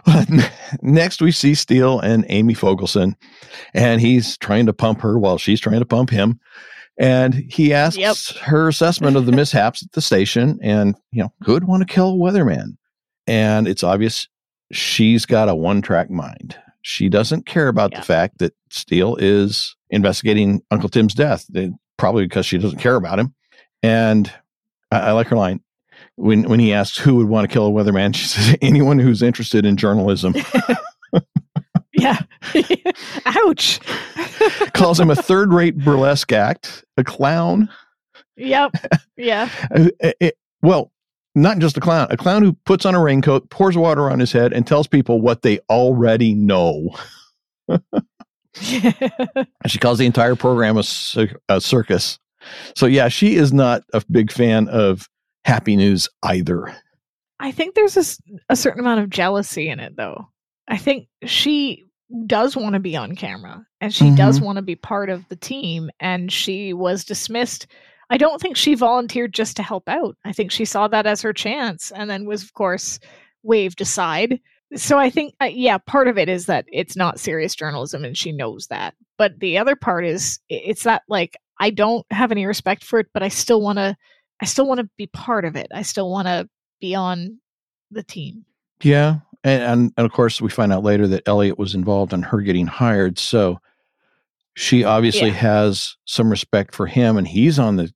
Next, 0.82 1.22
we 1.22 1.32
see 1.32 1.56
Steele 1.56 2.00
and 2.00 2.26
Amy 2.30 2.54
Fogelson, 2.54 3.16
and 3.74 4.00
he's 4.02 4.38
trying 4.38 4.66
to 4.68 4.74
pump 4.74 5.02
her 5.02 5.18
while 5.18 5.38
she's 5.38 5.60
trying 5.60 5.80
to 5.80 5.86
pump 5.86 6.10
him. 6.10 6.40
And 6.98 7.34
he 7.50 7.74
asks 7.74 7.98
Yep. 7.98 8.16
her 8.44 8.68
assessment 8.68 9.18
of 9.18 9.26
the 9.26 9.32
mishaps 9.32 9.84
at 9.84 9.92
the 9.94 10.02
station, 10.02 10.60
and 10.62 10.96
you 11.12 11.24
know, 11.24 11.34
who 11.44 11.54
would 11.54 11.66
want 11.66 11.82
to 11.88 11.92
kill 11.94 12.10
a 12.14 12.18
weatherman? 12.18 12.78
And 13.28 13.68
it's 13.68 13.84
obvious 13.84 14.28
she's 14.72 15.26
got 15.26 15.50
a 15.50 15.56
one-track 15.56 16.10
mind. 16.10 16.58
She 16.82 17.10
doesn't 17.10 17.46
care 17.46 17.68
about 17.68 17.92
Yeah. 17.92 18.00
the 18.00 18.06
fact 18.06 18.38
that 18.40 18.54
Steele 18.70 19.16
is 19.20 19.76
investigating 19.90 20.62
Uncle 20.72 20.90
Tim's 20.90 21.14
death, 21.14 21.46
eh, 21.56 21.70
probably 21.98 22.26
because 22.26 22.46
she 22.46 22.58
doesn't 22.58 22.80
care 22.80 22.96
about 22.96 23.20
him. 23.20 23.34
And 23.82 24.32
I, 24.92 25.00
I 25.00 25.12
like 25.14 25.28
her 25.28 25.36
line 25.36 25.62
when 26.16 26.44
when 26.50 26.60
he 26.60 26.74
asks 26.74 26.98
who 26.98 27.16
would 27.16 27.28
want 27.28 27.50
to 27.50 27.54
kill 27.54 27.68
a 27.68 27.72
weatherman. 27.72 28.14
She 28.16 28.26
says 28.28 28.56
anyone 28.62 29.00
who's 29.00 29.22
interested 29.24 29.66
in 29.66 29.78
journalism. 29.78 30.36
Yeah. 31.98 32.20
Ouch. 33.26 33.80
calls 34.74 35.00
him 35.00 35.10
a 35.10 35.16
third 35.16 35.54
rate 35.54 35.78
burlesque 35.78 36.34
act, 36.34 36.84
a 36.98 37.04
clown. 37.06 37.70
Yep. 38.36 38.72
Yeah. 39.16 39.50
Uh, 39.74 39.88
uh, 40.04 40.12
uh, 40.22 40.30
well, 40.62 40.92
not 41.36 41.60
just 41.60 41.78
a 41.78 41.82
clown, 41.82 42.08
a 42.10 42.18
clown 42.18 42.44
who 42.44 42.54
puts 42.66 42.86
on 42.86 42.96
a 42.96 43.02
raincoat, 43.02 43.50
pours 43.50 43.78
water 43.78 44.10
on 44.10 44.20
his 44.20 44.32
head, 44.32 44.54
and 44.54 44.66
tells 44.66 44.88
people 44.88 45.22
what 45.22 45.42
they 45.42 45.60
already 45.70 46.34
know. 46.34 46.96
And 48.58 49.72
she 49.72 49.80
calls 49.80 49.98
the 49.98 50.06
entire 50.06 50.36
program 50.36 50.78
a, 50.78 50.84
cir- 50.84 51.40
a 51.50 51.60
circus. 51.60 52.20
So, 52.76 52.86
yeah, 52.86 53.10
she 53.10 53.36
is 53.36 53.52
not 53.52 53.84
a 53.94 54.02
big 54.10 54.32
fan 54.32 54.70
of 54.70 55.10
happy 55.44 55.76
news 55.76 56.08
either. 56.24 56.74
I 57.40 57.52
think 57.52 57.76
there's 57.76 58.20
a 58.50 58.56
certain 58.56 58.80
amount 58.80 59.02
of 59.02 59.10
jealousy 59.10 59.70
in 59.70 59.80
it, 59.80 59.98
though. 59.98 60.30
I 60.68 60.78
think 60.78 61.08
she 61.26 61.84
does 62.28 62.56
want 62.56 62.74
to 62.74 62.80
be 62.80 62.96
on 62.96 63.16
camera 63.16 63.66
and 63.82 63.94
she 63.94 64.12
does 64.12 64.38
mm-hmm. 64.38 64.46
want 64.46 64.56
to 64.58 64.62
be 64.62 64.76
part 64.76 65.10
of 65.10 65.28
the 65.30 65.36
team, 65.36 65.90
and 66.00 66.32
she 66.32 66.74
was 66.74 67.04
dismissed. 67.04 67.68
I 68.10 68.18
don't 68.18 68.42
think 68.42 68.56
she 68.56 68.76
volunteered 68.76 69.34
just 69.34 69.56
to 69.58 69.64
help 69.64 69.88
out. 69.88 70.16
I 70.26 70.32
think 70.32 70.52
she 70.52 70.66
saw 70.66 70.88
that 70.88 71.06
as 71.06 71.22
her 71.22 71.34
chance 71.34 71.92
and 71.92 72.10
then 72.10 72.26
was, 72.26 72.44
of 72.44 72.54
course, 72.54 73.00
waved 73.44 73.82
aside. 73.82 74.40
So 74.76 74.98
I 74.98 75.10
think, 75.10 75.36
uh, 75.42 75.46
yeah, 75.46 75.78
part 75.78 76.08
of 76.08 76.18
it 76.18 76.28
is 76.28 76.48
that 76.48 76.66
it's 76.72 76.96
not 76.96 77.20
serious 77.20 77.56
journalism 77.56 78.04
and 78.04 78.18
she 78.18 78.32
knows 78.32 78.68
that. 78.68 78.96
But 79.18 79.40
the 79.40 79.58
other 79.58 79.76
part 79.76 80.06
is 80.06 80.40
it's 80.50 80.84
that, 80.84 81.04
like, 81.08 81.38
I 81.60 81.70
don't 81.70 82.06
have 82.12 82.32
any 82.32 82.46
respect 82.46 82.84
for 82.84 83.00
it, 83.00 83.08
but 83.14 83.24
I 83.24 83.30
still 83.30 83.62
want 83.62 83.78
to. 83.78 83.96
I 84.42 84.46
still 84.46 84.68
want 84.68 84.82
to 84.82 84.90
be 84.98 85.08
part 85.08 85.46
of 85.46 85.56
it. 85.56 85.68
I 85.74 85.82
still 85.82 86.12
want 86.12 86.28
to 86.28 86.50
be 86.82 86.94
on 86.94 87.40
the 87.92 88.04
team. 88.04 88.44
Yeah. 88.82 89.20
And, 89.46 89.64
and, 89.64 89.94
and 89.96 90.06
of 90.06 90.12
course, 90.12 90.42
we 90.42 90.50
find 90.50 90.74
out 90.74 90.84
later 90.84 91.08
that 91.08 91.26
Elliot 91.26 91.58
was 91.58 91.74
involved 91.74 92.12
in 92.12 92.22
her 92.22 92.42
getting 92.42 92.68
hired. 92.68 93.18
So 93.18 93.62
she 94.56 94.84
obviously 94.84 95.28
Yeah. 95.28 95.34
has 95.36 95.96
some 96.06 96.30
respect 96.30 96.74
for 96.74 96.88
him, 96.88 97.18
and 97.18 97.28
he's 97.28 97.60
on 97.60 97.76
the 97.76 97.94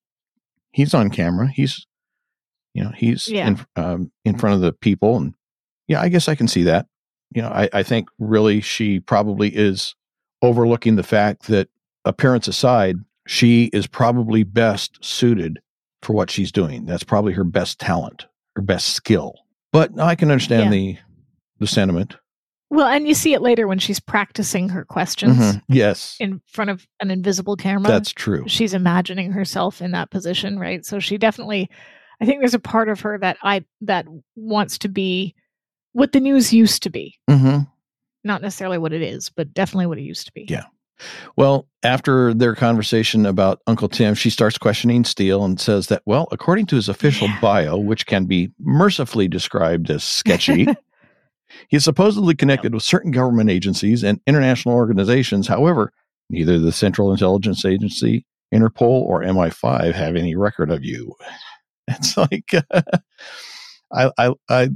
he's 0.72 0.94
on 0.94 1.10
camera. 1.10 1.48
He's 1.48 1.86
you 2.74 2.84
know 2.84 2.92
he's 2.96 3.28
Yeah. 3.28 3.48
in 3.48 3.66
um, 3.76 4.12
in 4.26 4.38
front 4.38 4.56
of 4.56 4.62
the 4.62 4.74
people, 4.74 5.18
and 5.18 5.34
yeah, 5.88 6.02
I 6.02 6.10
guess 6.10 6.28
I 6.28 6.36
can 6.36 6.48
see 6.48 6.64
that. 6.64 6.86
You 7.34 7.42
know, 7.42 7.50
I, 7.50 7.70
I 7.74 7.84
think 7.84 8.10
really 8.20 8.62
she 8.62 9.00
probably 9.00 9.50
is 9.56 9.96
overlooking 10.42 10.96
the 10.96 11.04
fact 11.04 11.48
that 11.48 11.70
appearance 12.06 12.48
aside, 12.48 12.98
she 13.28 13.66
is 13.66 13.86
probably 13.88 14.44
best 14.44 15.04
suited 15.04 15.60
for 16.02 16.14
what 16.14 16.32
she's 16.32 16.52
doing. 16.52 16.86
That's 16.86 17.04
probably 17.04 17.34
her 17.34 17.44
best 17.44 17.80
talent, 17.80 18.26
her 18.56 18.62
best 18.62 18.88
skill. 18.94 19.36
But 19.72 20.00
I 20.00 20.16
can 20.16 20.32
understand 20.32 20.66
Yeah. 20.66 20.70
the 20.72 20.98
the 21.60 21.68
sentiment. 21.68 22.16
Well, 22.72 22.88
and 22.88 23.08
you 23.08 23.14
see 23.16 23.34
it 23.34 23.42
later 23.42 23.68
when 23.68 23.80
she's 23.80 24.00
practicing 24.00 24.70
her 24.70 24.86
questions 24.86 25.38
Mhm. 25.38 25.62
Yes, 25.70 26.16
in 26.20 26.42
front 26.48 26.70
of 26.70 26.86
an 27.02 27.10
invisible 27.12 27.56
camera. 27.56 27.88
that's 27.88 28.12
true. 28.12 28.44
she's 28.48 28.74
imagining 28.74 29.32
herself 29.32 29.82
in 29.82 29.92
that 29.92 30.12
position, 30.12 30.60
right? 30.60 30.86
So 30.86 31.00
she 31.00 31.18
definitely 31.18 31.70
I 32.22 32.26
think 32.26 32.42
there's 32.42 32.54
a 32.54 32.60
part 32.60 32.90
of 32.90 33.00
her 33.02 33.18
that 33.20 33.38
I 33.44 33.64
that 33.82 34.06
wants 34.36 34.78
to 34.80 34.90
be 34.90 35.36
what 35.94 36.12
the 36.12 36.20
news 36.20 36.54
used 36.54 36.84
to 36.84 36.90
be. 36.90 37.16
hmm 37.30 37.60
Not 38.24 38.42
necessarily 38.42 38.78
what 38.78 38.94
it 38.94 39.02
is, 39.02 39.30
but 39.30 39.54
definitely 39.54 39.86
what 39.88 39.98
it 39.98 40.04
used 40.04 40.26
to 40.28 40.34
be. 40.34 40.46
Yeah. 40.50 40.66
Well, 41.38 41.70
after 41.82 42.34
their 42.34 42.54
conversation 42.56 43.26
about 43.26 43.62
Uncle 43.68 43.88
Tim, 43.88 44.14
she 44.16 44.30
starts 44.30 44.58
questioning 44.58 45.06
Steele 45.06 45.46
and 45.46 45.58
says 45.60 45.88
that, 45.88 46.02
well, 46.06 46.28
according 46.34 46.66
to 46.68 46.76
his 46.76 46.90
official 46.90 47.30
Yeah. 47.30 47.40
bio, 47.40 47.78
which 47.78 48.06
can 48.06 48.26
be 48.26 48.52
mercifully 48.60 49.30
described 49.30 49.90
as 49.90 50.04
sketchy, 50.04 50.68
he 51.68 51.78
is 51.78 51.84
supposedly 51.84 52.36
connected 52.36 52.74
with 52.74 52.84
certain 52.84 53.12
government 53.12 53.50
agencies 53.50 54.04
and 54.04 54.20
international 54.26 54.76
organizations. 54.76 55.48
However, 55.48 55.92
neither 56.30 56.60
the 56.60 56.72
Central 56.72 57.12
Intelligence 57.12 57.66
Agency, 57.66 58.26
Interpol, 58.54 58.82
or 58.82 59.22
MI5 59.22 59.94
have 59.94 60.16
any 60.16 60.36
record 60.36 60.72
of 60.72 60.84
you. 60.84 61.16
It's 61.92 62.16
like, 62.16 62.52
I, 63.92 64.12
I, 64.16 64.34
I, 64.48 64.70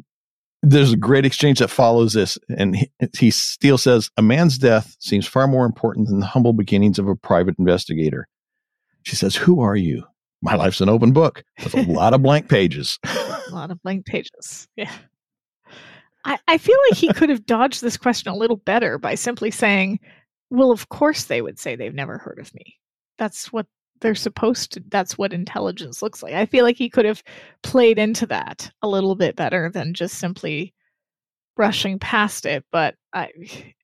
there's 0.63 0.93
a 0.93 0.97
great 0.97 1.27
exchange 1.27 1.59
that 1.59 1.67
follows 1.67 2.13
this, 2.13 2.39
and 2.57 2.75
he, 2.75 2.89
he 3.15 3.29
Steele 3.29 3.77
says, 3.77 4.09
"A 4.17 4.23
man's 4.23 4.57
death 4.57 4.95
seems 4.99 5.27
far 5.27 5.45
more 5.45 5.67
important 5.67 6.07
than 6.07 6.21
the 6.21 6.25
humble 6.25 6.53
beginnings 6.53 6.97
of 6.97 7.07
a 7.07 7.15
private 7.15 7.59
investigator." 7.59 8.27
She 9.03 9.15
says, 9.15 9.35
"Who 9.35 9.59
are 9.61 9.75
you?" 9.75 10.05
My 10.41 10.55
life's 10.55 10.81
an 10.81 10.89
open 10.89 11.13
book 11.13 11.43
with 11.63 11.75
a 11.75 11.83
lot 11.83 12.13
of 12.13 12.21
blank 12.21 12.49
pages. 12.49 12.97
a 13.05 13.43
lot 13.51 13.71
of 13.71 13.81
blank 13.81 14.05
pages. 14.05 14.67
Yeah. 14.75 14.91
I, 16.25 16.39
I 16.47 16.57
feel 16.57 16.77
like 16.89 16.97
he 16.97 17.11
could 17.13 17.29
have 17.29 17.45
dodged 17.45 17.81
this 17.81 17.97
question 17.97 18.31
a 18.31 18.35
little 18.35 18.57
better 18.57 18.97
by 18.97 19.15
simply 19.15 19.51
saying, 19.51 19.99
Well, 20.49 20.71
of 20.71 20.89
course 20.89 21.25
they 21.25 21.41
would 21.41 21.59
say 21.59 21.75
they've 21.75 21.93
never 21.93 22.17
heard 22.17 22.39
of 22.39 22.53
me. 22.53 22.77
That's 23.17 23.51
what 23.51 23.67
they're 24.01 24.15
supposed 24.15 24.73
to 24.73 24.83
that's 24.89 25.17
what 25.17 25.33
intelligence 25.33 26.01
looks 26.01 26.21
like. 26.21 26.33
I 26.33 26.45
feel 26.45 26.65
like 26.65 26.77
he 26.77 26.89
could 26.89 27.05
have 27.05 27.23
played 27.63 27.97
into 27.97 28.25
that 28.27 28.69
a 28.81 28.87
little 28.87 29.15
bit 29.15 29.35
better 29.35 29.69
than 29.73 29.93
just 29.93 30.15
simply 30.15 30.73
brushing 31.55 31.99
past 31.99 32.45
it. 32.45 32.65
But 32.71 32.95
I, 33.13 33.29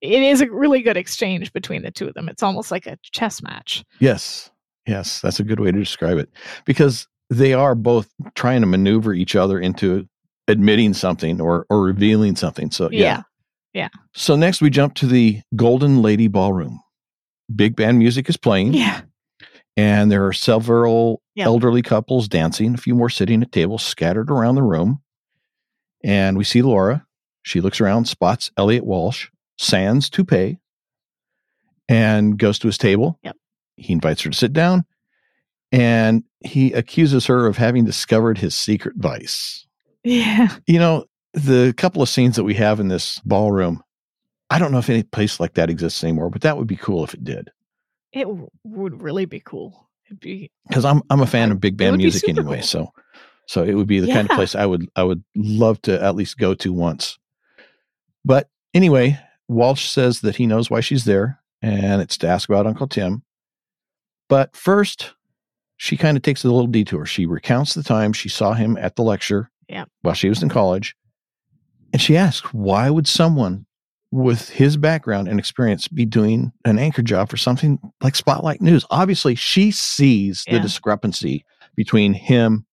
it 0.02 0.24
is 0.24 0.41
a 0.41 0.52
really 0.52 0.82
good 0.82 0.98
exchange 0.98 1.53
between 1.53 1.84
the 1.84 1.91
two 1.91 2.07
of 2.07 2.14
them. 2.14 2.30
It's 2.30 2.44
almost 2.44 2.72
like 2.72 2.86
a 2.86 2.98
chess 3.02 3.41
match. 3.41 3.84
yes, 3.99 4.52
yes, 4.86 5.22
that's 5.22 5.40
a 5.40 5.44
good 5.44 5.60
way 5.60 5.72
to 5.72 5.80
describe 5.80 6.18
it. 6.18 6.30
Because 6.66 7.07
they 7.30 7.53
are 7.53 7.76
both 7.76 8.10
trying 8.36 8.61
to 8.61 8.68
maneuver 8.68 9.14
each 9.14 9.36
other 9.36 9.60
into 9.60 10.07
admitting 10.50 10.94
something 10.94 11.40
or 11.40 11.66
or 11.70 11.82
revealing 11.84 12.36
something. 12.36 12.72
So 12.72 12.90
yeah. 12.92 13.00
Yeah. 13.00 13.22
Yeah. 13.74 13.90
So 14.14 14.36
next 14.36 14.62
we 14.62 14.70
jump 14.70 14.96
to 14.96 15.06
the 15.08 15.42
Golden 15.56 16.02
Lady 16.02 16.28
Ballroom. 16.28 16.80
Big 17.56 17.76
band 17.76 18.00
music 18.00 18.28
is 18.30 18.36
playing, 18.38 18.74
Yeah. 18.74 19.02
and 19.78 20.12
there 20.12 20.26
are 20.26 20.34
several 20.34 21.22
elderly 21.38 21.82
couples 21.82 22.28
dancing, 22.28 22.74
a 22.74 22.78
few 22.78 22.94
more 22.96 23.10
sitting 23.10 23.42
at 23.42 23.52
tables 23.52 23.84
scattered 23.84 24.30
around 24.30 24.56
the 24.56 24.64
room. 24.64 25.02
And 26.04 26.38
we 26.38 26.44
see 26.44 26.62
Laura. 26.62 27.06
She 27.44 27.62
looks 27.62 27.80
around, 27.82 28.06
spots 28.06 28.52
Elliot 28.58 28.86
Walsh, 28.86 29.30
sans 29.58 30.10
toupee, 30.10 30.60
and 31.88 32.38
goes 32.38 32.60
to 32.60 32.68
his 32.68 32.78
table. 32.78 33.20
Yep. 33.24 33.36
He 33.78 33.94
invites 33.94 34.22
her 34.24 34.30
to 34.30 34.38
sit 34.38 34.54
down, 34.54 34.86
and 35.72 36.24
he 36.44 36.72
accuses 36.74 37.26
her 37.28 37.48
of 37.48 37.58
having 37.58 37.86
discovered 37.86 38.38
his 38.38 38.54
secret 38.56 38.96
vice. 38.98 39.66
Yeah. 40.10 40.56
You 40.65 40.80
know, 40.80 41.06
the 41.34 41.73
couple 41.77 42.02
of 42.02 42.10
scenes 42.10 42.36
that 42.36 42.44
we 42.44 42.56
have 42.56 42.80
in 42.80 42.88
this 42.88 43.19
ballroom, 43.19 43.84
I 44.49 44.57
don't 44.60 44.72
know 44.72 44.80
if 44.80 44.90
any 44.90 45.03
place 45.03 45.40
like 45.40 45.53
that 45.53 45.69
exists 45.69 46.03
anymore, 46.03 46.30
but 46.30 46.41
that 46.41 46.57
would 46.57 46.68
be 46.68 46.76
cool 46.76 47.03
if 47.03 47.14
it 47.14 47.23
did. 47.23 47.49
It 48.11 48.23
w- 48.23 48.49
would 48.64 49.02
really 49.02 49.26
be 49.26 49.40
cool. 49.40 49.88
It'd 50.07 50.19
be 50.19 50.52
Because 50.68 50.86
I'm 50.86 51.03
I'm 51.11 51.22
a 51.22 51.27
fan 51.27 51.52
of 51.52 51.60
big 51.60 51.77
band 51.77 51.98
music 51.98 52.27
anyway, 52.27 52.57
cool. 52.57 52.64
so 52.64 52.94
so 53.48 53.64
it 53.64 53.76
would 53.76 53.86
be 53.88 53.99
the 53.99 54.11
kind 54.11 54.27
of 54.30 54.36
place 54.36 54.56
I 54.56 54.65
would 54.65 54.88
I 54.95 55.03
would 55.03 55.23
love 55.36 55.80
to 55.84 56.02
at 56.03 56.15
least 56.15 56.38
go 56.40 56.56
to 56.56 56.73
once. 56.73 57.19
But 58.26 58.49
anyway, 58.73 59.19
Walsh 59.48 59.88
says 59.88 60.22
that 60.22 60.36
he 60.38 60.48
knows 60.48 60.72
why 60.72 60.81
she's 60.81 61.06
there, 61.06 61.40
and 61.61 62.02
it's 62.02 62.18
to 62.19 62.27
ask 62.27 62.49
about 62.49 62.65
Uncle 62.65 62.88
Tim. 62.88 63.22
But 64.27 64.56
first, 64.56 65.14
she 65.77 65.95
kind 65.95 66.18
of 66.18 66.23
takes 66.23 66.44
a 66.44 66.48
little 66.48 66.68
detour. 66.68 67.06
She 67.06 67.27
recounts 67.27 67.76
the 67.76 67.84
time 67.84 68.11
she 68.14 68.30
saw 68.30 68.53
him 68.53 68.77
at 68.77 68.95
the 68.95 69.03
lecture 69.03 69.52
Yeah. 69.70 69.86
while 70.02 70.16
she 70.16 70.30
was 70.30 70.41
in 70.41 70.50
college. 70.50 70.96
And 71.94 72.02
she 72.02 72.18
asked, 72.18 72.54
why 72.54 72.90
would 72.90 73.08
someone 73.08 73.66
with 74.12 74.50
his 74.50 74.78
background 74.78 75.28
and 75.28 75.40
experience 75.40 75.88
be 75.88 76.06
doing 76.06 76.52
an 76.66 76.80
anchor 76.80 77.02
job 77.04 77.30
for 77.30 77.38
something 77.38 77.80
like 78.02 78.16
Spotlight 78.16 78.62
News? 78.62 78.86
Obviously, 78.90 79.36
she 79.36 79.72
sees 79.72 80.44
the 80.46 80.60
discrepancy 80.60 81.46
between 81.76 82.14
him 82.14 82.66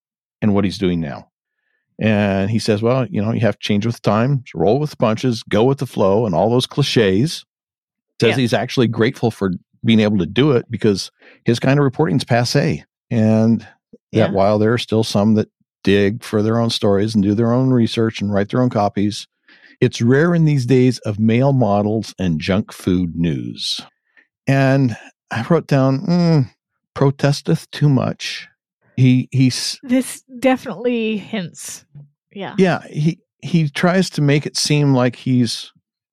and 0.42 0.54
what 0.54 0.64
he's 0.64 0.78
doing 0.78 1.00
now. 1.00 1.30
And 1.98 2.50
he 2.50 2.58
says, 2.58 2.82
well, 2.82 3.06
you 3.06 3.22
know, 3.22 3.32
you 3.32 3.40
have 3.40 3.58
to 3.58 3.66
change 3.66 3.86
with 3.86 4.02
time, 4.02 4.44
roll 4.54 4.78
with 4.78 4.90
the 4.90 4.96
punches, 4.96 5.42
go 5.44 5.64
with 5.64 5.78
the 5.78 5.86
flow, 5.86 6.26
and 6.26 6.34
all 6.34 6.50
those 6.50 6.66
cliches. 6.66 7.44
Says 8.20 8.30
Yeah. 8.30 8.36
he's 8.36 8.52
actually 8.52 8.88
grateful 8.88 9.30
for 9.30 9.52
being 9.84 10.00
able 10.00 10.18
to 10.18 10.26
do 10.26 10.52
it 10.52 10.70
because 10.70 11.10
his 11.44 11.58
kind 11.58 11.78
of 11.78 11.84
reporting's 11.84 12.24
passe. 12.24 12.84
And 13.10 13.66
that 14.12 14.32
while 14.32 14.58
there 14.58 14.72
are 14.72 14.78
still 14.78 15.04
some 15.04 15.34
that 15.34 15.48
dig 15.82 16.22
for 16.22 16.42
their 16.42 16.58
own 16.58 16.70
stories 16.70 17.14
and 17.14 17.22
do 17.22 17.34
their 17.34 17.52
own 17.52 17.70
research 17.70 18.20
and 18.20 18.32
write 18.32 18.50
their 18.50 18.62
own 18.62 18.70
copies, 18.70 19.26
it's 19.80 20.02
rare 20.02 20.34
in 20.34 20.44
these 20.44 20.66
days 20.66 20.98
of 21.00 21.18
male 21.18 21.52
models 21.52 22.14
and 22.18 22.40
junk 22.40 22.72
food 22.72 23.16
news. 23.16 23.80
And 24.46 24.96
I 25.30 25.44
wrote 25.48 25.66
down, 25.66 26.00
mm, 26.00 26.50
protesteth 26.94 27.70
too 27.70 27.88
much. 27.88 28.48
He 28.96 29.28
he's 29.30 29.78
this 29.82 30.22
definitely 30.38 31.18
hints. 31.18 31.84
Yeah. 32.32 32.54
yeah 32.58 32.86
he 32.88 33.18
he 33.42 33.68
tries 33.68 34.10
to 34.10 34.22
make 34.22 34.46
it 34.46 34.56
seem 34.56 34.94
like 34.94 35.16
he's 35.16 35.72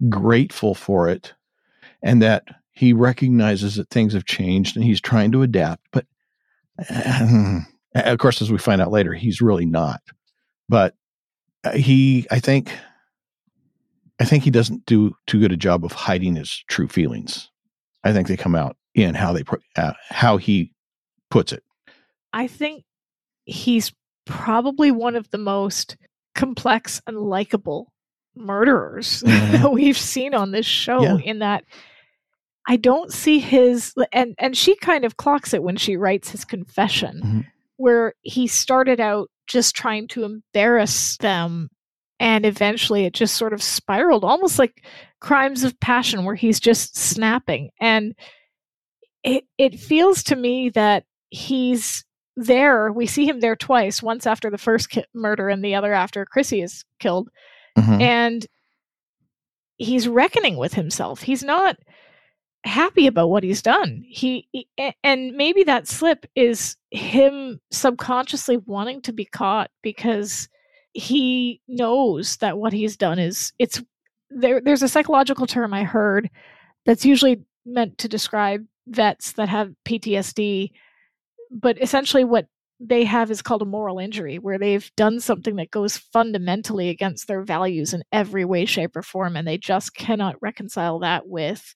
grateful 0.09 0.75
for 0.75 1.09
it 1.09 1.33
and 2.01 2.21
that 2.21 2.43
he 2.71 2.91
recognizes 2.93 3.75
that 3.75 3.89
things 3.89 4.13
have 4.13 4.25
changed 4.25 4.75
and 4.75 4.83
he's 4.85 5.01
trying 5.01 5.31
to 5.31 5.43
adapt 5.43 5.85
but 5.91 6.05
uh, 6.89 7.59
of 7.95 8.17
course 8.17 8.41
as 8.41 8.51
we 8.51 8.57
find 8.57 8.81
out 8.81 8.91
later 8.91 9.13
he's 9.13 9.41
really 9.41 9.65
not 9.65 10.01
but 10.69 10.95
uh, 11.63 11.71
he 11.71 12.25
i 12.31 12.39
think 12.39 12.71
i 14.19 14.25
think 14.25 14.43
he 14.43 14.51
doesn't 14.51 14.85
do 14.85 15.15
too 15.27 15.39
good 15.39 15.51
a 15.51 15.57
job 15.57 15.83
of 15.85 15.91
hiding 15.91 16.35
his 16.35 16.63
true 16.67 16.87
feelings 16.87 17.49
i 18.03 18.11
think 18.13 18.27
they 18.27 18.37
come 18.37 18.55
out 18.55 18.75
in 18.95 19.15
how 19.15 19.33
they 19.33 19.43
uh, 19.77 19.93
how 20.09 20.37
he 20.37 20.71
puts 21.29 21.51
it 21.51 21.63
I 22.35 22.47
think 22.47 22.83
he's 23.45 23.93
probably 24.25 24.89
one 24.89 25.15
of 25.15 25.29
the 25.29 25.37
most 25.37 25.97
complex 26.33 26.99
and 27.05 27.15
likable 27.17 27.93
murderers 28.35 29.21
Mhm. 29.27 29.51
that 29.61 29.71
we've 29.71 29.97
seen 29.97 30.33
on 30.33 30.49
this 30.51 30.65
show 30.65 30.99
Yeah. 31.01 31.17
in 31.17 31.39
that 31.39 31.63
I 32.67 32.77
don't 32.77 33.11
see 33.13 33.39
his 33.39 33.93
and 34.11 34.33
and 34.39 34.55
she 34.57 34.75
kind 34.77 35.05
of 35.05 35.17
clocks 35.17 35.53
it 35.53 35.61
when 35.61 35.75
she 35.75 35.95
writes 35.97 36.29
his 36.31 36.43
confession 36.45 37.21
Mhm. 37.23 37.45
Where 37.83 38.13
he 38.21 38.47
started 38.47 38.99
out 38.99 39.29
just 39.47 39.75
trying 39.75 40.07
to 40.07 40.23
embarrass 40.23 41.17
them 41.17 41.69
and 42.19 42.45
eventually 42.45 43.05
it 43.05 43.13
just 43.13 43.35
sort 43.35 43.51
of 43.53 43.61
spiraled 43.61 44.23
almost 44.23 44.57
like 44.57 44.85
crimes 45.19 45.63
of 45.65 45.77
passion 45.81 46.23
where 46.23 46.35
he's 46.35 46.59
just 46.59 46.95
snapping. 46.97 47.69
And 47.81 48.15
it 49.23 49.43
it 49.57 49.79
feels 49.79 50.23
to 50.23 50.35
me 50.35 50.69
that 50.69 51.03
he's 51.29 52.05
there 52.35 52.91
we 52.91 53.05
see 53.05 53.25
him 53.27 53.39
there 53.41 53.55
twice 53.55 54.01
once 54.01 54.25
after 54.25 54.49
the 54.49 54.57
first 54.57 54.89
ki- 54.89 55.05
murder 55.13 55.49
and 55.49 55.63
the 55.63 55.75
other 55.75 55.93
after 55.93 56.25
chrissy 56.25 56.61
is 56.61 56.83
killed. 56.99 57.29
Mhm. 57.77 58.01
and 58.01 58.47
he's 59.77 60.07
reckoning 60.07 60.55
with 60.57 60.73
himself. 60.73 61.21
He's 61.21 61.43
not 61.43 61.75
happy 62.63 63.07
about 63.07 63.29
what 63.29 63.43
he's 63.43 63.61
done. 63.61 64.03
He, 64.07 64.47
he 64.51 64.67
and 65.03 65.33
maybe 65.33 65.63
that 65.63 65.87
slip 65.87 66.25
is 66.35 66.77
him 66.91 67.59
subconsciously 67.71 68.57
wanting 68.57 69.01
to 69.01 69.13
be 69.13 69.25
caught 69.25 69.69
because 69.81 70.47
he 70.93 71.61
knows 71.67 72.37
that 72.37 72.57
what 72.57 72.73
he's 72.73 72.95
done 72.95 73.19
is 73.19 73.51
it's 73.57 73.81
there 74.29 74.61
there's 74.61 74.83
a 74.83 74.87
psychological 74.87 75.47
term 75.47 75.73
i 75.73 75.83
heard 75.83 76.29
that's 76.85 77.05
usually 77.05 77.41
meant 77.65 77.97
to 77.97 78.07
describe 78.07 78.63
vets 78.87 79.33
that 79.33 79.49
have 79.49 79.73
PTSD 79.85 80.71
but 81.49 81.81
essentially 81.81 82.23
what 82.23 82.47
they 82.79 83.05
have 83.05 83.31
is 83.31 83.41
called 83.41 83.61
a 83.61 83.65
moral 83.65 83.99
injury 83.99 84.39
where 84.39 84.59
they've 84.59 84.91
done 84.97 85.19
something 85.19 85.55
that 85.55 85.71
goes 85.71 85.97
fundamentally 85.97 86.89
against 86.89 87.27
their 87.27 87.41
values 87.41 87.93
in 87.93 88.03
every 88.11 88.43
way 88.43 88.65
shape 88.65 88.95
or 88.95 89.01
form 89.01 89.37
and 89.37 89.47
they 89.47 89.57
just 89.57 89.95
cannot 89.95 90.35
reconcile 90.41 90.99
that 90.99 91.27
with 91.27 91.75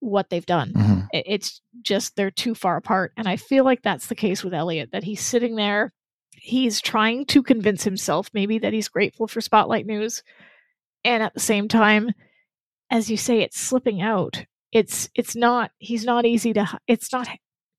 what 0.00 0.28
they've 0.30 0.46
done 0.46 0.72
Mhm. 0.72 1.08
It's 1.12 1.60
just 1.82 2.16
they're 2.16 2.30
too 2.30 2.54
far 2.54 2.76
apart 2.76 3.12
and 3.16 3.28
i 3.28 3.36
feel 3.36 3.64
like 3.64 3.82
that's 3.82 4.06
the 4.06 4.14
case 4.14 4.42
with 4.42 4.54
elliot 4.54 4.90
that 4.92 5.04
he's 5.04 5.20
sitting 5.20 5.56
there 5.56 5.92
he's 6.36 6.80
trying 6.80 7.26
to 7.26 7.42
convince 7.42 7.84
himself 7.84 8.30
maybe 8.32 8.58
that 8.58 8.72
he's 8.72 8.88
grateful 8.88 9.26
for 9.26 9.40
spotlight 9.40 9.86
news 9.86 10.22
and 11.04 11.22
at 11.22 11.34
the 11.34 11.40
same 11.40 11.68
time 11.68 12.10
as 12.90 13.10
you 13.10 13.16
say 13.16 13.40
it's 13.40 13.58
slipping 13.60 14.00
out 14.00 14.44
it's 14.72 15.08
it's 15.14 15.36
not 15.36 15.70
he's 15.78 16.04
not 16.04 16.24
easy 16.24 16.52
to 16.52 16.66
it's 16.86 17.12
not 17.12 17.28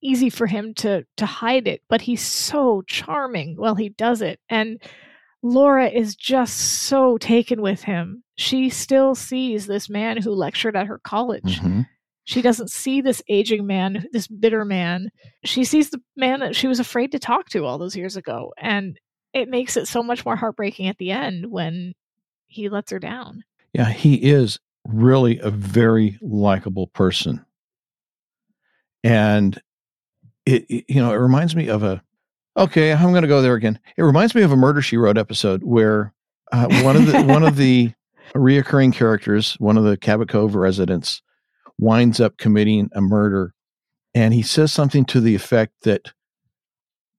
easy 0.03 0.29
for 0.29 0.47
him 0.47 0.73
to 0.73 1.05
to 1.17 1.25
hide 1.25 1.67
it 1.67 1.81
but 1.89 2.01
he's 2.01 2.21
so 2.21 2.81
charming 2.87 3.55
while 3.55 3.75
he 3.75 3.89
does 3.89 4.21
it 4.21 4.39
and 4.49 4.79
Laura 5.43 5.87
is 5.87 6.15
just 6.15 6.55
so 6.83 7.17
taken 7.17 7.63
with 7.63 7.81
him. 7.81 8.23
She 8.35 8.69
still 8.69 9.15
sees 9.15 9.65
this 9.65 9.89
man 9.89 10.17
who 10.21 10.29
lectured 10.35 10.75
at 10.75 10.85
her 10.85 10.99
college. 10.99 11.59
Mhm. 11.59 11.87
She 12.31 12.41
doesn't 12.41 12.71
see 12.71 13.01
this 13.01 13.21
aging 13.27 13.67
man, 13.67 14.05
this 14.13 14.25
bitter 14.25 14.63
man. 14.63 15.09
She 15.43 15.65
sees 15.65 15.89
the 15.89 16.01
man 16.15 16.39
that 16.39 16.55
she 16.55 16.65
was 16.67 16.79
afraid 16.79 17.11
to 17.11 17.19
talk 17.19 17.49
to 17.49 17.65
all 17.65 17.77
those 17.77 17.93
years 17.97 18.15
ago. 18.15 18.53
And 18.57 18.97
it 19.33 19.49
makes 19.49 19.75
it 19.75 19.85
so 19.89 20.01
much 20.01 20.23
more 20.25 20.37
heartbreaking 20.37 20.87
at 20.87 20.97
the 20.97 21.11
end 21.11 21.51
when 21.51 21.93
he 22.47 22.69
lets 22.69 22.89
her 22.91 22.99
down. 22.99 23.43
Yeah, 23.73 23.89
he 23.89 24.15
is 24.15 24.59
really 24.87 25.39
a 25.39 25.49
very 25.49 26.17
likable 26.21 26.87
person. 26.87 27.45
And 29.03 29.59
it, 30.45 30.65
it- 30.69 30.85
you 30.87 31.01
know, 31.01 31.11
it 31.11 31.17
reminds 31.17 31.53
me 31.53 31.67
of 31.67 31.83
a 31.83 32.01
okay, 32.55 32.93
I'm 32.93 33.11
going 33.11 33.23
to 33.23 33.27
go 33.27 33.41
there 33.41 33.55
again. 33.55 33.77
It 33.97 34.03
reminds 34.03 34.35
me 34.35 34.41
of 34.43 34.53
a 34.53 34.57
murder 34.57 34.81
she 34.81 34.95
wrote 34.95 35.17
episode 35.17 35.63
where 35.63 36.13
uh, 36.53 36.67
one 36.83 36.95
of 36.95 37.05
the 37.07 37.23
one 37.23 37.43
of 37.43 37.57
the 37.57 37.91
reoccurring 38.35 38.93
characters, 38.93 39.55
one 39.59 39.77
of 39.77 39.83
the 39.83 39.97
Cabot 39.97 40.29
Cove 40.29 40.55
residents 40.55 41.21
winds 41.81 42.21
up 42.21 42.37
committing 42.37 42.89
a 42.93 43.01
murder 43.01 43.53
and 44.13 44.33
he 44.33 44.41
says 44.41 44.71
something 44.71 45.03
to 45.05 45.19
the 45.19 45.35
effect 45.35 45.73
that 45.83 46.13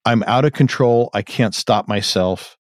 I'm 0.06 0.22
out 0.22 0.44
of 0.44 0.52
control, 0.52 1.10
I 1.12 1.20
can't 1.22 1.55
stop 1.55 1.86
myself 1.89 2.56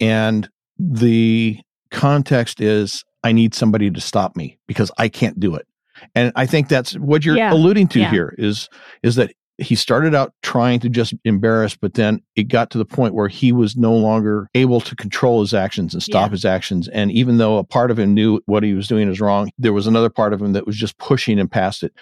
and 0.00 0.48
the 0.78 1.58
context 1.90 2.60
is 2.60 3.04
I 3.22 3.32
need 3.32 3.54
somebody 3.54 3.90
to 3.90 4.00
stop 4.00 4.36
me 4.36 4.58
because 4.66 4.90
I 4.98 5.08
can't 5.08 5.38
do 5.40 5.54
it. 5.54 5.66
And 6.14 6.32
I 6.36 6.46
think 6.46 6.68
that's 6.68 6.92
what 6.98 7.24
you're 7.24 7.36
Yeah, 7.36 7.52
alluding 7.52 7.88
to 7.88 8.00
yeah. 8.00 8.10
here 8.10 8.34
is 8.36 8.68
is 9.02 9.14
that 9.16 9.32
he 9.58 9.74
started 9.74 10.14
out 10.14 10.32
trying 10.42 10.80
to 10.80 10.88
just 10.88 11.14
embarrass, 11.24 11.74
but 11.76 11.94
then 11.94 12.20
it 12.34 12.44
got 12.44 12.70
to 12.70 12.78
the 12.78 12.84
point 12.84 13.14
where 13.14 13.28
he 13.28 13.52
was 13.52 13.76
no 13.76 13.94
longer 13.94 14.48
able 14.54 14.80
to 14.82 14.94
control 14.94 15.40
his 15.40 15.54
actions 15.54 15.94
and 15.94 16.02
stop 16.02 16.28
Yeah. 16.28 16.32
his 16.32 16.44
actions. 16.44 16.88
And 16.88 17.10
even 17.12 17.38
though 17.38 17.56
a 17.58 17.64
part 17.64 17.90
of 17.90 17.98
him 17.98 18.12
knew 18.12 18.40
what 18.46 18.62
he 18.62 18.74
was 18.74 18.86
doing 18.86 19.08
is 19.10 19.20
wrong, 19.20 19.50
there 19.58 19.72
was 19.72 19.86
another 19.86 20.10
part 20.10 20.32
of 20.34 20.42
him 20.42 20.52
that 20.52 20.66
was 20.66 20.76
just 20.76 20.98
pushing 20.98 21.38
him 21.38 21.48
past 21.48 21.82
it. 21.82 21.92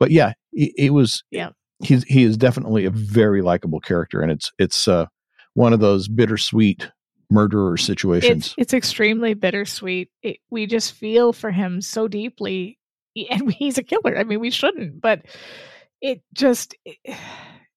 But 0.00 0.10
yeah, 0.10 0.32
it, 0.52 0.72
it 0.78 0.90
was 0.90 1.22
Yeah. 1.30 1.50
he's 1.82 2.02
he 2.04 2.22
is 2.22 2.36
definitely 2.38 2.86
a 2.86 2.90
very 2.90 3.42
likable 3.42 3.80
character 3.80 4.22
and 4.22 4.32
it's 4.32 4.50
it's 4.58 4.88
uh 4.88 5.06
one 5.54 5.74
of 5.74 5.80
those 5.80 6.08
bittersweet 6.08 6.90
murderer 7.30 7.76
situations. 7.76 8.46
It's, 8.46 8.54
it's 8.58 8.74
extremely 8.74 9.34
bittersweet. 9.34 10.08
It, 10.22 10.38
we 10.50 10.66
just 10.66 10.92
feel 10.94 11.32
for 11.34 11.50
him 11.50 11.80
so 11.82 12.08
deeply, 12.08 12.78
and 13.30 13.52
he's 13.58 13.76
a 13.76 13.82
killer. 13.82 14.16
I 14.18 14.24
mean, 14.24 14.40
we 14.40 14.50
shouldn't, 14.50 15.00
but 15.00 15.26
it 16.02 16.20
just 16.34 16.74
it, 16.84 16.98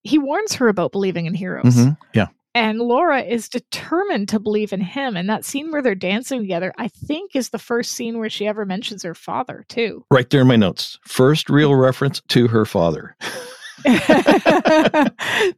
he 0.03 0.17
warns 0.19 0.53
her 0.55 0.67
about 0.67 0.91
believing 0.91 1.25
in 1.25 1.33
heroes. 1.33 1.75
Mhm. 1.75 1.97
Yeah. 2.13 2.27
And 2.53 2.79
Laura 2.79 3.21
is 3.21 3.49
determined 3.49 4.29
to 4.29 4.39
believe 4.39 4.71
in 4.71 4.79
him. 4.79 5.17
And 5.17 5.29
that 5.29 5.43
scene 5.43 5.71
where 5.71 5.81
they're 5.81 5.93
dancing 5.93 6.39
together, 6.39 6.73
I 6.77 6.87
think, 6.87 7.35
is 7.35 7.49
the 7.49 7.59
first 7.59 7.91
scene 7.91 8.17
where 8.17 8.29
she 8.29 8.47
ever 8.47 8.65
mentions 8.65 9.03
her 9.03 9.13
father, 9.13 9.65
too. 9.67 10.05
Right 10.09 10.29
there 10.29 10.39
in 10.41 10.47
my 10.47 10.55
notes. 10.55 10.97
First 11.05 11.49
real 11.49 11.75
reference 11.75 12.21
to 12.29 12.47
her 12.47 12.63
father. 12.63 13.17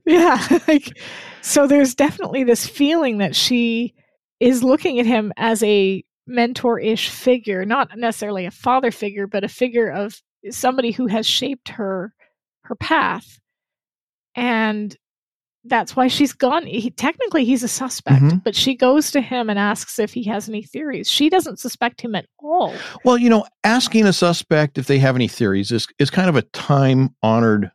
yeah. 0.06 0.60
Like, 0.68 0.98
so 1.42 1.68
there's 1.68 1.94
definitely 1.94 2.44
this 2.44 2.66
feeling 2.66 3.20
that 3.20 3.36
she 3.36 3.94
is 4.40 4.64
looking 4.64 5.00
at 5.00 5.06
him 5.06 5.32
as 5.38 5.62
a 5.62 6.04
mentor 6.26 6.80
ish 6.80 7.10
figure, 7.10 7.64
not 7.64 7.96
necessarily 7.96 8.46
a 8.46 8.52
father 8.52 8.90
figure, 8.90 9.28
but 9.28 9.44
a 9.44 9.48
figure 9.48 9.90
of 9.92 10.20
somebody 10.50 10.92
who 10.92 11.06
has 11.06 11.28
shaped 11.28 11.70
her 11.70 12.14
her 12.68 12.76
path. 12.76 13.40
And 14.36 14.96
that's 15.64 15.96
why 15.96 16.08
she's 16.08 16.32
gone. 16.32 16.66
He, 16.66 16.92
technically, 16.92 17.44
he's 17.44 17.64
a 17.64 17.68
suspect, 17.68 18.22
Mhm. 18.24 18.44
but 18.44 18.56
she 18.56 18.76
goes 18.76 19.12
to 19.12 19.20
him 19.20 19.50
and 19.50 19.60
asks 19.60 20.00
if 20.00 20.14
he 20.14 20.24
has 20.24 20.48
any 20.48 20.64
theories. 20.64 21.10
She 21.10 21.30
doesn't 21.30 21.60
suspect 21.60 22.00
him 22.00 22.16
at 22.16 22.26
all. 22.40 22.74
Well, 23.04 23.18
you 23.18 23.30
know, 23.30 23.46
asking 23.64 24.06
a 24.06 24.14
suspect 24.14 24.78
if 24.78 24.88
they 24.88 25.00
have 25.00 25.16
any 25.16 25.28
theories 25.28 25.72
is, 25.72 25.88
is 26.00 26.10
kind 26.10 26.30
of 26.30 26.36
a 26.38 26.44
time 26.44 27.10
honored 27.22 27.72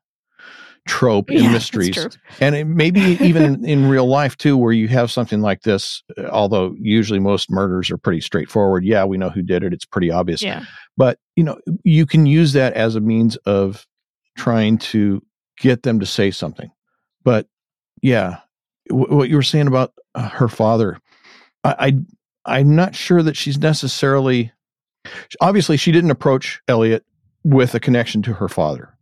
trope 0.88 1.30
in 1.30 1.44
Yeah, 1.44 1.52
mysteries. 1.52 2.18
And 2.40 2.54
it, 2.56 2.64
maybe 2.64 3.00
even 3.20 3.42
in, 3.42 3.64
in 3.64 3.88
real 3.88 4.06
life 4.06 4.36
too, 4.36 4.56
where 4.56 4.72
you 4.72 4.88
have 4.88 5.10
something 5.10 5.40
like 5.40 5.60
this, 5.62 6.02
uh, 6.16 6.26
although 6.28 6.74
usually 6.78 7.20
most 7.20 7.50
murders 7.50 7.90
are 7.90 7.98
pretty 7.98 8.20
straightforward. 8.20 8.84
Yeah, 8.84 9.04
we 9.04 9.16
know 9.18 9.28
who 9.30 9.42
did 9.42 9.62
it. 9.62 9.72
It's 9.72 9.84
pretty 9.84 10.10
obvious. 10.10 10.42
Yeah. 10.42 10.64
But, 10.96 11.18
you 11.36 11.44
know, 11.44 11.58
you 11.84 12.06
can 12.06 12.26
use 12.26 12.52
that 12.54 12.72
as 12.72 12.96
a 12.96 13.00
means 13.00 13.36
of 13.44 13.86
trying 14.36 14.78
to 14.78 15.22
get 15.58 15.82
them 15.82 16.00
to 16.00 16.06
say 16.06 16.30
something. 16.30 16.70
But 17.24 17.46
yeah, 18.02 18.38
w- 18.88 19.14
what 19.16 19.28
you 19.28 19.36
were 19.36 19.42
saying 19.42 19.66
about 19.66 19.92
uh, 20.14 20.28
her 20.28 20.48
father, 20.48 20.98
I, 21.64 21.74
I, 22.44 22.58
I'm 22.60 22.74
not 22.74 22.94
sure 22.94 23.22
that 23.22 23.36
she's 23.36 23.58
necessarily, 23.58 24.52
obviously, 25.40 25.76
she 25.76 25.92
didn't 25.92 26.10
approach 26.10 26.60
Elliot 26.68 27.04
with 27.44 27.74
a 27.74 27.80
connection 27.80 28.22
to 28.22 28.32
her 28.32 28.48
father 28.48 28.96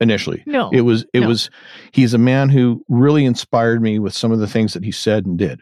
initially. 0.00 0.42
No. 0.46 0.70
It 0.72 0.82
was 0.82 1.04
it 1.12 1.20
No. 1.20 1.28
was 1.28 1.50
he's 1.92 2.14
a 2.14 2.18
man 2.18 2.48
who 2.48 2.84
really 2.88 3.24
inspired 3.24 3.82
me 3.82 3.98
with 3.98 4.14
some 4.14 4.30
of 4.30 4.38
the 4.38 4.46
things 4.46 4.74
that 4.74 4.84
he 4.84 4.92
said 4.92 5.26
and 5.26 5.36
did. 5.38 5.60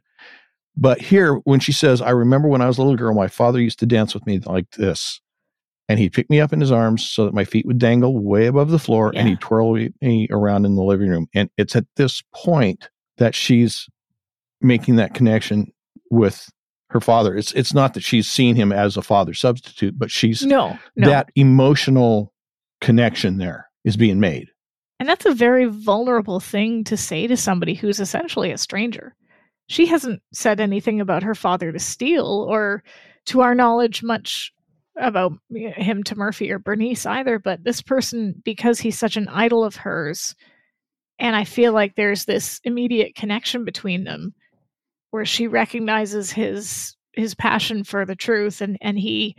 But 0.77 1.01
here 1.01 1.35
when 1.45 1.61
she 1.61 1.73
says, 1.73 2.01
I 2.03 2.11
remember 2.11 2.49
when 2.49 2.61
I 2.61 2.67
was 2.67 2.77
a 2.79 2.83
little 2.83 2.97
girl, 2.97 3.15
my 3.15 3.29
father 3.29 3.61
used 3.61 3.79
to 3.81 3.87
dance 3.87 4.13
with 4.15 4.27
me 4.27 4.39
like 4.41 4.71
this. 4.73 5.21
And 5.91 5.99
he'd 5.99 6.13
pick 6.13 6.31
me 6.31 6.41
up 6.41 6.53
in 6.53 6.61
his 6.61 6.71
arms 6.71 7.05
so 7.05 7.25
that 7.25 7.35
my 7.35 7.45
feet 7.45 7.67
would 7.67 7.81
dangle 7.81 8.17
way 8.17 8.47
above 8.47 8.71
the 8.71 8.79
floor 8.79 9.11
and 9.13 9.27
he'd 9.27 9.41
twirl 9.41 9.73
me 9.73 10.29
around 10.31 10.65
in 10.65 10.77
the 10.77 10.85
living 10.85 11.09
room. 11.09 11.27
And 11.35 11.51
it's 11.57 11.75
at 11.75 11.85
this 11.97 12.23
point 12.33 12.89
that 13.19 13.35
she's 13.35 13.89
making 14.61 14.97
that 14.97 15.15
connection 15.15 15.73
with 16.09 16.49
her 16.91 17.01
father. 17.01 17.37
It's 17.37 17.51
it's 17.53 17.75
not 17.75 17.95
that 17.95 18.05
she's 18.05 18.29
seen 18.29 18.55
him 18.55 18.71
as 18.71 18.97
a 18.97 19.03
father 19.03 19.35
substitute, 19.35 19.99
but 19.99 20.13
she's 20.13 20.47
no. 20.47 20.79
No. 20.95 21.09
that 21.09 21.33
emotional 21.35 22.33
connection 22.81 23.39
there 23.39 23.69
is 23.85 23.97
being 23.97 24.21
made. 24.21 24.49
And 25.01 25.09
that's 25.09 25.27
a 25.27 25.35
very 25.35 25.65
vulnerable 25.65 26.39
thing 26.39 26.85
to 26.85 26.97
say 26.97 27.27
to 27.27 27.37
somebody 27.37 27.75
who's 27.75 27.99
essentially 27.99 28.53
a 28.53 28.59
stranger. 28.59 29.17
She 29.69 29.87
hasn't 29.87 30.23
said 30.33 30.61
anything 30.61 31.01
about 31.01 31.25
her 31.25 31.35
father 31.35 31.73
to 31.73 31.81
Steele 31.81 32.47
or, 32.49 32.85
to 33.27 33.41
our 33.41 33.55
knowledge, 33.55 34.03
much 34.03 34.53
about 35.01 35.33
him 35.51 36.05
to 36.05 36.17
Murphy 36.17 36.51
or 36.53 36.59
Bernice 36.59 37.07
either. 37.07 37.39
But 37.39 37.65
this 37.65 37.83
person, 37.83 38.41
because 38.45 38.81
he's 38.81 38.99
such 38.99 39.17
an 39.17 39.29
idol 39.29 39.65
of 39.65 39.77
hers, 39.77 40.35
and 41.19 41.37
I 41.37 41.45
feel 41.45 41.73
like 41.73 41.97
there's 41.97 42.25
this 42.25 42.61
immediate 42.65 43.15
connection 43.15 43.65
between 43.65 44.05
them 44.05 44.35
where 45.11 45.25
she 45.27 45.47
recognizes 45.47 46.33
his 46.33 46.97
his 47.15 47.35
passion 47.35 47.85
for 47.85 48.07
the 48.07 48.17
truth 48.17 48.61
and 48.61 48.79
and 48.81 48.99
he 48.99 49.37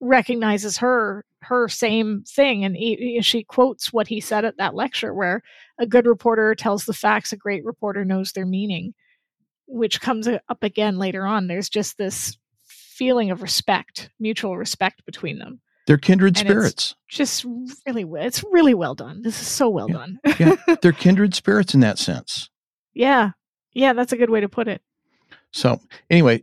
recognizes 0.00 0.78
her 0.78 1.24
her 1.42 1.68
same 1.68 2.24
thing 2.26 2.64
and 2.64 2.76
he, 2.76 2.96
he- 2.96 3.22
she 3.22 3.44
quotes 3.44 3.92
what 3.92 4.08
he 4.08 4.20
said 4.20 4.44
at 4.44 4.56
that 4.58 4.74
lecture 4.74 5.14
where 5.14 5.42
a 5.78 5.86
good 5.86 6.06
reporter 6.06 6.54
tells 6.54 6.84
the 6.86 6.92
facts 6.94 7.32
a 7.32 7.36
great 7.36 7.64
reporter 7.64 8.04
knows 8.04 8.32
their 8.32 8.46
meaning 8.46 8.94
which 9.66 10.00
comes 10.00 10.28
uh, 10.28 10.38
up 10.48 10.62
again 10.62 10.98
later 10.98 11.26
on 11.26 11.46
there's 11.46 11.68
just 11.68 11.98
this 11.98 12.36
feeling 12.96 13.30
of 13.30 13.42
respect 13.42 14.10
mutual 14.20 14.56
respect 14.56 15.04
between 15.06 15.38
them 15.38 15.60
They're 15.86 15.98
kindred 15.98 16.36
And 16.38 16.46
spirits. 16.48 16.94
just 17.08 17.44
really 17.86 18.04
it's 18.26 18.44
really 18.52 18.74
well 18.74 18.94
done 18.94 19.22
this 19.22 19.40
is 19.40 19.46
so 19.46 19.68
well 19.68 19.88
Yeah. 19.90 19.96
done 19.96 20.20
Yeah. 20.38 20.74
They're 20.82 20.92
kindred 20.92 21.34
spirits 21.34 21.74
in 21.74 21.80
that 21.80 21.98
sense. 21.98 22.50
yeah 22.94 23.30
yeah 23.72 23.92
that's 23.92 24.12
a 24.12 24.16
good 24.16 24.30
way 24.30 24.40
to 24.40 24.48
put 24.48 24.68
it 24.68 24.80
So, 25.52 25.80
anyway, 26.10 26.42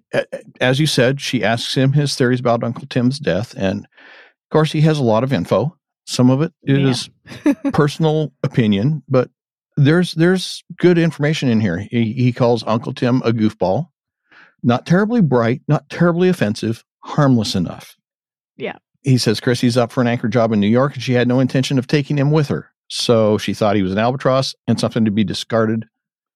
as 0.62 0.80
you 0.80 0.88
said, 0.88 1.20
she 1.20 1.44
asks 1.44 1.74
him 1.76 1.92
his 1.92 2.16
theories 2.16 2.40
about 2.40 2.64
Uncle 2.64 2.88
Tim's 2.88 3.20
death. 3.20 3.54
And 3.58 3.80
of 3.84 4.50
course, 4.52 4.72
he 4.72 4.80
has 4.88 5.00
a 5.00 5.04
lot 5.04 5.26
of 5.26 5.34
info. 5.34 5.76
Some 6.06 6.30
of 6.30 6.42
it 6.42 6.54
is 6.64 7.10
Yeah. 7.44 7.54
personal 7.74 8.32
opinion, 8.44 9.04
but 9.10 9.30
there's 9.76 10.14
there's 10.14 10.64
good 10.78 10.98
information 10.98 11.50
in 11.50 11.60
here. 11.60 11.80
He, 11.92 12.14
he 12.14 12.32
calls 12.32 12.64
Uncle 12.66 12.94
Tim 12.94 13.22
a 13.26 13.32
goofball, 13.34 13.90
not 14.64 14.86
terribly 14.86 15.22
bright, 15.22 15.62
not 15.68 15.90
terribly 15.90 16.30
offensive, 16.30 16.84
harmless 17.00 17.56
enough. 17.56 17.96
Yeah. 18.58 18.78
He 19.04 19.18
says 19.18 19.40
Chrissy's 19.40 19.78
up 19.78 19.92
for 19.92 20.02
an 20.02 20.08
anchor 20.08 20.28
job 20.28 20.52
in 20.52 20.60
New 20.60 20.68
York 20.68 20.94
and 20.94 21.02
she 21.04 21.14
had 21.14 21.28
no 21.28 21.40
intention 21.40 21.80
of 21.80 21.88
taking 21.88 22.18
him 22.18 22.32
with 22.32 22.48
her. 22.50 22.68
So 22.90 23.38
she 23.38 23.54
thought 23.54 23.76
he 23.76 23.82
was 23.84 23.92
an 23.94 23.98
albatross 23.98 24.54
and 24.68 24.80
something 24.80 25.06
to 25.06 25.12
be 25.12 25.24
discarded 25.24 25.86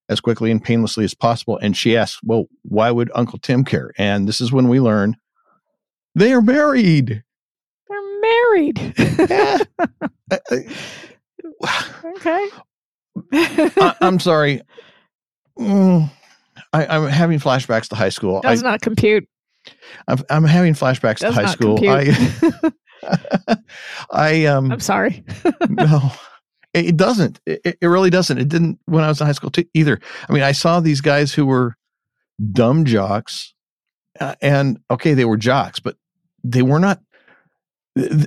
as 0.10 0.20
quickly 0.22 0.50
and 0.52 0.64
painlessly 0.64 1.04
as 1.04 1.14
possible. 1.14 1.58
And 1.62 1.76
she 1.78 1.96
asks, 1.98 2.20
Well, 2.24 2.46
why 2.64 2.90
would 2.92 3.12
Uncle 3.14 3.38
Tim 3.40 3.64
care? 3.66 3.92
And 3.98 4.28
this 4.28 4.40
is 4.42 4.52
when 4.52 4.68
we 4.70 4.80
learn 4.80 5.16
they 6.16 6.32
are 6.34 6.42
married. 6.42 7.24
they're 7.90 8.20
married 8.22 8.80
Yeah. 9.30 9.58
I- 10.32 10.40
I- 10.52 11.86
okay 12.18 12.48
I, 13.34 13.96
I'm 14.02 14.20
sorry. 14.20 14.62
Mm, 15.60 16.10
I, 16.76 16.96
I'm 16.96 17.08
having 17.08 17.40
flashbacks 17.40 17.88
to 17.90 17.96
high 17.96 18.10
school. 18.10 18.42
I, 18.44 18.52
does 18.52 18.64
not 18.64 18.82
compute 18.82 19.28
I'm, 20.08 20.20
I'm 20.30 20.44
having 20.44 20.74
flashbacks 20.74 21.20
to 21.20 21.32
high 21.32 21.48
school. 21.48 21.78
compute. 21.78 22.74
I, 23.04 23.58
I 24.12 24.46
um 24.46 24.72
i'm 24.72 24.80
sorry 24.80 25.24
no, 25.70 26.12
it, 26.76 26.88
it 26.88 26.98
doesn't. 26.98 27.40
It, 27.46 27.78
it 27.82 27.88
really 27.88 28.10
doesn't. 28.10 28.38
It 28.38 28.50
didn't 28.50 28.80
when 28.86 29.04
I 29.04 29.08
was 29.08 29.22
in 29.22 29.28
high 29.28 29.34
school 29.34 29.50
t- 29.50 29.70
either. 29.74 30.00
I 30.30 30.34
mean, 30.34 30.44
I 30.44 30.52
saw 30.52 30.80
these 30.80 31.02
guys 31.02 31.34
who 31.34 31.46
were 31.46 31.76
dumb 32.52 32.86
jocks, 32.86 33.54
uh, 34.20 34.36
and 34.42 34.80
okay, 34.92 35.14
they 35.14 35.26
were 35.26 35.38
jocks, 35.38 35.80
but 35.80 35.96
they 36.44 36.62
were 36.62 36.80
not. 36.80 37.02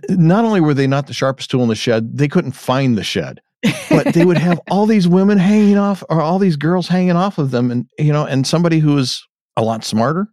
Not 0.08 0.46
only 0.46 0.62
were 0.62 0.72
they 0.72 0.86
not 0.86 1.08
the 1.08 1.12
sharpest 1.12 1.50
tool 1.50 1.62
in 1.62 1.68
the 1.68 1.74
shed, 1.74 2.16
they 2.16 2.26
couldn't 2.26 2.52
find 2.52 2.96
the 2.96 3.04
shed. 3.04 3.42
But 3.88 4.14
they 4.14 4.24
would 4.24 4.38
have 4.38 4.60
all 4.70 4.86
these 4.86 5.08
women 5.08 5.38
hanging 5.38 5.78
off, 5.78 6.02
or 6.08 6.20
all 6.20 6.38
these 6.38 6.56
girls 6.56 6.88
hanging 6.88 7.16
off 7.16 7.38
of 7.38 7.50
them, 7.50 7.70
and 7.70 7.86
you 7.98 8.12
know, 8.12 8.24
and 8.24 8.46
somebody 8.46 8.78
who 8.78 8.94
was 8.94 9.26
a 9.56 9.62
lot 9.62 9.84
smarter, 9.84 10.28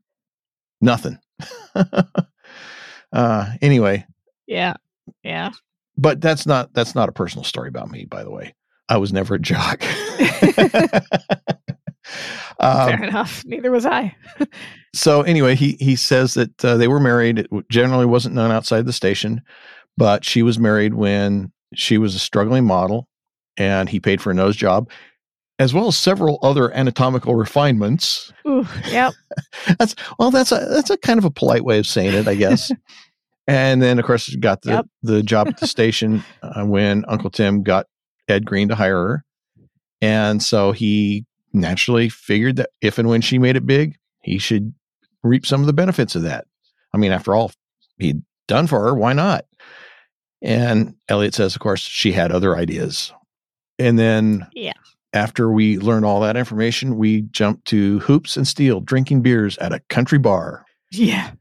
nothing. 0.82 1.18
uh, 3.12 3.52
anyway, 3.62 4.06
yeah. 4.48 4.76
Yeah. 5.24 5.52
But 5.98 6.22
that's 6.22 6.46
not 6.46 6.74
that's 6.74 6.96
not 6.96 7.10
a 7.10 7.14
personal 7.14 7.44
story 7.44 7.70
about 7.70 7.90
me 7.90 8.06
by 8.06 8.24
the 8.24 8.32
way. 8.32 8.54
I 8.90 8.98
was 8.98 9.12
never 9.12 9.36
a 9.36 9.40
jock. 9.40 9.82
Fair 12.60 12.94
um, 12.94 13.04
enough. 13.04 13.44
Neither 13.46 13.72
was 13.72 13.86
i. 13.86 14.16
so 14.94 15.24
anyway 15.24 15.56
he 15.56 15.78
he 15.80 15.96
says 15.96 16.36
that 16.36 16.64
uh, 16.64 16.78
they 16.78 16.88
were 16.88 17.00
married. 17.00 17.40
It 17.40 17.50
generally 17.70 18.06
wasn't 18.06 18.36
known 18.36 18.52
outside 18.52 18.86
the 18.86 18.94
station 18.94 19.42
but 19.98 20.26
she 20.26 20.44
was 20.44 20.60
married 20.60 20.94
when 20.94 21.52
she 21.74 21.98
was 21.98 22.16
a 22.16 22.20
struggling 22.20 22.66
model 22.66 23.08
and 23.58 23.90
he 23.90 24.00
paid 24.00 24.22
for 24.22 24.32
a 24.32 24.34
nose 24.34 24.56
job 24.56 24.90
as 25.58 25.74
well 25.74 25.88
as 25.88 25.98
several 25.98 26.38
other 26.42 26.74
anatomical 26.74 27.36
refinements. 27.36 28.34
Ooh, 28.48 28.68
yep. 28.90 29.14
That's 29.80 29.96
well 30.20 30.32
that's 30.32 30.52
a 30.52 30.68
that's 30.70 30.90
a 30.90 30.98
kind 30.98 31.18
of 31.18 31.26
a 31.26 31.32
polite 31.32 31.64
way 31.64 31.80
of 31.80 31.88
saying 31.88 32.14
it 32.14 32.28
i 32.28 32.36
guess. 32.36 32.72
And 33.48 33.80
then 33.80 34.00
of 34.00 34.06
course 34.06 34.34
got 34.38 34.64
the 34.64 34.72
Yep. 34.72 34.86
the 35.04 35.22
job 35.24 35.48
at 35.48 35.58
the 35.58 35.68
station 35.78 36.24
uh, 36.42 36.66
when 36.66 37.06
uncle 37.08 37.30
tim 37.30 37.62
got 37.62 37.86
ed 38.28 38.44
green 38.46 38.70
to 38.70 38.76
hire 38.76 38.96
her. 38.96 39.24
And 40.02 40.42
so 40.42 40.72
he 40.72 41.26
naturally 41.54 42.10
figured 42.10 42.56
that 42.56 42.72
if 42.82 42.98
and 42.98 43.08
when 43.08 43.22
she 43.22 43.38
made 43.38 43.56
it 43.56 43.66
big 43.68 43.98
he 44.24 44.40
should 44.40 44.74
reap 45.24 45.46
some 45.46 45.62
of 45.62 45.68
the 45.68 45.74
benefits 45.74 46.16
of 46.16 46.24
that. 46.24 46.46
I 46.94 46.98
mean 46.98 47.12
after 47.12 47.36
all 47.36 47.52
he'd 48.00 48.24
done 48.48 48.66
for 48.68 48.82
her 48.82 48.96
why 48.96 49.14
not? 49.14 49.46
And 50.42 50.96
elliot 51.08 51.36
says 51.36 51.56
of 51.56 51.62
course 51.62 51.82
she 51.82 52.12
had 52.14 52.32
other 52.32 52.58
ideas 52.58 53.14
and 53.80 53.98
then 54.00 54.48
Yeah. 54.54 54.74
after 55.14 55.52
we 55.52 55.78
learned 55.80 56.06
all 56.06 56.20
that 56.22 56.38
information, 56.38 56.98
we 56.98 57.22
jump 57.24 57.64
to 57.66 58.00
Hoops 58.00 58.38
and 58.38 58.48
Steele 58.48 58.82
drinking 58.82 59.22
beers 59.22 59.58
at 59.60 59.74
a 59.74 59.80
country 59.90 60.20
bar. 60.20 60.66
Yeah. 60.92 61.32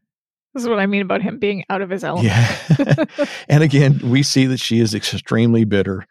This 0.54 0.62
is 0.62 0.68
what 0.68 0.78
I 0.78 0.86
mean 0.86 1.02
about 1.02 1.20
him 1.20 1.38
being 1.38 1.64
out 1.68 1.82
of 1.82 1.90
his 1.90 2.04
element. 2.04 2.26
Yeah. 2.28 3.04
and 3.48 3.62
again, 3.64 4.00
we 4.04 4.22
see 4.22 4.46
that 4.46 4.60
she 4.60 4.78
is 4.78 4.94
extremely 4.94 5.64
bitter. 5.64 6.06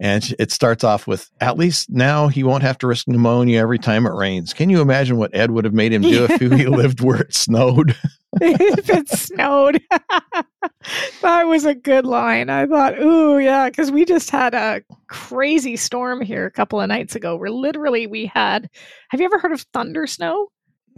And 0.00 0.34
it 0.38 0.50
starts 0.50 0.84
off 0.84 1.06
with, 1.06 1.30
at 1.40 1.56
least 1.56 1.90
now 1.90 2.28
he 2.28 2.42
won't 2.42 2.62
have 2.62 2.78
to 2.78 2.86
risk 2.86 3.06
pneumonia 3.08 3.60
every 3.60 3.78
time 3.78 4.06
it 4.06 4.14
rains. 4.14 4.52
Can 4.52 4.70
you 4.70 4.80
imagine 4.80 5.16
what 5.16 5.34
Ed 5.34 5.50
would 5.50 5.64
have 5.64 5.74
made 5.74 5.92
him 5.92 6.02
do 6.02 6.24
if 6.24 6.40
he 6.40 6.48
lived 6.66 7.00
where 7.00 7.20
it 7.20 7.34
snowed? 7.34 7.96
if 8.40 8.88
it 8.88 9.08
snowed. 9.08 9.80
that 11.22 11.42
was 11.44 11.64
a 11.64 11.74
good 11.74 12.06
line. 12.06 12.50
I 12.50 12.66
thought, 12.66 12.98
ooh, 12.98 13.38
yeah, 13.38 13.68
because 13.68 13.90
we 13.90 14.04
just 14.04 14.30
had 14.30 14.54
a 14.54 14.82
crazy 15.08 15.76
storm 15.76 16.20
here 16.20 16.46
a 16.46 16.50
couple 16.50 16.80
of 16.80 16.88
nights 16.88 17.14
ago 17.14 17.36
where 17.36 17.50
literally 17.50 18.06
we 18.06 18.26
had. 18.26 18.70
Have 19.10 19.20
you 19.20 19.26
ever 19.26 19.38
heard 19.38 19.52
of 19.52 19.60
thunder 19.72 20.06
snow? 20.06 20.48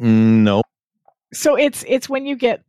Mm, 0.01 0.43
no. 0.43 0.63
So 1.33 1.57
it's 1.57 1.85
it's 1.89 2.09
when 2.09 2.27
you 2.27 2.37
get 2.37 2.63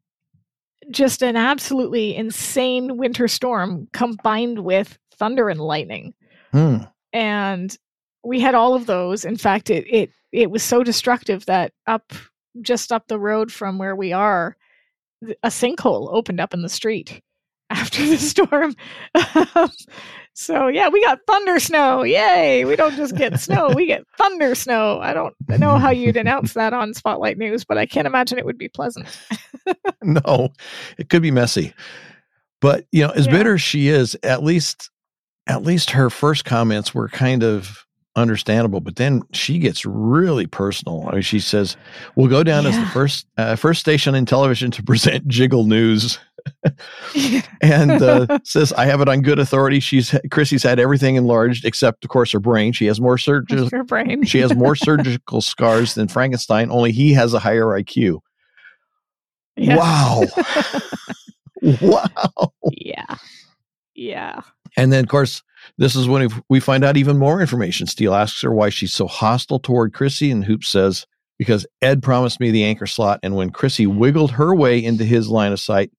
just 0.89 1.21
an 1.21 1.35
absolutely 1.35 2.15
insane 2.15 2.97
winter 2.97 3.27
storm 3.27 3.87
combined 3.93 4.59
with 4.59 4.97
thunder 5.17 5.49
and 5.49 5.59
lightning. 5.59 6.13
Hmm. 6.51 6.77
And 7.13 7.75
we 8.23 8.39
had 8.39 8.55
all 8.55 8.73
of 8.73 8.85
those. 8.85 9.25
In 9.25 9.37
fact, 9.37 9.69
it 9.69 9.85
it 9.89 10.11
it 10.31 10.51
was 10.51 10.63
so 10.63 10.83
destructive 10.83 11.45
that 11.45 11.71
up 11.87 12.13
just 12.61 12.91
up 12.91 13.07
the 13.07 13.19
road 13.19 13.51
from 13.51 13.77
where 13.77 13.95
we 13.95 14.13
are, 14.13 14.55
a 15.43 15.49
sinkhole 15.49 16.09
opened 16.13 16.39
up 16.39 16.53
in 16.53 16.61
the 16.61 16.69
street 16.69 17.21
after 17.69 18.05
the 18.05 18.17
storm. 18.17 18.75
so 20.33 20.67
yeah, 20.67 20.89
we 20.89 21.03
got 21.03 21.19
thunder 21.27 21.59
snow. 21.59 22.03
Yay! 22.03 22.65
We 22.65 22.75
don't 22.75 22.95
just 22.95 23.15
get 23.15 23.39
snow; 23.39 23.69
we 23.73 23.85
get 23.87 24.05
thunder 24.17 24.55
snow. 24.55 24.99
I 24.99 25.13
don't 25.13 25.33
know 25.47 25.77
how 25.77 25.89
you'd 25.91 26.17
announce 26.17 26.53
that 26.53 26.73
on 26.73 26.93
Spotlight 26.93 27.37
News, 27.37 27.63
but 27.63 27.77
I 27.77 27.85
can't 27.85 28.07
imagine 28.07 28.37
it 28.37 28.45
would 28.45 28.57
be 28.57 28.69
pleasant. 28.69 29.07
no, 30.03 30.49
it 30.97 31.09
could 31.09 31.21
be 31.21 31.31
messy. 31.31 31.73
But 32.61 32.85
you 32.91 33.05
know, 33.05 33.11
as 33.11 33.25
Yeah. 33.27 33.31
bitter 33.33 33.53
as 33.55 33.61
she 33.61 33.87
is, 33.89 34.15
at 34.23 34.43
least 34.43 34.89
at 35.47 35.63
least 35.63 35.91
her 35.91 36.09
first 36.09 36.45
comments 36.45 36.93
were 36.93 37.09
kind 37.09 37.43
of 37.43 37.85
understandable. 38.15 38.79
But 38.79 38.95
then 38.95 39.23
she 39.33 39.59
gets 39.59 39.85
really 39.85 40.47
personal. 40.47 41.05
I 41.07 41.13
mean, 41.13 41.21
she 41.21 41.39
says, 41.39 41.77
"We'll 42.15 42.27
go 42.29 42.43
down 42.43 42.65
as 42.65 42.75
the 42.77 42.85
first 42.87 43.27
uh, 43.37 43.55
first 43.55 43.79
station 43.79 44.15
in 44.15 44.25
television 44.25 44.71
to 44.71 44.83
present 44.83 45.27
Jiggle 45.27 45.65
News." 45.65 46.19
and 47.61 47.91
uh, 47.91 48.39
says, 48.43 48.71
"I 48.73 48.85
have 48.85 49.01
it 49.01 49.09
on 49.09 49.21
good 49.21 49.39
authority. 49.39 49.79
She's 49.79 50.15
Chrissy's 50.31 50.63
had 50.63 50.79
everything 50.79 51.15
enlarged 51.15 51.65
except, 51.65 52.03
of 52.03 52.09
course, 52.09 52.31
her 52.31 52.39
brain. 52.39 52.71
She 52.71 52.85
has 52.85 53.01
more 53.01 53.17
surgery. 53.17 53.67
Your 53.71 53.83
brain. 53.83 54.23
she 54.23 54.39
has 54.39 54.55
more 54.55 54.75
surgical 54.75 55.41
scars 55.41 55.95
than 55.95 56.07
Frankenstein. 56.07 56.71
Only 56.71 56.91
he 56.91 57.13
has 57.13 57.33
a 57.33 57.39
higher 57.39 57.65
IQ." 57.65 58.19
Yeah. 59.57 59.77
Wow! 59.77 60.23
wow! 61.81 62.51
Yeah. 62.73 63.15
Yeah. 63.95 64.41
And 64.77 64.91
then, 64.91 65.03
of 65.03 65.09
course, 65.09 65.41
this 65.77 65.95
is 65.95 66.07
when 66.07 66.29
we 66.49 66.59
find 66.59 66.83
out 66.83 66.97
even 66.97 67.17
more 67.17 67.41
information. 67.41 67.87
Steele 67.87 68.13
asks 68.13 68.41
her 68.41 68.53
why 68.53 68.69
she's 68.69 68.93
so 68.93 69.07
hostile 69.07 69.59
toward 69.59 69.93
Chrissy, 69.93 70.31
and 70.31 70.43
Hoop 70.45 70.63
says, 70.63 71.05
Because 71.37 71.65
Ed 71.81 72.03
promised 72.03 72.39
me 72.39 72.51
the 72.51 72.63
anchor 72.63 72.85
slot, 72.85 73.19
and 73.23 73.35
when 73.35 73.49
Chrissy 73.49 73.87
wiggled 73.87 74.31
her 74.31 74.55
way 74.55 74.83
into 74.83 75.03
his 75.03 75.29
line 75.29 75.51
of 75.51 75.59
sight, 75.59 75.91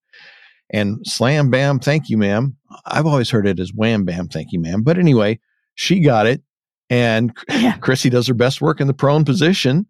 and 0.69 0.99
slam 1.05 1.49
bam, 1.49 1.79
thank 1.79 2.09
you, 2.09 2.17
ma'am. 2.17 2.57
I've 2.85 3.05
always 3.05 3.29
heard 3.29 3.47
it 3.47 3.59
as 3.59 3.71
wham 3.73 4.03
bam, 4.03 4.27
thank 4.27 4.51
you, 4.51 4.59
ma'am. 4.59 4.83
But 4.83 4.97
anyway, 4.97 5.39
she 5.75 5.99
got 5.99 6.27
it, 6.27 6.41
and 6.89 7.35
Yeah. 7.49 7.77
Chrissy 7.77 8.09
does 8.09 8.27
her 8.27 8.33
best 8.33 8.61
work 8.61 8.81
in 8.81 8.87
the 8.87 8.93
prone 8.93 9.25
position, 9.25 9.85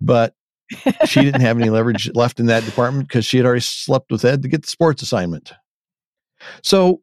but 0.00 0.34
she 1.06 1.20
didn't 1.20 1.40
have 1.40 1.58
any 1.58 1.70
leverage 1.70 2.10
left 2.14 2.40
in 2.40 2.46
that 2.46 2.64
department 2.64 3.08
because 3.08 3.24
she 3.24 3.36
had 3.36 3.46
already 3.46 3.60
slept 3.60 4.10
with 4.10 4.24
Ed 4.24 4.42
to 4.42 4.48
get 4.48 4.62
the 4.62 4.68
sports 4.68 5.02
assignment. 5.02 5.52
So 6.62 7.02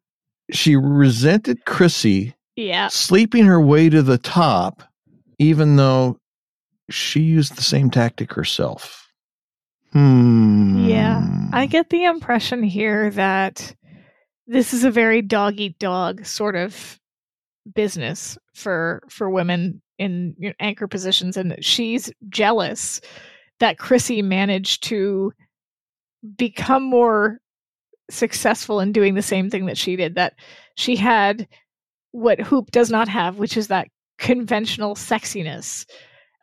she 0.52 0.76
resented 0.76 1.66
Chrissy 1.66 2.36
Yeah. 2.56 2.88
sleeping 2.88 3.46
her 3.46 3.62
way 3.62 3.90
to 3.90 4.02
the 4.02 4.18
top, 4.18 4.84
even 5.40 5.76
though 5.76 6.20
she 6.90 7.20
used 7.22 7.56
the 7.56 7.62
same 7.64 7.90
tactic 7.90 8.34
herself. 8.34 9.12
Hmm. 9.94 10.86
Yeah. 10.88 11.28
I 11.54 11.66
get 11.66 11.90
the 11.90 12.06
impression 12.06 12.64
here 12.64 13.10
that 13.12 13.76
this 14.48 14.74
is 14.74 14.84
a 14.84 14.92
very 14.92 15.22
dog 15.22 15.60
eat 15.60 15.78
dog 15.80 16.26
sort 16.26 16.56
of 16.56 17.00
business 17.74 18.38
for 18.54 19.04
for 19.10 19.30
women 19.30 19.82
in 19.98 20.36
you 20.38 20.50
know, 20.50 20.56
anchor 20.60 20.88
positions 20.88 21.36
and 21.36 21.56
she's 21.60 22.10
jealous 22.30 23.02
that 23.60 23.78
Chrissy 23.80 24.22
managed 24.22 24.84
to 24.84 25.34
become 26.38 26.84
more 26.84 27.40
successful 28.10 28.80
in 28.80 28.92
doing 28.92 29.16
the 29.16 29.22
same 29.22 29.50
thing 29.50 29.66
that 29.66 29.78
she 29.78 29.96
did 29.96 30.16
that 30.16 30.34
she 30.76 30.96
had 30.96 31.48
what 32.12 32.40
hoop 32.40 32.72
does 32.72 32.90
not 32.90 33.08
have 33.08 33.38
which 33.38 33.58
is 33.58 33.68
that 33.68 33.88
conventional 34.18 34.96
sexiness 34.96 35.86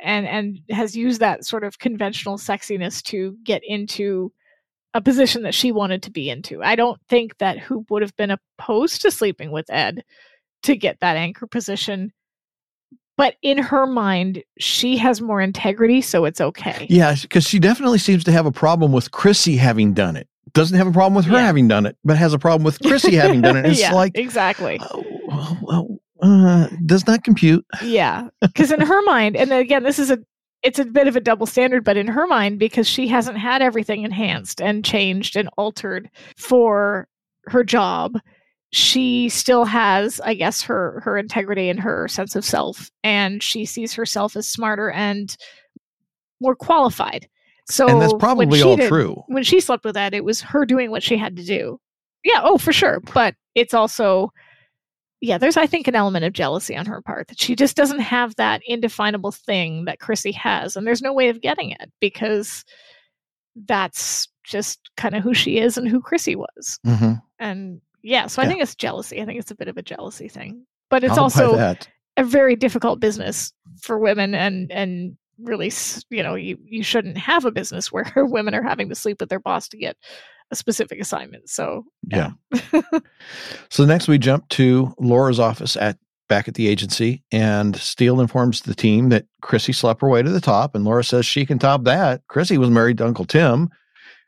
and 0.01 0.27
and 0.27 0.61
has 0.71 0.97
used 0.97 1.21
that 1.21 1.45
sort 1.45 1.65
of 1.65 1.79
conventional 1.79 2.37
sexiness 2.37 3.03
to 3.03 3.37
get 3.45 3.63
into 3.65 4.31
a 4.95 5.01
position 5.01 5.43
that 5.43 5.55
she 5.55 5.73
wanted 5.73 6.03
to 6.05 6.11
be 6.11 6.31
into. 6.31 6.63
I 6.63 6.77
don't 6.77 7.01
think 7.09 7.39
that 7.39 7.59
Hoop 7.59 7.91
would 7.91 8.03
have 8.03 8.17
been 8.17 8.31
opposed 8.31 9.03
to 9.03 9.11
sleeping 9.11 9.51
with 9.51 9.69
Ed 9.69 10.05
to 10.63 10.77
get 10.77 11.01
that 11.01 11.17
anchor 11.17 11.49
position. 11.49 12.13
But 13.17 13.35
in 13.43 13.59
her 13.59 13.87
mind, 13.87 14.43
she 14.59 14.97
has 14.97 15.21
more 15.21 15.41
integrity, 15.41 16.01
so 16.01 16.25
it's 16.25 16.41
okay. 16.41 16.87
Yeah, 16.89 17.15
because 17.21 17.45
she 17.45 17.59
definitely 17.59 17.99
seems 17.99 18.25
to 18.25 18.33
have 18.33 18.47
a 18.47 18.53
problem 18.53 18.93
with 18.93 19.11
Chrissy 19.11 19.57
having 19.57 19.93
done 19.95 20.17
it. 20.17 20.29
Doesn't 20.53 20.77
have 20.77 20.87
a 20.87 20.93
problem 20.93 21.15
with 21.15 21.25
her 21.27 21.33
Yeah. 21.35 21.47
having 21.47 21.67
done 21.69 21.87
it, 21.87 21.97
but 22.05 22.17
has 22.17 22.33
a 22.35 22.39
problem 22.39 22.65
with 22.65 22.79
Chrissy 22.81 23.15
having 23.17 23.41
done 23.41 23.57
it. 23.57 23.67
It's 23.67 23.81
yeah, 23.81 23.93
like, 23.93 24.17
exactly. 24.17 24.79
oh, 24.81 25.59
well, 25.63 25.99
uh, 26.23 26.69
does 26.87 27.07
not 27.07 27.25
compute. 27.25 27.65
Yeah, 27.83 28.29
because 28.41 28.71
in 28.71 28.81
her 28.81 29.03
mind, 29.03 29.37
and 29.37 29.53
again, 29.53 29.83
this 29.83 29.99
is 29.99 30.11
a 30.11 30.19
it's 30.63 30.79
a 30.79 30.85
bit 30.87 31.07
of 31.09 31.15
a 31.17 31.21
double 31.21 31.45
standard, 31.47 31.85
but 31.85 31.97
in 31.99 32.07
her 32.07 32.27
mind, 32.27 32.59
because 32.59 32.89
she 32.89 33.07
hasn't 33.07 33.37
had 33.37 33.61
everything 33.61 34.03
enhanced 34.03 34.63
and 34.63 34.83
changed 34.85 35.37
and 35.37 35.51
altered 35.59 36.09
for 36.39 37.07
her 37.49 37.63
job, 37.63 38.19
she 38.73 39.29
still 39.29 39.67
has, 39.67 40.21
I 40.25 40.35
guess, 40.35 40.63
her 40.63 41.01
her 41.05 41.19
integrity 41.19 41.69
and 41.69 41.79
her 41.81 42.09
sense 42.09 42.35
of 42.37 42.45
self, 42.45 42.91
and 43.03 43.43
she 43.43 43.65
sees 43.67 43.93
herself 43.93 44.37
as 44.37 44.49
smarter 44.49 44.91
and 44.91 45.37
more 46.41 46.57
qualified. 46.57 47.29
So 47.67 47.89
and 47.89 48.01
that's 48.01 48.15
probably 48.15 48.63
all 48.63 48.77
did- 48.77 48.89
true. 48.89 49.23
when 49.29 49.43
she 49.43 49.61
slept 49.61 49.85
with 49.85 49.97
Ed, 49.97 50.15
it 50.15 50.25
was 50.25 50.41
her 50.43 50.67
doing 50.67 50.91
what 50.91 51.03
she 51.03 51.17
had 51.17 51.37
to 51.37 51.45
do. 51.45 51.81
Yeah, 52.25 52.41
oh, 52.43 52.59
for 52.59 52.73
sure. 52.73 53.01
But 53.13 53.35
it's 53.55 53.75
also, 53.75 54.31
yeah, 55.21 55.39
there's, 55.39 55.57
I 55.57 55.67
think, 55.67 55.89
an 55.89 55.95
element 55.95 56.25
of 56.25 56.33
jealousy 56.33 56.77
on 56.77 56.87
her 56.87 57.01
part 57.03 57.29
that 57.29 57.41
she 57.41 57.55
just 57.55 57.77
doesn't 57.77 58.01
have 58.01 58.35
that 58.37 58.63
indefinable 58.67 59.33
thing 59.33 59.85
that 59.87 60.01
Chrissy 60.01 60.33
has. 60.33 60.77
And 60.77 60.87
there's 60.87 61.03
no 61.03 61.13
way 61.13 61.29
of 61.29 61.41
getting 61.41 61.71
it 61.71 61.91
because 62.01 62.65
that's 63.67 64.29
just 64.43 64.81
kind 64.97 65.15
of 65.15 65.23
who 65.23 65.33
she 65.35 65.59
is 65.59 65.79
and 65.79 65.89
who 65.89 66.01
Chrissy 66.01 66.37
was. 66.37 66.79
hmm 66.85 67.13
And 67.39 67.81
yeah, 68.03 68.27
so 68.27 68.43
I 68.43 68.47
think 68.47 68.61
it's 68.61 68.75
jealousy. 68.75 69.23
I 69.23 69.25
think 69.25 69.39
it's 69.39 69.51
a 69.51 69.55
bit 69.57 69.69
of 69.69 69.79
a 69.79 69.83
jealousy 69.83 70.29
thing. 70.29 70.67
But 70.91 71.05
it's 71.05 71.17
I'll 71.17 71.25
also 71.25 71.77
a 72.17 72.25
very 72.25 72.57
difficult 72.57 73.01
business 73.01 73.53
for 73.81 73.99
women 73.99 74.35
and 74.35 74.71
and 74.71 75.17
really 75.39 75.73
you 76.11 76.23
know 76.23 76.35
you 76.35 76.59
you 76.65 76.83
shouldn't 76.83 77.17
have 77.19 77.45
a 77.45 77.53
business 77.53 77.91
where 77.91 78.11
women 78.17 78.55
are 78.55 78.63
having 78.63 78.89
to 78.89 78.95
sleep 78.95 79.21
with 79.21 79.29
their 79.29 79.41
boss 79.41 79.69
to 79.69 79.77
get 79.77 79.97
a 80.51 80.57
specific 80.57 81.01
assignment 81.01 81.49
so 81.49 81.85
Yeah. 82.09 82.33
So 83.71 83.85
next 83.85 84.09
we 84.09 84.19
jump 84.19 84.49
to 84.51 84.95
Laura's 84.99 85.41
office 85.41 85.77
at 85.77 85.99
back 86.29 86.49
at 86.49 86.55
the 86.55 86.69
agency, 86.69 87.23
and 87.33 87.77
Steele 87.77 88.21
informs 88.21 88.63
the 88.63 88.75
team 88.75 89.09
that 89.11 89.27
Chrissy 89.43 89.73
slept 89.73 90.01
her 90.01 90.09
way 90.09 90.23
to 90.23 90.31
the 90.31 90.41
top, 90.41 90.75
and 90.75 90.85
Laura 90.85 91.05
says 91.05 91.27
she 91.27 91.45
can 91.45 91.59
top 91.59 91.85
that. 91.85 92.23
Chrissy 92.29 92.59
was 92.59 92.71
married 92.71 92.99
to 92.99 93.07
Uncle 93.07 93.25
Tim. 93.25 93.69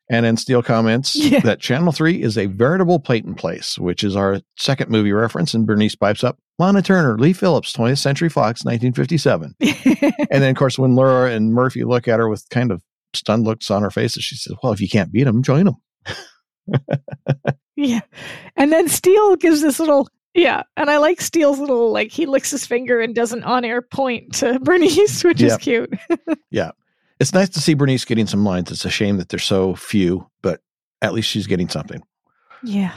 And 0.08 0.24
then 0.24 0.36
Steele 0.36 0.62
comments 0.62 1.16
Yeah. 1.16 1.40
that 1.40 1.60
Channel 1.60 1.92
3 1.92 2.22
is 2.22 2.38
a 2.38 2.46
veritable 2.46 3.00
Peyton 3.00 3.34
place, 3.34 3.78
which 3.78 4.04
is 4.04 4.14
our 4.16 4.40
second 4.56 4.90
movie 4.90 5.12
reference. 5.12 5.52
And 5.54 5.66
Bernice 5.66 5.94
pipes 5.96 6.22
up 6.22 6.38
Lana 6.58 6.80
Turner, 6.82 7.18
Lee 7.18 7.32
Philips, 7.32 7.72
20th 7.72 7.98
Century 7.98 8.28
Fox, 8.28 8.64
1957. 8.64 9.54
And 10.30 10.42
then, 10.42 10.50
of 10.50 10.56
course, 10.56 10.78
when 10.78 10.94
Laura 10.96 11.30
and 11.32 11.52
Murphy 11.52 11.84
look 11.84 12.06
at 12.08 12.18
her 12.18 12.28
with 12.28 12.48
kind 12.50 12.70
of 12.70 12.82
stunned 13.14 13.44
looks 13.44 13.70
on 13.70 13.82
her 13.82 13.90
faces, 13.90 14.24
she 14.24 14.36
says, 14.36 14.54
Well, 14.62 14.72
if 14.72 14.80
you 14.80 14.88
can't 14.88 15.10
beat 15.12 15.24
them, 15.24 15.42
join 15.42 15.66
them. 15.66 15.76
yeah 17.76 18.00
and 18.56 18.72
then 18.72 18.88
steele 18.88 19.36
gives 19.36 19.60
this 19.60 19.78
little 19.78 20.08
yeah 20.34 20.62
and 20.76 20.90
i 20.90 20.96
like 20.98 21.20
steele's 21.20 21.58
little 21.60 21.92
like 21.92 22.10
he 22.10 22.26
licks 22.26 22.50
his 22.50 22.66
finger 22.66 23.00
and 23.00 23.14
does 23.14 23.32
an 23.32 23.42
on-air 23.44 23.82
point 23.82 24.34
to 24.34 24.58
bernice 24.62 25.22
which 25.22 25.40
is 25.42 25.56
cute. 25.58 25.92
cute 26.10 26.74
It's 27.18 27.32
nice 27.32 27.48
to 27.50 27.60
see 27.60 27.74
Bernice 27.74 28.04
getting 28.04 28.26
some 28.26 28.44
lines. 28.44 28.70
It's 28.70 28.84
a 28.84 28.90
shame 28.90 29.16
that 29.16 29.28
there's 29.30 29.44
so 29.44 29.74
few, 29.74 30.28
but 30.42 30.60
at 31.02 31.14
least 31.14 31.28
she's 31.28 31.46
getting 31.46 31.68
something. 31.68 32.02
yeah 32.62 32.92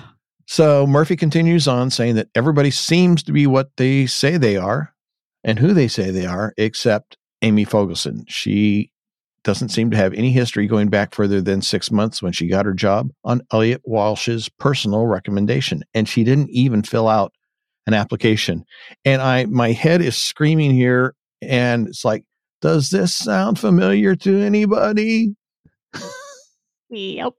So 0.45 0.85
Murphy 0.87 1.15
continues 1.15 1.67
on 1.67 1.89
saying 1.89 2.15
that 2.15 2.29
everybody 2.35 2.71
seems 2.71 3.23
to 3.23 3.31
be 3.31 3.47
what 3.47 3.69
they 3.77 4.05
say 4.07 4.37
they 4.37 4.57
are. 4.57 4.93
and 5.43 5.57
who 5.59 5.73
they 5.73 5.87
say 5.87 6.11
they 6.11 6.25
are, 6.25 6.53
except 6.57 7.17
Amy 7.41 7.65
Fogelson. 7.65 8.25
She 8.27 8.91
doesn't 9.43 9.69
seem 9.69 9.89
to 9.91 9.95
have 9.95 10.13
any 10.13 10.31
history 10.33 10.67
going 10.67 10.89
back 10.89 11.15
further 11.15 11.39
than 11.41 11.61
six 11.61 11.89
months 11.91 12.21
when 12.21 12.33
she 12.33 12.47
got 12.47 12.65
her 12.65 12.73
job 12.73 13.11
on 13.23 13.41
Elliot 13.53 13.81
Walsh's 13.85 14.49
personal 14.49 15.05
recommendation. 15.07 15.81
And 15.93 16.09
she 16.09 16.25
didn't 16.25 16.49
even 16.49 16.83
fill 16.83 17.07
out 17.07 17.31
an 17.87 17.93
application. 17.93 18.65
And 19.05 19.21
I 19.21 19.45
my 19.45 19.71
head 19.71 20.01
is 20.01 20.17
screaming 20.17 20.71
here 20.71 21.15
and 21.41 21.87
it's 21.87 22.03
like, 22.03 22.25
does 22.61 22.90
this 22.90 23.14
sound 23.14 23.60
familiar 23.60 24.15
to 24.18 24.40
anybody? 24.40 25.36
Yep. 26.90 27.34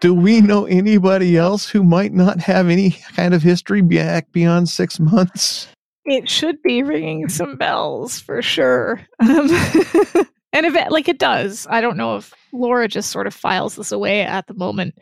Do 0.00 0.14
we 0.14 0.40
know 0.42 0.66
anybody 0.66 1.36
else 1.36 1.68
who 1.68 1.82
might 1.82 2.12
not 2.12 2.40
have 2.40 2.68
any 2.68 2.92
kind 3.14 3.34
of 3.34 3.42
history 3.42 3.82
back 3.82 4.32
beyond 4.32 4.68
six 4.68 4.98
months? 4.98 5.68
it 6.08 6.28
should 6.28 6.60
be 6.62 6.82
ringing 6.82 7.28
some 7.28 7.56
bells 7.56 8.20
for 8.20 8.40
sure. 8.40 9.00
Um, 9.20 9.28
and 10.52 10.66
if 10.66 10.74
it, 10.74 10.90
like 10.90 11.08
it 11.08 11.18
does, 11.18 11.66
I 11.70 11.80
don't 11.80 11.96
know 11.96 12.16
if 12.16 12.32
Laura 12.52 12.88
just 12.88 13.10
sort 13.10 13.26
of 13.26 13.34
files 13.34 13.76
this 13.76 13.92
away 13.92 14.22
at 14.22 14.46
the 14.46 14.54
moment 14.54 14.94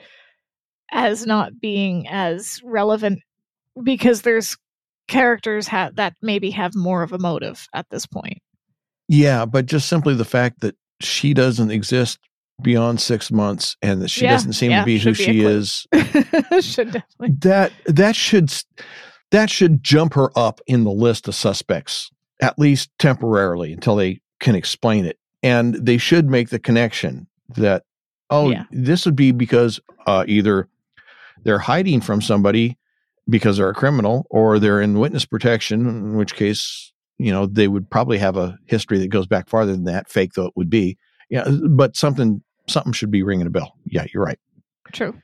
as 0.93 1.27
not 1.27 1.61
being 1.61 2.07
as 2.09 2.61
relevant 2.65 3.21
because 3.83 4.23
there's 4.23 4.57
characters 5.09 5.69
ha- 5.69 5.91
that 5.95 6.15
maybe 6.23 6.51
have 6.51 6.75
more 6.75 7.03
of 7.03 7.13
a 7.13 7.19
motive 7.19 7.69
at 7.73 7.87
this 7.91 8.07
point. 8.07 8.39
Yeah, 9.09 9.45
but 9.45 9.67
just 9.67 9.89
simply 9.89 10.15
the 10.15 10.25
fact 10.25 10.61
that 10.61 10.77
she 11.01 11.35
doesn't 11.35 11.71
exist 11.71 12.19
beyond 12.63 13.01
six 13.01 13.31
months 13.31 13.77
and 13.83 14.01
that 14.03 14.09
she 14.09 14.25
Yeah, 14.25 14.33
doesn't 14.33 14.55
seem 14.55 14.71
yeah, 14.71 14.81
to 14.81 14.87
be 14.87 14.99
who 14.99 15.11
be 15.11 15.15
she 15.15 15.41
is 15.43 15.87
should 16.63 16.91
definitely. 16.93 17.35
that 17.41 17.73
that 17.87 18.17
should 18.17 18.51
that 19.31 19.51
should 19.51 19.83
jump 19.83 20.15
her 20.15 20.31
up 20.39 20.61
in 20.67 20.85
the 20.85 20.91
list 20.91 21.29
of 21.29 21.35
suspects 21.35 22.11
at 22.41 22.59
least 22.59 22.91
temporarily 22.99 23.73
until 23.73 23.97
they 23.97 24.21
can 24.41 24.55
explain 24.55 25.05
it 25.05 25.19
and 25.43 25.75
they 25.75 25.99
should 25.99 26.31
make 26.31 26.49
the 26.49 26.59
connection 26.59 27.27
that 27.57 27.83
oh 28.31 28.51
Yeah. 28.51 28.65
this 28.71 29.05
would 29.05 29.17
be 29.17 29.33
because 29.33 29.79
uh, 30.07 30.25
either 30.27 30.67
they're 31.45 31.59
hiding 31.59 32.01
from 32.01 32.23
somebody 32.23 32.79
because 33.29 33.59
they're 33.59 33.69
a 33.69 33.75
criminal 33.75 34.27
or 34.31 34.59
they're 34.59 34.81
in 34.81 34.99
witness 34.99 35.27
protection 35.27 35.87
in 35.87 36.17
which 36.17 36.35
case 36.35 36.91
you 37.19 37.33
know 37.33 37.47
they 37.47 37.69
would 37.69 37.89
probably 37.91 38.19
have 38.19 38.37
a 38.37 38.59
history 38.67 38.99
that 38.99 39.09
goes 39.09 39.27
back 39.27 39.49
farther 39.49 39.73
than 39.73 39.85
that 39.85 40.09
fake 40.09 40.33
though 40.35 40.47
it 40.47 40.53
would 40.57 40.71
be 40.71 40.97
yeah 41.31 41.43
uh, 41.43 41.57
but 41.71 41.97
something 41.97 42.43
something 42.69 42.93
should 42.93 43.11
be 43.11 43.23
ringing 43.23 43.47
a 43.47 43.51
bell 43.51 43.75
yeah 43.87 44.05
you're 44.13 44.25
right 44.25 44.39
True. 44.93 45.15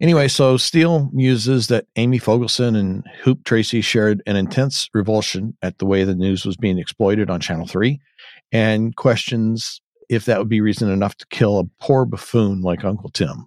Anyway, 0.00 0.28
so 0.28 0.56
Steele 0.56 1.10
muses 1.12 1.66
that 1.66 1.86
Amy 1.96 2.18
Fogelson 2.18 2.76
and 2.76 3.04
Hoop 3.22 3.44
Tracy 3.44 3.82
shared 3.82 4.22
an 4.26 4.34
intense 4.34 4.88
revulsion 4.94 5.56
at 5.60 5.76
the 5.78 5.84
way 5.84 6.04
the 6.04 6.14
news 6.14 6.46
was 6.46 6.56
being 6.56 6.78
exploited 6.78 7.28
on 7.28 7.40
Channel 7.40 7.66
3 7.66 8.00
and 8.50 8.96
questions 8.96 9.80
if 10.08 10.24
that 10.24 10.38
would 10.38 10.48
be 10.48 10.60
reason 10.60 10.90
enough 10.90 11.16
to 11.16 11.26
kill 11.28 11.58
a 11.58 11.64
poor 11.84 12.06
buffoon 12.06 12.62
like 12.62 12.84
Uncle 12.84 13.10
Tim. 13.10 13.46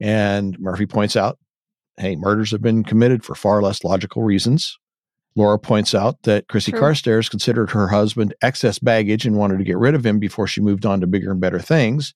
And 0.00 0.58
Murphy 0.60 0.86
points 0.86 1.16
out 1.16 1.38
hey, 1.98 2.16
murders 2.16 2.50
have 2.50 2.62
been 2.62 2.82
committed 2.82 3.22
for 3.22 3.34
far 3.34 3.62
less 3.62 3.84
logical 3.84 4.22
reasons. 4.22 4.78
Laura 5.34 5.58
points 5.58 5.94
out 5.94 6.22
that 6.22 6.48
Chrissy 6.48 6.72
True. 6.72 6.80
Carstairs 6.80 7.28
considered 7.28 7.70
her 7.70 7.88
husband 7.88 8.34
excess 8.42 8.78
baggage 8.78 9.24
and 9.24 9.36
wanted 9.36 9.58
to 9.58 9.64
get 9.64 9.78
rid 9.78 9.94
of 9.94 10.04
him 10.04 10.18
before 10.18 10.46
she 10.46 10.60
moved 10.60 10.84
on 10.84 11.00
to 11.00 11.06
bigger 11.06 11.30
and 11.30 11.40
better 11.40 11.58
things. 11.58 12.14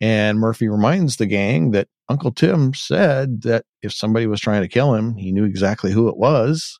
And 0.00 0.38
Murphy 0.38 0.68
reminds 0.68 1.16
the 1.16 1.26
gang 1.26 1.70
that 1.72 1.88
Uncle 2.08 2.32
Tim 2.32 2.74
said 2.74 3.42
that 3.42 3.64
if 3.82 3.92
somebody 3.92 4.26
was 4.26 4.40
trying 4.40 4.62
to 4.62 4.68
kill 4.68 4.94
him, 4.94 5.16
he 5.16 5.32
knew 5.32 5.44
exactly 5.44 5.92
who 5.92 6.08
it 6.08 6.16
was. 6.16 6.78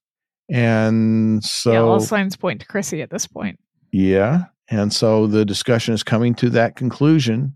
And 0.50 1.42
so, 1.42 1.72
yeah, 1.72 1.78
all 1.80 2.00
signs 2.00 2.36
point 2.36 2.60
to 2.60 2.66
Chrissy 2.66 3.02
at 3.02 3.10
this 3.10 3.26
point. 3.26 3.58
yeah. 3.92 4.44
And 4.68 4.92
so 4.92 5.26
the 5.26 5.44
discussion 5.44 5.92
is 5.92 6.02
coming 6.02 6.34
to 6.36 6.48
that 6.50 6.74
conclusion. 6.74 7.54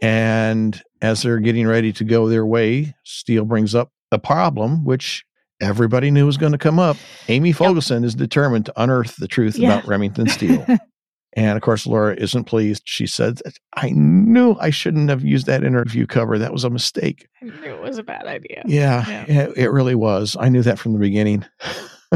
And 0.00 0.82
as 1.02 1.22
they're 1.22 1.38
getting 1.38 1.66
ready 1.66 1.92
to 1.92 2.04
go 2.04 2.28
their 2.28 2.46
way, 2.46 2.94
Steele 3.04 3.44
brings 3.44 3.74
up 3.74 3.92
a 4.10 4.18
problem, 4.18 4.84
which 4.84 5.24
everybody 5.64 6.10
knew 6.10 6.26
was 6.26 6.36
going 6.36 6.52
to 6.52 6.58
come 6.58 6.78
up. 6.78 6.96
Amy 7.28 7.52
Fogelson 7.52 8.04
is 8.04 8.14
determined 8.14 8.66
to 8.66 8.72
unearth 8.82 9.16
the 9.16 9.28
truth 9.28 9.56
Yeah. 9.56 9.72
about 9.74 9.88
Remington 9.88 10.28
Steele. 10.28 10.64
and 11.36 11.56
of 11.56 11.62
course, 11.62 11.86
Laura 11.86 12.14
isn't 12.16 12.44
pleased. 12.44 12.82
She 12.86 13.06
said, 13.06 13.40
I 13.76 13.90
knew 13.90 14.56
I 14.60 14.70
shouldn't 14.70 15.08
have 15.10 15.24
used 15.24 15.46
that 15.46 15.64
interview 15.64 16.06
cover. 16.06 16.38
That 16.38 16.52
was 16.52 16.64
a 16.64 16.70
mistake. 16.70 17.26
I 17.42 17.46
knew 17.46 17.74
it 17.74 17.80
was 17.82 17.98
a 17.98 18.02
bad 18.04 18.26
idea. 18.26 18.62
Yeah, 18.66 19.24
It, 19.26 19.56
it 19.56 19.70
really 19.70 19.94
was. 19.94 20.36
I 20.38 20.48
knew 20.48 20.62
that 20.62 20.78
from 20.78 20.92
the 20.92 20.98
beginning. 21.00 21.44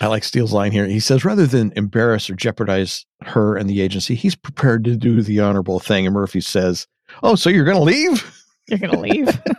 I 0.00 0.06
like 0.06 0.24
Steele's 0.24 0.52
line 0.52 0.72
here. 0.72 0.86
He 0.86 1.00
says, 1.00 1.24
rather 1.24 1.46
than 1.46 1.72
embarrass 1.76 2.30
or 2.30 2.34
jeopardize 2.34 3.04
her 3.22 3.56
and 3.56 3.68
the 3.68 3.80
agency, 3.80 4.14
he's 4.14 4.34
prepared 4.34 4.84
to 4.84 4.96
do 4.96 5.22
the 5.22 5.40
honorable 5.40 5.78
thing. 5.80 6.06
And 6.06 6.14
Murphy 6.14 6.40
says, 6.40 6.86
Oh, 7.22 7.34
so 7.34 7.50
you're 7.50 7.64
going 7.64 7.76
to 7.76 7.82
leave? 7.82 8.39
You're 8.70 8.78
gonna 8.78 9.00
leave. 9.00 9.28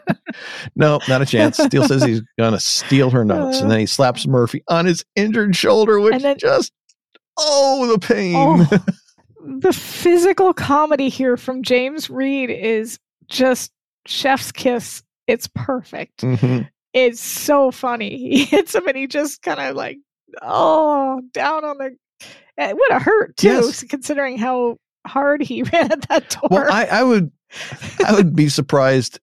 No, 0.78 1.02
not 1.10 1.22
a 1.22 1.26
chance. 1.26 1.58
Steele 1.58 1.86
says 1.88 2.04
he's 2.04 2.22
going 2.40 2.54
to 2.54 2.60
steal 2.60 3.10
her 3.10 3.26
notes. 3.26 3.60
And 3.60 3.70
then 3.70 3.80
he 3.80 3.86
slaps 3.86 4.26
Murphy 4.26 4.64
on 4.70 4.86
his 4.86 5.04
injured 5.18 5.58
shoulder, 5.58 6.00
which 6.00 6.14
And 6.14 6.24
then- 6.24 6.38
just, 6.38 6.72
oh, 7.38 7.86
the 7.88 8.00
pain. 8.00 8.36
oh, 8.38 8.66
the 9.60 9.74
physical 9.74 10.54
comedy 10.54 11.10
here 11.10 11.36
from 11.36 11.64
James 11.64 12.10
Read 12.10 12.50
is 12.50 12.98
just 13.28 13.74
chef's 14.08 14.54
kiss. 14.54 15.04
It's 15.28 15.48
perfect. 15.54 16.22
Mhm. 16.22 16.70
It's 16.94 17.20
so 17.20 17.70
funny. 17.72 18.18
He 18.30 18.46
hits 18.46 18.74
him 18.74 18.88
and 18.88 18.96
he 18.96 19.08
just 19.08 19.42
kind 19.42 19.60
of 19.60 19.76
like, 19.76 19.98
oh, 20.42 21.22
down 21.34 21.66
on 21.66 21.78
the. 21.78 21.96
It 22.58 22.76
would 22.76 22.92
have 22.92 23.02
hurt 23.02 23.36
too, 23.36 23.48
Yes. 23.50 23.84
considering 23.84 24.38
how 24.38 24.78
hard 25.06 25.42
he 25.42 25.64
ran 25.64 25.92
at 25.92 26.08
that 26.08 26.30
door. 26.30 26.48
Well, 26.50 26.72
I, 26.72 26.86
I 26.86 27.04
would, 27.04 27.32
I 28.06 28.14
would 28.14 28.36
be 28.36 28.50
surprised 28.50 29.20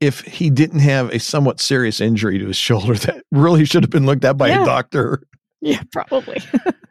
if 0.00 0.20
he 0.20 0.50
didn't 0.50 0.80
have 0.80 1.10
a 1.10 1.18
somewhat 1.18 1.60
serious 1.60 2.00
injury 2.00 2.38
to 2.38 2.46
his 2.48 2.56
shoulder 2.56 2.94
that 2.94 3.22
really 3.32 3.64
should 3.64 3.82
have 3.82 3.90
been 3.90 4.06
looked 4.06 4.24
at 4.24 4.36
by 4.36 4.48
Yeah. 4.48 4.62
a 4.62 4.66
doctor. 4.66 5.22
yeah, 5.60 5.82
probably. 5.92 6.40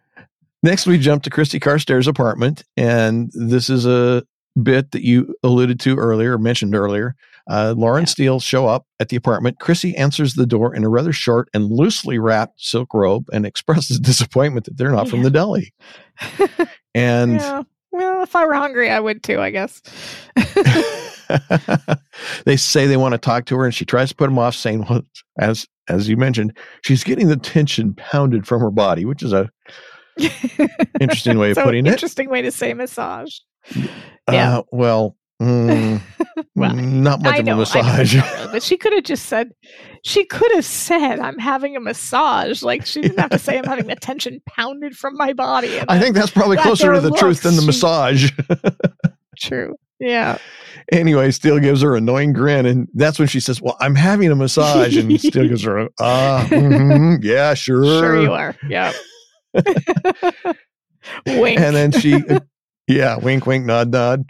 Next, 0.64 0.86
we 0.88 0.98
jump 0.98 1.24
to 1.24 1.30
Chrissy 1.30 1.60
Carstairs' 1.60 2.08
apartment, 2.08 2.64
and 2.78 3.30
this 3.34 3.70
is 3.70 3.86
a 3.86 4.24
bit 4.62 4.92
that 4.92 5.04
you 5.04 5.36
alluded 5.44 5.80
to 5.82 5.98
earlier, 5.98 6.38
mentioned 6.38 6.74
earlier. 6.74 7.16
Uh, 7.50 7.74
Lauren 7.76 8.04
Yeah. 8.04 8.08
Steele 8.08 8.40
show 8.40 8.68
up 8.68 8.86
at 9.02 9.10
the 9.10 9.18
apartment. 9.18 9.60
Chrissy 9.60 9.94
answers 9.98 10.36
the 10.36 10.46
door 10.46 10.74
in 10.74 10.86
a 10.86 10.90
rather 10.90 11.12
short 11.12 11.50
and 11.54 11.70
loosely 11.70 12.18
wrapped 12.18 12.62
silk 12.62 12.94
robe 12.94 13.26
and 13.34 13.46
expresses 13.46 14.00
disappointment 14.00 14.66
that 14.66 14.78
they're 14.78 14.92
not 14.94 15.10
from 15.10 15.24
the 15.24 15.30
deli. 15.30 15.74
And 16.96 17.34
yeah. 17.36 17.64
If 18.24 18.36
I 18.36 18.46
were 18.46 18.54
hungry, 18.54 18.90
I 18.90 19.00
would 19.00 19.24
too, 19.24 19.40
I 19.40 19.52
guess. 19.52 19.82
they 22.46 22.58
say 22.58 22.88
they 22.88 22.98
want 22.98 23.14
to 23.14 23.18
talk 23.18 23.46
to 23.46 23.56
her, 23.58 23.66
and 23.66 23.74
she 23.74 23.86
tries 23.86 24.10
to 24.10 24.16
put 24.16 24.26
them 24.26 24.40
off, 24.40 24.56
saying, 24.56 24.86
"Well, 24.90 25.04
as 25.40 25.68
as 25.90 26.08
you 26.10 26.18
mentioned, 26.18 26.58
she's 26.84 27.04
getting 27.04 27.28
the 27.28 27.38
tension 27.38 27.94
pounded 27.96 28.48
from 28.48 28.62
her 28.62 28.72
body," 28.72 29.06
which 29.06 29.24
is 29.24 29.34
a 29.34 29.50
Interesting 31.00 31.38
way 31.38 31.52
of 31.52 31.56
So, 31.56 31.64
putting 31.64 31.86
it. 31.86 31.92
Interesting 31.92 32.30
way 32.30 32.42
to 32.42 32.52
say 32.52 32.74
massage. 32.74 33.36
Yeah. 34.32 34.60
uh, 34.60 34.64
well, 34.72 35.16
mm, 35.44 36.02
Well, 36.56 36.74
not 36.76 37.22
much 37.22 37.36
I 37.36 37.38
of 37.40 37.46
know, 37.46 37.52
a 37.52 37.56
know 37.56 37.60
massage. 37.62 38.16
really, 38.16 38.52
but 38.52 38.64
she 38.64 38.78
could 38.78 38.94
have 38.94 39.04
just 39.04 39.26
said, 39.28 39.52
she 40.04 40.26
could 40.26 40.52
have 40.54 40.66
said, 40.66 41.20
"I'm 41.20 41.38
having 41.40 41.76
a 41.76 41.80
massage." 41.80 42.62
Like 42.64 42.86
she 42.86 43.02
didn't 43.02 43.20
have 43.20 43.30
to 43.32 43.40
say, 43.40 43.58
"I'm 43.58 43.64
having 43.66 43.88
the 43.88 43.96
tension 43.96 44.42
pounded 44.48 44.96
from 44.98 45.16
my 45.18 45.34
body." 45.34 45.80
I 45.88 46.00
think 46.00 46.16
that's 46.16 46.32
probably 46.32 46.58
That 46.58 46.64
closer 46.66 46.94
to 46.94 47.02
the 47.02 47.12
truth 47.12 47.42
than 47.44 47.56
the 47.56 47.62
she- 47.62 47.68
massage. 47.68 48.32
true. 49.40 49.76
Yeah. 50.00 50.38
anyway, 50.92 51.32
Steele 51.32 51.60
gives 51.60 51.82
her 51.82 51.96
an 51.96 52.04
annoying 52.04 52.34
grin, 52.34 52.66
and 52.66 52.88
that's 52.94 53.18
when 53.20 53.28
she 53.28 53.40
says, 53.40 53.62
"Well, 53.62 53.78
I'm 53.80 53.96
having 53.96 54.32
a 54.32 54.36
massage," 54.36 54.98
and 54.98 55.20
Steele 55.20 55.48
gives 55.48 55.64
her, 55.64 55.78
a, 55.80 55.90
"Ah, 56.00 56.46
mhm, 56.50 57.24
yeah, 57.24 57.54
sure." 57.54 57.84
Sure, 57.84 58.22
you 58.22 58.34
are. 58.34 58.56
Yeah. 58.68 58.92
Wink. 61.26 61.60
And 61.60 61.76
then 61.76 61.92
she, 61.92 62.22
yeah, 62.88 63.18
wink, 63.18 63.46
wink, 63.46 63.66
nod, 63.66 63.92
nod. 63.92 64.26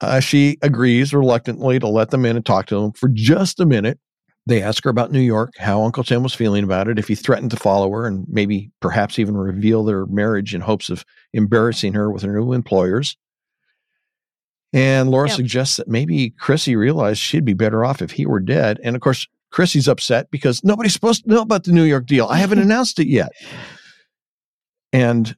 Uh, 0.00 0.20
she 0.20 0.56
agrees 0.62 1.12
reluctantly 1.12 1.78
to 1.78 1.88
let 1.88 2.10
them 2.10 2.24
in 2.24 2.36
and 2.36 2.46
talk 2.46 2.66
to 2.66 2.76
them 2.80 2.92
for 2.92 3.08
just 3.08 3.58
a 3.60 3.66
minute. 3.66 3.98
They 4.46 4.62
ask 4.62 4.84
her 4.84 4.90
about 4.90 5.12
New 5.12 5.20
York, 5.20 5.50
how 5.58 5.82
Uncle 5.82 6.04
Tim 6.04 6.22
was 6.22 6.34
feeling 6.34 6.64
about 6.64 6.88
it, 6.88 6.98
if 6.98 7.08
he 7.08 7.14
threatened 7.14 7.50
to 7.50 7.56
follow 7.58 7.90
her, 7.90 8.06
and 8.06 8.24
maybe 8.28 8.70
perhaps 8.80 9.18
even 9.18 9.36
reveal 9.36 9.84
their 9.84 10.06
marriage 10.06 10.54
in 10.54 10.62
hopes 10.62 10.88
of 10.88 11.04
embarrassing 11.34 11.92
her 11.92 12.10
with 12.10 12.22
her 12.22 12.32
new 12.32 12.52
employers. 12.54 13.16
And 14.72 15.10
Laura 15.10 15.28
Yep. 15.28 15.36
suggests 15.36 15.76
that 15.76 15.88
maybe 15.88 16.30
Chrissy 16.38 16.76
realized 16.76 17.20
she'd 17.20 17.44
be 17.44 17.54
better 17.54 17.84
off 17.84 18.00
if 18.00 18.10
he 18.12 18.24
were 18.26 18.40
dead. 18.40 18.78
And 18.82 18.94
of 18.96 19.02
course, 19.02 19.26
Chrissy's 19.50 19.88
upset 19.88 20.30
because 20.30 20.62
nobody's 20.62 20.92
supposed 20.92 21.24
to 21.24 21.30
know 21.30 21.40
about 21.42 21.64
the 21.64 21.72
New 21.72 21.84
York 21.84 22.06
deal. 22.06 22.26
I 22.26 22.36
haven't 22.38 22.58
announced 22.60 22.98
it 22.98 23.08
yet. 23.08 23.32
And 24.92 25.36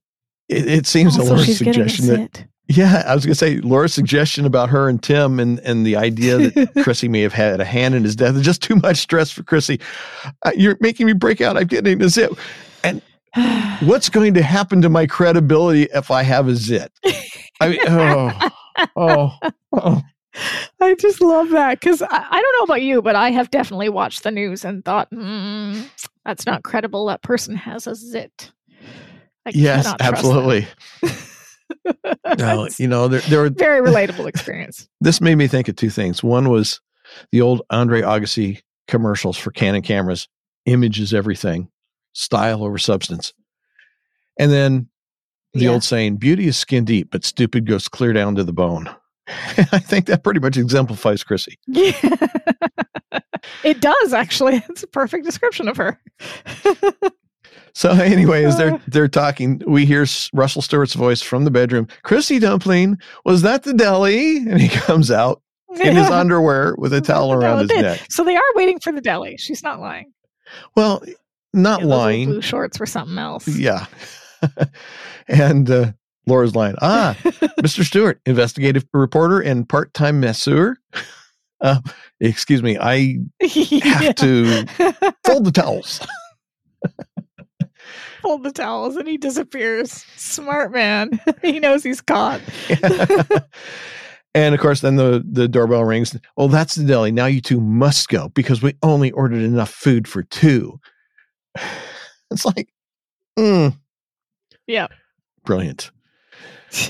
it, 0.49 0.69
it 0.69 0.87
seems 0.87 1.17
also, 1.17 1.31
Laura's 1.31 1.47
she's 1.47 1.59
suggestion 1.59 2.07
that. 2.09 2.45
Yeah, 2.71 3.03
I 3.05 3.15
was 3.17 3.27
going 3.27 3.33
to 3.33 3.39
say 3.39 3.59
Laura's 3.59 3.93
suggestion 3.93 4.47
about 4.47 4.71
her 4.71 4.89
and 4.89 5.03
Tim 5.03 5.41
and 5.41 5.59
and 5.61 5.85
the 5.85 5.97
idea 5.97 6.51
that 6.51 6.73
Chrissy 6.83 7.09
may 7.09 7.21
have 7.23 7.33
had 7.33 7.61
a 7.61 7.65
hand 7.65 7.97
in 7.97 8.05
his 8.05 8.15
death 8.15 8.37
is 8.37 8.43
just 8.43 8.63
too 8.63 8.77
much 8.77 8.99
stress 8.99 9.31
for 9.31 9.43
Chrissy. 9.43 9.81
Uh, 10.43 10.53
you're 10.57 10.77
making 10.81 11.07
me 11.07 11.13
break 11.13 11.41
out. 11.41 11.57
I'm 11.57 11.67
getting 11.67 12.01
a 12.01 12.09
zit. 12.09 12.31
And 12.85 13.03
What's 13.81 14.09
going 14.09 14.35
to 14.35 14.43
happen 14.43 14.83
to 14.83 14.89
my 14.89 15.07
credibility 15.07 15.89
if 15.95 16.11
I 16.11 16.23
have 16.23 16.49
a 16.49 16.55
zit? 16.55 16.93
I 17.61 17.69
mean, 17.69 17.81
oh, 17.89 18.51
oh, 18.97 19.39
oh. 19.73 20.03
I 20.81 20.95
just 20.95 21.21
love 21.21 21.51
that 21.51 21.81
because 21.81 22.03
I, 22.03 22.07
I, 22.11 22.41
don't 22.41 22.59
know 22.59 22.65
about 22.73 22.83
you, 22.83 23.03
but 23.03 23.17
I 23.17 23.31
have 23.31 23.51
definitely 23.51 23.89
watched 23.89 24.23
the 24.23 24.31
news 24.31 24.65
and 24.65 24.85
thought, 24.85 25.11
mm, 25.11 25.89
that's 26.25 26.47
not 26.47 26.63
credible. 26.63 27.07
That 27.07 27.23
person 27.23 27.57
has 27.57 27.87
a 27.87 27.95
zit. 27.95 28.53
I 29.45 29.51
yes, 29.55 29.93
absolutely. 30.01 30.69
no, 32.39 32.69
you 32.79 32.89
know, 32.89 33.09
there, 33.09 33.21
there 33.21 33.41
were 33.41 33.51
very 33.51 33.81
relatable 33.81 34.27
experience. 34.27 34.89
This 35.01 35.21
made 35.21 35.37
me 35.37 35.47
think 35.47 35.69
of 35.69 35.77
two 35.77 35.91
things. 35.91 36.23
One 36.23 36.51
was 36.51 36.81
the 37.33 37.41
old 37.41 37.63
Andre 37.71 38.03
Agassi 38.03 38.61
commercials 38.87 39.37
for 39.37 39.51
Canon 39.51 39.83
cameras. 39.83 40.29
Image 40.67 41.01
is 41.01 41.15
everything, 41.15 41.71
style 42.13 42.63
over 42.63 42.77
substance. 42.77 43.33
And 44.39 44.53
then 44.53 44.89
the 45.55 45.61
yeah. 45.61 45.71
old 45.71 45.85
saying, 45.85 46.17
beauty 46.17 46.47
is 46.47 46.57
skin 46.57 46.85
deep, 46.85 47.11
but 47.11 47.25
stupid 47.25 47.67
goes 47.67 47.89
clear 47.89 48.13
down 48.13 48.35
to 48.37 48.45
the 48.45 48.53
bone. 48.53 48.89
I 49.27 49.79
think 49.79 50.07
that 50.07 50.23
pretty 50.23 50.41
much 50.41 50.57
exemplifies 50.57 51.25
Chrissy. 51.25 51.59
Yeah. 51.67 51.97
it 53.65 53.81
does 53.81 54.13
actually. 54.13 54.63
It's 54.69 54.83
a 54.83 54.89
perfect 54.89 55.25
description 55.25 55.69
of 55.69 55.77
her. 55.77 56.01
So, 57.75 57.91
anyways, 58.01 58.57
they're 58.57 58.81
they're 58.89 59.09
talking. 59.09 59.63
We 59.67 59.87
hear 59.87 60.07
Russell 60.33 60.63
Stewart's 60.63 60.95
voice 60.95 61.23
from 61.23 61.45
the 61.45 61.51
bedroom. 61.51 61.89
Chrissy 62.03 62.39
Dumpling, 62.39 62.99
was 63.25 63.43
that 63.43 63.63
the 63.63 63.75
deli? 63.75 64.39
And 64.39 64.61
he 64.61 64.69
comes 64.69 65.11
out 65.11 65.43
in 65.79 65.97
his 65.97 66.11
underwear 66.11 66.75
with 66.77 66.93
a 66.93 67.01
towel 67.01 67.33
around 67.33 67.61
his 67.61 67.81
neck. 67.81 68.01
So 68.11 68.25
they 68.25 68.37
are 68.37 68.43
waiting 68.55 68.79
for 68.81 68.93
the 68.93 69.01
deli. 69.01 69.37
She's 69.37 69.63
not 69.63 69.81
lying. 69.81 70.13
Well, 70.75 71.03
not 71.53 71.81
yeah, 71.81 71.87
lying. 71.87 72.29
Blue 72.29 72.43
shorts 72.43 72.79
were 72.79 72.87
something 72.87 73.19
else. 73.19 73.47
Yeah. 73.49 73.87
and 75.29 75.71
uh, 75.71 75.93
Laura's 76.27 76.55
lying. 76.55 76.77
Ah, 76.81 77.17
Mr. 77.25 77.85
Stewart, 77.85 78.21
investigative 78.27 78.87
reporter 78.93 79.41
and 79.41 79.69
part-time 79.69 80.21
masseur. 80.21 80.77
Uh, 81.61 81.81
excuse 82.21 82.63
me, 82.63 82.79
I 82.81 83.19
have 83.41 84.15
to 84.17 84.67
fold 85.25 85.45
the 85.45 85.53
towels. 85.53 86.01
Fold 88.21 88.43
the 88.43 88.53
towels, 88.53 88.97
and 88.97 89.09
he 89.09 89.17
disappears. 89.17 90.05
Smart 90.17 90.73
man. 90.73 91.21
he 91.43 91.61
knows 91.61 91.83
he's 91.83 92.01
caught. 92.01 92.41
and 94.35 94.55
of 94.55 94.61
course, 94.61 94.81
then 94.81 94.97
the 94.97 95.25
the 95.29 95.49
doorbell 95.49 95.85
rings. 95.85 96.17
Oh, 96.37 96.49
that's 96.49 96.75
the 96.75 96.85
deli. 96.85 97.13
Now 97.13 97.27
you 97.27 97.41
two 97.41 97.61
must 97.61 98.09
go 98.09 98.29
because 98.31 98.63
we 98.63 98.75
only 98.83 99.11
ordered 99.13 99.43
enough 99.43 99.71
food 99.71 100.09
for 100.09 100.23
two. 100.23 100.81
It's 102.33 102.45
like, 102.45 102.69
mm. 103.37 103.77
yeah, 104.69 104.87
brilliant. 105.45 105.91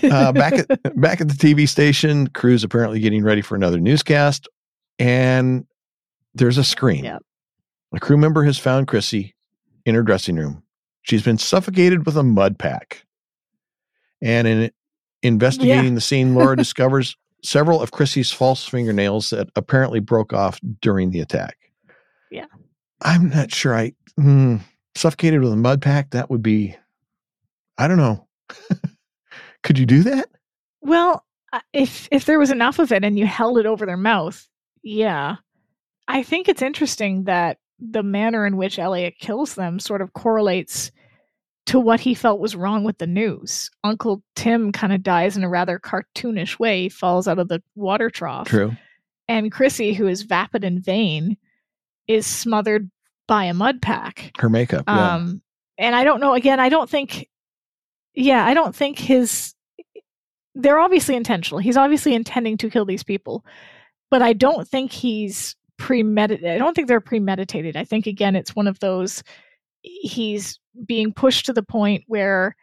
Uh, 0.03 0.33
back 0.33 0.53
at 0.53 0.69
back 1.01 1.21
at 1.21 1.29
the 1.29 1.35
TV 1.35 1.69
station, 1.69 2.27
crew's 2.29 2.63
apparently 2.65 3.01
getting 3.01 3.25
ready 3.25 3.41
for 3.41 3.55
another 3.55 3.81
newscast, 3.81 4.49
and 4.99 5.67
there's 6.35 6.59
a 6.59 6.65
scream. 6.65 7.05
Yep. 7.05 7.23
A 7.95 8.01
crew 8.01 8.17
member 8.17 8.45
has 8.45 8.59
found 8.59 8.87
Chrissy 8.87 9.35
in 9.87 9.95
her 9.95 10.03
dressing 10.03 10.37
room. 10.37 10.63
She's 11.03 11.23
been 11.23 11.39
suffocated 11.39 12.07
with 12.07 12.17
a 12.17 12.23
mud 12.23 12.59
pack. 12.59 13.05
And 14.23 14.47
in 14.47 14.71
investigating 15.23 15.85
yeah. 15.85 15.95
the 15.95 16.01
scene, 16.01 16.35
Laura 16.35 16.57
discovers 16.59 17.17
several 17.43 17.81
of 17.81 17.91
Chrissy's 17.91 18.31
false 18.31 18.67
fingernails 18.67 19.31
that 19.31 19.49
apparently 19.57 20.01
broke 20.01 20.33
off 20.33 20.61
during 20.81 21.11
the 21.11 21.21
attack. 21.21 21.57
Yeah. 22.31 22.47
I'm 23.03 23.31
not 23.31 23.53
sure 23.53 23.75
I 23.75 23.93
hmm, 24.17 24.57
suffocated 24.95 25.41
with 25.41 25.53
a 25.53 25.57
mud 25.57 25.81
pack. 25.81 26.11
That 26.11 26.31
would 26.31 26.43
be, 26.43 26.77
I 27.79 27.89
don't 27.89 27.97
know. 27.97 28.27
Could 29.63 29.79
you 29.79 29.87
do 29.87 30.03
that? 30.03 30.29
Well, 30.83 31.25
if 31.73 32.09
if 32.11 32.25
there 32.25 32.39
was 32.39 32.51
enough 32.51 32.79
of 32.79 32.93
it 32.93 33.05
and 33.05 33.19
you 33.19 33.27
held 33.27 33.59
it 33.59 33.67
over 33.67 33.85
their 33.85 33.97
mouth, 33.97 34.47
yeah. 34.83 35.37
I 36.09 36.23
think 36.23 36.49
it's 36.49 36.63
interesting 36.63 37.25
that 37.25 37.59
the 37.81 38.03
manner 38.03 38.47
in 38.47 38.57
which 38.57 38.79
Elliot 38.79 39.15
kills 39.19 39.55
them 39.55 39.79
sort 39.79 40.03
of 40.03 40.13
correlates 40.13 40.91
to 41.67 41.79
what 41.79 42.01
he 42.01 42.15
felt 42.15 42.41
was 42.41 42.57
wrong 42.57 42.85
with 42.85 42.99
the 42.99 43.07
news. 43.07 43.71
Uncle 43.85 44.23
Tim 44.35 44.73
kind 44.73 44.93
of 44.93 45.03
dies 45.03 45.37
in 45.37 45.45
a 45.45 45.49
rather 45.49 45.79
cartoonish 45.79 46.59
way, 46.59 46.83
he 46.83 46.89
falls 46.89 47.29
out 47.29 47.39
of 47.39 47.49
the 47.49 47.63
water 47.75 48.11
trough. 48.11 48.49
True. 48.49 48.73
And 49.29 49.53
Chrissy, 49.53 49.93
who 49.93 50.09
is 50.09 50.23
vapid 50.23 50.65
and 50.65 50.85
vain, 50.85 51.37
is 52.09 52.27
smothered 52.27 52.91
by 53.29 53.45
a 53.45 53.55
mud 53.55 53.81
pack. 53.81 54.33
Her 54.39 54.49
makeup. 54.49 54.85
Yeah. 54.89 55.15
Um, 55.15 55.43
and 55.79 55.95
I 55.95 56.03
don't 56.03 56.21
know, 56.21 56.35
again, 56.35 56.59
I 56.59 56.69
don't 56.69 56.91
think 56.91 57.29
yeah, 58.15 58.45
I 58.45 58.55
don't 58.55 58.75
think 58.75 58.99
his 58.99 59.55
they're 60.55 60.81
obviously 60.81 61.15
intentional. 61.15 61.61
He's 61.61 61.77
obviously 61.77 62.15
intending 62.15 62.57
to 62.59 62.71
kill 62.71 62.85
these 62.85 63.05
people, 63.05 63.45
but 64.11 64.23
I 64.23 64.33
don't 64.33 64.67
think 64.67 64.93
he's 64.93 65.55
premeditated. 65.81 66.51
I 66.55 66.59
don't 66.59 66.75
think 66.75 66.87
they're 66.87 67.01
premeditated. 67.01 67.77
I 67.77 67.85
think 67.85 68.07
again, 68.07 68.37
it's 68.37 68.55
one 68.55 68.69
of 68.69 68.79
those 68.79 69.25
he's 69.83 70.61
being 70.85 71.13
pushed 71.13 71.47
to 71.47 71.53
the 71.55 71.63
point 71.63 72.05
where, 72.07 72.55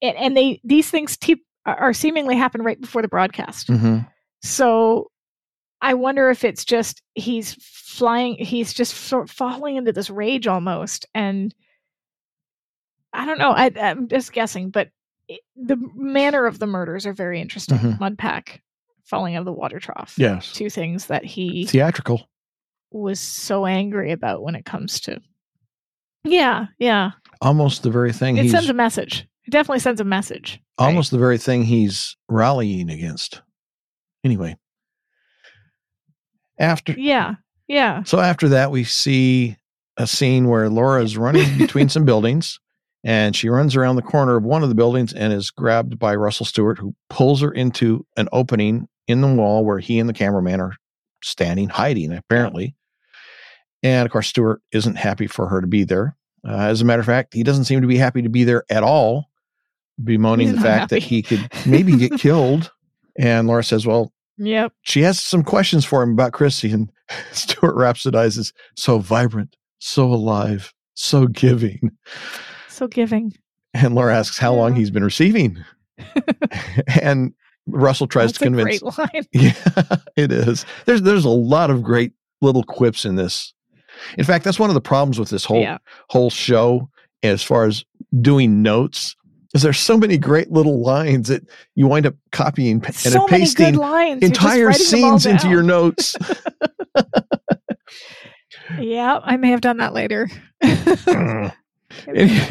and, 0.00 0.16
and 0.16 0.36
they 0.36 0.60
these 0.64 0.88
things 0.88 1.16
te- 1.16 1.44
are 1.66 1.92
seemingly 1.92 2.36
happen 2.36 2.62
right 2.62 2.80
before 2.80 3.02
the 3.02 3.08
broadcast. 3.08 3.68
Mm-hmm. 3.68 3.98
So 4.42 5.10
I 5.82 5.94
wonder 5.94 6.30
if 6.30 6.44
it's 6.44 6.64
just 6.64 7.02
he's 7.14 7.54
flying, 7.60 8.36
he's 8.36 8.72
just 8.72 8.94
sort 8.94 9.24
of 9.24 9.30
falling 9.30 9.76
into 9.76 9.92
this 9.92 10.08
rage 10.08 10.46
almost, 10.46 11.06
and 11.12 11.54
I 13.12 13.26
don't 13.26 13.38
know. 13.38 13.50
I, 13.50 13.72
am 13.74 14.06
just 14.06 14.32
guessing, 14.32 14.70
but 14.70 14.90
it, 15.28 15.40
the 15.56 15.76
manner 15.96 16.46
of 16.46 16.60
the 16.60 16.66
murders 16.66 17.04
are 17.04 17.12
very 17.12 17.40
interesting. 17.40 17.78
Mm-hmm. 17.78 18.02
Mudpack 18.02 18.60
falling 19.04 19.34
out 19.34 19.40
of 19.40 19.46
the 19.46 19.52
water 19.52 19.80
trough. 19.80 20.14
Yes. 20.16 20.52
Two 20.52 20.70
things 20.70 21.06
that 21.06 21.24
he 21.24 21.66
theatrical 21.66 22.28
was 22.90 23.20
so 23.20 23.66
angry 23.66 24.12
about 24.12 24.42
when 24.42 24.54
it 24.54 24.64
comes 24.64 25.00
to. 25.00 25.20
Yeah, 26.24 26.66
yeah. 26.78 27.12
Almost 27.40 27.82
the 27.82 27.90
very 27.90 28.12
thing. 28.12 28.36
It 28.36 28.50
sends 28.50 28.68
a 28.68 28.74
message. 28.74 29.26
It 29.46 29.50
definitely 29.50 29.80
sends 29.80 30.00
a 30.00 30.04
message. 30.04 30.60
Almost 30.78 31.12
right? 31.12 31.16
the 31.16 31.20
very 31.20 31.38
thing 31.38 31.64
he's 31.64 32.16
rallying 32.28 32.90
against. 32.90 33.42
Anyway. 34.24 34.56
After. 36.58 36.92
Yeah, 36.92 37.36
yeah. 37.68 38.02
So 38.02 38.20
after 38.20 38.48
that, 38.50 38.70
we 38.70 38.84
see 38.84 39.56
a 39.96 40.06
scene 40.06 40.48
where 40.48 40.68
Laura 40.68 41.02
is 41.02 41.16
running 41.16 41.58
between 41.58 41.88
some 41.88 42.04
buildings 42.04 42.58
and 43.02 43.34
she 43.34 43.48
runs 43.48 43.76
around 43.76 43.96
the 43.96 44.02
corner 44.02 44.36
of 44.36 44.44
one 44.44 44.62
of 44.62 44.68
the 44.68 44.74
buildings 44.74 45.12
and 45.12 45.32
is 45.32 45.50
grabbed 45.50 45.98
by 45.98 46.14
Russell 46.14 46.46
Stewart, 46.46 46.78
who 46.78 46.94
pulls 47.08 47.40
her 47.40 47.50
into 47.50 48.04
an 48.16 48.28
opening 48.32 48.88
in 49.06 49.20
the 49.20 49.32
wall 49.32 49.64
where 49.64 49.78
he 49.78 49.98
and 49.98 50.08
the 50.08 50.14
cameraman 50.14 50.60
are 50.60 50.76
standing, 51.22 51.68
hiding, 51.68 52.12
apparently. 52.12 52.74
And 53.82 54.06
of 54.06 54.12
course, 54.12 54.28
Stewart 54.28 54.62
isn't 54.72 54.96
happy 54.96 55.26
for 55.26 55.48
her 55.48 55.60
to 55.60 55.66
be 55.66 55.84
there. 55.84 56.16
Uh, 56.46 56.56
as 56.56 56.80
a 56.80 56.84
matter 56.84 57.00
of 57.00 57.06
fact, 57.06 57.34
he 57.34 57.42
doesn't 57.42 57.64
seem 57.64 57.80
to 57.80 57.86
be 57.86 57.96
happy 57.96 58.22
to 58.22 58.28
be 58.28 58.44
there 58.44 58.64
at 58.70 58.82
all, 58.82 59.30
bemoaning 60.02 60.52
the 60.52 60.60
fact 60.60 60.90
happy. 60.90 60.96
that 60.96 61.02
he 61.02 61.22
could 61.22 61.48
maybe 61.66 61.96
get 61.96 62.12
killed. 62.18 62.70
And 63.18 63.46
Laura 63.46 63.64
says, 63.64 63.86
Well, 63.86 64.12
yep. 64.38 64.72
She 64.82 65.02
has 65.02 65.20
some 65.20 65.42
questions 65.42 65.84
for 65.84 66.02
him 66.02 66.12
about 66.12 66.32
Chrissy, 66.32 66.72
and 66.72 66.90
Stewart 67.32 67.76
rhapsodizes, 67.76 68.52
so 68.76 68.98
vibrant, 68.98 69.56
so 69.78 70.04
alive, 70.04 70.72
so 70.94 71.26
giving 71.26 71.90
so 72.80 72.88
giving. 72.88 73.34
And 73.74 73.94
Laura 73.94 74.16
asks 74.16 74.38
how 74.38 74.54
yeah. 74.54 74.60
long 74.60 74.74
he's 74.74 74.90
been 74.90 75.04
receiving. 75.04 75.62
and 77.02 77.34
Russell 77.66 78.06
tries 78.06 78.30
That's 78.30 78.38
to 78.38 78.44
convince. 78.46 78.80
great 78.80 78.98
line. 78.98 79.26
Yeah, 79.32 79.96
it 80.16 80.32
is. 80.32 80.64
There's 80.86 81.02
there's 81.02 81.26
a 81.26 81.30
lot 81.30 81.70
of 81.70 81.82
great 81.82 82.12
little 82.40 82.64
quips 82.64 83.04
in 83.04 83.16
this. 83.16 83.52
In 84.18 84.24
fact, 84.24 84.44
that's 84.44 84.58
one 84.58 84.70
of 84.70 84.74
the 84.74 84.80
problems 84.80 85.18
with 85.18 85.30
this 85.30 85.44
whole 85.44 85.60
yeah. 85.60 85.78
whole 86.08 86.30
show 86.30 86.88
as 87.22 87.42
far 87.42 87.66
as 87.66 87.84
doing 88.20 88.62
notes. 88.62 89.16
Is 89.52 89.62
there's 89.62 89.80
so 89.80 89.98
many 89.98 90.16
great 90.16 90.52
little 90.52 90.80
lines 90.80 91.26
that 91.26 91.42
you 91.74 91.88
wind 91.88 92.06
up 92.06 92.14
copying 92.30 92.84
and 92.84 92.94
so 92.94 93.26
pasting 93.26 93.74
entire 94.22 94.72
scenes 94.72 95.26
into 95.26 95.48
your 95.48 95.64
notes. 95.64 96.14
yeah, 98.78 99.18
I 99.24 99.36
may 99.36 99.50
have 99.50 99.60
done 99.60 99.78
that 99.78 99.92
later. 99.92 100.28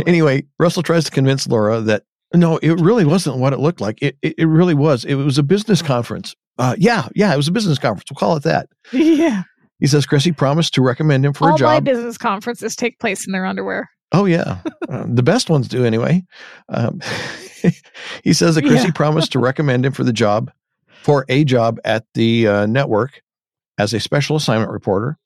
anyway, 0.05 0.43
Russell 0.59 0.83
tries 0.83 1.05
to 1.05 1.11
convince 1.11 1.47
Laura 1.47 1.79
that 1.81 2.03
no, 2.33 2.57
it 2.57 2.79
really 2.81 3.05
wasn't 3.05 3.37
what 3.37 3.53
it 3.53 3.59
looked 3.59 3.79
like. 3.81 4.01
It 4.01 4.17
it, 4.21 4.35
it 4.37 4.45
really 4.45 4.73
was. 4.73 5.05
It 5.05 5.15
was 5.15 5.37
a 5.37 5.43
business 5.43 5.81
conference. 5.81 6.35
Uh, 6.57 6.75
yeah, 6.77 7.07
yeah, 7.15 7.33
it 7.33 7.37
was 7.37 7.47
a 7.47 7.51
business 7.51 7.79
conference. 7.79 8.11
We'll 8.11 8.19
call 8.19 8.35
it 8.35 8.43
that. 8.43 8.67
Yeah. 8.91 9.43
He 9.79 9.87
says 9.87 10.05
Chrissy 10.05 10.31
promised 10.31 10.73
to 10.75 10.81
recommend 10.81 11.25
him 11.25 11.33
for 11.33 11.49
All 11.49 11.55
a 11.55 11.57
job. 11.57 11.67
All 11.67 11.73
my 11.75 11.79
business 11.79 12.17
conferences 12.17 12.75
take 12.75 12.99
place 12.99 13.25
in 13.25 13.31
their 13.31 13.45
underwear. 13.45 13.89
Oh 14.11 14.25
yeah, 14.25 14.59
uh, 14.89 15.05
the 15.07 15.23
best 15.23 15.49
ones 15.49 15.67
do 15.67 15.85
anyway. 15.85 16.23
Um, 16.69 17.01
he 18.23 18.33
says 18.33 18.55
that 18.55 18.63
Chrissy 18.63 18.87
yeah. 18.87 18.93
promised 18.93 19.31
to 19.33 19.39
recommend 19.39 19.85
him 19.85 19.93
for 19.93 20.03
the 20.03 20.13
job, 20.13 20.51
for 21.01 21.25
a 21.29 21.43
job 21.43 21.79
at 21.85 22.05
the 22.13 22.47
uh, 22.47 22.65
network 22.65 23.21
as 23.77 23.93
a 23.93 23.99
special 23.99 24.35
assignment 24.35 24.71
reporter 24.71 25.17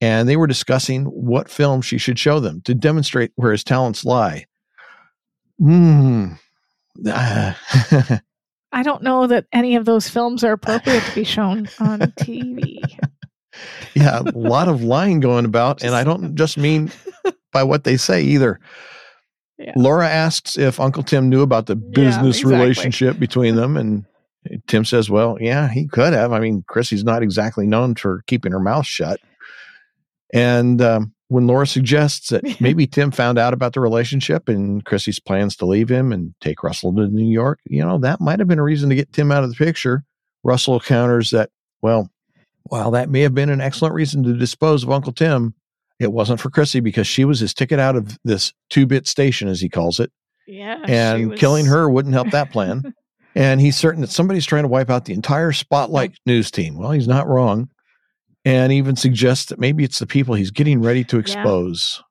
and 0.00 0.28
they 0.28 0.36
were 0.36 0.46
discussing 0.46 1.04
what 1.04 1.50
film 1.50 1.82
she 1.82 1.98
should 1.98 2.18
show 2.18 2.40
them 2.40 2.60
to 2.62 2.74
demonstrate 2.74 3.32
where 3.36 3.52
his 3.52 3.64
talents 3.64 4.04
lie. 4.04 4.46
Hmm. 5.58 6.32
I 7.06 8.82
don't 8.82 9.02
know 9.02 9.26
that 9.26 9.46
any 9.52 9.76
of 9.76 9.84
those 9.84 10.08
films 10.08 10.42
are 10.42 10.52
appropriate 10.52 11.02
to 11.02 11.14
be 11.14 11.24
shown 11.24 11.68
on 11.78 12.00
TV. 12.18 12.80
Yeah, 13.94 14.20
a 14.20 14.38
lot 14.38 14.68
of 14.68 14.82
lying 14.82 15.20
going 15.20 15.44
about, 15.44 15.82
and 15.82 15.94
I 15.94 16.04
don't 16.04 16.34
just 16.36 16.56
mean 16.58 16.90
by 17.52 17.62
what 17.62 17.84
they 17.84 17.96
say 17.96 18.22
either. 18.22 18.60
Yeah. 19.58 19.72
Laura 19.76 20.08
asks 20.08 20.56
if 20.56 20.80
Uncle 20.80 21.02
Tim 21.02 21.28
knew 21.28 21.42
about 21.42 21.66
the 21.66 21.76
Yeah, 21.76 21.90
business 21.92 22.38
exactly. 22.38 22.52
relationship 22.60 23.18
between 23.18 23.56
them, 23.56 23.76
and 23.76 24.04
Tim 24.66 24.84
says, 24.84 25.10
"Well, 25.10 25.36
yeah, 25.40 25.68
he 25.68 25.86
could 25.86 26.12
have. 26.12 26.32
I 26.32 26.40
mean, 26.40 26.64
Chrissy's 26.68 27.04
not 27.04 27.22
exactly 27.22 27.66
known 27.66 27.94
for 27.94 28.22
keeping 28.26 28.52
her 28.52 28.60
mouth 28.60 28.86
shut." 28.86 29.20
And 30.32 30.80
um, 30.80 31.12
when 31.28 31.46
Laura 31.46 31.66
suggests 31.66 32.28
that 32.30 32.42
maybe 32.60 32.86
Tim 32.86 33.10
found 33.10 33.38
out 33.38 33.52
about 33.52 33.72
the 33.74 33.80
relationship 33.80 34.48
and 34.48 34.84
Chrissy's 34.84 35.20
plans 35.20 35.56
to 35.56 35.66
leave 35.66 35.88
him 35.90 36.12
and 36.12 36.34
take 36.40 36.62
Russell 36.62 36.94
to 36.94 37.08
New 37.08 37.30
York, 37.30 37.58
you 37.66 37.84
know, 37.84 37.98
that 37.98 38.20
might 38.20 38.38
have 38.38 38.48
been 38.48 38.58
a 38.58 38.64
reason 38.64 38.88
to 38.88 38.94
get 38.94 39.12
Tim 39.12 39.30
out 39.32 39.44
of 39.44 39.50
the 39.50 39.56
picture. 39.56 40.04
Russell 40.42 40.80
counters 40.80 41.30
that, 41.30 41.50
well, 41.82 42.10
while 42.64 42.90
that 42.92 43.08
may 43.10 43.20
have 43.20 43.34
been 43.34 43.50
an 43.50 43.60
excellent 43.60 43.94
reason 43.94 44.22
to 44.24 44.36
dispose 44.36 44.82
of 44.84 44.90
Uncle 44.90 45.12
Tim, 45.12 45.54
it 45.98 46.12
wasn't 46.12 46.40
for 46.40 46.50
Chrissy 46.50 46.80
because 46.80 47.06
she 47.06 47.24
was 47.24 47.40
his 47.40 47.52
ticket 47.54 47.78
out 47.78 47.96
of 47.96 48.18
this 48.24 48.52
two 48.70 48.86
bit 48.86 49.06
station, 49.06 49.48
as 49.48 49.60
he 49.60 49.68
calls 49.68 50.00
it, 50.00 50.10
Yeah. 50.46 50.78
and 50.86 51.30
was- 51.30 51.40
killing 51.40 51.66
her 51.66 51.88
wouldn't 51.90 52.14
help 52.14 52.30
that 52.30 52.50
plan. 52.50 52.94
and 53.34 53.60
he's 53.60 53.76
certain 53.76 54.00
that 54.00 54.10
somebody's 54.10 54.46
trying 54.46 54.64
to 54.64 54.68
wipe 54.68 54.90
out 54.90 55.04
the 55.04 55.12
entire 55.14 55.52
Spotlight 55.52 56.18
news 56.26 56.50
team. 56.50 56.76
Well, 56.76 56.90
he's 56.92 57.08
not 57.08 57.28
wrong. 57.28 57.68
And 58.44 58.72
even 58.72 58.96
suggests 58.96 59.46
that 59.50 59.58
maybe 59.58 59.84
it's 59.84 59.98
the 59.98 60.06
people 60.06 60.34
he's 60.34 60.50
getting 60.50 60.80
ready 60.80 61.04
to 61.04 61.18
expose. 61.18 62.02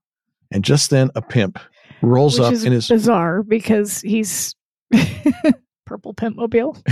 And 0.52 0.64
just 0.64 0.92
then 0.92 1.10
a 1.16 1.22
pimp 1.24 1.58
rolls 2.04 2.38
Which 2.40 2.46
up 2.48 2.54
is 2.54 2.66
in 2.66 2.72
his 2.72 2.88
bizarre 2.88 3.42
because 3.44 4.00
he's 4.02 4.56
purple 5.88 6.14
pimp 6.14 6.36
mobile. 6.36 6.78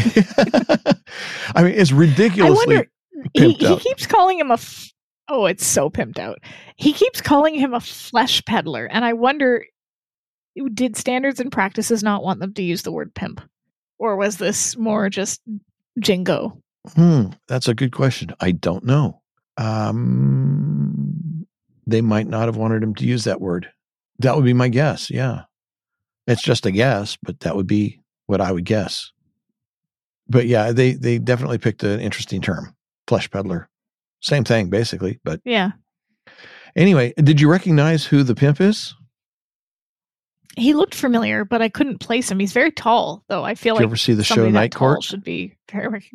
I 1.56 1.64
mean, 1.64 1.74
it's 1.76 1.92
I 1.92 1.96
ridiculously 1.96 2.76
wonder. 2.76 2.90
He, 3.34 3.54
he 3.54 3.78
keeps 3.78 4.06
calling 4.06 4.40
him 4.40 4.52
a. 4.52 4.56
F- 4.56 4.92
oh, 5.28 5.46
it's 5.46 5.66
so 5.66 5.90
pimped 5.90 6.20
out. 6.20 6.40
He 6.76 6.94
keeps 6.94 7.22
calling 7.22 7.56
him 7.56 7.74
a 7.74 7.80
flesh 7.80 8.44
peddler, 8.46 8.86
and 8.86 9.04
I 9.04 9.14
wonder, 9.14 9.66
did 10.74 10.96
standards 10.96 11.40
and 11.40 11.52
practices 11.52 12.04
not 12.04 12.24
want 12.24 12.40
them 12.40 12.54
to 12.54 12.64
use 12.64 12.84
the 12.84 12.92
word 12.92 13.14
pimp, 13.14 13.42
or 13.98 14.16
was 14.16 14.38
this 14.38 14.78
more 14.78 15.10
just 15.10 15.42
jingo? 16.00 16.62
Hmm, 16.96 17.28
that's 17.48 17.68
a 17.68 17.74
good 17.74 17.92
question. 17.92 18.30
I 18.40 18.52
don't 18.52 18.86
know. 18.86 19.22
Um, 19.58 21.46
they 21.86 22.02
might 22.02 22.28
not 22.28 22.48
have 22.48 22.58
wanted 22.58 22.84
him 22.84 22.96
to 22.96 23.06
use 23.06 23.24
that 23.24 23.42
word. 23.42 23.70
That 24.20 24.36
would 24.36 24.46
be 24.46 24.54
my 24.54 24.68
guess. 24.70 25.10
Yeah, 25.10 25.44
it's 26.28 26.44
just 26.44 26.66
a 26.66 26.72
guess, 26.72 27.18
but 27.24 27.40
that 27.42 27.56
would 27.56 27.68
be 27.68 28.02
what 28.28 28.42
I 28.42 28.52
would 28.52 28.66
guess. 28.66 29.12
But 30.30 30.48
yeah, 30.48 30.72
they 30.72 30.94
they 30.94 31.18
definitely 31.18 31.58
picked 31.58 31.84
an 31.84 32.00
interesting 32.00 32.42
term, 32.42 32.76
flesh 33.08 33.30
peddler. 33.32 33.70
Same 34.22 34.44
thing, 34.44 34.70
basically. 34.70 35.20
But 35.24 35.42
Yeah, 35.46 35.72
anyway, 36.76 37.14
did 37.18 37.40
you 37.42 37.50
recognize 37.50 38.06
who 38.06 38.24
the 38.24 38.36
pimp 38.36 38.60
is? 38.62 38.94
he 40.56 40.74
looked 40.74 40.96
familiar, 40.96 41.46
but 41.46 41.62
I 41.62 41.70
couldn't 41.70 42.00
place 42.00 42.32
him. 42.32 42.40
He's 42.40 42.52
very 42.52 42.72
tall, 42.72 43.24
though. 43.28 43.44
I 43.44 43.54
feel 43.54 43.76
Did 43.76 43.82
you 43.82 43.86
like 43.86 43.90
ever 43.92 43.96
see 43.98 44.14
the 44.14 44.24
show 44.24 44.50
Night 44.50 44.74
Court? 44.74 45.04
should 45.04 45.24
be 45.24 45.54
very. 45.72 46.10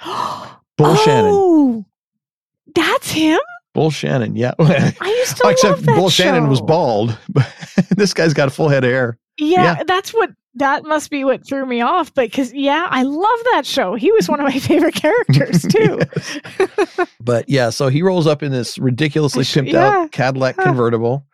Bull 0.76 0.94
Shannon. 0.96 1.30
Oh, 1.32 1.86
that's 2.74 3.10
him. 3.10 3.40
Bull 3.72 3.90
Shannon. 3.90 4.36
Yeah. 4.36 4.52
I 4.58 4.92
used 5.18 5.38
to 5.38 5.48
Except 5.48 5.64
love 5.78 5.86
that 5.86 5.96
Bull 5.96 6.10
Shannon 6.10 6.48
was 6.48 6.60
bald, 6.60 7.18
but 7.30 7.50
this 7.90 8.12
guy's 8.12 8.34
got 8.34 8.48
a 8.48 8.50
full 8.50 8.68
head 8.68 8.84
of 8.84 8.90
hair. 8.90 9.18
Yeah, 9.38 9.62
Yeah. 9.78 9.82
that's 9.86 10.12
what 10.12 10.30
that 10.56 10.84
must 10.84 11.10
be 11.10 11.24
what 11.24 11.46
threw 11.46 11.64
me 11.64 11.80
off. 11.80 12.12
But 12.14 12.30
because 12.30 12.52
yeah, 12.52 12.86
I 12.88 13.02
love 13.02 13.38
that 13.52 13.62
show. 13.64 13.94
He 13.94 14.10
was 14.12 14.28
one 14.28 14.40
of 14.40 14.44
my 14.44 14.58
favorite 14.58 14.94
characters 14.94 15.62
too. 15.68 16.00
But 17.20 17.48
yeah, 17.48 17.70
so 17.70 17.88
he 17.88 18.02
rolls 18.02 18.26
up 18.26 18.42
in 18.42 18.52
this 18.52 18.78
ridiculously 18.78 19.44
pimped 19.44 19.72
yeah. 19.72 19.86
out 19.86 20.12
Cadillac 20.12 20.56
convertible. 20.56 21.26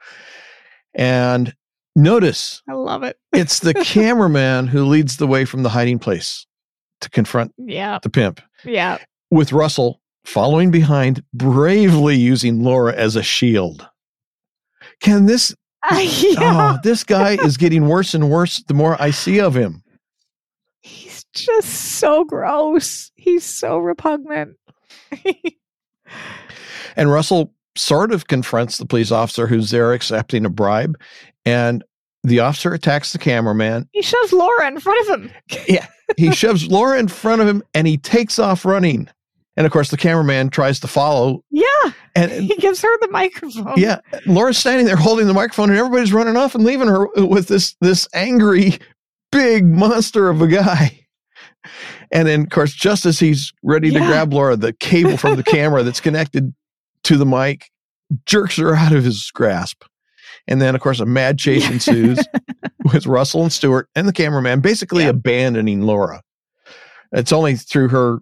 And 0.94 1.54
notice 1.96 2.62
I 2.68 2.74
love 2.74 3.02
it. 3.02 3.16
it's 3.32 3.60
the 3.60 3.74
cameraman 3.74 4.66
who 4.66 4.84
leads 4.84 5.16
the 5.16 5.26
way 5.26 5.44
from 5.44 5.62
the 5.62 5.70
hiding 5.70 5.98
place 5.98 6.46
to 7.00 7.10
confront 7.10 7.52
Yeah, 7.58 7.98
the 8.02 8.10
pimp, 8.10 8.40
yeah. 8.64 8.98
with 9.30 9.52
Russell 9.52 10.00
following 10.24 10.70
behind, 10.70 11.24
bravely 11.34 12.16
using 12.16 12.62
Laura 12.62 12.94
as 12.94 13.16
a 13.16 13.22
shield. 13.22 13.88
Can 15.00 15.26
this, 15.26 15.54
yeah. 15.92 16.74
oh, 16.74 16.78
this 16.82 17.04
guy 17.04 17.32
is 17.44 17.56
getting 17.56 17.86
worse 17.88 18.14
and 18.14 18.30
worse 18.30 18.62
the 18.62 18.74
more 18.74 19.00
I 19.00 19.10
see 19.10 19.40
of 19.40 19.54
him. 19.54 19.82
He's 20.80 21.24
just 21.34 21.98
so 21.98 22.24
gross. 22.24 23.10
He's 23.14 23.44
so 23.44 23.78
repugnant. 23.78 24.56
And 26.96 27.10
Russell 27.10 27.54
sort 27.76 28.12
of 28.12 28.26
confronts 28.26 28.78
the 28.78 28.86
police 28.86 29.10
officer 29.10 29.46
who's 29.46 29.70
there 29.70 29.92
accepting 29.92 30.44
a 30.44 30.50
bribe. 30.50 30.98
And 31.44 31.82
the 32.22 32.40
officer 32.40 32.72
attacks 32.72 33.12
the 33.12 33.18
cameraman. 33.18 33.88
he 33.92 34.02
shoves 34.02 34.32
Laura 34.32 34.68
in 34.68 34.78
front 34.78 35.08
of 35.08 35.20
him. 35.20 35.32
Yeah. 35.66 35.86
He 36.16 36.32
shoves 36.34 36.68
Laura 36.68 36.98
in 36.98 37.08
front 37.08 37.40
of 37.40 37.48
him 37.48 37.62
and 37.74 37.86
he 37.86 37.96
takes 37.96 38.38
off 38.38 38.64
running. 38.64 39.08
And 39.56 39.66
of 39.66 39.72
course, 39.72 39.90
the 39.90 39.96
cameraman 39.98 40.48
tries 40.48 40.80
to 40.80 40.86
follow. 40.88 41.44
Yeah, 41.50 41.92
And 42.14 42.30
he 42.32 42.56
gives 42.56 42.80
her 42.80 42.98
the 43.00 43.08
microphone. 43.08 43.74
yeah, 43.76 44.00
Laura's 44.26 44.56
standing 44.58 44.86
there 44.86 44.96
holding 44.96 45.26
the 45.26 45.34
microphone, 45.34 45.68
and 45.70 45.78
everybody's 45.78 46.12
running 46.12 46.36
off 46.36 46.54
and 46.54 46.64
leaving 46.64 46.88
her 46.88 47.06
with 47.16 47.48
this 47.48 47.76
this 47.80 48.08
angry, 48.14 48.78
big 49.30 49.64
monster 49.66 50.28
of 50.30 50.40
a 50.40 50.46
guy. 50.48 50.98
And 52.10 52.26
then, 52.28 52.42
of 52.42 52.50
course, 52.50 52.72
just 52.74 53.06
as 53.06 53.18
he's 53.18 53.52
ready 53.62 53.90
to 53.90 53.98
grab 53.98 54.32
Laura, 54.32 54.56
the 54.56 54.72
cable 54.72 55.16
from 55.16 55.36
the 55.36 55.42
camera 55.44 55.82
that's 55.82 56.00
connected 56.00 56.52
to 57.04 57.16
the 57.16 57.24
mic 57.26 57.70
jerks 58.26 58.56
her 58.56 58.74
out 58.74 58.92
of 58.92 59.04
his 59.04 59.30
grasp. 59.32 59.84
And 60.48 60.60
then, 60.60 60.74
of 60.74 60.80
course, 60.80 60.98
a 61.00 61.06
mad 61.06 61.38
chase 61.38 61.68
ensues 61.70 62.18
with 62.92 63.06
Russell 63.06 63.42
and 63.42 63.52
Stewart 63.52 63.88
and 63.94 64.08
the 64.08 64.12
cameraman 64.12 64.60
basically 64.60 65.04
Yeah. 65.04 65.10
abandoning 65.10 65.82
Laura. 65.82 66.20
It's 67.12 67.32
only 67.32 67.56
through 67.56 67.88
her 67.88 68.18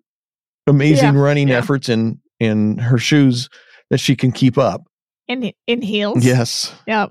amazing 0.67 1.17
running 1.17 1.49
yeah. 1.49 1.59
efforts 1.59 1.89
in 1.89 2.21
in 2.39 2.79
her 2.79 2.99
shoes 2.99 3.49
that 3.91 3.99
she 3.99 4.17
can 4.17 4.33
keep 4.33 4.59
up. 4.59 4.83
in 5.29 5.53
in 5.67 5.83
heels. 5.83 6.25
Yes. 6.25 6.75
Yep. 6.87 7.11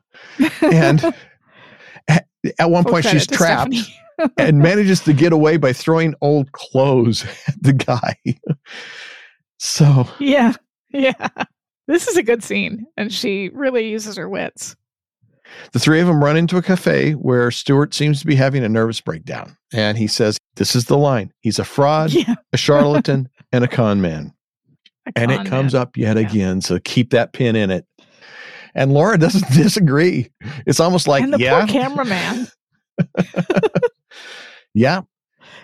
And 0.61 1.03
at, 2.07 2.25
at 2.57 2.69
one 2.69 2.83
Full 2.83 2.93
point 2.93 3.05
she's 3.05 3.27
trapped 3.27 3.75
and 4.37 4.59
manages 4.59 5.01
to 5.01 5.13
get 5.13 5.31
away 5.31 5.57
by 5.57 5.73
throwing 5.73 6.15
old 6.21 6.51
clothes 6.51 7.23
at 7.47 7.61
the 7.61 7.73
guy. 7.73 8.15
so 9.57 10.07
Yeah. 10.19 10.53
Yeah. 10.91 11.27
This 11.87 12.07
is 12.07 12.17
a 12.17 12.23
good 12.23 12.43
scene, 12.43 12.85
and 12.97 13.11
she 13.11 13.49
really 13.49 13.89
uses 13.89 14.15
her 14.15 14.29
wits. 14.29 14.75
The 15.71 15.79
three 15.79 15.99
of 15.99 16.07
them 16.07 16.23
run 16.23 16.37
into 16.37 16.57
a 16.57 16.61
cafe 16.61 17.13
where 17.13 17.51
Stewart 17.51 17.93
seems 17.93 18.19
to 18.21 18.25
be 18.27 18.35
having 18.35 18.63
a 18.63 18.69
nervous 18.69 19.01
breakdown. 19.01 19.55
And 19.73 19.97
he 19.97 20.07
says, 20.07 20.37
This 20.55 20.75
is 20.75 20.85
the 20.85 20.97
line. 20.97 21.31
He's 21.41 21.59
a 21.59 21.63
fraud, 21.65 22.11
Yeah. 22.11 22.35
a 22.53 22.57
charlatan, 22.57 23.29
and 23.51 23.63
a 23.63 23.67
con 23.67 24.01
man. 24.01 24.33
and 25.15 25.31
it 25.31 25.45
comes 25.45 25.73
up 25.75 25.97
yet 25.97 26.17
Yeah. 26.17 26.27
again. 26.27 26.61
So 26.61 26.79
keep 26.79 27.11
that 27.11 27.33
pin 27.33 27.55
in 27.55 27.71
it. 27.71 27.85
And 28.75 28.93
Laura 28.93 29.17
doesn't 29.19 29.51
disagree. 29.53 30.29
It's 30.65 30.79
almost 30.79 31.07
like, 31.07 31.23
and 31.23 31.33
the 31.33 31.39
yeah, 31.39 31.65
poor 31.65 31.67
cameraman. 31.67 32.47
yeah, 34.73 35.01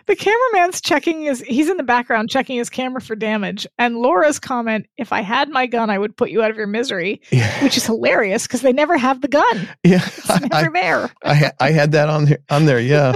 The 0.06 0.16
cameraman's 0.16 0.82
checking 0.82 1.22
his 1.22 1.42
he's 1.42 1.70
in 1.70 1.78
the 1.78 1.84
background 1.84 2.30
checking 2.30 2.58
his 2.58 2.70
camera 2.70 3.02
for 3.02 3.16
damage. 3.16 3.68
And 3.78 3.98
Laura's 3.98 4.40
comment, 4.40 4.88
if 4.98 5.12
I 5.12 5.22
had 5.22 5.50
my 5.50 5.66
gun, 5.68 5.90
I 5.90 5.98
would 5.98 6.16
put 6.16 6.30
you 6.30 6.44
out 6.44 6.52
of 6.52 6.58
your 6.58 6.68
misery, 6.68 7.22
yeah, 7.32 7.64
which 7.64 7.78
is 7.78 7.86
hilarious 7.86 8.48
because 8.48 8.62
they 8.62 8.74
never 8.74 8.98
have 8.98 9.22
the 9.22 9.28
gun. 9.28 9.68
yeah. 9.84 10.06
It's 10.06 10.30
I, 10.30 10.70
there. 10.70 11.12
I, 11.24 11.52
I 11.60 11.72
had 11.72 11.92
that 11.94 12.10
on 12.10 12.26
there, 12.26 12.40
on 12.50 12.66
there. 12.66 12.80
Yeah, 12.80 13.16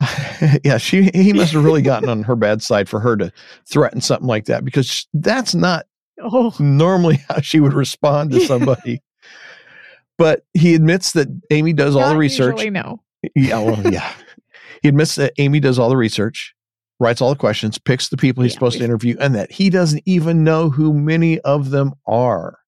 yeah. 0.64 0.78
She 0.78 1.10
he 1.14 1.32
must 1.32 1.52
have 1.52 1.64
really 1.64 1.82
gotten 1.82 2.08
on 2.08 2.22
her 2.22 2.36
bad 2.36 2.62
side 2.62 2.88
for 2.88 3.00
her 3.00 3.16
to 3.16 3.32
threaten 3.66 4.00
something 4.00 4.28
like 4.28 4.46
that 4.46 4.64
because 4.64 5.06
that's 5.12 5.54
not 5.54 5.86
Oh 6.20 6.54
normally 6.58 7.16
how 7.28 7.40
she 7.40 7.60
would 7.60 7.72
respond 7.72 8.30
to 8.32 8.40
somebody. 8.46 9.02
But 10.16 10.44
he 10.54 10.74
admits 10.74 11.12
that 11.12 11.28
Amy 11.50 11.72
does 11.72 11.96
all 11.96 12.08
the 12.08 12.16
research. 12.16 12.52
usually, 12.52 12.70
no. 12.70 13.00
Yeah, 13.34 13.58
well, 13.58 13.92
yeah. 13.92 14.12
He 14.84 14.88
admits 14.90 15.14
that 15.14 15.32
Amy 15.38 15.60
does 15.60 15.78
all 15.78 15.88
the 15.88 15.96
research, 15.96 16.54
writes 17.00 17.22
all 17.22 17.30
the 17.30 17.36
questions, 17.40 17.78
picks 17.78 18.10
the 18.10 18.18
people 18.18 18.42
he's 18.42 18.52
Yeah, 18.52 18.56
supposed 18.56 18.76
to 18.80 18.84
interview, 18.84 19.16
and 19.18 19.34
that 19.34 19.50
he 19.50 19.70
doesn't 19.70 20.02
even 20.04 20.44
know 20.44 20.68
who 20.68 20.92
many 20.92 21.40
of 21.40 21.70
them 21.70 21.94
are. 22.06 22.58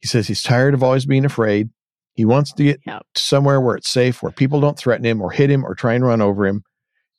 He 0.00 0.06
says 0.06 0.28
he's 0.28 0.40
tired 0.44 0.72
of 0.72 0.84
always 0.84 1.04
being 1.04 1.24
afraid. 1.24 1.70
He 2.14 2.24
wants 2.24 2.52
to 2.52 2.62
get 2.62 2.80
Yep. 2.86 3.06
somewhere 3.16 3.60
where 3.60 3.74
it's 3.74 3.88
safe, 3.88 4.22
where 4.22 4.30
people 4.30 4.60
don't 4.60 4.78
threaten 4.78 5.04
him 5.04 5.20
or 5.20 5.32
hit 5.32 5.50
him 5.50 5.66
or 5.66 5.74
try 5.74 5.94
and 5.94 6.04
run 6.06 6.20
over 6.22 6.46
him. 6.46 6.62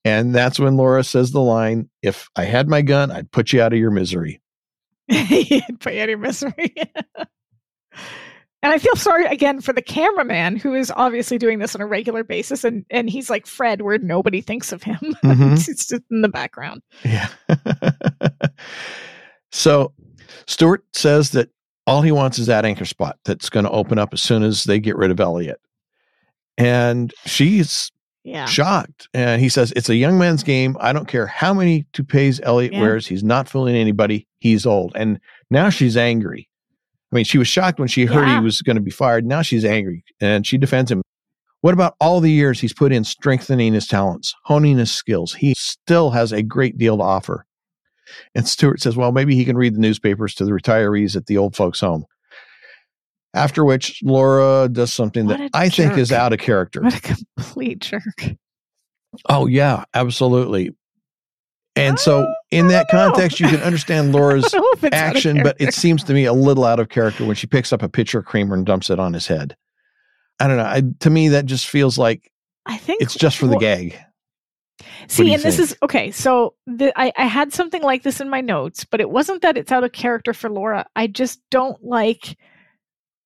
And 0.05 0.34
that's 0.34 0.57
when 0.57 0.77
Laura 0.77 1.03
says 1.03 1.31
the 1.31 1.41
line, 1.41 1.89
If 2.01 2.29
I 2.34 2.45
had 2.45 2.69
my 2.69 2.84
gun, 2.84 3.11
I'd 3.11 3.29
put 3.29 3.51
you 3.51 3.61
out 3.61 3.73
of 3.73 3.79
your 3.79 3.91
misery. 3.91 4.41
Put 5.09 5.41
you 5.41 5.61
out 6.01 6.03
of 6.03 6.09
your 6.09 6.17
misery. 6.17 6.73
And 8.63 8.73
I 8.73 8.79
feel 8.79 8.95
sorry 8.95 9.25
again 9.25 9.61
for 9.61 9.71
the 9.71 9.81
cameraman 9.84 10.55
who 10.55 10.73
is 10.73 10.91
obviously 10.95 11.38
doing 11.38 11.59
this 11.59 11.75
on 11.75 11.81
a 11.81 11.85
regular 11.85 12.23
basis, 12.23 12.63
and 12.63 12.85
and 12.89 13.09
he's 13.09 13.29
like 13.29 13.45
Fred, 13.45 13.81
where 13.84 13.99
nobody 13.99 14.41
thinks 14.41 14.71
of 14.71 14.81
him. 14.84 14.97
Mhm. 15.23 15.53
it's 15.53 15.65
just 15.88 15.93
in 16.09 16.21
the 16.21 16.29
background. 16.29 16.81
Yeah. 17.05 17.27
so 19.51 19.93
Stewart 20.47 20.84
says 20.93 21.31
that 21.31 21.49
all 21.85 22.01
he 22.01 22.11
wants 22.11 22.39
is 22.39 22.47
that 22.47 22.65
anchor 22.65 22.85
spot 22.85 23.17
that's 23.25 23.49
going 23.49 23.63
to 23.65 23.71
open 23.71 23.97
up 23.97 24.13
as 24.13 24.21
soon 24.21 24.43
as 24.43 24.63
they 24.65 24.79
get 24.79 24.97
rid 24.97 25.11
of 25.11 25.19
Elliot. 25.19 25.59
And 26.57 27.13
she's 27.25 27.91
Yeah. 28.23 28.45
shocked. 28.45 29.07
And 29.13 29.41
he 29.41 29.47
says, 29.49 29.71
It's 29.75 29.89
a 29.89 29.95
young 29.95 30.17
man's 30.17 30.43
game. 30.43 30.75
I 30.81 30.91
don't 30.91 31.07
care 31.07 31.27
how 31.27 31.53
many 31.53 31.85
toupees 31.93 32.41
Elliot 32.43 32.73
Yeah. 32.73 32.81
wears. 32.81 33.07
He's 33.07 33.23
not 33.23 33.47
fooling 33.47 33.75
anybody. 33.75 34.27
He's 34.39 34.65
old. 34.65 34.91
And 34.95 35.19
now 35.49 35.69
she's 35.69 35.95
angry. 35.95 36.46
I 37.11 37.15
mean, 37.15 37.25
she 37.25 37.38
was 37.38 37.47
shocked 37.47 37.79
when 37.79 37.88
she 37.88 38.05
heard 38.05 38.27
Yeah. 38.27 38.39
he 38.39 38.43
was 38.43 38.61
going 38.61 38.75
to 38.75 38.81
be 38.81 38.91
fired. 38.91 39.25
Now 39.25 39.41
she's 39.41 39.63
angry 39.65 40.03
and 40.19 40.45
she 40.45 40.57
defends 40.57 40.91
him. 40.91 41.01
What 41.61 41.73
about 41.73 41.95
all 41.99 42.19
the 42.19 42.31
years 42.31 42.59
he's 42.59 42.73
put 42.73 42.91
in 42.91 43.03
strengthening 43.03 43.73
his 43.73 43.88
talents, 43.88 44.34
honing 44.43 44.77
his 44.77 44.91
skills? 44.91 45.34
He 45.34 45.53
still 45.57 46.11
has 46.11 46.31
a 46.31 46.43
great 46.43 46.77
deal 46.77 46.97
to 46.97 47.03
offer. 47.03 47.45
And 48.35 48.47
Stewart 48.47 48.81
says, 48.81 48.95
well, 48.95 49.11
maybe 49.11 49.35
he 49.35 49.43
can 49.43 49.57
read 49.57 49.75
the 49.75 49.79
newspapers 49.79 50.34
to 50.35 50.45
the 50.45 50.51
retirees 50.51 51.15
at 51.15 51.25
the 51.25 51.38
old 51.38 51.55
folks' 51.55 51.79
home. 51.79 52.05
After 53.34 53.65
which 53.65 53.99
Laura 54.03 54.69
does 54.71 54.93
something 54.93 55.25
What 55.27 55.39
that 55.39 55.49
I 55.53 55.69
think 55.69 55.97
is 55.97 56.11
out 56.11 56.31
of 56.34 56.39
character. 56.39 56.81
What 56.81 56.95
a 56.95 57.01
complete 57.01 57.79
jerk. 57.79 58.35
Oh 59.29 59.47
yeah, 59.47 59.84
absolutely. 59.93 60.75
And 61.77 61.99
so 61.99 62.21
Oh, 62.21 62.33
in 62.51 62.67
that 62.67 62.87
oh, 62.91 62.97
know. 62.97 63.11
context, 63.11 63.39
you 63.39 63.47
can 63.47 63.61
understand 63.61 64.11
Laura's 64.13 64.43
don't 64.51 64.61
know 64.61 64.69
if 64.73 64.83
it's 64.83 64.95
out 64.95 65.09
of 65.11 65.15
action, 65.15 65.43
but 65.43 65.55
it 65.59 65.73
seems 65.73 66.03
to 66.05 66.13
me 66.13 66.25
a 66.25 66.33
little 66.33 66.63
out 66.63 66.79
of 66.79 66.89
character 66.89 67.25
when 67.25 67.35
she 67.35 67.47
picks 67.47 67.71
up 67.73 67.83
a 67.83 67.89
pitcher 67.89 68.19
of 68.19 68.25
creamer 68.25 68.55
and 68.55 68.65
dumps 68.65 68.89
it 68.89 68.99
on 68.99 69.13
his 69.13 69.27
head. 69.27 69.55
I 70.39 70.47
don't 70.47 70.57
know. 70.57 70.63
I, 70.63 70.83
to 70.99 71.09
me, 71.09 71.29
that 71.29 71.45
just 71.45 71.67
feels 71.67 71.97
like 71.97 72.31
I 72.65 72.77
think 72.77 73.01
it's 73.01 73.15
just 73.15 73.37
for 73.37 73.47
the 73.47 73.53
well, 73.53 73.59
gag. 73.59 73.99
See, 75.07 75.33
and 75.33 75.41
this 75.41 75.57
is 75.57 75.75
okay. 75.81 76.11
So 76.11 76.53
the, 76.67 76.93
I, 76.99 77.11
I 77.17 77.25
had 77.25 77.53
something 77.53 77.81
like 77.81 78.03
this 78.03 78.21
in 78.21 78.29
my 78.29 78.41
notes, 78.41 78.85
but 78.85 79.01
it 79.01 79.09
wasn't 79.09 79.41
that 79.41 79.57
it's 79.57 79.71
out 79.71 79.83
of 79.83 79.91
character 79.91 80.33
for 80.33 80.49
Laura. 80.49 80.85
I 80.95 81.07
just 81.07 81.39
don't 81.49 81.81
like 81.83 82.37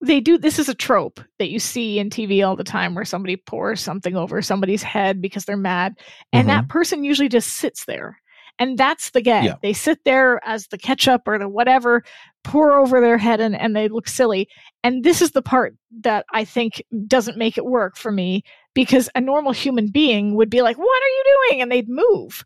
they 0.01 0.19
do. 0.19 0.37
This 0.37 0.59
is 0.59 0.69
a 0.69 0.75
trope 0.75 1.19
that 1.39 1.49
you 1.49 1.59
see 1.59 1.99
in 1.99 2.09
TV 2.09 2.47
all 2.47 2.55
the 2.55 2.63
time, 2.63 2.95
where 2.95 3.05
somebody 3.05 3.35
pours 3.35 3.81
something 3.81 4.15
over 4.15 4.41
somebody's 4.41 4.83
head 4.83 5.21
because 5.21 5.45
they're 5.45 5.57
mad, 5.57 5.95
and 6.31 6.47
that 6.47 6.61
mm-hmm. 6.61 6.71
person 6.71 7.03
usually 7.03 7.29
just 7.29 7.49
sits 7.49 7.85
there, 7.85 8.20
and 8.59 8.77
that's 8.77 9.11
the 9.11 9.21
gag. 9.21 9.45
Yeah. 9.45 9.55
They 9.61 9.73
sit 9.73 9.99
there 10.05 10.39
as 10.45 10.67
the 10.67 10.77
ketchup 10.77 11.23
or 11.27 11.37
the 11.39 11.49
whatever 11.49 12.03
pour 12.43 12.73
over 12.77 12.99
their 13.01 13.17
head, 13.17 13.39
and 13.39 13.55
and 13.55 13.75
they 13.75 13.87
look 13.87 14.07
silly. 14.07 14.47
And 14.83 15.03
this 15.03 15.21
is 15.21 15.31
the 15.31 15.41
part 15.41 15.75
that 16.01 16.25
I 16.33 16.43
think 16.45 16.83
doesn't 17.07 17.37
make 17.37 17.57
it 17.57 17.65
work 17.65 17.97
for 17.97 18.11
me 18.11 18.43
because 18.73 19.09
a 19.15 19.21
normal 19.21 19.51
human 19.51 19.87
being 19.89 20.35
would 20.35 20.49
be 20.49 20.61
like, 20.61 20.77
"What 20.77 21.03
are 21.03 21.07
you 21.09 21.23
doing?" 21.49 21.61
and 21.61 21.71
they'd 21.71 21.89
move, 21.89 22.43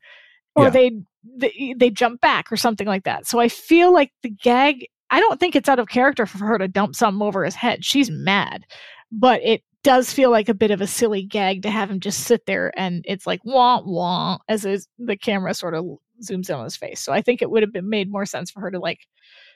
or 0.56 0.66
Yeah. 0.66 0.70
they'd 0.72 1.06
they 1.38 1.76
they 1.78 1.90
jump 1.90 2.22
back 2.22 2.52
or 2.52 2.58
something 2.58 2.88
like 2.88 3.04
that. 3.04 3.26
So 3.28 3.40
I 3.40 3.48
feel 3.50 3.94
like 3.94 4.12
the 4.24 4.30
gag. 4.30 4.88
I 5.12 5.20
don't 5.20 5.40
think 5.40 5.56
it's 5.56 5.70
out 5.70 5.80
of 5.80 5.88
character 5.88 6.26
for 6.26 6.40
her 6.46 6.58
to 6.58 6.68
dump 6.68 6.96
something 6.96 7.22
over 7.26 7.46
his 7.46 7.56
head. 7.56 7.86
She's 7.86 8.10
mad, 8.10 8.66
but 9.12 9.40
it 9.44 9.62
does 9.86 10.12
feel 10.12 10.32
like 10.32 10.50
a 10.50 10.54
bit 10.54 10.72
of 10.72 10.82
a 10.82 10.88
silly 10.88 11.22
gag 11.24 11.62
to 11.62 11.70
have 11.70 11.90
him 11.90 12.00
just 12.00 12.22
sit 12.22 12.46
there 12.46 12.72
and 12.76 13.06
it's 13.08 13.26
like 13.28 13.40
wah 13.46 13.82
wah 13.86 14.38
as 14.50 14.64
his, 14.64 14.88
the 15.00 15.16
camera 15.16 15.54
sort 15.54 15.74
of 15.76 15.86
zooms 16.28 16.50
in 16.50 16.56
on 16.56 16.64
his 16.64 16.76
face. 16.76 17.00
So 17.02 17.14
I 17.14 17.22
think 17.22 17.42
it 17.42 17.50
would 17.50 17.64
have 17.64 17.72
been 17.72 17.88
made 17.90 18.12
more 18.12 18.26
sense 18.26 18.50
for 18.52 18.60
her 18.62 18.72
to 18.72 18.80
like 18.80 19.00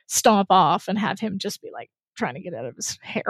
stomp 0.07 0.47
off 0.51 0.87
and 0.87 0.97
have 0.97 1.19
him 1.19 1.37
just 1.39 1.61
be 1.61 1.69
like 1.73 1.89
trying 2.17 2.35
to 2.35 2.41
get 2.41 2.53
out 2.53 2.65
of 2.65 2.75
his 2.75 2.97
hair. 3.01 3.23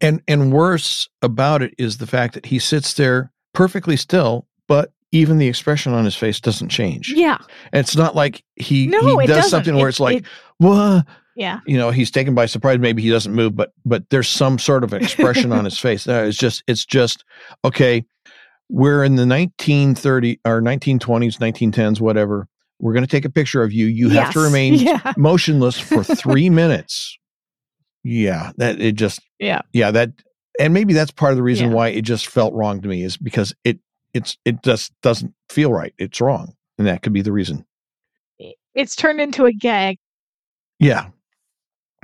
And 0.00 0.22
and 0.26 0.52
worse 0.52 1.08
about 1.20 1.62
it 1.62 1.74
is 1.78 1.98
the 1.98 2.06
fact 2.06 2.34
that 2.34 2.46
he 2.46 2.58
sits 2.58 2.94
there 2.94 3.30
perfectly 3.52 3.96
still, 3.96 4.46
but 4.66 4.92
even 5.12 5.36
the 5.38 5.48
expression 5.48 5.92
on 5.92 6.04
his 6.06 6.16
face 6.16 6.40
doesn't 6.40 6.70
change. 6.70 7.12
yeah, 7.14 7.36
And 7.72 7.80
it's 7.80 7.94
not 7.94 8.16
like 8.16 8.42
he, 8.56 8.86
No, 8.86 9.18
he 9.18 9.26
does 9.26 9.50
something 9.50 9.76
where 9.76 9.90
it's 9.90 10.00
like, 10.00 10.18
it- 10.20 10.24
what? 10.56 11.04
Yeah, 11.36 11.60
you 11.66 11.76
know 11.78 11.90
he's 11.90 12.10
taken 12.10 12.34
by 12.34 12.46
surprise. 12.46 12.78
Maybe 12.78 13.02
he 13.02 13.10
doesn't 13.10 13.34
move 13.34 13.54
but 13.56 13.72
but 13.84 14.08
there's 14.10 14.28
some 14.28 14.58
sort 14.58 14.84
of 14.84 14.92
expression 14.92 15.52
on 15.52 15.64
his 15.64 15.78
face. 15.86 16.06
No, 16.06 16.24
it's 16.24 16.36
just 16.38 16.62
it's 16.66 16.84
just 16.84 17.24
okay 17.64 18.04
we're 18.70 19.04
in 19.04 19.16
the 19.16 19.26
1930 19.26 20.40
or 20.46 20.62
1920s 20.62 21.38
1910s 21.38 22.00
whatever. 22.00 22.48
We're 22.80 22.94
going 22.94 23.04
to 23.04 23.10
take 23.10 23.26
a 23.26 23.30
picture 23.30 23.62
of 23.62 23.70
you. 23.72 23.84
You 23.86 24.08
have 24.10 24.32
to 24.32 24.40
remain 24.40 24.74
Yeah, 24.76 25.12
motionless 25.18 25.78
for 25.78 26.02
three 26.02 26.48
minutes. 26.62 27.18
Yeah 28.02 28.52
that 28.56 28.80
it 28.80 28.92
just 28.96 29.20
yeah, 29.38 29.60
yeah 29.72 29.90
that 29.90 30.10
and 30.58 30.72
maybe 30.74 30.92
that's 30.94 31.10
part 31.12 31.32
of 31.32 31.36
the 31.36 31.42
reason 31.42 31.68
Yeah. 31.68 31.74
why 31.74 31.88
it 31.88 32.02
just 32.02 32.26
felt 32.28 32.52
wrong 32.54 32.80
to 32.80 32.88
me 32.88 33.02
is 33.02 33.16
because 33.16 33.54
it 33.64 33.78
it's 34.14 34.38
it 34.44 34.62
just 34.62 34.92
doesn't 35.02 35.32
feel 35.50 35.72
right. 35.72 35.94
It's 35.98 36.20
wrong 36.20 36.54
and 36.78 36.86
that 36.86 37.02
could 37.02 37.12
be 37.12 37.22
the 37.22 37.32
reason. 37.32 37.64
It's 38.74 38.96
turned 38.96 39.20
into 39.20 39.44
a 39.44 39.52
gag. 39.52 39.98
Yeah. 40.78 41.08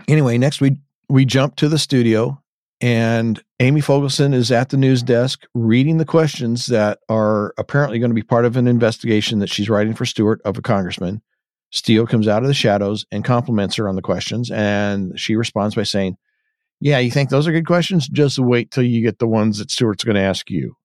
Anyway, 0.06 0.38
next 0.38 0.60
we 0.60 0.76
we 1.08 1.24
jump 1.24 1.56
to 1.56 1.68
the 1.68 1.78
studio 1.78 2.40
and 2.80 3.42
Amy 3.60 3.80
Fogelson 3.80 4.32
is 4.34 4.52
at 4.52 4.68
the 4.68 4.76
news 4.76 5.02
desk 5.02 5.44
reading 5.54 5.98
the 5.98 6.04
questions 6.04 6.66
that 6.66 6.98
are 7.08 7.52
apparently 7.58 7.98
going 7.98 8.10
to 8.10 8.14
be 8.14 8.22
part 8.22 8.44
of 8.44 8.56
an 8.56 8.68
investigation 8.68 9.38
that 9.40 9.48
she's 9.48 9.68
writing 9.68 9.94
for 9.94 10.06
Stewart 10.06 10.40
of 10.44 10.56
a 10.58 10.62
congressman. 10.62 11.20
Steele 11.70 12.06
comes 12.06 12.28
out 12.28 12.42
of 12.42 12.48
the 12.48 12.54
shadows 12.54 13.04
and 13.10 13.24
compliments 13.24 13.74
her 13.76 13.88
on 13.88 13.96
the 13.96 14.02
questions 14.02 14.50
and 14.50 15.18
she 15.18 15.34
responds 15.34 15.74
by 15.74 15.82
saying, 15.82 16.16
"Yeah, 16.80 16.98
you 16.98 17.10
think 17.10 17.30
those 17.30 17.48
are 17.48 17.52
good 17.52 17.66
questions? 17.66 18.06
Just 18.08 18.38
wait 18.38 18.70
till 18.70 18.84
you 18.84 19.02
get 19.02 19.18
the 19.18 19.26
ones 19.26 19.58
that 19.58 19.70
Stewart's 19.70 20.04
going 20.04 20.14
to 20.16 20.20
ask 20.20 20.48
you." 20.50 20.76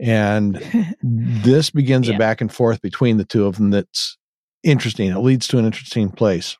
And 0.00 0.56
this 1.02 1.70
begins 1.70 2.08
Yeah. 2.08 2.16
a 2.16 2.18
back 2.18 2.40
and 2.40 2.52
forth 2.52 2.82
between 2.82 3.16
the 3.18 3.24
two 3.24 3.46
of 3.46 3.56
them 3.56 3.70
that's 3.70 4.18
interesting. 4.62 5.10
It 5.10 5.18
leads 5.20 5.46
to 5.48 5.58
an 5.58 5.64
interesting 5.66 6.10
place. 6.10 6.58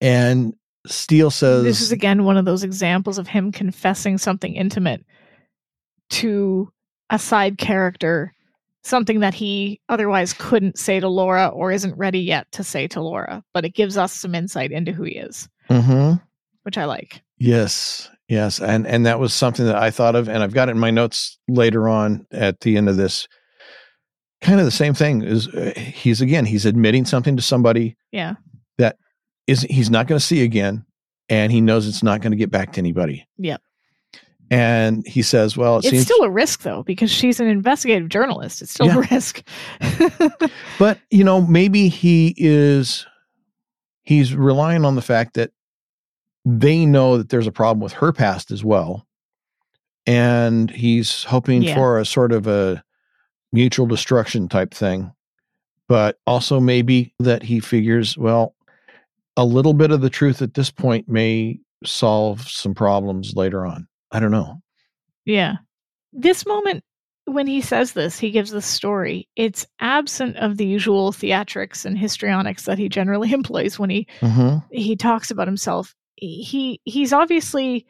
And 0.00 0.54
Steele 0.86 1.30
says, 1.30 1.64
this 1.64 1.80
is 1.80 1.92
again 1.92 2.24
one 2.24 2.36
of 2.36 2.44
those 2.44 2.62
examples 2.62 3.18
of 3.18 3.26
him 3.26 3.50
confessing 3.52 4.18
something 4.18 4.54
intimate 4.54 5.04
to 6.10 6.70
a 7.10 7.18
side 7.18 7.58
character, 7.58 8.32
something 8.82 9.20
that 9.20 9.34
he 9.34 9.80
otherwise 9.88 10.34
couldn't 10.34 10.78
say 10.78 11.00
to 11.00 11.08
Laura 11.08 11.48
or 11.48 11.72
isn't 11.72 11.96
ready 11.96 12.20
yet 12.20 12.46
to 12.52 12.62
say 12.62 12.86
to 12.88 13.00
Laura, 13.00 13.42
but 13.54 13.64
it 13.64 13.70
gives 13.74 13.96
us 13.96 14.12
some 14.12 14.34
insight 14.34 14.72
into 14.72 14.92
who 14.92 15.04
he 15.04 15.12
is, 15.16 15.48
Mhm. 15.70 16.20
which 16.64 16.76
I 16.76 16.84
like. 16.84 17.22
Yes, 17.38 18.10
yes, 18.28 18.60
and 18.60 18.86
and 18.86 19.06
that 19.06 19.18
was 19.18 19.32
something 19.32 19.64
that 19.66 19.76
I 19.76 19.90
thought 19.90 20.14
of, 20.14 20.28
and 20.28 20.42
I've 20.42 20.54
got 20.54 20.68
it 20.68 20.72
in 20.72 20.78
my 20.78 20.90
notes 20.90 21.38
later 21.48 21.88
on 21.88 22.26
at 22.30 22.60
the 22.60 22.76
end 22.76 22.88
of 22.88 22.96
this. 22.96 23.26
Kind 24.42 24.60
of 24.60 24.66
the 24.66 24.70
same 24.70 24.92
thing 24.92 25.22
is 25.22 25.48
uh, 25.48 25.72
he's 25.76 26.20
again 26.20 26.44
he's 26.44 26.66
admitting 26.66 27.06
something 27.06 27.36
to 27.36 27.42
somebody 27.42 27.96
Yeah. 28.12 28.34
Is 29.46 29.62
he's 29.62 29.90
not 29.90 30.06
going 30.06 30.18
to 30.18 30.24
see 30.24 30.42
again, 30.42 30.84
and 31.28 31.50
he 31.52 31.60
knows 31.60 31.86
it's 31.86 32.02
not 32.02 32.20
going 32.20 32.30
to 32.32 32.36
get 32.36 32.50
back 32.50 32.72
to 32.72 32.78
anybody. 32.78 33.26
Yep. 33.38 33.60
And 34.50 35.06
he 35.06 35.22
says, 35.22 35.56
"Well, 35.56 35.76
it 35.76 35.84
it's 35.86 35.90
seems 35.90 36.04
still 36.04 36.22
a 36.22 36.30
risk 36.30 36.62
though, 36.62 36.82
because 36.82 37.10
she's 37.10 37.40
an 37.40 37.46
investigative 37.46 38.08
journalist. 38.10 38.60
It's 38.62 38.72
still 38.72 38.86
Yeah. 38.86 38.98
a 38.98 39.00
risk. 39.10 39.42
But 40.78 40.98
you 41.10 41.24
know, 41.24 41.40
maybe 41.40 41.88
he 41.88 42.34
is 42.36 43.06
he's 44.02 44.34
relying 44.34 44.84
on 44.84 44.96
the 44.96 45.02
fact 45.02 45.34
that 45.34 45.50
they 46.44 46.84
know 46.84 47.16
that 47.16 47.30
there's 47.30 47.46
a 47.46 47.52
problem 47.52 47.80
with 47.80 47.94
her 47.94 48.12
past 48.12 48.50
as 48.50 48.62
well. 48.62 49.06
And 50.06 50.70
he's 50.70 51.24
hoping 51.24 51.62
Yeah. 51.62 51.74
for 51.74 51.98
a 51.98 52.04
sort 52.04 52.32
of 52.32 52.46
a 52.46 52.84
mutual 53.52 53.86
destruction 53.86 54.48
type 54.48 54.74
thing. 54.74 55.10
But 55.88 56.18
also 56.26 56.60
maybe 56.60 57.14
that 57.18 57.42
he 57.42 57.60
figures, 57.60 58.16
well, 58.18 58.53
a 59.36 59.44
little 59.44 59.74
bit 59.74 59.90
of 59.90 60.00
the 60.00 60.10
truth 60.10 60.42
at 60.42 60.54
this 60.54 60.70
point 60.70 61.08
may 61.08 61.58
solve 61.84 62.48
some 62.48 62.74
problems 62.74 63.34
later 63.36 63.66
on. 63.66 63.86
I 64.12 64.20
don't 64.20 64.30
know. 64.30 64.60
yeah. 65.24 65.56
This 66.12 66.46
moment 66.46 66.84
when 67.26 67.46
he 67.46 67.60
says 67.62 67.92
this, 67.92 68.18
he 68.18 68.30
gives 68.30 68.50
this 68.50 68.66
story. 68.66 69.28
It's 69.34 69.66
absent 69.80 70.36
of 70.36 70.58
the 70.58 70.66
usual 70.66 71.10
theatrics 71.10 71.84
and 71.84 71.98
histrionics 71.98 72.66
that 72.66 72.78
he 72.78 72.88
generally 72.88 73.32
employs 73.38 73.78
when 73.78 73.90
he 73.90 74.06
Mm-hmm. 74.20 74.58
he 74.70 74.94
talks 74.96 75.30
about 75.30 75.48
himself 75.48 75.94
he 76.16 76.80
he's 76.84 77.12
obviously 77.12 77.84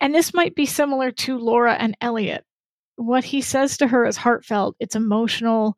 and 0.00 0.14
this 0.14 0.32
might 0.32 0.54
be 0.54 0.64
similar 0.64 1.10
to 1.10 1.36
Laura 1.38 1.74
and 1.74 1.94
Elliot 2.00 2.44
what 2.96 3.22
he 3.24 3.40
says 3.42 3.76
to 3.76 3.86
her 3.86 4.06
is 4.06 4.16
heartfelt 4.16 4.74
it's 4.80 4.96
emotional 4.96 5.76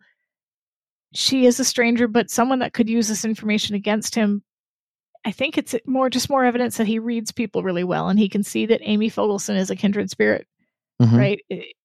she 1.13 1.47
is 1.47 1.59
a 1.59 1.65
stranger 1.65 2.07
but 2.07 2.31
someone 2.31 2.61
that 2.61 2.73
could 2.73 2.89
use 2.89 3.09
this 3.09 3.25
information 3.25 3.75
against 3.75 4.15
him 4.15 4.43
i 5.25 5.31
think 5.33 5.57
it's 5.59 5.75
more 5.87 6.09
just 6.11 6.31
more 6.31 6.45
evidence 6.45 6.77
that 6.77 6.87
he 6.87 6.99
reads 6.99 7.33
people 7.33 7.63
really 7.63 7.85
well 7.85 8.09
and 8.09 8.19
he 8.19 8.29
can 8.29 8.43
see 8.43 8.67
that 8.67 8.81
amy 8.83 9.11
fogelson 9.11 9.57
is 9.57 9.71
a 9.71 9.77
kindred 9.77 10.11
spirit 10.11 10.47
Mhm. 11.01 11.17
right 11.19 11.41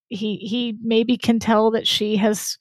he 0.10 0.36
he 0.38 0.78
maybe 0.82 1.18
can 1.18 1.40
tell 1.40 1.72
that 1.72 1.88
she 1.88 2.16
has 2.18 2.58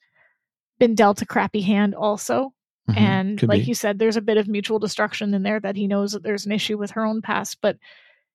been 0.79 0.95
dealt 0.95 1.23
a 1.23 1.27
crappy 1.27 1.61
hand 1.61 1.95
also 1.95 2.53
Mhm. 2.89 2.97
and 2.97 3.39
Could 3.39 3.49
like 3.49 3.63
be. 3.63 3.69
you 3.69 3.75
said 3.75 3.99
there's 3.99 4.17
a 4.17 4.21
bit 4.23 4.37
of 4.37 4.47
mutual 4.49 4.79
destruction 4.79 5.33
in 5.35 5.43
there 5.43 5.59
that 5.61 5.77
he 5.77 5.87
knows 5.87 6.13
that 6.13 6.23
there's 6.23 6.47
an 6.47 6.53
issue 6.53 6.77
with 6.79 6.91
her 6.93 7.05
own 7.05 7.23
past 7.23 7.59
but 7.61 7.77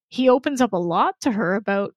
he 0.10 0.28
opens 0.28 0.60
up 0.60 0.74
a 0.74 0.78
lot 0.78 1.20
to 1.22 1.32
her 1.32 1.56
about 1.56 1.94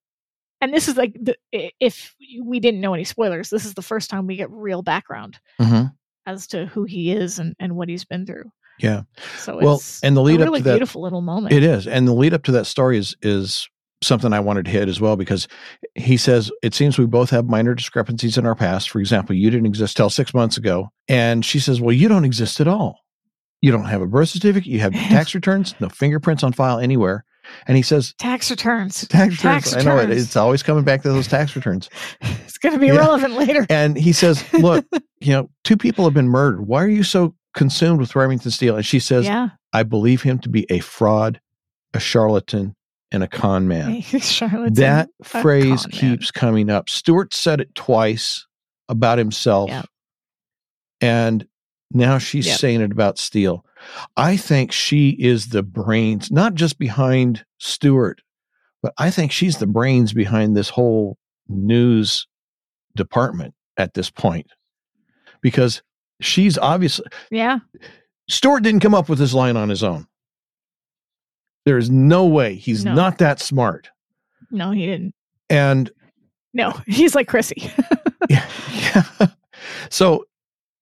and 0.60 0.72
this 0.72 0.86
is 0.86 0.96
like 0.96 1.16
the, 1.20 1.34
if 1.80 2.14
we 2.44 2.60
didn't 2.60 2.80
know 2.80 2.94
any 2.94 3.04
spoilers 3.04 3.50
this 3.50 3.64
is 3.64 3.74
the 3.74 3.82
first 3.82 4.10
time 4.10 4.26
we 4.26 4.36
get 4.36 4.50
real 4.50 4.82
background 4.82 5.38
mm-hmm. 5.60 5.86
as 6.26 6.46
to 6.48 6.66
who 6.66 6.84
he 6.84 7.10
is 7.12 7.38
and, 7.38 7.56
and 7.58 7.74
what 7.74 7.88
he's 7.88 8.04
been 8.04 8.26
through 8.26 8.50
yeah 8.82 9.02
so 9.38 9.58
well 9.58 9.82
and 10.02 10.16
the 10.16 10.20
lead 10.20 10.40
really 10.40 10.48
up 10.48 10.56
to 10.56 10.62
that 10.62 10.72
beautiful 10.74 11.02
little 11.02 11.20
moment 11.20 11.52
it 11.52 11.62
is 11.62 11.86
and 11.86 12.06
the 12.06 12.12
lead 12.12 12.34
up 12.34 12.42
to 12.42 12.52
that 12.52 12.66
story 12.66 12.98
is 12.98 13.16
is 13.22 13.68
something 14.02 14.32
i 14.32 14.40
wanted 14.40 14.64
to 14.64 14.70
hit 14.70 14.88
as 14.88 15.00
well 15.00 15.16
because 15.16 15.46
he 15.94 16.16
says 16.16 16.50
it 16.62 16.74
seems 16.74 16.98
we 16.98 17.06
both 17.06 17.30
have 17.30 17.46
minor 17.46 17.74
discrepancies 17.74 18.36
in 18.36 18.46
our 18.46 18.54
past 18.54 18.90
for 18.90 18.98
example 18.98 19.34
you 19.34 19.50
didn't 19.50 19.66
exist 19.66 19.96
till 19.96 20.10
six 20.10 20.34
months 20.34 20.56
ago 20.56 20.88
and 21.08 21.44
she 21.44 21.60
says 21.60 21.80
well 21.80 21.92
you 21.92 22.08
don't 22.08 22.24
exist 22.24 22.60
at 22.60 22.66
all 22.66 22.98
you 23.60 23.70
don't 23.70 23.84
have 23.84 24.02
a 24.02 24.06
birth 24.06 24.28
certificate 24.28 24.68
you 24.68 24.80
have 24.80 24.92
tax 25.08 25.34
returns 25.34 25.74
no 25.80 25.88
fingerprints 25.88 26.42
on 26.42 26.52
file 26.52 26.78
anywhere 26.78 27.24
and 27.66 27.76
he 27.76 27.82
says, 27.82 28.14
tax 28.18 28.50
returns. 28.50 29.06
Tax 29.08 29.36
returns. 29.36 29.70
Tax 29.70 29.74
I 29.74 29.82
know 29.82 29.98
it. 29.98 30.10
It's 30.10 30.36
always 30.36 30.62
coming 30.62 30.84
back 30.84 31.02
to 31.02 31.08
those 31.08 31.28
tax 31.28 31.54
returns. 31.56 31.88
it's 32.20 32.58
going 32.58 32.74
to 32.74 32.78
be 32.78 32.88
yeah. 32.88 32.96
relevant 32.96 33.34
later. 33.34 33.66
And 33.68 33.96
he 33.96 34.12
says, 34.12 34.44
look, 34.52 34.84
you 35.20 35.32
know, 35.32 35.50
two 35.64 35.76
people 35.76 36.04
have 36.04 36.14
been 36.14 36.28
murdered. 36.28 36.66
Why 36.66 36.82
are 36.82 36.88
you 36.88 37.02
so 37.02 37.34
consumed 37.54 38.00
with 38.00 38.16
Remington 38.16 38.50
Steele? 38.50 38.76
And 38.76 38.86
she 38.86 38.98
says, 38.98 39.24
yeah. 39.24 39.50
I 39.72 39.82
believe 39.82 40.22
him 40.22 40.38
to 40.40 40.48
be 40.48 40.66
a 40.70 40.80
fraud, 40.80 41.40
a 41.94 42.00
charlatan, 42.00 42.74
and 43.10 43.22
a 43.22 43.28
con 43.28 43.68
man. 43.68 44.02
that 44.74 45.08
phrase 45.22 45.86
keeps 45.86 46.30
coming 46.30 46.70
up. 46.70 46.88
Stewart 46.88 47.34
said 47.34 47.60
it 47.60 47.74
twice 47.74 48.46
about 48.88 49.18
himself. 49.18 49.70
Yep. 49.70 49.86
And 51.00 51.46
now 51.90 52.18
she's 52.18 52.46
yep. 52.46 52.58
saying 52.58 52.80
it 52.80 52.92
about 52.92 53.18
Steele. 53.18 53.64
I 54.16 54.36
think 54.36 54.72
she 54.72 55.10
is 55.10 55.48
the 55.48 55.62
brains, 55.62 56.30
not 56.30 56.54
just 56.54 56.78
behind 56.78 57.44
Stewart, 57.58 58.22
but 58.82 58.94
I 58.98 59.10
think 59.10 59.32
she's 59.32 59.58
the 59.58 59.66
brains 59.66 60.12
behind 60.12 60.56
this 60.56 60.68
whole 60.68 61.18
news 61.48 62.26
department 62.94 63.54
at 63.76 63.94
this 63.94 64.10
point 64.10 64.46
because 65.40 65.82
she's 66.22 66.58
obviously. 66.58 67.06
Yeah. 67.30 67.58
Stewart 68.28 68.62
didn't 68.62 68.80
come 68.80 68.94
up 68.94 69.08
with 69.08 69.18
this 69.18 69.34
line 69.34 69.56
on 69.56 69.68
his 69.68 69.82
own. 69.82 70.06
There 71.64 71.78
is 71.78 71.90
no 71.90 72.26
way 72.26 72.54
he's 72.54 72.84
no. 72.84 72.94
not 72.94 73.18
that 73.18 73.40
smart. 73.40 73.90
No, 74.50 74.70
he 74.70 74.86
didn't. 74.86 75.14
And 75.48 75.90
no, 76.54 76.72
he's 76.86 77.14
like 77.14 77.28
Chrissy. 77.28 77.70
yeah, 78.28 78.48
yeah. 78.72 79.26
So 79.90 80.24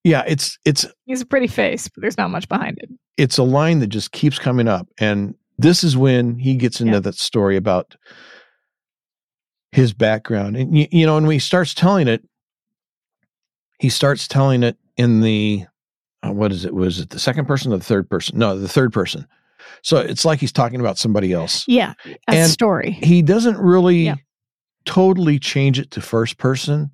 yeah, 0.04 0.24
it's 0.26 0.58
it's 0.64 0.86
he's 1.04 1.20
a 1.20 1.26
pretty 1.26 1.46
face, 1.46 1.88
but 1.88 2.00
there's 2.00 2.18
not 2.18 2.30
much 2.30 2.48
behind 2.48 2.78
it. 2.78 2.90
It's 3.16 3.38
a 3.38 3.42
line 3.42 3.80
that 3.80 3.88
just 3.88 4.12
keeps 4.12 4.38
coming 4.38 4.68
up, 4.68 4.88
and 4.98 5.34
this 5.58 5.84
is 5.84 5.96
when 5.96 6.38
he 6.38 6.54
gets 6.54 6.80
into 6.80 7.00
that 7.00 7.16
story 7.16 7.56
about 7.56 7.96
his 9.72 9.92
background, 9.92 10.56
and 10.56 10.76
you, 10.76 10.86
you 10.90 11.06
know, 11.06 11.16
and 11.16 11.26
when 11.26 11.34
he 11.34 11.40
starts 11.40 11.74
telling 11.74 12.08
it, 12.08 12.22
he 13.78 13.90
starts 13.90 14.26
telling 14.26 14.62
it 14.62 14.78
in 15.00 15.20
the 15.20 15.64
uh, 16.22 16.32
what 16.32 16.52
is 16.52 16.64
it? 16.64 16.74
Was 16.74 17.00
it 17.00 17.10
the 17.10 17.18
second 17.18 17.46
person 17.46 17.72
or 17.72 17.78
the 17.78 17.84
third 17.84 18.08
person? 18.08 18.38
No, 18.38 18.58
the 18.58 18.68
third 18.68 18.92
person. 18.92 19.26
So 19.82 19.98
it's 19.98 20.24
like 20.24 20.40
he's 20.40 20.52
talking 20.52 20.80
about 20.80 20.98
somebody 20.98 21.32
else. 21.32 21.64
Yeah, 21.66 21.94
a 22.04 22.32
and 22.32 22.50
story. 22.50 22.92
He 22.92 23.22
doesn't 23.22 23.58
really 23.58 24.04
yeah. 24.04 24.16
totally 24.84 25.38
change 25.38 25.78
it 25.78 25.90
to 25.92 26.00
first 26.00 26.38
person 26.38 26.90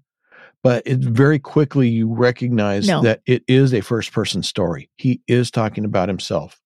but 0.66 0.82
it 0.84 0.98
very 0.98 1.38
quickly 1.38 1.88
you 1.88 2.12
recognize 2.12 2.88
no. 2.88 3.00
that 3.00 3.20
it 3.24 3.44
is 3.46 3.72
a 3.72 3.80
first 3.80 4.10
person 4.10 4.42
story. 4.42 4.90
He 4.96 5.20
is 5.28 5.48
talking 5.48 5.84
about 5.84 6.08
himself. 6.08 6.60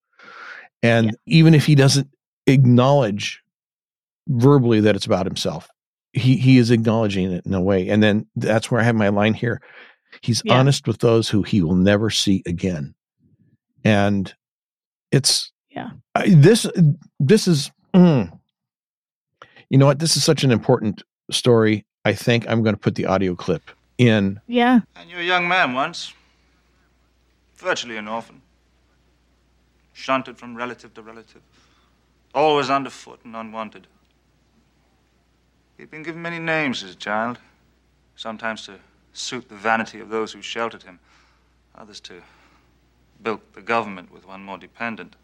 And 0.83 1.09
yeah. 1.09 1.13
even 1.27 1.53
if 1.53 1.67
he 1.67 1.75
doesn't 1.75 2.09
acknowledge 2.47 3.43
verbally 4.27 4.81
that 4.81 4.97
it's 4.97 5.05
about 5.05 5.27
himself, 5.27 5.69
he 6.15 6.39
he 6.39 6.57
is 6.57 6.71
acknowledging 6.71 7.31
it 7.31 7.45
in 7.45 7.53
a 7.53 7.61
way. 7.61 7.91
And 7.91 8.03
then 8.03 8.27
that's 8.37 8.71
where 8.71 8.81
I 8.81 8.85
have 8.85 8.95
my 8.95 9.11
line 9.11 9.35
here. 9.35 9.61
He's 10.23 10.43
yeah. 10.45 10.59
honest 10.59 10.87
with 10.87 10.99
those 10.99 11.29
who 11.29 11.43
he 11.43 11.63
will 11.63 11.77
never 11.77 12.11
see 12.11 12.43
again. 12.47 12.95
And 13.85 14.33
it's 15.11 15.53
yeah. 15.71 15.91
I, 16.15 16.31
this 16.31 16.67
this 17.19 17.49
is 17.49 17.71
mm, 17.95 18.31
you 19.71 19.79
know 19.79 19.87
what? 19.87 20.01
This 20.01 20.17
is 20.17 20.25
such 20.25 20.45
an 20.45 20.51
important 20.51 21.03
story. 21.31 21.87
I 22.05 22.13
think 22.13 22.49
I'm 22.49 22.63
going 22.63 22.75
to 22.75 22.81
put 22.81 22.97
the 22.97 23.07
audio 23.07 23.35
clip 23.35 23.71
in. 23.99 24.41
Yeah. 24.47 24.81
And 24.97 25.09
you're 25.09 25.21
a 25.21 25.25
young 25.25 25.47
man 25.47 25.75
once, 25.75 26.13
virtually 27.57 27.97
an 27.97 28.09
orphan, 28.09 28.43
shunted 29.93 30.39
from 30.39 30.57
relative 30.57 30.93
to 30.95 31.03
relative, 31.03 31.43
always 32.35 32.71
underfoot 32.71 33.21
and 33.25 33.37
unwanted. 33.37 33.87
He'd 35.79 35.91
been 35.91 36.03
given 36.03 36.21
many 36.21 36.39
names 36.39 36.83
as 36.83 36.93
a 36.93 36.97
child, 36.97 37.39
sometimes 38.17 38.67
to 38.67 38.79
suit 39.13 39.49
the 39.49 39.57
vanity 39.57 40.01
of 40.01 40.09
those 40.09 40.33
who 40.33 40.43
sheltered 40.43 40.83
him, 40.83 40.99
others 41.75 42.01
to 42.01 42.23
bilk 43.23 43.53
the 43.55 43.63
government 43.63 44.13
with 44.13 44.27
one 44.27 44.43
more 44.43 44.59
dependent. 44.59 45.17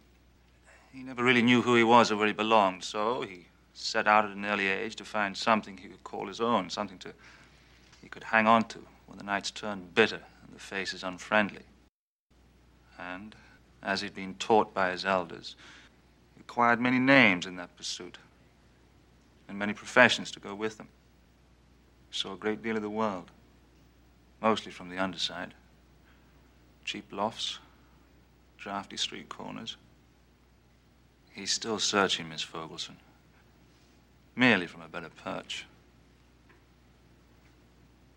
He 0.92 1.02
never 1.02 1.22
really 1.22 1.42
knew 1.42 1.62
who 1.62 1.74
he 1.74 1.84
was 1.84 2.10
or 2.10 2.16
where 2.16 2.26
he 2.26 2.32
belonged, 2.32 2.84
so 2.84 3.22
he 3.22 3.46
set 3.74 4.06
out 4.06 4.24
at 4.24 4.30
an 4.30 4.44
early 4.44 4.66
age 4.68 4.96
to 4.96 5.04
find 5.04 5.36
something 5.36 5.76
he 5.76 5.88
could 5.88 6.04
call 6.04 6.26
his 6.26 6.40
own, 6.40 6.70
something 6.70 6.98
to 6.98 7.12
he 8.00 8.08
could 8.08 8.24
hang 8.24 8.46
on 8.46 8.62
to 8.64 8.78
when 9.06 9.18
the 9.18 9.24
nights 9.24 9.50
turned 9.50 9.94
bitter 9.94 10.20
and 10.44 10.54
the 10.54 10.60
faces 10.60 11.02
unfriendly. 11.02 11.62
And, 12.98 13.34
as 13.82 14.00
he'd 14.00 14.14
been 14.14 14.34
taught 14.34 14.72
by 14.72 14.92
his 14.92 15.04
elders, 15.04 15.56
he 16.34 16.40
acquired 16.40 16.80
many 16.80 16.98
names 16.98 17.46
in 17.46 17.56
that 17.56 17.76
pursuit 17.76 18.18
and 19.48 19.58
many 19.58 19.72
professions 19.72 20.30
to 20.32 20.40
go 20.40 20.54
with 20.54 20.78
them. 20.78 20.88
He 22.10 22.16
saw 22.16 22.34
a 22.34 22.36
great 22.36 22.62
deal 22.62 22.76
of 22.76 22.82
the 22.82 22.90
world, 22.90 23.30
mostly 24.40 24.72
from 24.72 24.88
the 24.88 24.98
underside. 24.98 25.54
Cheap 26.84 27.06
lofts, 27.12 27.58
drafty 28.58 28.96
street 28.96 29.28
corners. 29.28 29.76
He's 31.32 31.52
still 31.52 31.78
searching, 31.78 32.28
Miss 32.28 32.44
Fogelson, 32.44 32.96
merely 34.34 34.66
from 34.66 34.82
a 34.82 34.88
better 34.88 35.10
perch. 35.22 35.66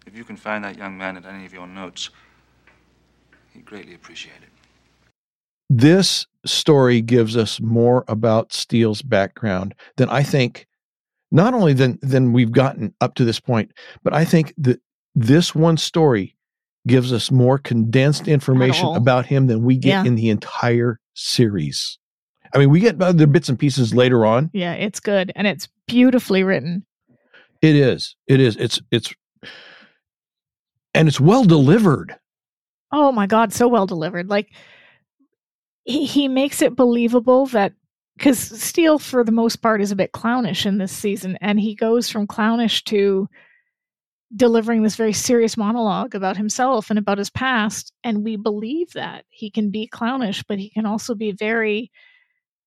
If 0.06 0.16
you 0.16 0.24
can 0.24 0.38
find 0.38 0.64
that 0.64 0.78
young 0.78 0.98
man 0.98 1.18
at 1.18 1.26
any 1.26 1.46
of 1.46 1.54
your 1.54 1.68
notes, 1.68 2.10
he'd 3.54 3.66
greatly 3.66 3.94
appreciate 3.94 4.42
it. 4.42 4.50
This 5.70 6.26
story 6.46 7.02
gives 7.02 7.38
us 7.38 7.60
more 7.60 8.06
about 8.08 8.54
Steele's 8.54 9.02
background 9.02 9.76
than 9.98 10.10
I 10.10 10.24
think, 10.24 10.66
not 11.32 11.54
only 11.54 11.74
than 11.74 12.00
than 12.02 12.34
we've 12.34 12.52
gotten 12.52 12.94
up 13.02 13.14
to 13.16 13.26
this 13.26 13.40
point, 13.40 13.72
but 14.04 14.14
I 14.14 14.26
think 14.26 14.54
that 14.58 14.82
this 15.20 15.54
one 15.54 15.78
story 15.78 16.36
gives 16.88 17.12
us 17.12 17.30
more 17.30 17.58
condensed 17.58 18.28
information 18.28 18.88
about 18.96 19.26
him 19.26 19.48
than 19.48 19.64
we 19.64 19.78
get 19.78 19.90
yeah. 19.90 20.04
in 20.06 20.16
the 20.16 20.30
entire 20.30 21.00
series. 21.14 22.00
I 22.54 22.58
mean, 22.58 22.70
we 22.70 22.80
get 22.80 23.02
other 23.02 23.28
bits 23.28 23.50
and 23.50 23.60
pieces 23.60 23.94
later 23.94 24.26
on. 24.26 24.50
Yeah, 24.54 24.74
it's 24.74 25.00
good 25.00 25.32
and 25.36 25.46
it's 25.46 25.68
beautifully 25.88 26.44
written. 26.44 26.86
It 27.62 27.76
is. 27.76 28.16
It 28.28 28.40
is. 28.40 28.56
It's 28.56 28.82
it's 28.92 29.14
and 30.94 31.08
it's 31.08 31.20
well 31.20 31.44
delivered. 31.44 32.16
Oh 32.92 33.12
my 33.12 33.28
god, 33.28 33.54
so 33.54 33.68
well 33.68 33.86
delivered. 33.86 34.30
Like 34.30 34.50
he, 35.84 36.06
he 36.06 36.28
makes 36.28 36.62
it 36.62 36.76
believable 36.76 37.46
that 37.48 37.74
because 38.18 38.40
Steele, 38.40 39.00
for 39.00 39.24
the 39.24 39.32
most 39.32 39.58
part, 39.58 39.82
is 39.82 39.92
a 39.92 39.96
bit 39.96 40.14
clownish 40.14 40.66
in 40.66 40.78
this 40.78 40.92
season, 40.92 41.38
and 41.42 41.60
he 41.60 41.76
goes 41.76 42.10
from 42.10 42.26
clownish 42.26 42.84
to 42.86 43.30
delivering 44.36 44.84
this 44.84 44.96
very 44.96 45.14
serious 45.14 45.58
monologue 45.58 46.16
about 46.16 46.38
himself 46.38 46.90
and 46.90 47.00
about 47.00 47.18
his 47.18 47.30
past, 47.30 47.92
and 48.04 48.24
we 48.24 48.36
believe 48.36 48.92
that 48.94 49.26
he 49.30 49.50
can 49.50 49.72
be 49.72 49.88
clownish, 49.88 50.44
but 50.48 50.60
he 50.60 50.70
can 50.70 50.86
also 50.86 51.16
be 51.16 51.32
very. 51.32 51.92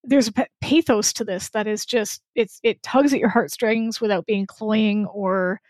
There's 0.05 0.27
a 0.27 0.33
pathos 0.59 1.13
to 1.13 1.23
this 1.23 1.49
that 1.51 1.65
is 1.65 1.85
just 1.85 2.21
it's 2.35 2.59
it 2.61 2.83
tugs 2.83 3.13
at 3.13 3.19
your 3.19 3.29
heartstrings 3.29 4.01
without 4.01 4.25
being 4.25 4.45
cloying 4.45 5.05
or 5.05 5.61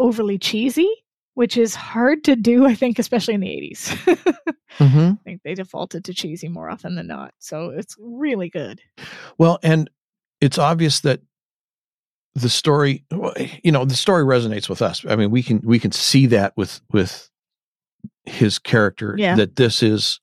overly 0.00 0.36
cheesy 0.36 0.90
which 1.36 1.58
is 1.58 1.74
hard 1.74 2.24
to 2.24 2.34
do, 2.34 2.64
I 2.64 2.74
think, 2.74 2.98
especially 2.98 3.34
in 3.34 3.40
the 3.40 3.48
80s. 3.48 3.88
mm-hmm. 4.78 4.98
I 4.98 5.18
think 5.22 5.42
they 5.44 5.54
defaulted 5.54 6.02
to 6.06 6.14
cheesy 6.14 6.48
more 6.48 6.70
often 6.70 6.94
than 6.94 7.06
not. 7.06 7.34
So 7.40 7.68
it's 7.68 7.94
really 8.00 8.48
good. 8.48 8.80
Well, 9.36 9.58
and 9.62 9.90
it's 10.40 10.56
obvious 10.56 11.00
that 11.00 11.20
the 12.36 12.48
story, 12.50 13.04
you 13.62 13.72
know, 13.72 13.84
the 13.84 13.96
story 13.96 14.22
resonates 14.22 14.68
with 14.68 14.82
us. 14.82 15.04
I 15.08 15.16
mean, 15.16 15.30
we 15.30 15.42
can 15.42 15.60
we 15.64 15.78
can 15.78 15.90
see 15.92 16.26
that 16.26 16.54
with 16.56 16.80
with 16.92 17.30
his 18.26 18.58
character 18.58 19.14
yeah. 19.18 19.36
that 19.36 19.56
this 19.56 19.82
is 19.82 20.20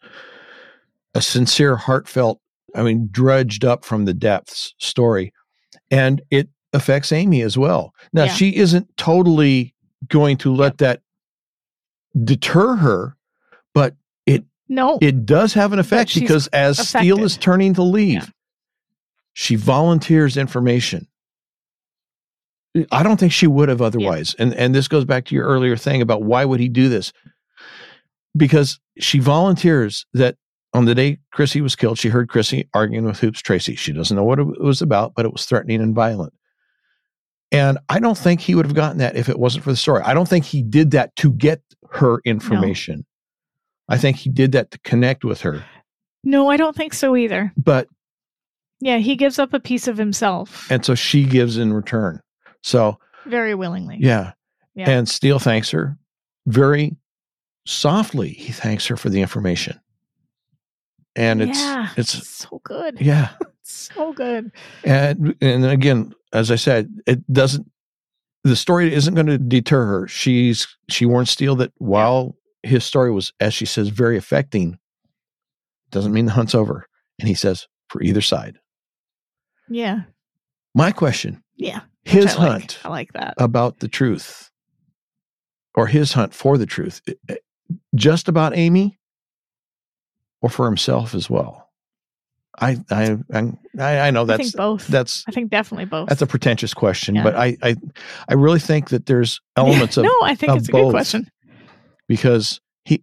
a 1.15 1.22
sincere, 1.22 1.76
heartfelt, 1.76 2.40
I 2.76 2.84
mean, 2.84 3.10
dredged 3.11 3.65
up 3.65 3.84
from 3.84 4.06
the 4.06 4.14
depths 4.14 4.76
story, 4.77 5.34
and 5.90 6.22
it 6.30 6.49
affects 6.72 7.11
Amy 7.11 7.41
as 7.41 7.57
well. 7.57 7.94
Now, 8.14 8.26
yeah. 8.26 8.34
she 8.34 8.56
isn't 8.56 8.95
totally 8.95 9.73
going 10.07 10.38
to 10.38 10.53
let 10.53 10.77
that 10.77 11.02
deter 12.23 12.76
her, 12.76 13.18
but 13.73 13.95
it 14.27 14.44
no 14.69 14.99
it 15.02 15.26
does 15.26 15.53
have 15.53 15.73
an 15.73 15.80
effect 15.80 16.14
because 16.14 16.45
as 16.48 16.88
Steele 16.88 17.23
is 17.23 17.38
turning 17.38 17.73
to 17.73 17.84
leave, 17.84 18.23
yeah. 18.23 18.27
She 19.34 19.56
volunteers 19.56 20.38
information. 20.38 21.07
I 22.91 23.04
don't 23.04 23.20
think 23.20 23.32
she 23.32 23.48
would 23.48 23.70
have 23.70 23.82
otherwise. 23.82 24.36
And 24.40 24.54
and 24.56 24.74
this 24.74 24.88
goes 24.88 25.06
back 25.06 25.26
to 25.26 25.36
your 25.36 25.45
earlier 25.45 25.78
thing 25.78 26.02
about 26.02 26.24
why 26.24 26.45
would 26.45 26.60
he 26.60 26.70
do 26.70 26.90
this? 26.90 27.14
Because 28.36 28.80
she 28.98 29.20
volunteers 29.20 30.06
that 30.14 30.38
on 30.74 30.86
the 30.86 30.95
day 30.95 31.20
Chrissy 31.32 31.62
was 31.62 31.76
killed, 31.76 32.00
she 32.00 32.10
heard 32.10 32.30
Chrissy 32.30 32.68
arguing 32.74 33.06
with 33.06 33.20
Hoops 33.20 33.41
Tracy. 33.41 33.76
She 33.76 33.94
doesn't 33.94 34.16
know 34.16 34.24
what 34.24 34.40
it 34.40 34.60
was 34.60 34.82
about, 34.82 35.14
but 35.16 35.26
it 35.26 35.32
was 35.32 35.45
threatening 35.45 35.82
and 35.82 35.94
violent. 35.94 36.34
And 37.52 37.78
I 37.90 38.00
don't 38.00 38.18
think 38.18 38.41
he 38.41 38.56
would 38.56 38.66
have 38.66 38.74
gotten 38.74 38.98
that 38.98 39.16
if 39.16 39.30
it 39.30 39.38
wasn't 39.38 39.64
for 39.64 39.70
the 39.70 39.78
story. 39.78 40.02
I 40.04 40.16
don't 40.16 40.28
think 40.28 40.44
he 40.44 40.64
did 40.64 40.90
that 40.91 41.16
to 41.18 41.32
get 41.32 41.62
her 41.91 42.20
information. 42.26 43.06
No. 43.88 43.95
I 43.95 43.98
think 44.00 44.18
he 44.18 44.32
did 44.32 44.54
that 44.54 44.72
to 44.72 44.80
connect 44.80 45.24
with 45.24 45.41
her. 45.41 45.64
No, 46.24 46.50
I 46.50 46.58
don't 46.58 46.76
think 46.76 46.95
so 46.95 47.16
either. 47.16 47.54
But 47.56 47.88
yeah, 48.80 48.98
he 48.98 49.16
gives 49.16 49.38
up 49.38 49.54
a 49.54 49.60
piece 49.60 49.88
of 49.88 49.98
himself. 49.98 50.70
And 50.72 50.84
so 50.84 50.95
she 50.95 51.26
gives 51.26 51.58
in 51.58 51.74
return. 51.74 52.20
So 52.64 52.99
very 53.26 53.56
willingly. 53.56 53.98
Yeah. 53.99 54.34
yeah. 54.73 54.90
And 54.90 55.07
Steele 55.07 55.40
thanks 55.40 55.69
her 55.72 55.98
very 56.48 56.95
softly. 57.65 58.30
He 58.30 58.52
thanks 58.52 58.88
her 58.88 58.98
for 58.98 59.10
the 59.10 59.22
information. 59.22 59.80
And 61.15 61.41
it's 61.44 61.60
yeah, 61.60 61.90
it's 61.95 62.27
so 62.27 62.60
good. 62.64 62.99
Yeah. 62.99 63.30
so 63.64 64.14
good. 64.14 64.52
And 64.84 65.35
and 65.41 65.65
again, 65.65 66.14
as 66.34 66.49
I 66.49 66.56
said, 66.56 66.90
it 67.06 67.31
doesn't 67.31 67.69
the 68.44 68.56
story 68.56 68.94
isn't 68.94 69.14
going 69.14 69.27
to 69.27 69.38
deter 69.38 69.85
her. 69.85 70.07
She's 70.07 70.68
she 70.90 71.06
warns 71.06 71.30
Steele 71.30 71.56
that 71.57 71.72
while 71.77 72.35
his 72.64 72.84
story 72.84 73.11
was, 73.11 73.31
as 73.40 73.53
she 73.53 73.65
says, 73.65 73.90
very 73.90 74.18
affecting, 74.18 74.80
doesn't 75.91 76.14
mean 76.14 76.26
the 76.26 76.31
hunt's 76.31 76.56
over. 76.56 76.88
And 77.19 77.27
he 77.27 77.35
says, 77.35 77.68
for 77.90 78.02
either 78.02 78.22
side. 78.22 78.57
Yeah. 79.69 80.02
My 80.73 80.91
question. 80.91 81.44
Yeah. 81.56 81.81
His 82.06 82.36
I 82.36 82.40
hunt. 82.40 82.80
Like. 82.84 82.86
I 82.86 82.90
like 82.90 83.14
that. 83.14 83.34
About 83.38 83.80
the 83.80 83.88
truth. 83.88 84.50
Or 85.76 85.88
his 85.88 86.14
hunt 86.14 86.34
for 86.34 86.58
the 86.58 86.66
truth. 86.66 87.02
Eh, 87.08 87.14
eh, 87.30 87.36
just 87.96 88.28
about 88.28 88.56
Amy 88.56 89.00
or 90.42 90.50
for 90.50 90.66
himself 90.66 91.16
as 91.16 91.30
well? 91.30 91.64
I 92.60 92.78
I 92.92 93.18
I, 93.34 94.00
I 94.00 94.12
know 94.12 94.26
that's 94.26 94.40
I 94.40 94.44
think 94.44 94.56
both. 94.56 94.88
That's 94.88 95.24
I 95.28 95.32
think 95.32 95.50
definitely 95.50 95.86
both. 95.86 96.08
That's 96.08 96.22
a 96.22 96.28
pretentious 96.28 96.74
question, 96.74 97.16
yeah. 97.16 97.24
but 97.24 97.36
I, 97.36 97.58
I 97.64 97.76
I 98.30 98.36
really 98.36 98.60
think 98.60 98.90
that 98.90 99.08
there's 99.08 99.42
elements 99.56 99.98
of 99.98 100.04
no. 100.04 100.16
I 100.24 100.36
think 100.36 100.56
it's 100.58 100.70
a 100.70 100.72
good 100.72 100.92
question 100.92 101.32
because 102.08 102.62
he, 102.86 103.02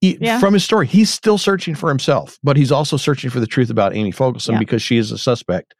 he 0.00 0.14
eh, 0.14 0.18
yeah. 0.20 0.40
from 0.40 0.54
his 0.54 0.64
story 0.64 0.86
he's 0.86 1.10
still 1.10 1.36
searching 1.36 1.74
for 1.74 1.90
himself, 1.90 2.38
but 2.42 2.56
he's 2.56 2.72
also 2.72 2.96
searching 2.96 3.28
for 3.28 3.40
the 3.40 3.46
truth 3.46 3.68
about 3.68 3.94
Amy 3.94 4.12
Fogelson 4.12 4.52
yeah. 4.52 4.58
because 4.58 4.80
she 4.80 4.96
is 4.96 5.12
a 5.12 5.18
suspect 5.18 5.74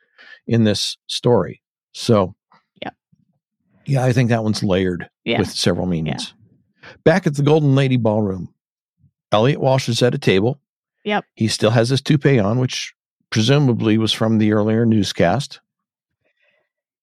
in 0.47 0.65
this 0.65 0.99
story. 1.07 1.63
So 1.93 2.25
yeah, 2.25 2.33
yeah, 3.87 4.05
I 4.05 4.13
think 4.13 4.31
that 4.31 4.45
one's 4.45 4.63
layered 4.63 5.09
with 5.27 5.51
several 5.51 5.87
meanings. 5.87 6.35
Back 7.05 7.27
at 7.27 7.37
the 7.37 7.43
Golden 7.43 7.75
Lady 7.75 7.97
Ballroom, 7.97 8.53
Elliot 9.33 9.61
Walsh 9.61 9.89
is 9.89 10.03
at 10.03 10.15
a 10.15 10.19
table 10.19 10.61
Yep. 11.05 11.25
He 11.35 11.49
still 11.49 11.71
has 11.71 11.89
his 11.89 12.03
toupee 12.03 12.39
on, 12.39 12.59
which 12.59 12.95
presumably 13.31 13.99
was 13.99 14.13
from 14.13 14.39
the 14.39 14.53
earlier 14.53 14.85
newscast. 14.85 15.61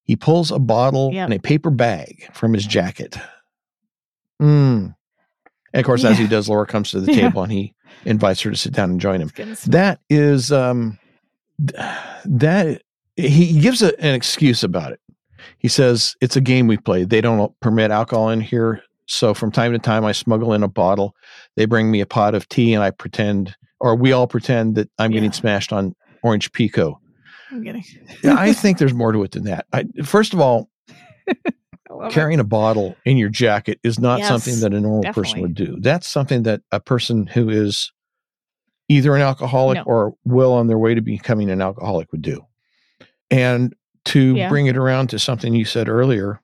He 0.03 0.15
pulls 0.15 0.51
a 0.51 0.59
bottle 0.59 1.11
yep. 1.13 1.25
and 1.25 1.33
a 1.33 1.39
paper 1.39 1.69
bag 1.69 2.29
from 2.33 2.53
his 2.53 2.65
jacket. 2.65 3.17
Mm. 4.41 4.95
And 5.73 5.79
of 5.79 5.85
course, 5.85 6.03
yeah. 6.03 6.11
as 6.11 6.17
he 6.17 6.27
does, 6.27 6.47
Laura 6.47 6.65
comes 6.65 6.91
to 6.91 7.01
the 7.01 7.11
yeah. 7.11 7.21
table 7.21 7.43
and 7.43 7.51
he 7.51 7.73
invites 8.05 8.41
her 8.41 8.51
to 8.51 8.57
sit 8.57 8.73
down 8.73 8.91
and 8.91 9.01
join 9.01 9.21
him. 9.21 9.31
That 9.65 9.99
is, 10.09 10.51
um, 10.51 10.97
that 12.25 12.83
he 13.15 13.59
gives 13.59 13.81
a, 13.81 13.99
an 13.99 14.13
excuse 14.13 14.63
about 14.63 14.91
it. 14.93 15.01
He 15.59 15.67
says, 15.67 16.15
It's 16.21 16.35
a 16.35 16.41
game 16.41 16.67
we 16.67 16.77
play. 16.77 17.03
They 17.03 17.21
don't 17.21 17.57
permit 17.59 17.91
alcohol 17.91 18.29
in 18.29 18.41
here. 18.41 18.81
So 19.05 19.33
from 19.33 19.51
time 19.51 19.71
to 19.71 19.79
time, 19.79 20.03
I 20.03 20.11
smuggle 20.11 20.53
in 20.53 20.63
a 20.63 20.67
bottle. 20.67 21.15
They 21.55 21.65
bring 21.65 21.89
me 21.89 22.01
a 22.01 22.05
pot 22.05 22.35
of 22.35 22.49
tea 22.49 22.73
and 22.73 22.83
I 22.83 22.91
pretend 22.91 23.55
or 23.79 23.95
we 23.95 24.11
all 24.11 24.27
pretend 24.27 24.75
that 24.75 24.89
I'm 24.97 25.11
yeah. 25.11 25.17
getting 25.17 25.31
smashed 25.31 25.71
on 25.71 25.95
Orange 26.23 26.51
Pekoe. 26.51 26.97
I'm 27.51 27.63
getting. 27.63 27.83
I 28.25 28.53
think 28.53 28.77
there's 28.77 28.93
more 28.93 29.11
to 29.11 29.23
it 29.23 29.31
than 29.31 29.43
that. 29.45 29.65
I, 29.71 29.85
first 30.03 30.33
of 30.33 30.39
all, 30.39 30.69
carrying 32.09 32.39
it. 32.39 32.41
a 32.41 32.45
bottle 32.45 32.95
in 33.05 33.17
your 33.17 33.29
jacket 33.29 33.79
is 33.83 33.99
not 33.99 34.19
yes, 34.19 34.27
something 34.27 34.59
that 34.59 34.73
a 34.73 34.81
normal 34.81 35.01
definitely. 35.01 35.23
person 35.23 35.41
would 35.41 35.53
do. 35.53 35.77
That's 35.79 36.07
something 36.07 36.43
that 36.43 36.61
a 36.71 36.79
person 36.79 37.27
who 37.27 37.49
is 37.49 37.91
either 38.89 39.15
an 39.15 39.21
alcoholic 39.21 39.77
no. 39.77 39.83
or 39.83 40.13
well 40.25 40.53
on 40.53 40.67
their 40.67 40.77
way 40.77 40.95
to 40.95 41.01
becoming 41.01 41.49
an 41.49 41.61
alcoholic 41.61 42.11
would 42.11 42.21
do. 42.21 42.45
And 43.29 43.73
to 44.07 44.35
yeah. 44.35 44.49
bring 44.49 44.67
it 44.67 44.77
around 44.77 45.09
to 45.09 45.19
something 45.19 45.53
you 45.53 45.65
said 45.65 45.89
earlier, 45.89 46.41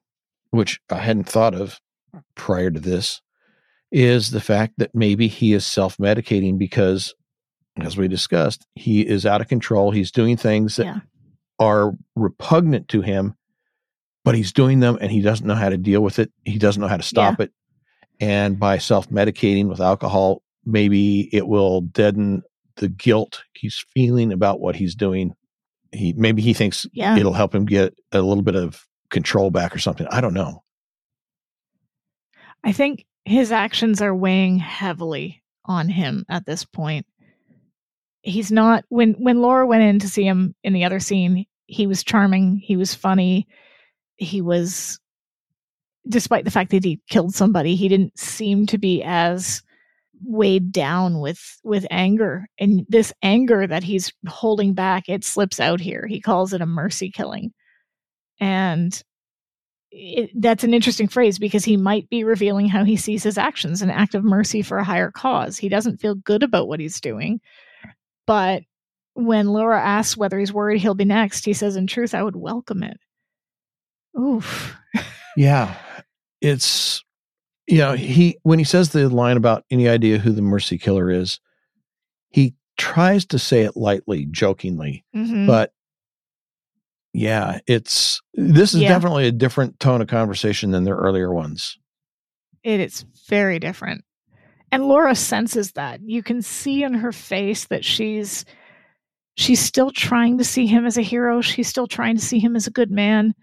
which 0.51 0.79
I 0.89 0.97
hadn't 0.97 1.29
thought 1.29 1.55
of 1.55 1.79
prior 2.35 2.69
to 2.69 2.79
this, 2.79 3.21
is 3.91 4.31
the 4.31 4.41
fact 4.41 4.73
that 4.77 4.93
maybe 4.93 5.27
he 5.27 5.53
is 5.53 5.65
self 5.65 5.97
medicating 5.97 6.57
because 6.57 7.13
as 7.81 7.97
we 7.97 8.07
discussed, 8.07 8.65
he 8.75 9.01
is 9.01 9.25
out 9.25 9.41
of 9.41 9.47
control. 9.47 9.91
He's 9.91 10.11
doing 10.11 10.37
things 10.37 10.75
that 10.75 10.85
yeah. 10.85 10.99
are 11.59 11.93
repugnant 12.15 12.87
to 12.89 13.01
him, 13.01 13.35
but 14.23 14.35
he's 14.35 14.51
doing 14.51 14.79
them 14.79 14.97
and 15.01 15.11
he 15.11 15.21
doesn't 15.21 15.47
know 15.47 15.55
how 15.55 15.69
to 15.69 15.77
deal 15.77 16.01
with 16.01 16.19
it. 16.19 16.31
He 16.45 16.57
doesn't 16.57 16.81
know 16.81 16.87
how 16.87 16.97
to 16.97 17.03
stop 17.03 17.39
yeah. 17.39 17.45
it. 17.45 17.51
And 18.19 18.59
by 18.59 18.77
self 18.77 19.09
medicating 19.09 19.67
with 19.67 19.81
alcohol, 19.81 20.43
maybe 20.65 21.29
it 21.33 21.47
will 21.47 21.81
deaden 21.81 22.43
the 22.75 22.89
guilt 22.89 23.43
he's 23.53 23.85
feeling 23.93 24.31
about 24.31 24.59
what 24.59 24.75
he's 24.75 24.95
doing. 24.95 25.35
He 25.93 26.13
maybe 26.13 26.41
he 26.41 26.53
thinks 26.53 26.85
yeah. 26.91 27.17
it'll 27.17 27.33
help 27.33 27.53
him 27.53 27.65
get 27.65 27.93
a 28.11 28.21
little 28.21 28.43
bit 28.43 28.55
of 28.55 28.85
control 29.09 29.51
back 29.51 29.75
or 29.75 29.79
something. 29.79 30.07
I 30.09 30.21
don't 30.21 30.33
know. 30.33 30.63
I 32.63 32.71
think 32.71 33.05
his 33.25 33.51
actions 33.51 34.01
are 34.01 34.15
weighing 34.15 34.57
heavily 34.57 35.43
on 35.65 35.87
him 35.89 36.25
at 36.29 36.45
this 36.45 36.65
point 36.65 37.05
he's 38.23 38.51
not 38.51 38.85
when 38.89 39.13
when 39.13 39.41
Laura 39.41 39.67
went 39.67 39.83
in 39.83 39.99
to 39.99 40.09
see 40.09 40.23
him 40.23 40.55
in 40.63 40.73
the 40.73 40.85
other 40.85 40.99
scene, 40.99 41.45
he 41.67 41.85
was 41.85 42.03
charming, 42.03 42.57
he 42.57 42.75
was 42.75 42.95
funny, 42.95 43.47
he 44.17 44.41
was 44.41 44.99
despite 46.07 46.45
the 46.45 46.51
fact 46.51 46.71
that 46.71 46.83
he 46.83 46.99
killed 47.09 47.35
somebody, 47.35 47.75
he 47.75 47.87
didn't 47.87 48.17
seem 48.17 48.65
to 48.65 48.77
be 48.77 49.03
as 49.03 49.61
weighed 50.25 50.71
down 50.71 51.19
with 51.19 51.59
with 51.63 51.85
anger 51.91 52.45
and 52.59 52.85
this 52.89 53.13
anger 53.21 53.67
that 53.67 53.83
he's 53.83 54.11
holding 54.27 54.73
back 54.73 55.07
it 55.07 55.23
slips 55.23 55.59
out 55.59 55.79
here 55.79 56.05
he 56.07 56.19
calls 56.19 56.53
it 56.53 56.61
a 56.61 56.65
mercy 56.65 57.09
killing 57.09 57.51
and 58.39 59.03
it, 59.91 60.31
that's 60.35 60.63
an 60.63 60.73
interesting 60.73 61.07
phrase 61.07 61.37
because 61.37 61.63
he 61.63 61.77
might 61.77 62.09
be 62.09 62.23
revealing 62.23 62.67
how 62.67 62.83
he 62.83 62.95
sees 62.95 63.23
his 63.23 63.37
actions 63.37 63.81
an 63.81 63.89
act 63.89 64.15
of 64.15 64.23
mercy 64.23 64.61
for 64.61 64.77
a 64.77 64.83
higher 64.83 65.11
cause 65.11 65.57
he 65.57 65.69
doesn't 65.69 65.99
feel 65.99 66.15
good 66.15 66.43
about 66.43 66.67
what 66.67 66.79
he's 66.79 67.01
doing 67.01 67.39
but 68.25 68.63
when 69.13 69.47
Laura 69.47 69.79
asks 69.79 70.17
whether 70.17 70.39
he's 70.39 70.53
worried 70.53 70.81
he'll 70.81 70.95
be 70.95 71.05
next, 71.05 71.45
he 71.45 71.53
says, 71.53 71.75
In 71.75 71.87
truth, 71.87 72.13
I 72.13 72.23
would 72.23 72.35
welcome 72.35 72.83
it. 72.83 72.97
Oof. 74.19 74.75
yeah. 75.37 75.75
It's, 76.41 77.02
you 77.67 77.77
know, 77.77 77.93
he, 77.93 78.37
when 78.43 78.59
he 78.59 78.65
says 78.65 78.89
the 78.89 79.09
line 79.09 79.37
about 79.37 79.63
any 79.71 79.87
idea 79.87 80.17
who 80.17 80.31
the 80.31 80.41
mercy 80.41 80.77
killer 80.77 81.09
is, 81.09 81.39
he 82.29 82.55
tries 82.77 83.25
to 83.27 83.39
say 83.39 83.61
it 83.61 83.77
lightly, 83.77 84.25
jokingly, 84.31 85.05
mm-hmm. 85.15 85.45
but 85.47 85.73
yeah, 87.13 87.59
it's, 87.67 88.21
this 88.33 88.73
is 88.73 88.81
yeah. 88.81 88.89
definitely 88.89 89.27
a 89.27 89.31
different 89.31 89.79
tone 89.79 90.01
of 90.01 90.07
conversation 90.07 90.71
than 90.71 90.83
their 90.83 90.95
earlier 90.95 91.31
ones. 91.31 91.77
It 92.63 92.79
is 92.79 93.05
very 93.27 93.59
different. 93.59 94.03
And 94.71 94.87
Laura 94.87 95.13
senses 95.13 95.73
that. 95.73 96.01
You 96.01 96.23
can 96.23 96.41
see 96.41 96.83
in 96.83 96.95
her 96.95 97.11
face 97.11 97.65
that 97.65 97.85
she's 97.85 98.43
she's 99.35 99.59
still 99.59 99.91
trying 99.91 100.39
to 100.39 100.43
see 100.43 100.65
him 100.65 100.85
as 100.85 100.97
a 100.97 101.03
hero. 101.03 101.41
She's 101.41 101.67
still 101.67 101.85
trying 101.85 102.15
to 102.15 102.21
see 102.21 102.39
him 102.39 102.55
as 102.55 102.65
a 102.65 102.71
good 102.71 102.89
man. 102.89 103.35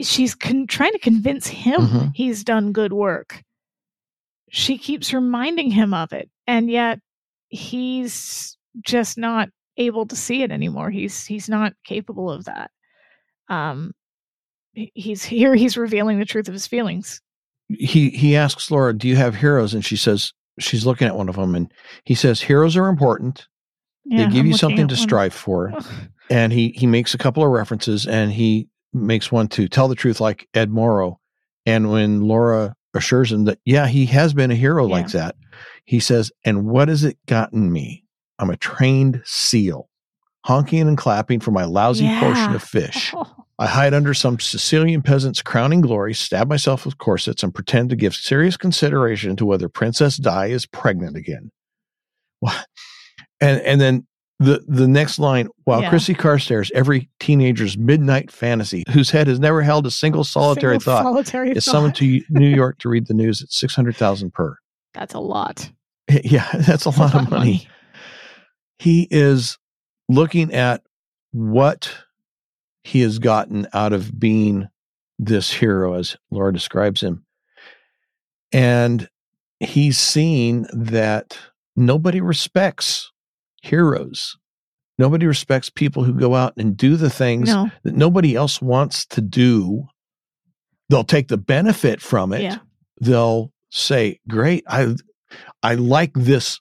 She's 0.00 0.34
con- 0.34 0.66
trying 0.66 0.92
to 0.92 0.98
convince 0.98 1.46
him 1.46 1.80
mm-hmm. 1.80 2.08
he's 2.14 2.42
done 2.42 2.72
good 2.72 2.94
work. 2.94 3.42
She 4.50 4.78
keeps 4.78 5.12
reminding 5.12 5.70
him 5.70 5.94
of 5.94 6.12
it, 6.12 6.30
and 6.46 6.70
yet 6.70 7.00
he's 7.48 8.56
just 8.82 9.18
not 9.18 9.48
able 9.76 10.06
to 10.06 10.16
see 10.16 10.42
it 10.42 10.50
anymore. 10.50 10.90
He's 10.90 11.26
he's 11.26 11.48
not 11.48 11.72
capable 11.84 12.30
of 12.30 12.44
that. 12.44 12.70
Um, 13.48 13.92
he's 14.72 15.24
here. 15.24 15.54
He's 15.54 15.76
revealing 15.76 16.18
the 16.18 16.24
truth 16.24 16.48
of 16.48 16.54
his 16.54 16.66
feelings. 16.66 17.20
He 17.68 18.10
he 18.10 18.36
asks 18.36 18.70
Laura, 18.70 18.92
"Do 18.92 19.08
you 19.08 19.16
have 19.16 19.34
heroes?" 19.34 19.74
And 19.74 19.84
she 19.84 19.96
says, 19.96 20.32
she's 20.60 20.86
looking 20.86 21.08
at 21.08 21.16
one 21.16 21.28
of 21.28 21.36
them 21.36 21.54
and 21.54 21.72
he 22.04 22.14
says 22.14 22.40
heroes 22.40 22.76
are 22.76 22.88
important 22.88 23.46
yeah, 24.04 24.26
they 24.26 24.32
give 24.32 24.40
I'm 24.40 24.46
you 24.46 24.56
something 24.56 24.88
to 24.88 24.94
one. 24.94 25.02
strive 25.02 25.34
for 25.34 25.72
and 26.30 26.52
he 26.52 26.70
he 26.70 26.86
makes 26.86 27.14
a 27.14 27.18
couple 27.18 27.42
of 27.44 27.50
references 27.50 28.06
and 28.06 28.32
he 28.32 28.68
makes 28.92 29.30
one 29.30 29.48
to 29.48 29.68
tell 29.68 29.88
the 29.88 29.94
truth 29.94 30.20
like 30.20 30.48
Ed 30.54 30.70
Murrow 30.70 31.16
and 31.66 31.90
when 31.90 32.22
laura 32.22 32.74
assures 32.94 33.30
him 33.32 33.44
that 33.44 33.58
yeah 33.64 33.86
he 33.86 34.06
has 34.06 34.32
been 34.32 34.50
a 34.50 34.54
hero 34.56 34.86
yeah. 34.86 34.92
like 34.92 35.08
that 35.08 35.36
he 35.84 36.00
says 36.00 36.32
and 36.44 36.66
what 36.66 36.88
has 36.88 37.04
it 37.04 37.18
gotten 37.26 37.70
me 37.70 38.04
i'm 38.38 38.50
a 38.50 38.56
trained 38.56 39.22
seal 39.24 39.88
honking 40.48 40.88
and 40.88 40.96
clapping 40.96 41.40
for 41.40 41.50
my 41.50 41.64
lousy 41.64 42.08
portion 42.18 42.54
of 42.54 42.62
fish. 42.62 43.12
Oh, 43.14 43.26
I 43.60 43.66
hide 43.66 43.92
under 43.92 44.14
some 44.14 44.38
Sicilian 44.38 45.02
peasant's 45.02 45.42
crowning 45.42 45.80
glory, 45.80 46.14
stab 46.14 46.48
myself 46.48 46.86
with 46.86 46.96
corsets, 46.98 47.42
and 47.42 47.54
pretend 47.54 47.90
to 47.90 47.96
give 47.96 48.14
serious 48.14 48.56
consideration 48.56 49.36
to 49.36 49.44
whether 49.44 49.68
Princess 49.68 50.16
Di 50.16 50.46
is 50.46 50.64
pregnant 50.64 51.16
again. 51.16 51.50
Wha- 52.40 52.64
And 53.40 53.60
and 53.62 53.80
then 53.80 54.06
the 54.38 54.62
the 54.68 54.86
next 54.88 55.18
line, 55.18 55.48
while 55.64 55.82
Yeah. 55.82 55.90
Chrissy 55.90 56.14
Carstairs, 56.14 56.70
every 56.74 57.08
teenager's 57.20 57.76
midnight 57.76 58.30
fantasy, 58.30 58.84
whose 58.90 59.10
head 59.10 59.26
has 59.26 59.40
never 59.40 59.62
held 59.62 59.86
a 59.86 59.90
single 59.90 60.22
solitary 60.24 60.78
single 60.78 60.92
thought, 60.94 61.02
solitary 61.02 61.50
is 61.52 61.64
thought. 61.64 61.72
summoned 61.72 61.94
to 61.96 62.22
New 62.30 62.48
York 62.48 62.78
to 62.78 62.88
read 62.88 63.06
the 63.08 63.14
news 63.14 63.42
at 63.42 63.50
six 63.50 63.74
hundred 63.74 63.96
thousand 63.96 64.32
per. 64.32 64.56
That's 64.94 65.14
a 65.14 65.20
lot. 65.20 65.70
Yeah, 66.24 66.48
that's 66.54 66.86
a 66.86 66.90
That's 66.90 66.98
lot 66.98 67.14
of 67.14 67.30
money. 67.30 67.68
He 68.78 69.06
is 69.10 69.58
looking 70.08 70.54
at 70.54 70.82
what 71.32 71.92
he 72.84 73.00
has 73.02 73.18
gotten 73.18 73.66
out 73.74 73.92
of 73.92 74.18
being 74.18 74.68
this 75.18 75.52
hero, 75.52 75.94
as 75.94 76.16
Laura 76.30 76.52
describes 76.52 77.02
him. 77.02 77.24
And 78.52 79.08
he's 79.60 79.98
seeing 79.98 80.66
that 80.72 81.36
nobody 81.76 82.20
respects 82.20 83.12
heroes. 83.68 84.36
Nobody 84.98 85.26
respects 85.26 85.70
people 85.70 86.02
who 86.02 86.12
go 86.12 86.34
out 86.34 86.54
and 86.56 86.76
do 86.76 86.96
the 86.96 87.10
things 87.10 87.48
No. 87.48 87.70
that 87.84 87.94
nobody 87.94 88.34
else 88.34 88.60
wants 88.60 89.06
to 89.06 89.20
do. 89.20 89.86
They'll 90.88 91.04
take 91.04 91.28
the 91.28 91.36
benefit 91.38 92.00
from 92.00 92.32
it. 92.32 92.42
Yeah. 92.42 92.58
They'll 93.00 93.52
say, 93.70 94.18
"Great, 94.28 94.64
I 94.66 94.94
I 95.62 95.74
like 95.74 96.12
this 96.14 96.58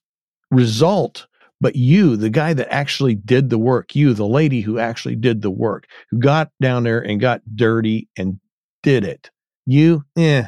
result." 0.52 1.28
But 1.60 1.76
you, 1.76 2.16
the 2.18 2.30
guy 2.30 2.54
that 2.54 2.72
actually 2.72 3.16
did 3.16 3.50
the 3.50 3.58
work, 3.58 3.96
you, 3.96 4.14
the 4.14 4.28
lady 4.28 4.62
who 4.62 4.78
actually 4.78 5.16
did 5.16 5.42
the 5.42 5.50
work, 5.50 5.88
who 6.12 6.20
got 6.20 6.52
down 6.62 6.84
there 6.84 7.00
and 7.00 7.20
got 7.20 7.42
dirty 7.56 8.08
and 8.16 8.40
did 8.84 9.04
it, 9.04 9.32
you, 9.66 10.04
eh, 10.16 10.44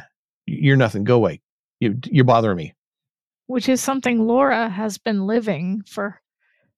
you're 0.46 0.78
nothing. 0.78 1.04
Go 1.04 1.16
away. 1.16 1.42
You, 1.80 1.98
you're 2.12 2.26
bothering 2.26 2.58
me. 2.58 2.76
Which 3.48 3.68
is 3.68 3.82
something 3.82 4.28
Laura 4.28 4.70
has 4.70 5.00
been 5.00 5.26
living 5.26 5.82
for 5.88 6.22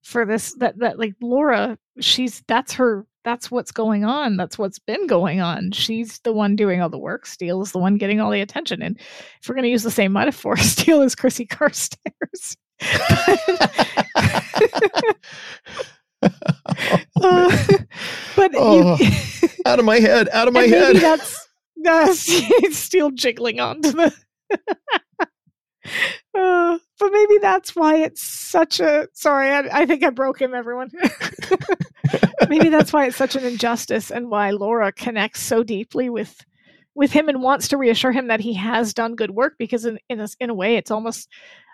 for 0.02 0.24
this 0.26 0.54
that 0.58 0.78
that 0.78 0.98
like 0.98 1.14
Laura, 1.20 1.78
she's 2.00 2.42
that's 2.48 2.72
her 2.74 3.06
that's 3.24 3.50
what's 3.50 3.70
going 3.70 4.04
on. 4.04 4.36
That's 4.36 4.58
what's 4.58 4.80
been 4.80 5.06
going 5.06 5.40
on. 5.40 5.70
She's 5.70 6.18
the 6.20 6.32
one 6.32 6.56
doing 6.56 6.82
all 6.82 6.88
the 6.88 6.98
work. 6.98 7.24
Steele 7.26 7.62
is 7.62 7.72
the 7.72 7.78
one 7.78 7.96
getting 7.96 8.20
all 8.20 8.30
the 8.30 8.40
attention. 8.40 8.82
And 8.82 8.98
if 9.40 9.48
we're 9.48 9.54
gonna 9.54 9.68
use 9.68 9.84
the 9.84 9.90
same 9.90 10.12
metaphor, 10.12 10.56
Steele 10.56 11.02
is 11.02 11.14
Chrissy 11.14 11.46
Carstairs. 11.46 12.56
Uh, 17.20 17.56
but 18.36 18.52
Oh, 18.54 18.96
you, 18.98 19.08
out 19.66 19.78
of 19.78 19.84
my 19.84 19.98
head, 19.98 20.28
out 20.30 20.48
of 20.48 20.54
my 20.54 20.66
head. 20.66 20.96
that's 20.96 21.48
that's 21.76 22.28
still 22.76 23.10
jiggling 23.10 23.60
onto 23.60 23.92
the. 23.92 24.12
Uh, 26.34 26.78
but 27.02 27.12
maybe 27.12 27.38
that's 27.38 27.74
why 27.74 27.96
it's 27.96 28.22
such 28.22 28.78
a. 28.78 29.08
Sorry, 29.12 29.50
I, 29.50 29.80
I 29.80 29.86
think 29.86 30.04
I 30.04 30.10
broke 30.10 30.40
him, 30.40 30.54
everyone. 30.54 30.88
maybe 32.48 32.68
that's 32.68 32.92
why 32.92 33.06
it's 33.06 33.16
such 33.16 33.34
an 33.34 33.44
injustice, 33.44 34.12
and 34.12 34.30
why 34.30 34.50
Laura 34.50 34.92
connects 34.92 35.40
so 35.40 35.64
deeply 35.64 36.08
with 36.08 36.44
with 36.94 37.10
him 37.10 37.28
and 37.28 37.42
wants 37.42 37.66
to 37.68 37.76
reassure 37.76 38.12
him 38.12 38.28
that 38.28 38.38
he 38.38 38.54
has 38.54 38.94
done 38.94 39.16
good 39.16 39.32
work. 39.32 39.54
Because 39.58 39.84
in 39.84 39.98
in 40.08 40.20
a, 40.20 40.28
in 40.38 40.48
a 40.48 40.54
way, 40.54 40.76
it's 40.76 40.92
almost 40.92 41.28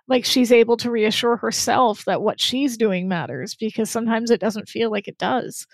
like 0.09 0.25
she's 0.25 0.51
able 0.51 0.79
to 0.79 0.91
reassure 0.91 1.37
herself 1.37 2.07
that 2.07 2.23
what 2.23 2.41
she's 2.41 2.79
doing 2.79 3.07
matters. 3.07 3.55
Because 3.55 3.91
sometimes 3.91 4.31
it 4.31 4.41
doesn't 4.41 4.71
feel 4.71 4.91
like 4.91 5.09
it 5.09 5.19
does 5.19 5.67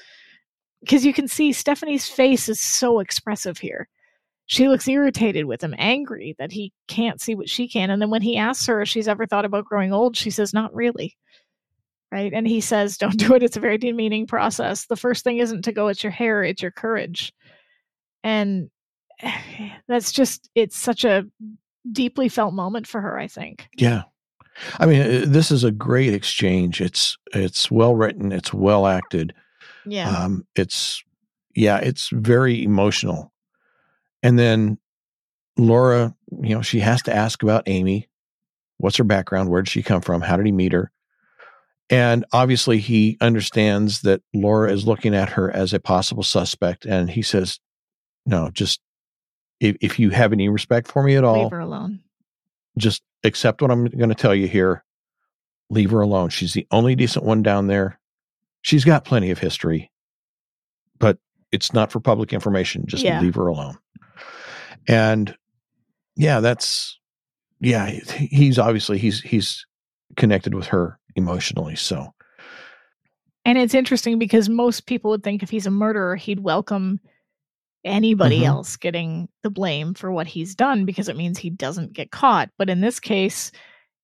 because 0.81 1.07
you 1.07 1.15
can 1.15 1.29
see 1.29 1.53
Stephanie's 1.53 2.09
face 2.09 2.49
is 2.49 2.61
so 2.61 2.99
expressive 2.99 3.59
here. 3.59 3.89
She 4.47 4.69
looks 4.69 4.87
irritated 4.87 5.47
with 5.47 5.63
him, 5.63 5.75
angry 5.79 6.35
that 6.39 6.53
he 6.53 6.73
can't 6.87 7.21
see 7.21 7.35
what 7.35 7.49
she 7.49 7.67
can. 7.67 7.91
And 7.91 8.01
then 8.01 8.11
when 8.11 8.23
he 8.23 8.37
asks 8.37 8.67
her 8.67 8.83
if 8.83 8.89
she's 8.89 9.09
ever 9.09 9.27
thought 9.27 9.45
about 9.45 9.65
growing 9.65 9.93
old, 9.93 10.17
she 10.17 10.31
says, 10.31 10.53
Not 10.53 10.75
really. 10.75 11.17
Right. 12.13 12.33
And 12.33 12.47
he 12.47 12.61
says, 12.61 12.99
Don't 12.99 13.19
do 13.19 13.35
it. 13.35 13.43
It's 13.43 13.57
a 13.57 13.61
very 13.61 13.79
demeaning 13.79 14.27
process. 14.27 14.87
The 14.87 14.97
first 14.97 15.25
thing 15.25 15.39
isn't 15.39 15.63
to 15.63 15.73
go, 15.73 15.89
it's 15.89 16.05
your 16.05 16.13
hair, 16.13 16.45
it's 16.45 16.63
your 16.63 16.71
courage. 16.71 17.33
And 18.23 18.71
that's 19.89 20.13
just, 20.13 20.51
it's 20.55 20.77
such 20.77 21.05
a 21.05 21.25
deeply 21.91 22.29
felt 22.29 22.55
moment 22.55 22.87
for 22.87 23.01
her, 23.01 23.19
I 23.19 23.29
think. 23.29 23.69
Yeah. 23.77 24.03
I 24.79 24.87
mean, 24.87 25.03
uh, 25.03 25.25
this 25.27 25.51
is 25.51 25.65
a 25.65 25.73
great 25.73 26.15
exchange. 26.15 26.81
It's 26.81 27.19
it's 27.33 27.71
well 27.71 27.95
written. 27.95 28.33
It's 28.33 28.55
well 28.55 28.87
acted. 28.87 29.35
Yeah. 29.85 30.11
Um, 30.11 30.47
it's 30.55 31.03
yeah, 31.55 31.79
it's 31.79 32.09
very 32.11 32.63
emotional. 32.63 33.33
And 34.25 34.37
then 34.39 34.79
Laura, 35.57 36.17
you 36.43 36.55
know, 36.57 36.63
she 36.63 36.81
has 36.81 37.03
to 37.03 37.15
ask 37.15 37.43
about 37.43 37.65
Amy. 37.67 38.09
What's 38.79 38.97
her 38.97 39.05
background? 39.05 39.51
Where 39.51 39.63
did 39.63 39.69
she 39.71 39.83
come 39.83 40.01
from? 40.01 40.21
How 40.23 40.37
did 40.37 40.47
he 40.47 40.53
meet 40.53 40.73
her? 40.73 40.91
And 41.91 42.25
obviously, 42.33 42.79
he 42.79 43.19
understands 43.21 44.01
that 44.01 44.23
Laura 44.33 44.73
is 44.73 44.87
looking 44.87 45.15
at 45.15 45.29
her 45.29 45.51
as 45.51 45.73
a 45.75 45.79
possible 45.79 46.23
suspect. 46.23 46.87
And 46.87 47.11
he 47.11 47.21
says, 47.23 47.61
No, 48.27 48.51
just 48.51 48.81
if, 49.61 49.77
if 49.81 49.99
you 49.99 50.11
have 50.11 50.33
any 50.33 50.49
respect 50.49 50.89
for 50.89 51.03
me 51.03 51.15
at 51.17 51.23
all, 51.25 51.43
Leave 51.43 51.51
her 51.53 51.61
alone. 51.61 52.01
just 52.79 53.03
accept 53.23 53.61
what 53.63 53.71
I'm 53.71 53.85
going 53.85 54.09
to 54.09 54.15
tell 54.15 54.35
you 54.35 54.49
here. 54.49 54.83
Leave 55.71 55.91
her 55.91 56.01
alone. 56.01 56.31
She's 56.31 56.55
the 56.55 56.67
only 56.71 56.95
decent 56.97 57.25
one 57.25 57.43
down 57.43 57.67
there. 57.69 58.01
She's 58.63 58.85
got 58.85 59.05
plenty 59.05 59.31
of 59.31 59.39
history, 59.39 59.91
but 60.99 61.19
it's 61.53 61.73
not 61.75 61.93
for 61.93 62.01
public 62.01 62.33
information. 62.33 62.85
Just 62.87 63.05
Yeah. 63.05 63.21
leave 63.21 63.35
her 63.35 63.47
alone. 63.47 63.77
And 64.89 65.35
yeah, 66.17 66.41
that's 66.41 66.99
yeah. 67.61 67.87
He's 67.87 68.59
obviously 68.59 68.99
he's 68.99 69.21
he's 69.21 69.67
connected 70.17 70.55
with 70.55 70.67
her 70.69 70.99
emotionally. 71.17 71.77
So 71.77 72.13
And 73.45 73.59
it's 73.59 73.75
interesting 73.75 74.19
because 74.19 74.49
most 74.49 74.87
people 74.87 75.11
would 75.11 75.23
think 75.23 75.43
if 75.43 75.51
he's 75.51 75.67
a 75.67 75.71
murderer, 75.71 76.17
he'd 76.17 76.41
welcome 76.41 77.01
anybody 77.85 78.41
Mhm. 78.41 78.47
else 78.47 78.77
getting 78.77 79.29
the 79.43 79.51
blame 79.51 79.93
for 79.95 80.11
what 80.11 80.27
he's 80.27 80.55
done 80.55 80.87
because 80.87 81.09
it 81.09 81.17
means 81.17 81.39
he 81.39 81.51
doesn't 81.51 81.93
get 81.93 82.11
caught. 82.11 82.51
But 82.57 82.71
in 82.71 82.81
this 82.81 82.99
case, 83.01 83.51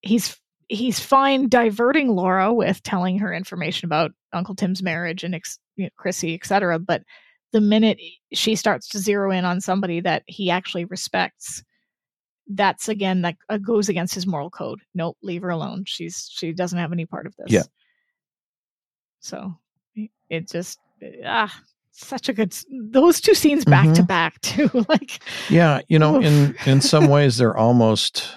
he's 0.01 0.37
he's 0.69 0.99
fine 0.99 1.49
diverting 1.49 2.07
Laura 2.09 2.53
with 2.53 2.81
telling 2.83 3.19
her 3.19 3.33
information 3.33 3.87
about 3.87 4.11
Uncle 4.31 4.55
Tim's 4.55 4.81
marriage 4.81 5.23
and 5.23 5.35
ex, 5.35 5.59
you 5.75 5.85
know, 5.85 5.89
Chrissy, 5.97 6.33
etc. 6.33 6.79
But 6.79 7.03
the 7.51 7.61
minute 7.61 7.99
she 8.33 8.55
starts 8.55 8.87
to 8.89 8.99
zero 8.99 9.31
in 9.31 9.45
on 9.45 9.59
somebody 9.61 9.99
that 10.01 10.23
he 10.27 10.49
actually 10.49 10.85
respects, 10.85 11.63
that's 12.47 12.87
again 12.89 13.21
that 13.21 13.35
uh, 13.49 13.57
goes 13.57 13.89
against 13.89 14.13
his 14.15 14.25
moral 14.27 14.49
code. 14.49 14.79
Nope, 14.93 15.17
leave 15.23 15.41
her 15.41 15.49
alone. 15.49 15.83
She's 15.85 16.29
she 16.31 16.51
doesn't 16.53 16.79
have 16.79 16.91
any 16.91 17.05
part 17.05 17.25
of 17.27 17.35
this. 17.37 17.51
Yeah. 17.51 17.63
So 19.19 19.53
it 20.29 20.49
just 20.49 20.79
ah 21.25 21.53
such 21.91 22.29
a 22.29 22.33
good 22.33 22.55
those 22.89 23.19
two 23.21 23.35
scenes 23.35 23.65
back 23.65 23.93
to 23.93 24.01
Mhm. 24.01 24.07
back 24.07 24.41
too 24.41 24.69
like 24.89 25.21
yeah, 25.49 25.81
you 25.89 25.99
know, 25.99 26.17
Oof. 26.17 26.23
in 26.25 26.55
in 26.65 26.81
some 26.81 27.07
ways 27.07 27.37
they're 27.37 27.55
almost 27.57 28.27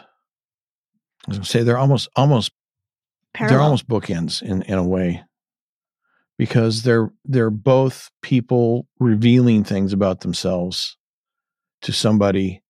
I 1.27 1.31
was 1.31 1.39
gonna 1.39 1.47
say 1.47 1.63
they're 1.63 1.79
almost 1.79 2.09
almost 2.17 2.53
parallel. 3.33 3.57
they're 3.59 3.65
almost 3.65 3.89
bookends 3.89 4.43
in 4.43 4.63
in 4.63 4.75
a 4.79 4.85
way 4.85 5.23
because 6.39 6.83
they're 6.83 7.11
they're 7.25 7.51
both 7.51 8.11
people 8.23 8.87
revealing 8.99 9.65
things 9.65 9.93
about 9.93 10.21
themselves 10.21 10.97
to 11.83 11.93
somebody. 11.93 12.63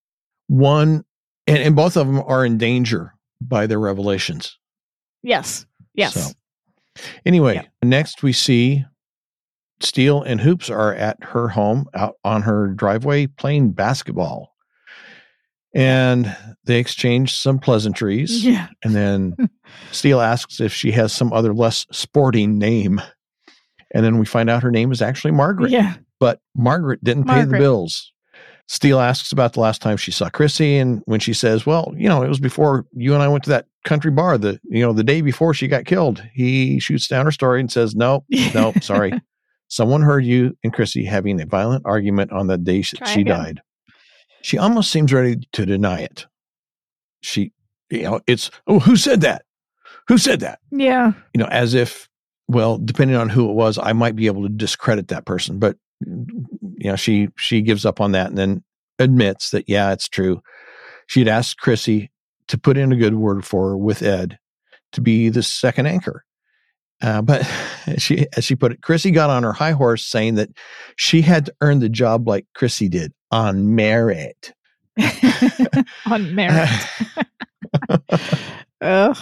One 0.49 1.05
and, 1.47 1.59
and 1.59 1.77
both 1.77 1.97
of 1.97 2.07
them 2.07 2.23
are 2.27 2.45
in 2.45 2.59
danger 2.59 3.15
by 3.41 3.67
their 3.67 3.81
revelations. 3.81 4.59
Yes 5.23 5.67
yes. 5.95 6.15
So, 6.15 7.03
anyway 7.25 7.55
Yep. 7.55 7.67
next 7.83 8.23
we 8.23 8.33
see 8.33 8.85
steele 9.81 10.23
and 10.23 10.41
hoops 10.41 10.71
are 10.71 10.95
at 10.95 11.23
her 11.23 11.49
home 11.49 11.87
out 11.95 12.15
on 12.25 12.43
her 12.43 12.69
driveway 12.69 13.27
playing 13.27 13.73
basketball. 13.73 14.55
And 15.77 16.37
they 16.65 16.79
exchange 16.79 17.35
some 17.37 17.59
pleasantries 17.59 18.45
yeah. 18.45 18.69
and 18.85 18.95
then 18.95 19.37
Steele 19.91 20.21
asks 20.21 20.61
if 20.61 20.73
she 20.73 20.93
has 20.93 21.13
some 21.13 21.33
other 21.33 21.53
less 21.53 21.85
sporting 21.91 22.59
name. 22.59 23.01
And 23.95 24.05
then 24.05 24.19
we 24.19 24.27
find 24.27 24.51
out 24.51 24.63
her 24.63 24.71
name 24.71 24.93
is 24.93 25.01
actually 25.01 25.31
Margaret. 25.31 25.71
yeah 25.71 25.95
But 26.21 26.41
Margaret 26.55 27.03
didn't 27.03 27.25
pay 27.25 27.45
the 27.45 27.57
bills. 27.59 28.13
Steele 28.67 28.99
asks 29.01 29.31
about 29.31 29.53
the 29.53 29.61
last 29.61 29.81
time 29.83 29.97
she 29.97 30.11
saw 30.11 30.29
Chrissy. 30.29 30.77
And 30.79 31.03
when 31.07 31.21
she 31.21 31.33
says, 31.33 31.65
Well, 31.65 31.95
you 31.97 32.09
know, 32.09 32.23
it 32.23 32.29
was 32.29 32.41
before 32.41 32.87
you 32.93 33.15
and 33.15 33.23
I 33.23 33.29
went 33.29 33.45
to 33.45 33.51
that 33.51 33.67
country 33.85 34.11
bar, 34.11 34.37
the 34.37 34.59
you 34.65 34.81
know, 34.81 34.93
the 34.93 35.05
day 35.05 35.21
before 35.21 35.55
she 35.55 35.69
got 35.69 35.85
killed, 35.85 36.23
he 36.33 36.81
shoots 36.81 37.07
down 37.07 37.25
her 37.25 37.31
story 37.33 37.61
and 37.61 37.71
says, 37.71 37.95
No, 37.95 38.25
no, 38.55 38.73
sorry. 38.83 39.13
Someone 39.69 40.03
heard 40.03 40.25
you 40.25 40.57
and 40.65 40.73
Chrissy 40.73 41.05
having 41.05 41.41
a 41.41 41.47
violent 41.47 41.85
argument 41.87 42.33
on 42.33 42.47
the 42.47 42.59
day 42.59 42.83
Try 42.83 43.07
she 43.15 43.21
again. 43.23 43.39
died. 43.39 43.61
She 44.43 44.59
almost 44.59 44.91
seems 44.91 45.13
ready 45.13 45.37
to 45.53 45.65
deny 45.67 46.01
it. 46.01 46.27
She, 47.23 47.53
you 47.91 48.03
know, 48.03 48.21
it's, 48.27 48.51
oh, 48.67 48.79
who 48.79 48.97
said 48.97 49.23
that? 49.23 49.45
Who 50.09 50.19
said 50.19 50.41
that? 50.41 50.59
yeah 50.71 51.13
You 51.33 51.39
know, 51.39 51.47
as 51.51 51.73
if 51.75 52.09
well, 52.49 52.79
depending 52.79 53.17
on 53.17 53.29
who 53.29 53.49
it 53.49 53.55
was, 53.55 53.79
I 53.79 53.93
might 53.93 54.17
be 54.17 54.27
able 54.27 54.43
to 54.43 54.49
discredit 54.49 55.09
that 55.09 55.25
person. 55.25 55.59
But 55.59 55.77
you 56.01 56.91
know, 56.91 56.97
she 56.97 57.29
she 57.37 57.63
gives 57.63 57.87
up 57.87 58.01
on 58.01 58.13
that 58.13 58.29
and 58.29 58.39
then 58.39 58.65
admits 58.99 59.51
that 59.51 59.69
yeah, 59.69 59.93
it's 59.93 60.09
true. 60.09 60.43
She'd 61.07 61.29
asked 61.29 61.59
Chrissy 61.59 62.11
to 62.49 62.59
put 62.59 62.77
in 62.77 62.93
a 62.93 62.97
good 62.97 63.15
word 63.15 63.45
for 63.45 63.71
her 63.71 63.77
with 63.77 64.03
Ed 64.03 64.39
to 64.93 65.01
be 65.01 65.29
the 65.29 65.43
second 65.43 65.87
anchor. 65.87 66.25
Uh, 67.03 67.23
but 67.23 67.49
she, 67.99 68.27
as 68.37 68.45
she 68.45 68.55
put 68.55 68.73
it, 68.73 68.83
Chrissy 68.83 69.11
got 69.11 69.31
on 69.31 69.43
her 69.43 69.53
high 69.53 69.73
horse, 69.73 70.07
saying 70.07 70.37
that 70.37 70.51
she 70.97 71.23
had 71.23 71.47
to 71.47 71.55
earn 71.61 71.81
the 71.81 71.89
job 71.89 72.29
like 72.29 72.47
Chrissy 72.55 72.89
did 72.89 73.13
on 73.31 73.75
merit. 73.75 74.53
on 76.07 76.35
merit. 76.35 76.71
Ugh 78.81 79.17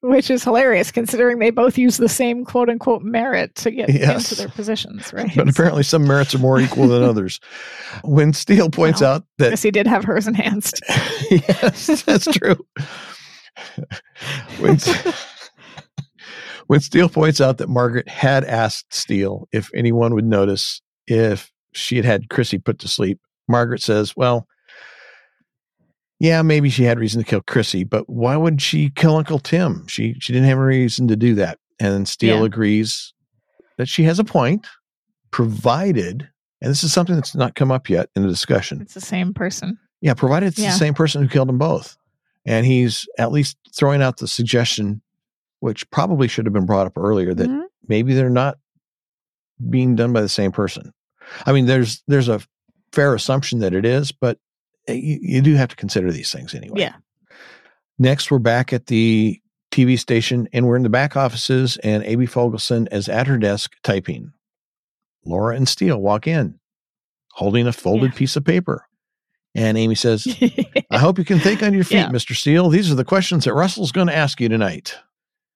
which 0.00 0.30
is 0.30 0.44
hilarious 0.44 0.92
considering 0.92 1.38
they 1.38 1.50
both 1.50 1.76
use 1.76 1.96
the 1.96 2.08
same 2.08 2.44
quote 2.44 2.68
unquote 2.68 3.02
merit 3.02 3.54
to 3.56 3.70
get 3.70 3.92
yes. 3.92 4.30
into 4.30 4.40
their 4.40 4.48
positions, 4.48 5.12
right? 5.12 5.30
But 5.34 5.48
apparently, 5.48 5.82
some 5.82 6.06
merits 6.06 6.34
are 6.34 6.38
more 6.38 6.60
equal 6.60 6.88
than 6.88 7.02
others. 7.08 7.40
When 8.04 8.32
Steele 8.32 8.70
points 8.70 9.00
well, 9.00 9.16
out 9.16 9.24
that 9.38 9.50
yes, 9.50 9.62
he 9.62 9.70
did 9.70 9.86
have 9.86 10.04
hers 10.04 10.26
enhanced. 10.26 10.80
yes, 11.30 12.02
that's 12.02 12.26
true. 12.26 12.56
when, 14.58 14.78
when 16.68 16.80
Steele 16.80 17.08
points 17.08 17.40
out 17.40 17.58
that 17.58 17.68
Margaret 17.68 18.08
had 18.08 18.44
asked 18.44 18.94
Steele 18.94 19.48
if 19.52 19.70
anyone 19.74 20.14
would 20.14 20.26
notice 20.26 20.80
if 21.06 21.50
she 21.72 21.96
had 21.96 22.04
had 22.04 22.28
Chrissy 22.28 22.58
put 22.58 22.78
to 22.80 22.88
sleep, 22.88 23.20
Margaret 23.48 23.82
says, 23.82 24.16
"Well." 24.16 24.46
Yeah, 26.20 26.42
maybe 26.42 26.68
she 26.70 26.84
had 26.84 26.98
reason 26.98 27.22
to 27.22 27.28
kill 27.28 27.42
Chrissy, 27.42 27.84
but 27.84 28.08
why 28.08 28.36
would 28.36 28.60
she 28.60 28.90
kill 28.90 29.16
Uncle 29.16 29.38
Tim? 29.38 29.86
She 29.86 30.14
she 30.20 30.32
didn't 30.32 30.48
have 30.48 30.58
a 30.58 30.64
reason 30.64 31.08
to 31.08 31.16
do 31.16 31.34
that. 31.36 31.58
And 31.80 32.08
Steele 32.08 32.40
yeah. 32.40 32.44
agrees 32.44 33.14
that 33.76 33.88
she 33.88 34.02
has 34.02 34.18
a 34.18 34.24
point, 34.24 34.66
provided, 35.30 36.28
and 36.60 36.70
this 36.70 36.82
is 36.82 36.92
something 36.92 37.14
that's 37.14 37.36
not 37.36 37.54
come 37.54 37.70
up 37.70 37.88
yet 37.88 38.10
in 38.16 38.22
the 38.22 38.28
discussion. 38.28 38.80
It's 38.80 38.94
the 38.94 39.00
same 39.00 39.32
person. 39.32 39.78
Yeah, 40.00 40.14
provided 40.14 40.46
it's 40.46 40.58
yeah. 40.58 40.72
the 40.72 40.78
same 40.78 40.94
person 40.94 41.22
who 41.22 41.28
killed 41.28 41.48
them 41.48 41.58
both. 41.58 41.96
And 42.46 42.66
he's 42.66 43.06
at 43.18 43.30
least 43.30 43.56
throwing 43.76 44.02
out 44.02 44.16
the 44.16 44.28
suggestion, 44.28 45.02
which 45.60 45.88
probably 45.90 46.28
should 46.28 46.46
have 46.46 46.52
been 46.52 46.66
brought 46.66 46.86
up 46.86 46.96
earlier, 46.96 47.34
that 47.34 47.48
mm-hmm. 47.48 47.62
maybe 47.86 48.14
they're 48.14 48.30
not 48.30 48.58
being 49.70 49.94
done 49.96 50.12
by 50.12 50.20
the 50.20 50.28
same 50.28 50.50
person. 50.50 50.92
I 51.46 51.52
mean, 51.52 51.66
there's 51.66 52.02
there's 52.08 52.28
a 52.28 52.40
fair 52.92 53.14
assumption 53.14 53.58
that 53.60 53.74
it 53.74 53.84
is, 53.84 54.12
but 54.12 54.38
Eh, 54.88 54.94
you, 54.94 55.18
you 55.22 55.42
do 55.42 55.54
have 55.54 55.68
to 55.68 55.76
consider 55.76 56.10
these 56.10 56.32
things 56.32 56.54
anyway. 56.54 56.80
Yeah. 56.80 56.96
Next, 57.98 58.30
we're 58.30 58.38
back 58.38 58.72
at 58.72 58.86
the 58.86 59.40
TV 59.70 59.98
station 59.98 60.48
and 60.52 60.66
we're 60.66 60.76
in 60.76 60.82
the 60.82 60.88
back 60.88 61.16
offices, 61.16 61.76
and 61.78 62.02
A.B. 62.04 62.26
Fogelson 62.26 62.92
is 62.92 63.08
at 63.08 63.26
her 63.26 63.38
desk 63.38 63.74
typing. 63.84 64.32
Laura 65.24 65.54
and 65.54 65.68
Steele 65.68 66.00
walk 66.00 66.26
in 66.26 66.58
holding 67.38 67.68
a 67.68 67.72
folded 67.72 68.12
yeah. 68.12 68.18
piece 68.18 68.34
of 68.34 68.44
paper. 68.44 68.84
And 69.54 69.78
Amy 69.78 69.94
says, 69.94 70.26
I 70.90 70.98
hope 70.98 71.18
you 71.18 71.24
can 71.24 71.38
think 71.38 71.62
on 71.62 71.72
your 71.72 71.84
feet, 71.84 71.98
yeah. 71.98 72.08
Mr. 72.10 72.34
Steele. 72.34 72.68
These 72.68 72.90
are 72.90 72.96
the 72.96 73.04
questions 73.04 73.44
that 73.44 73.54
Russell's 73.54 73.92
going 73.92 74.08
to 74.08 74.16
ask 74.16 74.40
you 74.40 74.48
tonight. 74.48 74.96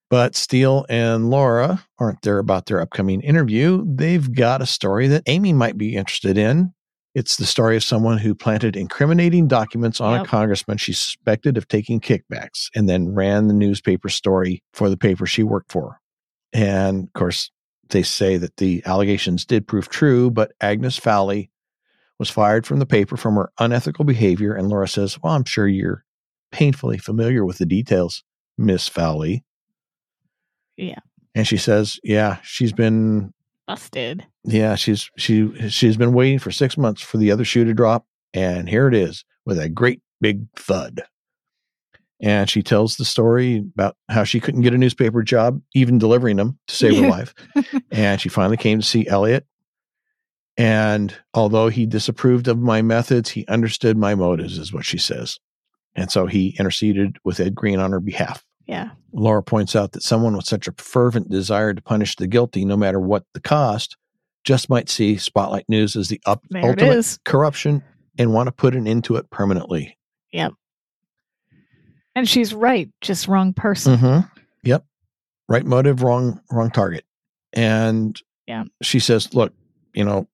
But 0.08 0.36
Steele 0.36 0.86
and 0.88 1.30
Laura 1.30 1.84
aren't 1.98 2.22
there 2.22 2.38
about 2.38 2.66
their 2.66 2.80
upcoming 2.80 3.20
interview. 3.20 3.82
They've 3.86 4.32
got 4.32 4.62
a 4.62 4.66
story 4.66 5.08
that 5.08 5.22
Amy 5.26 5.52
might 5.52 5.76
be 5.76 5.96
interested 5.96 6.38
in. 6.38 6.72
It's 7.14 7.36
the 7.36 7.46
story 7.46 7.76
of 7.76 7.84
someone 7.84 8.18
who 8.18 8.34
planted 8.34 8.74
incriminating 8.74 9.46
documents 9.46 10.00
on 10.00 10.14
yep. 10.14 10.24
a 10.24 10.28
congressman 10.28 10.78
she 10.78 10.94
suspected 10.94 11.58
of 11.58 11.68
taking 11.68 12.00
kickbacks 12.00 12.68
and 12.74 12.88
then 12.88 13.14
ran 13.14 13.48
the 13.48 13.54
newspaper 13.54 14.08
story 14.08 14.62
for 14.72 14.88
the 14.88 14.96
paper 14.96 15.26
she 15.26 15.42
worked 15.42 15.70
for. 15.70 16.00
And 16.54 17.04
of 17.04 17.12
course, 17.12 17.50
they 17.90 18.02
say 18.02 18.38
that 18.38 18.56
the 18.56 18.82
allegations 18.86 19.44
did 19.44 19.66
prove 19.66 19.88
true, 19.88 20.30
but 20.30 20.52
Agnes 20.60 20.96
Fowley 20.96 21.50
was 22.18 22.30
fired 22.30 22.66
from 22.66 22.78
the 22.78 22.86
paper 22.86 23.16
from 23.16 23.36
her 23.36 23.52
unethical 23.58 24.04
behavior. 24.04 24.54
And 24.54 24.68
Laura 24.68 24.88
says, 24.88 25.18
Well, 25.22 25.34
I'm 25.34 25.44
sure 25.44 25.68
you're 25.68 26.04
painfully 26.50 26.98
familiar 26.98 27.44
with 27.44 27.58
the 27.58 27.66
details, 27.66 28.24
Miss 28.56 28.88
Fowley. 28.88 29.44
Yeah. 30.76 31.00
And 31.34 31.46
she 31.46 31.56
says, 31.56 31.98
Yeah, 32.02 32.38
she's 32.42 32.72
been 32.72 33.32
busted. 33.66 34.26
Yeah, 34.44 34.74
she's 34.74 35.10
she 35.16 35.68
she's 35.68 35.96
been 35.96 36.12
waiting 36.12 36.38
for 36.38 36.50
six 36.50 36.76
months 36.76 37.02
for 37.02 37.18
the 37.18 37.30
other 37.30 37.44
shoe 37.44 37.64
to 37.64 37.74
drop, 37.74 38.06
and 38.34 38.68
here 38.68 38.88
it 38.88 38.94
is 38.94 39.24
with 39.44 39.58
a 39.58 39.68
great 39.68 40.00
big 40.20 40.46
thud. 40.56 41.02
And 42.20 42.48
she 42.48 42.62
tells 42.62 42.96
the 42.96 43.04
story 43.04 43.64
about 43.74 43.96
how 44.08 44.22
she 44.22 44.38
couldn't 44.38 44.60
get 44.60 44.74
a 44.74 44.78
newspaper 44.78 45.24
job, 45.24 45.60
even 45.74 45.98
delivering 45.98 46.36
them 46.36 46.56
to 46.68 46.74
save 46.76 46.96
her 47.02 47.08
life. 47.08 47.34
And 47.90 48.20
she 48.20 48.28
finally 48.28 48.56
came 48.56 48.78
to 48.78 48.86
see 48.86 49.08
Elliot. 49.08 49.44
And 50.56 51.12
although 51.34 51.68
he 51.68 51.84
disapproved 51.84 52.46
of 52.46 52.60
my 52.60 52.80
methods, 52.80 53.30
he 53.30 53.44
understood 53.48 53.96
my 53.96 54.14
motives, 54.14 54.56
is 54.56 54.72
what 54.72 54.84
she 54.84 54.98
says. 54.98 55.40
And 55.96 56.12
so 56.12 56.26
he 56.26 56.54
interceded 56.60 57.16
with 57.24 57.40
Ed 57.40 57.56
Green 57.56 57.80
on 57.80 57.90
her 57.90 58.00
behalf. 58.00 58.44
Yeah. 58.72 58.90
Laura 59.12 59.42
points 59.42 59.76
out 59.76 59.92
that 59.92 60.02
someone 60.02 60.34
with 60.34 60.46
such 60.46 60.66
a 60.66 60.72
fervent 60.78 61.28
desire 61.28 61.74
to 61.74 61.82
punish 61.82 62.16
the 62.16 62.26
guilty, 62.26 62.64
no 62.64 62.74
matter 62.74 62.98
what 62.98 63.24
the 63.34 63.40
cost, 63.40 63.98
just 64.44 64.70
might 64.70 64.88
see 64.88 65.18
Spotlight 65.18 65.68
News 65.68 65.94
as 65.94 66.08
the 66.08 66.20
up- 66.24 66.44
ultimate 66.54 67.18
corruption 67.24 67.82
and 68.18 68.32
want 68.32 68.46
to 68.46 68.52
put 68.52 68.74
an 68.74 68.88
end 68.88 69.04
to 69.04 69.16
it 69.16 69.28
permanently. 69.28 69.98
Yep. 70.32 70.54
And 72.14 72.26
she's 72.26 72.54
right, 72.54 72.88
just 73.02 73.28
wrong 73.28 73.52
person. 73.52 73.98
Mm-hmm. 73.98 74.38
Yep. 74.64 74.86
Right 75.48 75.66
motive, 75.66 76.02
wrong 76.02 76.40
wrong 76.50 76.70
target. 76.70 77.04
And 77.52 78.18
yeah. 78.46 78.64
she 78.82 79.00
says, 79.00 79.34
"Look, 79.34 79.52
you 79.92 80.04
know, 80.04 80.26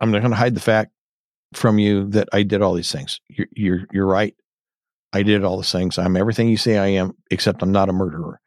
I'm 0.00 0.12
not 0.12 0.20
going 0.20 0.30
to 0.30 0.36
hide 0.36 0.54
the 0.54 0.60
fact 0.60 0.92
from 1.54 1.78
you 1.78 2.08
that 2.10 2.28
I 2.32 2.44
did 2.44 2.62
all 2.62 2.74
these 2.74 2.92
things. 2.92 3.20
You're 3.28 3.48
you're 3.52 3.86
you're 3.92 4.06
right. 4.06 4.34
I 5.12 5.22
did 5.22 5.44
all 5.44 5.56
the 5.56 5.62
things. 5.62 5.98
I'm 5.98 6.16
everything 6.16 6.48
you 6.48 6.56
say 6.56 6.78
I 6.78 6.88
am, 6.88 7.12
except 7.30 7.62
I'm 7.62 7.72
not 7.72 7.88
a 7.88 7.92
murderer. 7.92 8.40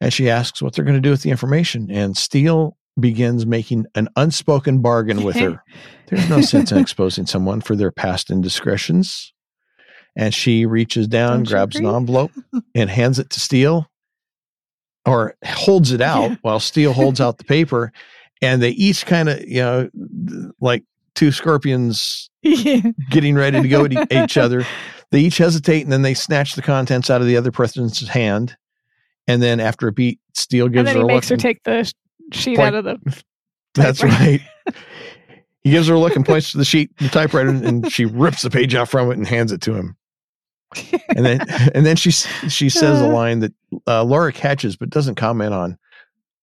And 0.00 0.12
she 0.12 0.30
asks 0.30 0.60
what 0.60 0.74
they're 0.74 0.84
going 0.84 0.96
to 0.96 1.00
do 1.00 1.10
with 1.10 1.22
the 1.22 1.30
information. 1.30 1.90
And 1.90 2.16
Steele 2.16 2.76
begins 2.98 3.46
making 3.46 3.86
an 3.94 4.08
unspoken 4.16 4.80
bargain 4.80 5.22
with 5.22 5.36
her. 5.36 5.62
There's 6.08 6.28
no 6.28 6.40
sense 6.40 6.72
in 6.72 6.78
exposing 6.78 7.26
someone 7.26 7.60
for 7.60 7.76
their 7.76 7.90
past 7.90 8.30
indiscretions. 8.30 9.32
And 10.16 10.32
she 10.32 10.64
reaches 10.64 11.08
down, 11.08 11.38
Don't 11.38 11.48
grabs 11.48 11.76
an 11.76 11.86
envelope, 11.86 12.32
and 12.74 12.88
hands 12.88 13.18
it 13.18 13.30
to 13.30 13.40
Steele, 13.40 13.86
or 15.04 15.34
holds 15.44 15.92
it 15.92 16.00
out 16.00 16.30
yeah. 16.30 16.36
while 16.42 16.60
Steele 16.60 16.92
holds 16.92 17.20
out 17.20 17.38
the 17.38 17.44
paper. 17.56 17.92
And 18.40 18.62
they 18.62 18.70
each 18.70 19.04
kind 19.06 19.28
of, 19.28 19.40
you 19.46 19.60
know, 19.60 19.90
like 20.60 20.84
two 21.14 21.32
scorpions 21.32 22.30
yeah. 22.42 22.80
getting 23.10 23.34
ready 23.34 23.60
to 23.60 23.68
go 23.68 23.84
at 23.84 24.12
each 24.12 24.36
other. 24.36 24.64
They 25.10 25.20
each 25.20 25.38
hesitate 25.38 25.82
and 25.82 25.92
then 25.92 26.02
they 26.02 26.14
snatch 26.14 26.54
the 26.54 26.62
contents 26.62 27.10
out 27.10 27.20
of 27.20 27.26
the 27.26 27.36
other 27.36 27.52
person's 27.52 28.06
hand. 28.08 28.56
And 29.28 29.42
then 29.42 29.60
after 29.60 29.88
a 29.88 29.92
beat, 29.92 30.20
Steele 30.34 30.68
gives 30.68 30.78
and 30.78 30.88
then 30.88 30.96
her 30.96 31.02
he 31.02 31.14
makes 31.14 31.28
her 31.28 31.36
take 31.36 31.62
the 31.64 31.90
sheet 32.32 32.56
point. 32.56 32.74
out 32.74 32.74
of 32.74 32.84
the. 32.84 33.22
That's 33.74 34.02
right. 34.02 34.40
he 35.62 35.70
gives 35.70 35.88
her 35.88 35.94
a 35.94 35.98
look 35.98 36.16
and 36.16 36.24
points 36.24 36.52
to 36.52 36.58
the 36.58 36.64
sheet, 36.64 36.96
the 36.98 37.08
typewriter, 37.08 37.50
and 37.50 37.90
she 37.92 38.04
rips 38.04 38.42
the 38.42 38.50
page 38.50 38.74
out 38.74 38.88
from 38.88 39.10
it 39.10 39.16
and 39.16 39.26
hands 39.26 39.52
it 39.52 39.60
to 39.62 39.74
him. 39.74 39.96
and 41.14 41.24
then 41.24 41.40
and 41.74 41.86
then 41.86 41.96
she 41.96 42.10
she 42.10 42.68
says 42.68 43.00
a 43.00 43.06
line 43.06 43.40
that 43.40 43.52
uh, 43.86 44.02
Laura 44.02 44.32
catches 44.32 44.76
but 44.76 44.90
doesn't 44.90 45.14
comment 45.14 45.54
on. 45.54 45.78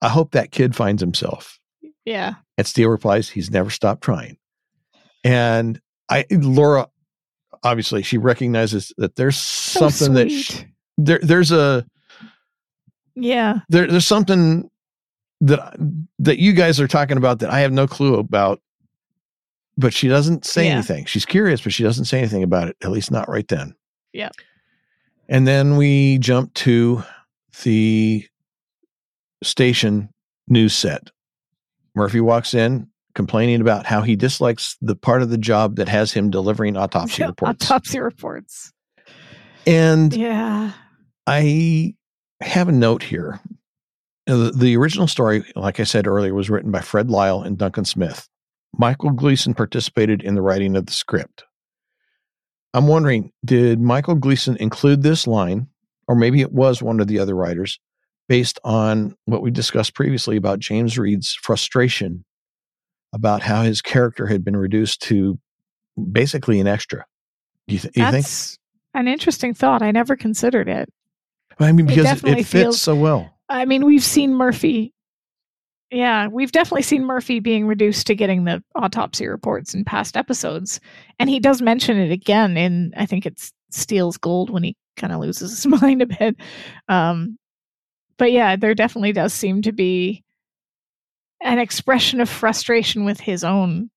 I 0.02 0.10
hope 0.10 0.32
that 0.32 0.52
kid 0.52 0.76
finds 0.76 1.02
himself. 1.02 1.60
Yeah. 2.06 2.36
And 2.58 2.68
Steele 2.68 2.90
replies, 2.90 3.30
"He's 3.30 3.52
never 3.52 3.70
stopped 3.70 4.04
trying." 4.04 4.38
And 5.24 5.80
I 6.10 6.26
Laura 6.32 6.88
obviously 7.64 8.04
she 8.04 8.18
recognizes 8.18 8.94
that 8.98 9.16
there's 9.16 9.38
so 9.38 9.90
something 9.90 10.16
sweet. 10.16 10.24
that 10.24 10.30
she, 10.32 10.66
there 10.98 11.20
there's 11.22 11.52
a 11.52 11.86
yeah. 13.16 13.60
there, 13.70 13.88
there's 13.88 14.08
something 14.08 14.70
that 15.42 15.76
that 16.20 16.40
you 16.40 16.54
guys 16.54 16.80
are 16.80 16.88
talking 16.88 17.18
about 17.18 17.40
that 17.40 17.50
I 17.50 17.60
have 17.60 17.72
no 17.72 17.88
clue 17.88 18.16
about 18.16 18.62
but 19.78 19.94
she 19.94 20.08
doesn't 20.08 20.46
say 20.46 20.66
yeah. 20.66 20.74
anything. 20.74 21.06
She's 21.06 21.26
curious 21.26 21.62
but 21.62 21.74
she 21.74 21.84
doesn't 21.84 22.06
say 22.06 22.20
anything 22.20 22.44
about 22.44 22.68
it 22.68 22.78
at 22.84 22.92
least 22.92 23.12
not 23.12 23.30
right 23.30 23.48
then. 23.48 23.76
Yeah. 24.12 24.30
And 25.30 25.48
then 25.48 25.78
we 25.78 26.18
jump 26.20 26.54
to 26.56 27.04
the 27.64 28.28
station 29.42 30.10
news 30.48 30.74
set. 30.74 31.10
Murphy 31.96 32.20
walks 32.20 32.54
in 32.54 32.88
complaining 33.16 33.62
about 33.62 33.86
how 33.86 34.02
he 34.02 34.16
dislikes 34.16 34.78
the 34.82 34.96
part 34.96 35.22
of 35.22 35.30
the 35.30 35.38
job 35.38 35.76
that 35.76 35.88
has 35.88 36.12
him 36.12 36.30
delivering 36.30 36.78
autopsy 36.78 37.24
reports. 37.28 37.66
Autopsy 37.66 38.00
reports. 38.00 38.72
And 39.66 40.14
yeah, 40.14 40.72
I 41.28 41.96
have 42.42 42.68
a 42.68 42.74
note 42.74 43.04
here. 43.04 43.40
The, 44.26 44.52
the 44.56 44.78
original 44.78 45.08
story, 45.08 45.44
like 45.56 45.80
I 45.80 45.84
said 45.84 46.08
earlier, 46.08 46.34
was 46.34 46.50
written 46.50 46.72
by 46.72 46.82
Fred 46.82 47.10
Lyle 47.10 47.42
and 47.42 47.58
Duncan 47.58 47.86
Smith. 47.86 48.28
Michael 48.78 49.12
Gleason 49.12 49.54
participated 49.54 50.22
in 50.22 50.36
the 50.36 50.42
writing 50.42 50.76
of 50.76 50.86
the 50.86 50.94
script. 50.94 51.44
I'm 52.74 52.88
wondering, 52.88 53.32
did 53.46 53.80
Michael 53.80 54.16
Gleason 54.16 54.58
include 54.58 55.04
this 55.04 55.28
line, 55.28 55.68
or 56.08 56.16
maybe 56.16 56.42
it 56.42 56.52
was 56.52 56.82
one 56.82 57.00
of 57.00 57.08
the 57.08 57.20
other 57.20 57.36
writers, 57.36 57.80
based 58.28 58.60
on 58.64 59.16
what 59.26 59.42
we 59.42 59.52
discussed 59.52 59.94
previously 59.94 60.38
about 60.38 60.60
James 60.60 60.98
Read's 60.98 61.36
frustration 61.36 62.26
about 63.14 63.42
how 63.42 63.64
his 63.64 63.82
character 63.82 64.28
had 64.28 64.44
been 64.44 64.58
reduced 64.58 65.02
to 65.04 65.40
basically 66.12 66.60
an 66.60 66.68
extra. 66.68 67.06
Do 67.68 67.76
you, 67.76 67.80
th- 67.80 67.94
you 67.96 68.04
think? 68.04 68.26
That's 68.26 68.60
an 68.94 69.08
interesting 69.08 69.54
thought. 69.54 69.82
I 69.82 69.92
never 69.92 70.16
considered 70.16 70.68
it. 70.68 70.90
I 71.60 71.72
mean, 71.72 71.86
because 71.86 72.24
it, 72.24 72.28
it 72.28 72.36
fits 72.38 72.50
feels- 72.50 72.82
so 72.82 72.96
well. 72.96 73.30
I 73.50 73.66
mean, 73.66 73.86
we've 73.86 74.04
seen 74.04 74.34
Murphy. 74.34 74.94
Yeah, 75.92 76.28
we've 76.28 76.52
definitely 76.52 76.82
seen 76.82 77.06
Murphy 77.06 77.40
being 77.40 77.68
reduced 77.68 78.08
to 78.08 78.16
getting 78.16 78.46
the 78.46 78.64
autopsy 78.76 79.28
reports 79.28 79.76
in 79.76 79.86
past 79.86 80.18
episodes. 80.18 80.80
And 81.20 81.30
he 81.30 81.40
does 81.40 81.62
mention 81.62 81.98
it 81.98 82.12
again 82.12 82.58
in, 82.58 82.94
I 82.98 83.06
think 83.06 83.28
it's 83.28 83.52
Steele's 83.70 84.18
Gold 84.18 84.50
when 84.50 84.64
he 84.64 84.76
kind 84.98 85.14
of 85.14 85.20
loses 85.20 85.52
his 85.52 85.68
mind 85.82 86.02
a 86.02 86.08
bit. 86.08 86.36
Um, 86.88 87.38
but 88.18 88.32
yeah, 88.32 88.56
there 88.56 88.74
definitely 88.74 89.12
does 89.12 89.34
seem 89.34 89.62
to 89.62 89.72
be 89.72 90.23
an 91.44 91.60
expression 91.60 92.22
of 92.22 92.30
frustration 92.30 93.06
with 93.06 93.20
his 93.20 93.44
own 93.44 93.90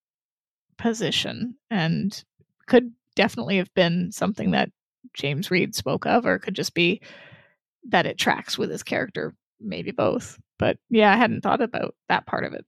position 0.77 1.55
and 1.71 2.23
could 2.67 2.91
definitely 3.15 3.57
have 3.57 3.73
been 3.73 4.11
something 4.11 4.51
that 4.51 4.69
James 5.13 5.49
Read 5.49 5.73
spoke 5.73 6.05
of, 6.05 6.25
or 6.25 6.37
could 6.37 6.53
just 6.53 6.73
be 6.73 7.01
that 7.89 8.05
it 8.05 8.17
tracks 8.17 8.57
with 8.57 8.69
his 8.69 8.83
character, 8.83 9.33
maybe 9.59 9.91
both. 9.91 10.37
But 10.59 10.77
yeah, 10.89 11.11
I 11.11 11.17
hadn't 11.17 11.41
thought 11.41 11.61
about 11.61 11.95
that 12.09 12.27
part 12.27 12.43
of 12.43 12.53
it. 12.53 12.65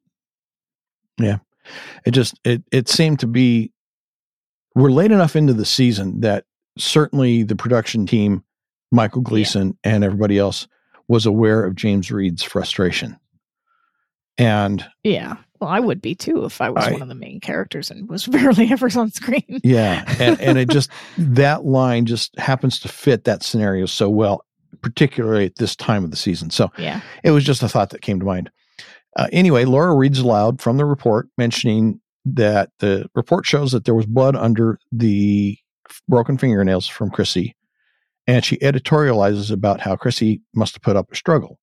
Yeah. 1.19 1.37
It 2.05 2.11
just 2.11 2.39
it 2.43 2.63
it 2.71 2.87
seemed 2.87 3.19
to 3.19 3.27
be 3.27 3.71
we're 4.75 4.91
late 4.91 5.11
enough 5.11 5.35
into 5.35 5.53
the 5.53 5.65
season 5.65 6.21
that 6.21 6.45
certainly 6.77 7.43
the 7.43 7.55
production 7.55 8.05
team, 8.05 8.43
Michael 8.91 9.21
Gleason 9.21 9.77
and 9.83 10.03
everybody 10.03 10.37
else 10.37 10.67
was 11.07 11.25
aware 11.25 11.65
of 11.65 11.75
James 11.75 12.11
Read's 12.11 12.43
frustration. 12.43 13.17
And 14.39 14.85
Yeah. 15.03 15.35
Well, 15.59 15.69
I 15.69 15.81
would 15.81 16.01
be 16.01 16.15
too 16.15 16.45
if 16.45 16.61
I 16.61 16.69
was 16.69 16.85
I- 16.87 16.93
one 16.93 17.01
of 17.01 17.09
the 17.09 17.15
main 17.15 17.39
characters 17.41 17.91
and 17.91 18.07
was 18.09 18.25
barely 18.27 18.71
ever 18.71 18.89
on 18.97 19.11
screen. 19.11 19.59
yeah, 19.63 20.05
and 20.19 20.39
and 20.39 20.57
it 20.57 20.69
just 20.69 20.89
that 21.17 21.65
line 21.65 22.05
just 22.05 22.37
happens 22.39 22.79
to 22.79 22.87
fit 22.87 23.25
that 23.25 23.43
scenario 23.43 23.85
so 23.85 24.09
well, 24.09 24.45
particularly 24.81 25.45
at 25.45 25.55
this 25.57 25.75
time 25.75 26.03
of 26.05 26.11
the 26.11 26.17
season. 26.17 26.49
So 26.49 26.71
Yeah. 26.77 27.01
it 27.23 27.31
was 27.31 27.43
just 27.43 27.61
a 27.61 27.67
thought 27.69 27.89
that 27.89 28.01
came 28.01 28.19
to 28.19 28.25
mind. 28.25 28.49
Uh, 29.17 29.27
anyway, 29.33 29.65
Laura 29.65 29.93
reads 29.95 30.19
aloud 30.19 30.61
from 30.61 30.77
the 30.77 30.85
report 30.85 31.27
mentioning 31.37 31.99
that 32.25 32.69
the 32.79 33.09
report 33.15 33.45
shows 33.45 33.71
that 33.73 33.83
there 33.83 33.95
was 33.95 34.05
blood 34.05 34.35
under 34.35 34.79
the 34.91 35.57
broken 36.07 36.37
fingernails 36.37 36.87
from 36.87 37.09
Chrissy. 37.09 37.55
And 38.27 38.45
she 38.45 38.57
editorializes 38.57 39.51
about 39.51 39.81
how 39.81 39.95
Chrissy 39.95 40.41
must 40.53 40.75
have 40.75 40.83
put 40.83 40.95
up 40.95 41.11
a 41.11 41.15
struggle. 41.15 41.59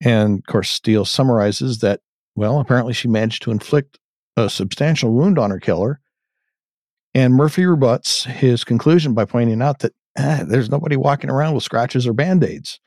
And 0.00 0.38
of 0.38 0.46
course, 0.46 0.70
Steele 0.70 1.04
summarizes 1.04 1.78
that, 1.80 2.00
well, 2.34 2.60
apparently 2.60 2.92
she 2.92 3.08
managed 3.08 3.42
to 3.42 3.50
inflict 3.50 3.98
a 4.36 4.48
substantial 4.48 5.12
wound 5.12 5.38
on 5.38 5.50
her 5.50 5.58
killer. 5.58 6.00
And 7.14 7.34
Murphy 7.34 7.66
rebuts 7.66 8.24
his 8.24 8.64
conclusion 8.64 9.14
by 9.14 9.24
pointing 9.24 9.60
out 9.62 9.80
that 9.80 9.94
ah, 10.18 10.44
there's 10.46 10.70
nobody 10.70 10.96
walking 10.96 11.30
around 11.30 11.54
with 11.54 11.64
scratches 11.64 12.06
or 12.06 12.12
band 12.12 12.44
aids. 12.44 12.80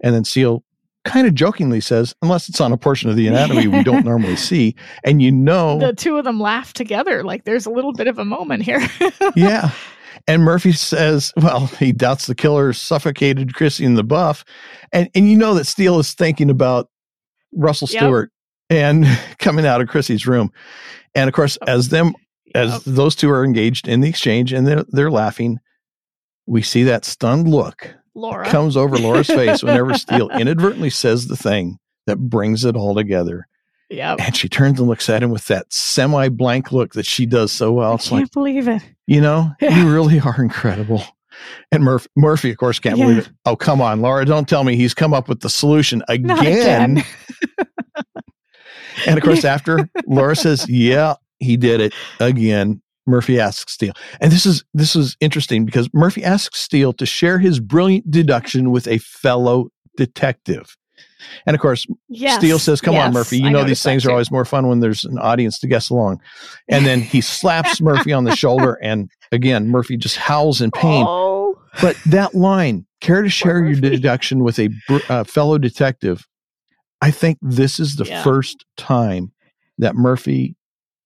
And 0.00 0.14
then 0.14 0.24
Steele 0.24 0.64
kind 1.04 1.26
of 1.26 1.34
jokingly 1.34 1.80
says, 1.80 2.14
unless 2.22 2.48
it's 2.48 2.60
on 2.60 2.72
a 2.72 2.76
portion 2.76 3.10
of 3.10 3.16
the 3.16 3.26
anatomy 3.26 3.66
we 3.66 3.82
don't 3.82 4.04
normally 4.04 4.36
see. 4.36 4.74
And 5.04 5.20
you 5.20 5.32
know, 5.32 5.78
The 5.78 5.92
two 5.92 6.16
of 6.16 6.24
them 6.24 6.40
laugh 6.40 6.72
together. 6.72 7.24
Like 7.24 7.44
there's 7.44 7.66
a 7.66 7.70
little 7.70 7.92
bit 7.92 8.06
of 8.06 8.18
a 8.18 8.24
moment 8.24 8.62
here. 8.62 8.80
yeah. 9.36 9.70
And 10.28 10.44
Murphy 10.44 10.72
says, 10.72 11.32
well, 11.36 11.66
he 11.66 11.92
doubts 11.92 12.26
the 12.26 12.34
killer 12.34 12.72
suffocated 12.72 13.54
Chrissy 13.54 13.84
in 13.84 13.94
the 13.94 14.04
buff. 14.04 14.44
And 14.92 15.08
and 15.14 15.28
you 15.28 15.36
know 15.36 15.54
that 15.54 15.66
Steele 15.66 15.98
is 15.98 16.12
thinking 16.14 16.50
about 16.50 16.88
Russell 17.52 17.88
Yep. 17.90 18.00
Stewart 18.00 18.30
and 18.70 19.06
coming 19.38 19.66
out 19.66 19.80
of 19.80 19.88
Chrissy's 19.88 20.26
room. 20.26 20.52
And 21.14 21.28
of 21.28 21.34
course, 21.34 21.56
as 21.66 21.88
them 21.88 22.14
as 22.54 22.84
those 22.84 23.14
two 23.16 23.30
are 23.30 23.44
engaged 23.44 23.88
in 23.88 24.00
the 24.00 24.08
exchange 24.08 24.52
and 24.52 24.66
they're 24.66 24.84
they're 24.90 25.10
laughing, 25.10 25.58
we 26.46 26.62
see 26.62 26.84
that 26.84 27.04
stunned 27.04 27.48
look 27.48 27.94
Laura. 28.14 28.46
comes 28.48 28.76
over 28.76 28.96
Laura's 28.98 29.26
face 29.26 29.62
whenever 29.62 29.94
Steele 29.94 30.28
inadvertently 30.30 30.90
says 30.90 31.26
the 31.28 31.36
thing 31.36 31.78
that 32.06 32.16
brings 32.18 32.64
it 32.64 32.76
all 32.76 32.94
together. 32.94 33.46
Yeah. 33.90 34.16
And 34.18 34.34
she 34.36 34.48
turns 34.48 34.78
and 34.80 34.88
looks 34.88 35.08
at 35.10 35.22
him 35.22 35.30
with 35.30 35.46
that 35.48 35.72
semi 35.72 36.28
blank 36.28 36.72
look 36.72 36.94
that 36.94 37.06
she 37.06 37.26
does 37.26 37.52
so 37.52 37.72
well. 37.72 37.94
I 37.94 37.96
can't 37.98 38.12
like, 38.22 38.32
believe 38.32 38.68
it. 38.68 38.82
you 39.06 39.20
know, 39.20 39.50
Yeah. 39.60 39.78
you 39.78 39.92
really 39.92 40.18
are 40.20 40.36
incredible. 40.42 41.02
And 41.70 41.82
Murphy, 41.84 42.08
Murphy, 42.16 42.50
of 42.50 42.56
course, 42.58 42.78
can't 42.78 42.96
Yeah. 42.98 43.04
believe 43.06 43.18
it. 43.26 43.30
Oh, 43.46 43.56
come 43.56 43.80
on, 43.80 44.00
Laura, 44.00 44.24
don't 44.24 44.48
tell 44.48 44.64
me 44.64 44.76
he's 44.76 44.94
come 44.94 45.12
up 45.14 45.28
with 45.28 45.40
the 45.40 45.50
solution 45.50 46.02
again. 46.08 46.38
Again. 46.38 47.04
And 49.06 49.16
of 49.18 49.24
course, 49.24 49.44
after 49.44 49.88
Laura 50.06 50.36
says, 50.36 50.68
"Yeah, 50.68 51.14
he 51.40 51.56
did 51.56 51.80
it 51.80 51.94
again," 52.20 52.82
Murphy 53.06 53.40
asks 53.40 53.72
Steele, 53.72 53.94
and 54.20 54.30
this 54.30 54.46
is 54.46 54.64
this 54.74 54.94
is 54.94 55.16
interesting 55.20 55.64
because 55.64 55.88
Murphy 55.92 56.22
asks 56.22 56.60
Steele 56.60 56.92
to 56.94 57.06
share 57.06 57.38
his 57.38 57.58
brilliant 57.60 58.10
deduction 58.10 58.70
with 58.70 58.86
a 58.86 58.98
fellow 58.98 59.68
detective. 59.96 60.76
And 61.46 61.54
of 61.54 61.60
course, 61.60 61.86
Yes. 62.08 62.38
Steele 62.38 62.58
says, 62.58 62.80
"Come 62.80 62.94
on, 62.96 63.12
Murphy. 63.12 63.38
You 63.38 63.46
I 63.48 63.50
know 63.50 63.64
these 63.64 63.82
things 63.82 64.04
are 64.06 64.10
always 64.10 64.30
more 64.30 64.44
fun 64.44 64.66
when 64.68 64.80
there's 64.80 65.04
an 65.04 65.18
audience 65.18 65.58
to 65.60 65.66
guess 65.68 65.88
along." 65.90 66.20
And 66.68 66.84
then 66.86 67.00
he 67.00 67.20
slaps 67.20 67.80
Murphy 67.80 68.12
on 68.12 68.24
the 68.24 68.36
shoulder, 68.36 68.74
and 68.82 69.10
again, 69.32 69.68
Murphy 69.68 69.96
just 69.96 70.16
howls 70.16 70.60
in 70.60 70.70
pain. 70.70 71.04
Oh. 71.08 71.58
But 71.80 71.96
that 72.06 72.34
line, 72.34 72.86
care 73.00 73.22
to 73.22 73.28
share 73.30 73.58
your 73.64 73.76
Murphy. 73.76 73.80
deduction 73.90 74.44
with 74.44 74.58
a 74.58 74.68
br- 74.88 74.98
uh, 75.08 75.24
fellow 75.24 75.58
detective, 75.58 76.26
I 77.00 77.10
think 77.10 77.38
this 77.40 77.80
is 77.80 77.96
the 77.96 78.04
Yeah. 78.04 78.22
first 78.22 78.64
time 78.76 79.32
that 79.78 79.94
Murphy 79.96 80.54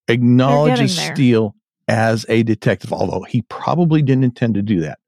acknowledges. 0.08 0.98
Steele 0.98 1.54
as 1.88 2.26
a 2.28 2.42
detective, 2.42 2.92
although 2.92 3.22
he 3.22 3.42
probably 3.42 4.02
didn't 4.02 4.24
intend 4.24 4.54
to 4.54 4.62
do 4.62 4.80
that. 4.80 4.98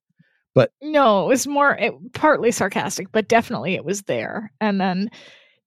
But 0.55 0.73
no, 0.83 1.25
it 1.25 1.29
was 1.29 1.47
more 1.47 1.75
it, 1.77 1.93
partly 2.15 2.51
sarcastic, 2.51 3.13
but 3.13 3.29
definitely 3.29 3.75
it 3.75 3.85
was 3.85 4.03
there. 4.03 4.51
And 4.61 4.81
then 4.81 5.11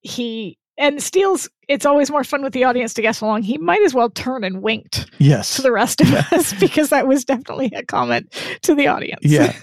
he 0.01 0.57
and 0.77 1.01
Steele's. 1.01 1.49
It's 1.67 1.85
always 1.85 2.11
more 2.11 2.25
fun 2.25 2.41
with 2.43 2.51
the 2.51 2.65
audience 2.65 2.93
to 2.95 3.01
guess 3.01 3.21
along. 3.21 3.43
He 3.43 3.57
might 3.57 3.81
as 3.83 3.93
well 3.93 4.09
turn 4.09 4.43
and 4.43 4.61
winked 4.61 5.09
Yes. 5.19 5.55
to 5.55 5.61
the 5.61 5.71
rest 5.71 6.01
of 6.01 6.11
us 6.13 6.53
because 6.59 6.89
that 6.89 7.07
was 7.07 7.23
definitely 7.23 7.71
a 7.73 7.83
comment 7.85 8.33
to 8.63 8.75
the 8.75 8.87
audience. 8.87 9.21
Yeah. 9.23 9.53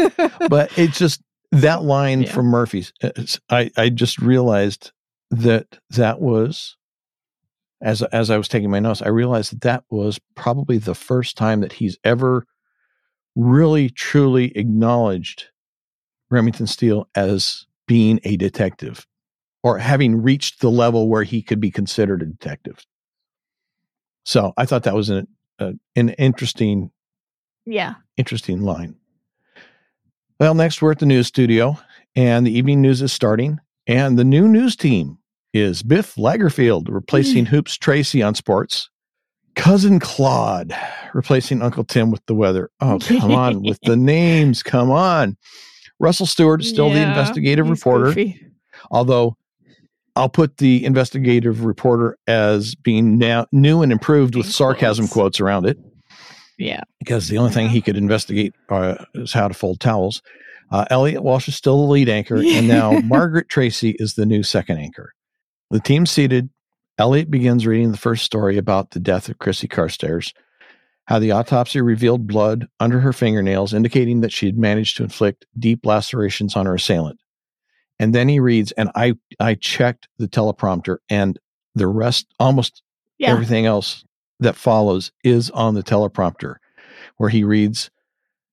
but 0.49 0.71
it's 0.79 0.97
just 0.99 1.21
that 1.53 1.83
line 1.83 2.23
Yeah. 2.23 2.33
from 2.33 2.47
Murphy's. 2.47 2.95
Uh, 3.03 3.11
I, 3.51 3.71
I 3.77 3.91
just 3.91 4.19
realized 4.21 4.93
that 5.31 5.79
that 5.91 6.19
was 6.21 6.78
as 7.81 8.03
as 8.03 8.31
I 8.31 8.37
was 8.37 8.49
taking 8.49 8.71
my 8.71 8.81
notes. 8.81 9.03
I 9.03 9.09
realized 9.09 9.53
that 9.53 9.61
that 9.63 9.85
was 9.91 10.19
probably 10.35 10.79
the 10.79 10.95
first 10.95 11.37
time 11.37 11.61
that 11.61 11.75
he's 11.75 11.99
ever 12.05 12.47
really 13.37 13.89
truly 13.91 14.57
acknowledged 14.57 15.47
Remington 16.31 16.67
Steele 16.67 17.09
as 17.15 17.67
being 17.87 18.21
a 18.25 18.37
detective 18.37 19.07
or 19.63 19.79
having 19.79 20.23
reached 20.23 20.61
the 20.61 20.71
level 20.71 21.09
where 21.09 21.23
he 21.23 21.43
could 21.43 21.61
be 21.61 21.71
considered 21.71 22.23
a 22.23 22.27
detective. 22.27 22.85
So 24.25 24.53
I 24.57 24.67
thought 24.67 24.83
that 24.85 24.95
was 24.95 25.11
an 25.11 25.27
uh, 25.59 25.73
an 25.97 26.11
interesting 26.11 26.91
yeah. 27.67 27.95
interesting 28.17 28.63
line. 28.63 28.97
Well, 30.41 30.55
next 30.55 30.81
we're 30.81 30.93
at 30.93 31.01
the 31.01 31.07
news 31.07 31.27
studio, 31.27 31.79
and 32.15 32.47
the 32.47 32.57
evening 32.57 32.81
news 32.81 33.03
is 33.03 33.13
starting, 33.13 33.59
and 33.87 34.19
the 34.19 34.25
new 34.25 34.47
news 34.47 34.77
team 34.77 35.19
is 35.55 35.83
Biff 35.83 36.15
Lagerfield 36.17 36.87
replacing 36.89 37.47
Hoops 37.47 37.77
Tracy 37.77 38.23
on 38.23 38.35
sports, 38.35 38.91
cousin 39.57 39.99
Claude 40.01 40.73
replacing 41.15 41.63
Uncle 41.63 41.85
Tim 41.85 42.11
with 42.11 42.25
the 42.27 42.35
weather. 42.35 42.71
Oh, 42.81 42.99
come 43.01 43.33
on 43.33 43.63
with 43.63 43.79
the 43.83 43.97
names, 43.97 44.63
come 44.63 44.91
on. 44.91 45.37
Russell 46.01 46.27
Stewart 46.27 46.61
is 46.61 46.69
still 46.69 46.91
the 46.91 47.01
investigative 47.01 47.69
reporter, 47.69 48.07
goofy. 48.07 48.41
although 48.91 49.37
I'll 50.15 50.29
put 50.29 50.59
the 50.59 50.85
investigative 50.85 51.65
reporter 51.65 52.17
as 52.27 52.75
being 52.75 53.19
now 53.19 53.47
new 53.53 53.83
and 53.83 53.91
improved 53.93 54.35
with 54.37 54.47
sarcasm 54.47 55.05
quotes. 55.07 55.13
quotes 55.13 55.41
around 55.41 55.67
it 55.67 55.79
Yeah. 56.59 56.83
because 57.01 57.29
the 57.29 57.39
only 57.39 57.53
thing 57.53 57.69
he 57.69 57.81
could 57.81 57.97
investigate 57.97 58.55
uh, 58.69 58.97
is 59.15 59.33
how 59.33 59.49
to 59.49 59.55
fold 59.55 59.81
towels. 59.81 60.23
Uh, 60.71 60.85
Elliot 60.91 61.23
Walsh 61.23 61.49
is 61.49 61.57
still 61.57 61.79
the 61.87 61.91
lead 61.93 62.09
anchor, 62.09 62.37
and 62.37 62.69
now 62.69 62.93
Margaret 63.05 63.49
Tracy 63.49 63.97
is 63.99 64.15
the 64.15 64.27
new 64.27 64.43
second 64.43 64.79
anchor. 64.79 65.15
The 65.71 65.81
team 65.81 66.07
seated. 66.07 66.51
Elliot 66.99 67.31
begins 67.31 67.67
reading 67.67 67.93
the 67.93 67.99
first 67.99 68.25
story 68.25 68.57
about 68.57 68.91
the 68.91 69.01
death 69.01 69.29
of 69.29 69.39
Chrissy 69.39 69.69
Carstairs, 69.69 70.33
how 71.07 71.19
the 71.19 71.31
autopsy 71.31 71.81
revealed 71.81 72.27
blood 72.27 72.67
under 72.81 73.01
her 73.01 73.13
fingernails, 73.13 73.73
indicating 73.73 74.21
that 74.23 74.33
she 74.33 74.47
had 74.47 74.59
managed 74.59 74.97
to 74.97 75.05
inflict 75.05 75.47
deep 75.59 75.87
lacerations 75.87 76.57
on 76.57 76.67
her 76.67 76.75
assailant. 76.75 77.21
And 78.01 78.15
then 78.15 78.29
he 78.29 78.41
reads, 78.41 78.73
and 78.73 78.91
I 78.95 79.15
I 79.39 79.55
checked 79.55 80.09
the 80.19 80.29
teleprompter, 80.29 80.99
and 81.09 81.39
the 81.75 81.87
rest, 81.87 82.27
almost 82.41 82.83
Yeah. 83.19 83.31
everything 83.33 83.67
else 83.67 84.05
that 84.41 84.57
follows 84.57 85.13
is 85.25 85.51
on 85.51 85.75
the 85.75 85.83
teleprompter 85.83 86.57
where 87.17 87.31
he 87.31 87.45
reads 87.45 87.91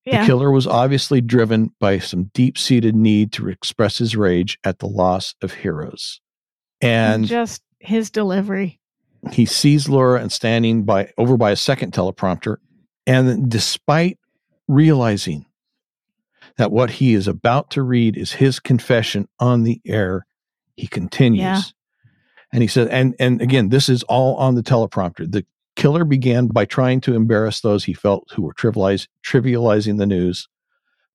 Yeah. 0.06 0.22
The 0.22 0.28
killer 0.28 0.52
was 0.52 0.68
obviously 0.68 1.20
driven 1.22 1.72
by 1.80 1.98
some 1.98 2.26
deep 2.34 2.58
seated 2.60 2.96
need 2.96 3.32
to 3.34 3.50
express 3.50 3.98
his 3.98 4.16
rage 4.16 4.60
at 4.64 4.78
the 4.80 4.88
loss 4.88 5.34
of 5.42 5.54
heroes. 5.56 6.22
And 6.82 7.26
just 7.26 7.62
his 7.80 8.10
delivery. 8.10 8.80
he 9.32 9.46
sees 9.46 9.88
Laura 9.90 10.22
and 10.22 10.32
standing 10.32 10.84
by 10.84 11.12
over 11.18 11.38
by 11.38 11.52
a 11.52 11.56
second 11.56 11.94
teleprompter. 11.94 12.58
And 13.08 13.50
despite 13.50 14.20
realizing 14.68 15.46
that 16.58 16.72
what 16.72 16.90
he 16.90 17.14
is 17.14 17.28
about 17.28 17.72
to 17.72 17.84
read 17.84 18.18
is 18.18 18.32
his 18.34 18.60
confession 18.60 19.28
on 19.40 19.64
the 19.64 19.82
air, 19.86 20.26
he 20.76 20.88
continues. 20.88 21.40
Yeah. 21.40 21.62
And 22.54 22.62
he 22.62 22.68
says, 22.68 22.88
and 22.90 23.16
and 23.20 23.42
again, 23.42 23.70
this 23.70 23.90
is 23.90 24.04
all 24.04 24.36
on 24.38 24.56
the 24.56 24.64
teleprompter. 24.64 25.30
The 25.30 25.46
killer 25.76 26.06
began 26.06 26.48
by 26.48 26.66
trying 26.66 27.02
to 27.02 27.14
embarrass 27.14 27.62
those 27.62 27.84
he 27.84 27.94
felt 27.94 28.32
who 28.34 28.44
were 28.44 28.54
trivialize, 28.54 29.08
trivializing 29.26 29.98
the 29.98 30.06
news, 30.06 30.48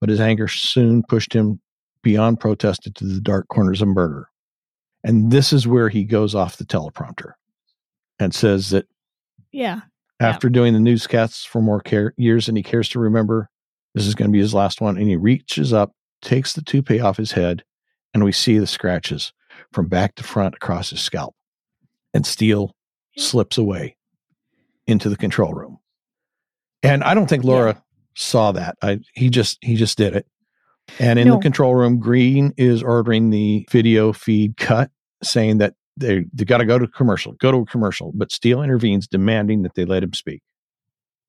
but 0.00 0.10
his 0.10 0.20
anger 0.20 0.48
soon 0.48 1.02
pushed 1.08 1.32
him 1.32 1.60
beyond 2.02 2.40
protest 2.40 2.86
into 2.86 3.04
the 3.04 3.20
dark 3.20 3.48
corners 3.48 3.80
of 3.80 3.88
murder. 3.88 4.28
And 5.05 5.31
this 5.31 5.52
is 5.52 5.66
where 5.66 5.89
he 5.89 6.05
goes 6.05 6.35
off 6.35 6.56
the 6.56 6.64
teleprompter 6.64 7.32
and 8.18 8.35
says 8.35 8.70
that 8.70 8.86
Yeah. 9.52 9.81
Yeah. 10.20 10.28
after 10.28 10.48
doing 10.51 10.74
the 10.74 10.81
newscasts 10.81 11.44
for 11.44 11.62
more 11.62 11.81
care, 11.81 12.12
years 12.18 12.47
than 12.47 12.56
he 12.56 12.62
cares 12.62 12.89
to 12.90 12.98
remember, 12.98 13.48
this 13.94 14.06
is 14.06 14.14
going 14.14 14.31
to 14.31 14.32
be 14.32 14.40
his 14.40 14.55
last 14.55 14.81
one. 14.81 14.97
And 14.98 15.09
he 15.09 15.16
reaches 15.16 15.72
up, 15.72 15.93
takes 16.22 16.52
the 16.52 16.62
toupee 16.62 17.01
off 17.01 17.16
his 17.16 17.32
head, 17.32 17.64
and 18.12 18.22
we 18.24 18.32
see 18.32 18.59
the 18.59 18.66
scratches 18.66 19.32
from 19.72 19.86
back 19.89 20.14
to 20.16 20.22
front 20.22 20.55
across 20.55 20.90
his 20.90 21.01
scalp. 21.01 21.35
And 22.12 22.27
Steele 22.27 22.74
slips 23.16 23.56
away 23.56 23.97
into 24.86 25.09
the 25.09 25.16
control 25.16 25.55
room. 25.55 25.78
And 26.82 27.02
I 27.05 27.14
don't 27.14 27.28
think 27.28 27.44
Laura 27.44 27.82
saw 28.14 28.52
that. 28.52 28.77
I 28.82 29.01
he 29.14 29.31
just 29.31 29.59
he 29.62 29.77
just 29.77 29.97
did 29.97 30.14
it. 30.16 30.27
And 30.98 31.18
in 31.18 31.28
No. 31.28 31.36
the 31.36 31.40
control 31.42 31.74
room, 31.74 31.98
Green 31.98 32.52
is 32.56 32.82
ordering 32.82 33.30
the 33.30 33.66
video 33.70 34.12
feed 34.12 34.56
cut, 34.56 34.90
saying 35.22 35.58
that 35.58 35.74
they 35.96 36.24
they 36.32 36.44
got 36.44 36.58
to 36.58 36.64
go 36.64 36.78
to 36.78 36.86
commercial, 36.86 37.32
go 37.32 37.50
to 37.52 37.58
a 37.58 37.66
commercial. 37.66 38.12
But 38.14 38.32
Steele 38.32 38.62
intervenes, 38.62 39.06
demanding 39.06 39.62
that 39.62 39.74
they 39.74 39.84
let 39.84 40.02
him 40.02 40.12
speak. 40.12 40.42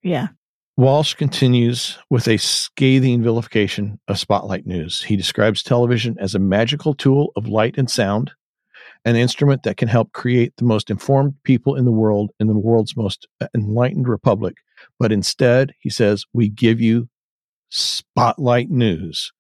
Yeah. 0.03 0.29
Walsh 0.77 1.13
continues 1.13 1.97
with 2.09 2.27
a 2.27 2.37
scathing 2.37 3.21
vilification 3.21 3.99
of 4.07 4.17
Spotlight 4.17 4.65
News. 4.65 5.03
He 5.03 5.15
describes 5.15 5.61
television 5.61 6.15
as 6.19 6.33
a 6.33 6.39
magical 6.39 6.93
tool 6.93 7.31
of 7.35 7.47
light 7.47 7.75
and 7.77 7.89
sound, 7.89 8.31
an 9.03 9.15
instrument 9.15 9.63
that 9.63 9.77
can 9.77 9.89
help 9.89 10.13
create 10.13 10.53
the 10.57 10.63
most 10.63 10.89
informed 10.89 11.35
people 11.43 11.75
in 11.75 11.85
the 11.85 11.91
world 11.91 12.31
in 12.39 12.47
the 12.47 12.57
world's 12.57 12.95
most 12.95 13.27
uh, 13.41 13.47
enlightened 13.53 14.07
republic. 14.07 14.55
But 14.97 15.11
instead, 15.11 15.73
he 15.79 15.89
says, 15.89 16.25
we 16.33 16.47
give 16.49 16.79
you 16.79 17.09
Spotlight 17.69 18.69
News. 18.69 19.31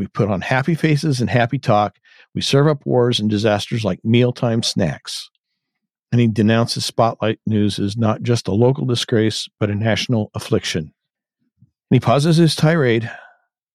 We 0.00 0.06
put 0.06 0.30
on 0.30 0.40
happy 0.40 0.74
faces 0.74 1.20
and 1.20 1.28
happy 1.28 1.58
talk. 1.58 1.98
We 2.34 2.40
serve 2.40 2.68
up 2.68 2.86
wars 2.86 3.20
and 3.20 3.28
disasters 3.28 3.84
like 3.84 4.00
mealtime 4.02 4.62
snacks 4.62 5.28
and 6.12 6.20
he 6.20 6.26
denounces 6.26 6.84
Spotlight 6.84 7.38
News 7.46 7.78
as 7.78 7.96
not 7.96 8.22
just 8.22 8.48
a 8.48 8.52
local 8.52 8.84
disgrace, 8.84 9.48
but 9.58 9.70
a 9.70 9.74
national 9.74 10.30
affliction. 10.34 10.84
And 11.60 11.96
he 11.96 12.00
pauses 12.00 12.36
his 12.36 12.56
tirade 12.56 13.10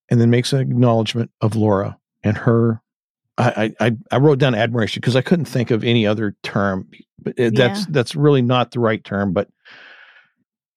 and 0.10 0.20
then 0.20 0.30
makes 0.30 0.52
an 0.52 0.60
acknowledgement 0.60 1.32
of 1.42 1.56
Laura 1.56 1.98
and 2.24 2.38
her. 2.38 2.82
I, 3.38 3.74
I, 3.80 3.96
I 4.12 4.18
wrote 4.18 4.40
down 4.40 4.56
admiration 4.56 5.02
because 5.02 5.16
I 5.16 5.22
couldn't 5.22 5.46
think 5.46 5.70
of 5.70 5.84
any 5.84 6.08
other 6.08 6.36
term, 6.42 6.90
but 7.22 7.38
eh, 7.38 7.52
that's 7.54 7.82
Yeah. 7.82 7.86
that's 7.90 8.16
really 8.16 8.42
not 8.42 8.72
the 8.72 8.80
right 8.80 9.04
term. 9.04 9.34
But 9.34 9.50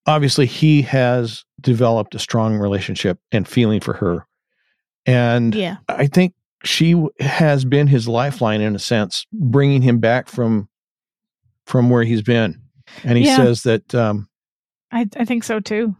obviously, 0.06 0.46
he 0.46 0.82
has 0.82 1.44
developed 1.60 2.14
a 2.16 2.18
strong 2.18 2.56
relationship 2.56 3.18
and 3.30 3.46
feeling 3.46 3.78
for 3.78 3.94
her, 3.94 4.26
and 5.08 5.54
Yeah. 5.54 5.76
I 5.88 6.06
think 6.06 6.34
she 6.64 6.94
has 7.20 7.64
been 7.64 7.86
his 7.86 8.06
lifeline 8.08 8.60
in 8.60 8.74
a 8.74 8.78
sense, 8.78 9.26
bringing 9.32 9.82
him 9.82 9.98
back 9.98 10.28
from 10.28 10.68
from 11.66 11.90
where 11.90 12.02
he's 12.04 12.22
been. 12.22 12.60
And 13.04 13.18
he 13.18 13.26
Yeah. 13.26 13.36
says 13.36 13.62
that 13.64 13.94
um, 13.94 14.28
I, 14.90 15.06
I 15.16 15.24
think 15.24 15.44
so 15.44 15.60
too. 15.60 15.94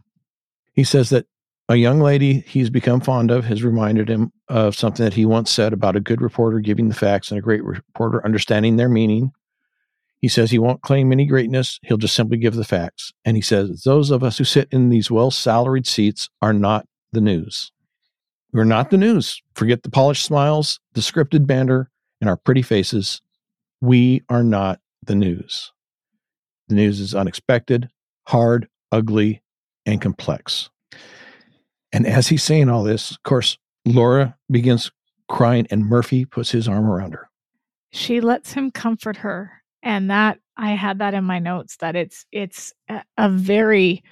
he 0.73 0.83
says 0.83 1.09
that 1.09 1.25
a 1.69 1.75
young 1.75 1.99
lady 1.99 2.39
he's 2.47 2.69
become 2.71 2.99
fond 2.99 3.29
of 3.29 3.45
has 3.45 3.63
reminded 3.63 4.09
him 4.09 4.31
of 4.47 4.75
something 4.75 5.03
that 5.03 5.13
he 5.13 5.25
once 5.25 5.51
said 5.51 5.71
about 5.73 5.95
a 5.95 5.99
good 5.99 6.21
reporter 6.21 6.59
giving 6.59 6.89
the 6.89 6.95
facts 6.95 7.29
and 7.29 7.37
a 7.37 7.41
great 7.41 7.63
reporter 7.63 8.23
understanding 8.25 8.77
their 8.77 8.89
meaning. 8.89 9.31
He 10.21 10.27
says 10.27 10.49
he 10.51 10.59
won't 10.59 10.81
claim 10.81 11.11
any 11.11 11.25
greatness; 11.27 11.79
he'll 11.83 11.97
just 11.97 12.15
simply 12.15 12.37
give 12.37 12.55
the 12.55 12.65
facts. 12.65 13.13
And 13.23 13.37
he 13.37 13.41
says 13.41 13.83
those 13.83 14.09
of 14.11 14.23
us 14.23 14.37
who 14.39 14.43
sit 14.43 14.67
in 14.71 14.89
these 14.89 15.09
well 15.11 15.29
salaried 15.31 15.85
seats 15.87 16.29
are 16.41 16.51
not 16.53 16.87
the 17.13 17.21
news. 17.21 17.71
We're 18.51 18.63
not 18.63 18.89
the 18.89 18.97
news. 18.97 19.41
Forget 19.53 19.83
the 19.83 19.91
polished 19.91 20.25
smiles, 20.25 20.79
the 20.93 21.01
scripted 21.01 21.45
banter, 21.45 21.89
and 22.19 22.29
our 22.29 22.37
pretty 22.37 22.61
faces. 22.61 23.21
We 23.81 24.23
are 24.29 24.43
not 24.43 24.79
the 25.05 25.15
news. 25.15 25.71
The 26.67 26.75
news 26.75 26.99
is 26.99 27.15
unexpected, 27.15 27.89
hard, 28.27 28.67
ugly, 28.91 29.41
and 29.85 30.01
complex. 30.01 30.69
And 31.91 32.05
as 32.05 32.27
he's 32.27 32.43
saying 32.43 32.69
all 32.69 32.83
this, 32.83 33.11
of 33.11 33.23
course, 33.23 33.57
Laura 33.85 34.37
begins 34.51 34.91
crying, 35.27 35.67
and 35.71 35.85
Murphy 35.85 36.25
puts 36.25 36.51
his 36.51 36.67
arm 36.67 36.89
around 36.89 37.13
her. 37.13 37.29
She 37.91 38.21
lets 38.21 38.53
him 38.53 38.71
comfort 38.71 39.17
her. 39.17 39.51
And 39.81 40.11
that 40.11 40.39
I 40.57 40.71
had 40.71 40.99
that 40.99 41.13
in 41.13 41.23
my 41.23 41.39
notes 41.39 41.77
that 41.77 41.95
it's 41.95 42.25
it's 42.31 42.73
a, 43.17 43.29
very 43.29 44.03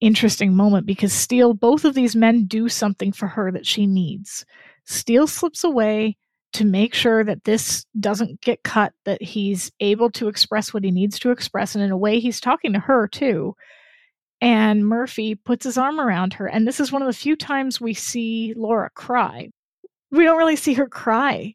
interesting 0.00 0.54
moment 0.54 0.86
because 0.86 1.12
Steele, 1.12 1.54
both 1.54 1.84
of 1.84 1.94
these 1.94 2.16
men 2.16 2.44
do 2.44 2.68
something 2.68 3.12
for 3.12 3.26
her 3.26 3.50
that 3.52 3.66
she 3.66 3.86
needs. 3.86 4.44
Steele 4.84 5.26
slips 5.26 5.64
away 5.64 6.16
to 6.52 6.64
make 6.64 6.94
sure 6.94 7.24
that 7.24 7.44
this 7.44 7.84
doesn't 8.00 8.40
get 8.40 8.62
cut, 8.62 8.92
that 9.04 9.20
he's 9.20 9.70
able 9.80 10.10
to 10.10 10.28
express 10.28 10.72
what 10.72 10.84
he 10.84 10.90
needs 10.90 11.18
to 11.18 11.30
express. 11.30 11.74
And 11.74 11.84
in 11.84 11.90
a 11.90 11.96
way, 11.96 12.18
he's 12.18 12.40
talking 12.40 12.72
to 12.72 12.78
her 12.78 13.08
too. 13.08 13.54
And 14.40 14.86
Murphy 14.86 15.34
puts 15.34 15.64
his 15.64 15.78
arm 15.78 15.98
around 15.98 16.34
her. 16.34 16.46
And 16.46 16.66
this 16.66 16.80
is 16.80 16.92
one 16.92 17.02
of 17.02 17.06
the 17.06 17.14
few 17.14 17.36
times 17.36 17.80
we 17.80 17.94
see 17.94 18.54
Laura 18.56 18.90
cry. 18.94 19.50
We 20.10 20.24
don't 20.24 20.38
really 20.38 20.56
see 20.56 20.74
her 20.74 20.88
cry 20.88 21.54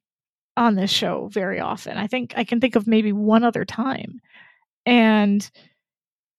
on 0.58 0.76
this 0.76 0.92
show 0.92 1.30
very 1.32 1.60
often. 1.60 1.98
I 1.98 2.08
think 2.08 2.34
I 2.36 2.44
can 2.44 2.60
think 2.60 2.76
of 2.76 2.88
maybe 2.88 3.14
one 3.14 3.44
other 3.44 3.66
time. 3.66 4.20
And 4.86 5.50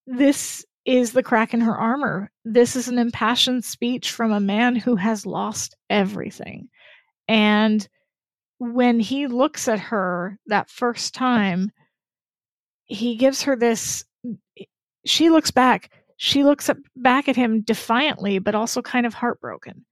this 0.06 0.64
is 0.84 1.12
the 1.12 1.22
crack 1.22 1.54
in 1.54 1.60
her 1.60 1.76
armor. 1.76 2.30
This 2.44 2.74
is 2.76 2.88
an 2.88 2.98
impassioned 2.98 3.64
speech 3.64 4.10
from 4.10 4.32
a 4.32 4.40
man 4.40 4.74
who 4.74 4.96
has 4.96 5.26
lost 5.26 5.76
everything. 5.88 6.68
And 7.28 7.86
when 8.58 9.00
he 9.00 9.26
looks 9.26 9.68
at 9.68 9.78
her 9.78 10.38
that 10.46 10.70
first 10.70 11.14
time, 11.14 11.70
he 12.84 13.16
gives 13.16 13.42
her 13.42 13.56
this. 13.56 14.04
Eh, 14.58 14.64
she 15.04 15.30
looks 15.30 15.50
back. 15.50 15.90
She 16.16 16.44
looks 16.44 16.68
up, 16.68 16.76
back 16.94 17.28
at 17.28 17.36
him 17.36 17.62
defiantly, 17.62 18.38
but 18.38 18.54
also 18.54 18.82
kind 18.82 19.06
of 19.06 19.14
heartbroken. 19.14 19.84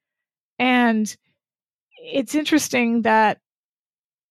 And 0.58 1.14
it's 1.96 2.34
interesting 2.34 3.02
that 3.02 3.38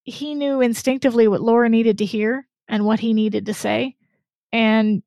he 0.04 0.34
knew 0.34 0.60
instinctively 0.60 1.28
what 1.28 1.42
Laura 1.42 1.68
needed 1.68 1.98
to 1.98 2.04
hear 2.04 2.46
and 2.68 2.84
what 2.84 3.00
he 3.00 3.12
needed 3.12 3.46
to 3.46 3.54
say. 3.54 3.96
And 4.52 5.02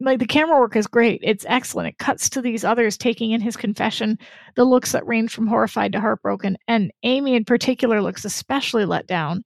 like 0.00 0.18
the 0.18 0.26
camera 0.26 0.58
work 0.58 0.76
is 0.76 0.86
great. 0.86 1.20
It's 1.22 1.46
excellent. 1.48 1.88
It 1.88 1.98
cuts 1.98 2.28
to 2.30 2.42
these 2.42 2.64
others 2.64 2.96
taking 2.96 3.30
in 3.30 3.40
his 3.40 3.56
confession, 3.56 4.18
the 4.56 4.64
looks 4.64 4.92
that 4.92 5.06
range 5.06 5.32
from 5.32 5.46
horrified 5.46 5.92
to 5.92 6.00
heartbroken. 6.00 6.56
And 6.66 6.92
Amy 7.04 7.34
in 7.36 7.44
particular 7.44 8.02
looks 8.02 8.24
especially 8.24 8.84
let 8.84 9.06
down. 9.06 9.44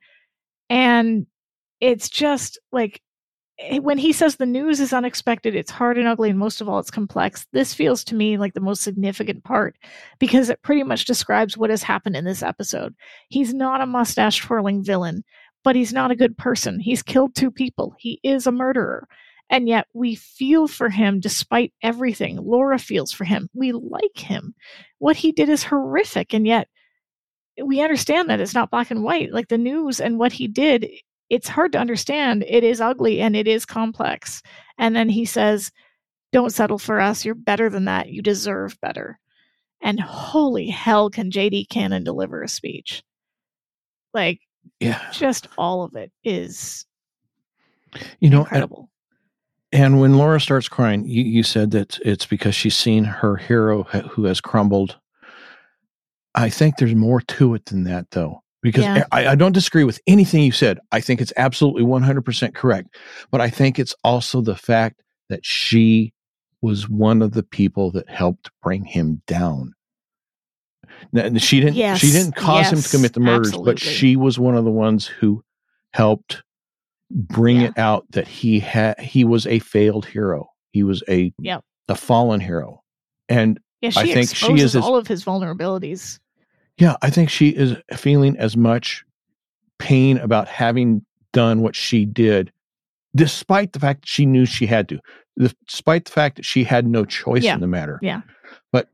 And 0.70 1.27
it's 1.81 2.09
just 2.09 2.59
like 2.73 3.02
eh, 3.59 3.78
when 3.78 3.99
he 3.99 4.12
says 4.12 4.36
the 4.36 4.47
news 4.47 4.81
is 4.81 4.93
unexpected, 4.93 5.55
it's 5.55 5.70
hard 5.70 5.99
and 5.99 6.09
ugly, 6.09 6.31
and 6.31 6.39
most 6.39 6.60
of 6.60 6.68
all, 6.68 6.78
it's 6.78 6.91
complex. 6.91 7.47
This 7.52 7.75
feels 7.75 8.02
to 8.05 8.15
me 8.15 8.39
like 8.39 8.55
the 8.55 8.60
most 8.60 8.83
significant 8.83 9.44
part 9.44 9.77
because 10.18 10.49
it 10.49 10.62
pretty 10.62 10.83
much 10.83 11.05
describes 11.05 11.57
what 11.57 11.70
has 11.70 11.83
happened 11.83 12.17
in 12.17 12.25
this 12.25 12.43
episode. 12.43 12.94
He's 13.28 13.52
not 13.52 13.83
a 13.83 13.86
mustache 13.86 14.39
twirling 14.41 14.83
villain, 14.83 15.25
but 15.62 15.77
he's 15.77 15.93
not 15.93 16.10
a 16.10 16.17
good 16.17 16.36
person. 16.39 16.81
He's 16.81 17.02
killed 17.02 17.35
two 17.35 17.51
people. 17.51 17.94
He 17.99 18.18
is 18.23 18.47
a 18.47 18.52
murderer. 18.52 19.07
And 19.51 19.68
yet 19.68 19.86
we 19.94 20.15
feel 20.15 20.68
for 20.68 20.91
him 20.91 21.20
despite 21.20 21.73
everything. 21.83 22.36
Laura 22.36 22.78
feels 22.78 23.12
for 23.12 23.25
him. 23.25 23.49
We 23.55 23.73
like 23.73 24.17
him. 24.18 24.55
What 24.99 25.17
he 25.17 25.33
did 25.33 25.49
is 25.49 25.65
horrific. 25.65 26.35
And 26.35 26.47
yet 26.47 26.68
we 27.65 27.81
understand 27.81 28.28
that 28.28 28.41
it's 28.41 28.55
not 28.55 28.70
black 28.70 28.91
and 28.91 29.02
white. 29.02 29.33
Like 29.33 29.49
the 29.49 29.59
news 29.59 30.01
and 30.01 30.18
what 30.18 30.33
he 30.33 30.47
did, 30.49 30.86
it's 31.31 31.49
hard 31.49 31.73
to 31.73 31.78
understand. 31.78 32.44
It 32.47 32.62
is 32.62 32.81
ugly 32.81 33.20
and 33.20 33.35
it 33.35 33.49
is 33.49 33.65
complex. 33.65 34.43
And 34.77 34.94
then 34.94 35.09
he 35.09 35.25
says, 35.25 35.73
Don't 36.33 36.52
settle 36.52 36.78
for 36.78 37.01
us. 37.01 37.25
You're 37.25 37.35
better 37.35 37.70
than 37.70 37.86
that. 37.86 38.10
You 38.10 38.20
deserve 38.23 38.78
better. 38.81 39.18
And 39.81 39.99
holy 40.01 40.68
hell, 40.68 41.09
can 41.09 41.31
JD 41.31 41.68
Cannon 41.68 42.05
deliver 42.05 42.43
a 42.43 42.49
speech? 42.49 43.02
Like, 44.12 44.41
Yeah. 44.81 45.10
just 45.12 45.49
all 45.57 45.83
of 45.85 45.94
it 45.97 46.12
is 46.25 46.85
You 48.20 48.28
know, 48.31 48.41
incredible. 48.41 48.91
And 49.72 50.00
when 50.00 50.16
Laura 50.16 50.40
starts 50.40 50.68
crying, 50.68 51.06
you, 51.06 51.22
you 51.22 51.42
said 51.42 51.72
that 51.72 51.98
it's 52.05 52.24
because 52.26 52.55
she's 52.55 52.76
seen 52.76 53.05
her 53.05 53.36
hero 53.36 53.82
who 53.84 54.24
has 54.24 54.40
crumbled. 54.40 54.97
I 56.34 56.48
think 56.48 56.76
there's 56.76 56.94
more 56.94 57.20
to 57.20 57.55
it 57.55 57.66
than 57.66 57.84
that, 57.84 58.10
though, 58.12 58.42
because 58.62 58.84
Yeah. 58.84 59.05
I, 59.12 59.28
I 59.28 59.34
don't 59.34 59.52
disagree 59.52 59.84
with 59.84 60.00
anything 60.06 60.42
you 60.42 60.52
said. 60.52 60.78
I 60.92 61.00
think 61.00 61.20
it's 61.20 61.32
absolutely 61.36 61.82
100% 61.82 62.55
correct. 62.55 62.97
But 63.30 63.40
I 63.40 63.50
think 63.50 63.78
it's 63.78 63.94
also 64.05 64.40
the 64.40 64.56
fact 64.56 65.02
that 65.28 65.44
she 65.44 66.14
was 66.62 66.88
one 66.88 67.20
of 67.22 67.32
the 67.32 67.42
people 67.42 67.90
that 67.92 68.08
helped 68.08 68.50
bring 68.62 68.84
him 68.84 69.22
down. 69.26 69.74
Now, 71.12 71.36
She 71.38 71.60
didn't. 71.60 71.76
Yes, 71.76 71.98
She 71.98 72.10
didn't 72.10 72.36
cause 72.36 72.72
him 72.72 72.80
to 72.80 72.88
commit 72.88 73.12
the 73.12 73.20
murders, 73.20 73.56
but 73.56 73.78
she 73.78 74.16
was 74.16 74.38
one 74.38 74.56
of 74.56 74.64
the 74.64 74.70
ones 74.70 75.06
who 75.06 75.42
helped 75.92 76.42
bring 77.10 77.60
Yeah. 77.60 77.68
it 77.68 77.78
out 77.78 78.10
that 78.12 78.28
he 78.28 78.60
had. 78.60 78.98
He 79.00 79.24
was 79.24 79.46
a 79.46 79.58
failed 79.60 80.06
hero. 80.06 80.50
He 80.72 80.82
was 80.82 81.02
a 81.08 81.32
Yep. 81.40 81.64
a 81.88 81.94
fallen 81.94 82.40
hero, 82.40 82.82
and 83.28 83.58
Yeah, 83.80 83.90
I 83.96 84.12
think 84.12 84.34
she 84.34 84.52
is 84.54 84.76
as- 84.76 84.82
all 84.84 84.96
of 84.96 85.06
his 85.06 85.24
vulnerabilities. 85.24 86.18
yeah, 86.78 86.96
I 87.02 87.10
think 87.10 87.30
she 87.30 87.48
is 87.48 87.76
feeling 87.96 88.36
as 88.36 88.56
much 88.56 89.04
pain 89.78 90.18
about 90.18 90.48
having 90.48 91.04
done 91.32 91.60
what 91.62 91.74
she 91.76 92.04
did, 92.04 92.52
despite 93.14 93.72
the 93.72 93.78
fact 93.80 94.02
that 94.02 94.08
she 94.08 94.26
knew 94.26 94.44
she 94.44 94.66
had 94.66 94.88
to, 94.88 94.98
despite 95.66 96.04
the 96.04 96.10
fact 96.12 96.36
that 96.36 96.44
she 96.44 96.64
had 96.64 96.86
no 96.86 97.04
choice 97.04 97.44
Yeah. 97.44 97.54
in 97.54 97.60
the 97.60 97.66
matter. 97.66 97.98
Yeah. 98.02 98.20
But 98.72 98.90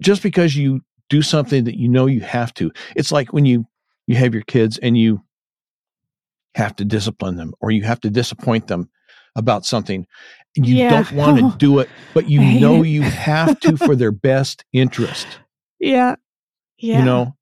just 0.00 0.22
because 0.22 0.54
you 0.56 0.80
do 1.08 1.22
something 1.22 1.64
that 1.64 1.76
you 1.78 1.88
know 1.88 2.06
you 2.06 2.20
have 2.20 2.54
to, 2.54 2.70
it's 2.94 3.10
like 3.12 3.32
when 3.32 3.44
you 3.46 3.66
you 4.06 4.16
have 4.16 4.34
your 4.34 4.42
kids 4.44 4.78
and 4.78 4.96
you 4.98 5.22
have 6.54 6.76
to 6.76 6.84
discipline 6.84 7.36
them 7.36 7.52
or 7.60 7.70
you 7.70 7.82
have 7.82 8.00
to 8.00 8.10
disappoint 8.10 8.66
them 8.68 8.90
about 9.36 9.64
something. 9.64 10.06
You 10.54 10.76
Yeah. 10.76 10.90
don't 10.90 11.12
want 11.12 11.38
to 11.38 11.54
do 11.58 11.78
it, 11.78 11.88
but 12.14 12.28
you 12.28 12.40
know 12.60 12.82
it. 12.82 12.88
you 12.88 13.02
have 13.02 13.58
to 13.60 13.76
for 13.76 13.96
their 13.96 14.12
best 14.12 14.64
interest. 14.72 15.26
Yeah. 15.80 16.16
Yeah. 16.78 16.98
You 16.98 17.04
know, 17.04 17.36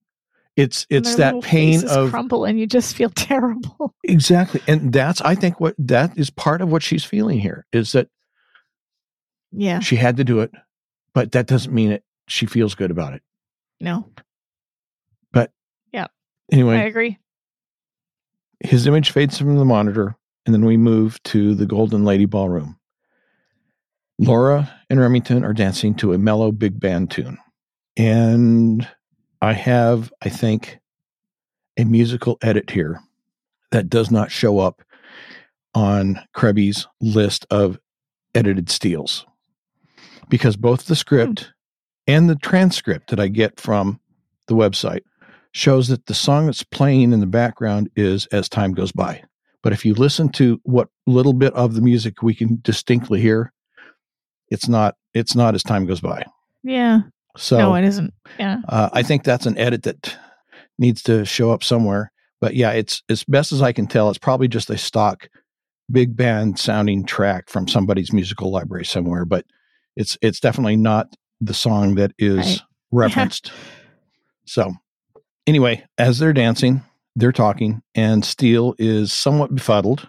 it's 0.57 0.87
it's 0.91 1.15
that 1.17 1.41
pain 1.43 1.83
of 1.89 2.11
crumple 2.11 2.45
and 2.45 2.59
you 2.61 2.67
just 2.67 2.95
feel 2.95 3.09
terrible. 3.15 3.95
exactly, 4.05 4.61
and 4.69 4.93
that's 4.93 5.21
I 5.23 5.35
think 5.35 5.59
what 5.61 5.75
that 5.79 6.17
is 6.19 6.29
part 6.31 6.61
of 6.61 6.71
what 6.71 6.83
she's 6.83 7.05
feeling 7.05 7.39
here 7.41 7.67
is 7.73 7.93
that 7.93 8.09
Yeah. 9.53 9.81
she 9.81 9.97
had 9.97 10.17
to 10.19 10.25
do 10.25 10.41
it, 10.41 10.51
but 11.15 11.33
that 11.33 11.47
doesn't 11.47 11.73
mean 11.75 11.91
it. 11.91 12.05
She 12.29 12.47
feels 12.47 12.75
good 12.75 12.91
about 12.91 13.15
it. 13.15 13.23
No. 13.81 14.09
But 15.33 15.53
yeah. 15.93 16.09
Anyway, 16.53 16.77
I 16.77 16.83
agree. 16.85 17.19
His 18.61 18.87
image 18.87 19.11
fades 19.11 19.39
from 19.39 19.57
the 19.57 19.65
monitor, 19.65 20.17
and 20.45 20.55
then 20.55 20.65
we 20.65 20.77
move 20.77 21.23
to 21.25 21.55
the 21.55 21.67
Golden 21.67 22.05
Lady 22.05 22.27
Ballroom. 22.27 22.79
Laura 24.19 24.71
and 24.91 25.01
Remington 25.01 25.45
are 25.45 25.55
dancing 25.55 25.95
to 25.97 26.13
a 26.13 26.19
mellow 26.19 26.53
big 26.53 26.79
band 26.79 27.11
tune. 27.11 27.39
And 27.97 28.87
I 29.41 29.55
have, 29.55 30.13
I 30.23 30.29
think, 30.29 30.79
a 31.79 31.85
musical 31.85 32.39
edit 32.43 32.71
here 32.71 33.01
that 33.71 33.89
does 33.89 34.11
not 34.11 34.31
show 34.31 34.59
up 34.59 34.83
on 35.75 36.21
Krebby's 36.35 36.87
list 37.01 37.47
of 37.51 37.79
edited 38.35 38.69
steals 38.69 39.25
because 40.29 40.57
both 40.57 40.87
the 40.87 40.95
hmm. 40.95 40.99
script 40.99 41.53
and 42.07 42.29
the 42.29 42.37
transcript 42.37 43.11
that 43.11 43.21
I 43.21 43.29
get 43.29 43.61
from 43.61 44.01
the 44.49 44.55
website 44.55 45.03
shows 45.53 45.89
that 45.89 46.07
the 46.07 46.15
song 46.15 46.47
that's 46.47 46.63
playing 46.63 47.13
in 47.13 47.21
the 47.21 47.27
background 47.27 47.91
is 47.97 48.27
As 48.27 48.49
Time 48.49 48.73
Goes 48.73 48.93
By. 48.93 49.23
But 49.63 49.73
if 49.73 49.85
you 49.85 49.95
listen 49.95 50.29
to 50.31 50.61
what 50.63 50.89
little 51.07 51.33
bit 51.33 51.53
of 51.55 51.75
the 51.75 51.81
music 51.83 52.23
we 52.23 52.35
can 52.35 52.59
distinctly 52.63 53.21
hear, 53.21 53.53
it's 54.49 54.69
not 54.69 54.97
it's 55.13 55.35
not 55.35 55.55
as 55.55 55.63
time 55.63 55.87
goes 55.87 56.01
by. 56.01 56.25
Yeah. 56.63 57.01
So 57.37 57.59
no, 57.59 57.75
it 57.75 57.85
isn't. 57.85 58.13
Yeah. 58.39 58.61
uh, 58.69 58.91
I 58.93 59.03
think 59.03 59.23
that's 59.25 59.47
an 59.47 59.59
edit 59.59 59.83
that 59.85 60.17
needs 60.79 61.03
to 61.05 61.25
show 61.25 61.51
up 61.51 61.63
somewhere. 61.63 62.11
But 62.41 62.55
yeah, 62.55 62.71
it's 62.71 63.03
as 63.11 63.23
best 63.25 63.53
as 63.53 63.61
I 63.61 63.73
can 63.73 63.87
tell, 63.87 64.09
it's 64.09 64.19
probably 64.19 64.49
just 64.49 64.71
a 64.71 64.79
stock 64.79 65.29
big 65.91 66.17
band 66.17 66.59
sounding 66.59 67.05
track 67.05 67.51
from 67.51 67.69
somebody's 67.69 68.13
musical 68.13 68.51
library 68.51 68.85
somewhere. 68.87 69.25
But 69.25 69.45
it's 69.95 70.17
it's 70.23 70.41
definitely 70.41 70.77
not 70.77 71.15
the 71.41 71.55
song 71.55 71.97
that 71.97 72.13
is 72.19 72.37
Right. 72.37 72.61
referenced. 72.93 73.53
So 74.47 74.73
anyway, 75.47 75.85
as 75.99 76.19
they're 76.19 76.33
dancing, 76.33 76.83
they're 77.17 77.33
talking, 77.33 77.83
and 77.95 78.25
Steele 78.25 78.75
is 78.79 79.13
somewhat 79.13 79.55
befuddled. 79.55 80.09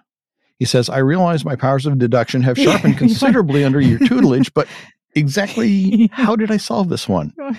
He 0.60 0.66
says, 0.66 0.90
I 0.90 1.00
realize 1.00 1.44
my 1.44 1.56
powers 1.56 1.86
of 1.86 1.98
deduction 1.98 2.42
have 2.44 2.58
sharpened 2.60 2.98
considerably 2.98 3.64
under 3.64 3.82
your 3.82 4.00
tutelage, 4.00 4.54
but 4.54 4.68
exactly 5.16 6.08
how 6.14 6.36
did 6.36 6.52
I 6.52 6.58
solve 6.58 6.90
this 6.90 7.08
one? 7.10 7.34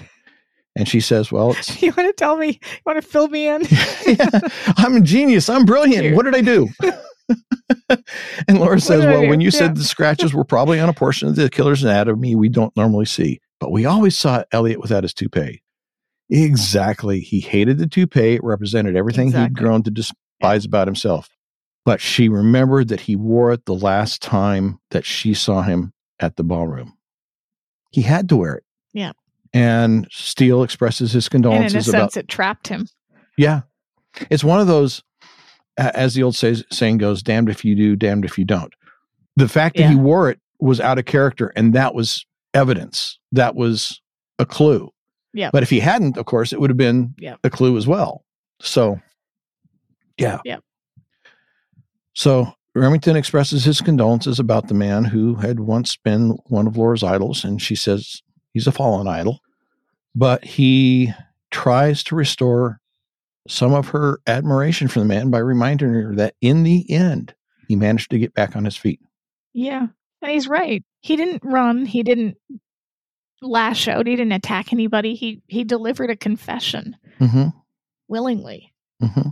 And 0.75 0.89
she 0.89 1.01
says, 1.01 1.31
Well, 1.31 1.51
it's, 1.51 1.83
You 1.83 1.93
want 1.95 2.09
to 2.09 2.15
tell 2.15 2.39
me? 2.39 2.59
You 2.63 2.79
want 2.87 2.97
to 2.97 3.07
fill 3.07 3.29
me 3.29 3.47
in? 3.47 3.61
I'm 4.79 4.97
a 4.97 5.01
genius. 5.03 5.51
I'm 5.51 5.67
brilliant. 5.67 6.03
Here. 6.07 6.17
What 6.17 6.25
did 6.25 6.35
I 6.35 6.41
do? 6.41 6.67
and 8.49 8.59
Laura 8.59 8.81
says, 8.81 9.05
Well, 9.05 9.27
when 9.29 9.41
you 9.43 9.47
Yeah. 9.47 9.59
said 9.59 9.77
the 9.77 9.85
scratches 9.85 10.33
were 10.33 10.45
probably 10.45 10.81
on 10.81 10.89
a 10.89 10.95
portion 10.95 11.29
of 11.29 11.37
the 11.37 11.51
killer's 11.51 11.85
anatomy 11.85 12.35
we 12.35 12.49
don't 12.49 12.75
normally 12.75 13.05
see, 13.05 13.41
but 13.61 13.71
we 13.71 13.85
always 13.85 14.17
saw 14.17 14.45
Elliot 14.53 14.81
without 14.81 15.03
his 15.03 15.13
toupee. 15.13 15.62
Exactly. 16.35 17.21
He 17.21 17.41
hated 17.41 17.79
the 17.79 17.87
toupee. 17.87 18.35
It 18.35 18.45
represented 18.45 18.97
everything 18.97 19.33
he'd 19.33 19.55
grown 19.55 19.83
to 19.83 19.91
despise 19.91 20.65
about 20.65 20.89
himself. 20.89 21.29
But 21.85 22.01
she 22.01 22.29
remembered 22.29 22.89
that 22.89 23.01
he 23.01 23.17
wore 23.17 23.53
it 23.53 23.67
the 23.67 23.75
last 23.75 24.23
time 24.23 24.79
that 24.93 25.05
she 25.05 25.35
saw 25.35 25.63
him 25.63 25.93
at 26.21 26.37
the 26.37 26.45
ballroom. 26.45 26.97
He 27.91 28.03
had 28.03 28.29
to 28.31 28.37
wear 28.37 28.55
it. 28.55 28.65
Yeah. 28.95 29.13
And 29.53 30.09
Steele 30.11 30.63
expresses 30.63 31.13
his 31.13 31.27
and 31.27 31.35
in 31.35 31.41
a 31.41 31.51
condolences 31.51 31.89
about 31.89 32.13
sense, 32.13 32.17
it 32.17 32.29
trapped 32.29 32.69
him. 32.69 32.89
yeah. 33.37 33.63
It's 34.31 34.45
one 34.45 34.61
of 34.61 34.67
those, 34.67 35.03
as 35.77 36.15
the 36.15 36.23
old 36.23 36.37
says, 36.37 36.65
saying 36.71 36.99
goes, 36.99 37.23
damned 37.23 37.49
if 37.49 37.65
you 37.65 37.75
do, 37.75 37.97
damned 37.97 38.25
if 38.25 38.39
you 38.39 38.45
don't. 38.45 38.73
The 39.37 39.49
fact 39.49 39.77
that 39.77 39.89
he 39.89 39.97
wore 39.97 40.31
it 40.31 40.39
was 40.61 40.81
out 40.81 40.99
of 40.99 41.07
character, 41.07 41.53
and 41.57 41.73
that 41.73 41.95
was 41.95 42.27
evidence. 42.55 43.19
That 43.33 43.55
was 43.55 44.01
a 44.39 44.45
clue. 44.47 44.91
Yeah. 45.35 45.51
But 45.53 45.63
if 45.63 45.71
he 45.71 45.81
hadn't, 45.81 46.17
of 46.17 46.27
course, 46.27 46.53
it 46.53 46.61
would 46.61 46.71
have 46.71 46.77
been 46.77 47.15
Yep. 47.19 47.39
a 47.45 47.51
clue 47.51 47.77
as 47.77 47.87
well. 47.87 48.25
So, 48.61 49.01
yeah. 50.19 50.39
Yeah. 50.45 50.59
So 52.15 52.53
Remington 52.75 53.17
expresses 53.17 53.65
his 53.65 53.81
condolences 53.81 54.39
about 54.39 54.69
the 54.69 54.75
man 54.75 55.05
who 55.05 55.35
had 55.37 55.61
once 55.61 55.97
been 55.97 56.31
one 56.47 56.67
of 56.67 56.77
Laura's 56.77 57.03
idols, 57.03 57.45
and 57.45 57.61
she 57.61 57.75
says 57.75 58.23
he's 58.53 58.67
a 58.67 58.73
fallen 58.73 59.09
idol. 59.09 59.41
But 60.15 60.45
he 60.45 61.13
tries 61.51 62.03
to 62.05 62.15
restore 62.15 62.81
some 63.49 63.73
of 63.75 63.89
her 63.89 64.21
admiration 64.27 64.89
for 64.89 65.01
the 65.01 65.05
man 65.07 65.31
by 65.31 65.39
reminding 65.39 65.93
her 65.93 66.15
that 66.17 66.35
in 66.41 66.63
the 66.63 66.89
end, 66.91 67.35
he 67.69 67.77
managed 67.77 68.11
to 68.11 68.19
get 68.19 68.35
back 68.35 68.55
on 68.55 68.65
his 68.65 68.77
feet. 68.77 69.01
Yeah. 69.55 69.87
And 70.21 70.31
he's 70.31 70.47
right. 70.49 70.85
He 71.01 71.17
didn't 71.17 71.43
run. 71.45 71.85
He 71.85 72.03
didn't 72.03 72.37
lash 73.43 73.89
out. 73.89 74.07
He 74.07 74.17
didn't 74.17 74.33
attack 74.33 74.73
anybody. 74.73 75.15
He 75.15 75.43
he 75.49 75.65
delivered 75.65 76.11
a 76.11 76.17
confession 76.17 76.97
Mm-hmm. 77.21 77.49
willingly. 78.09 78.73
hmm 79.01 79.29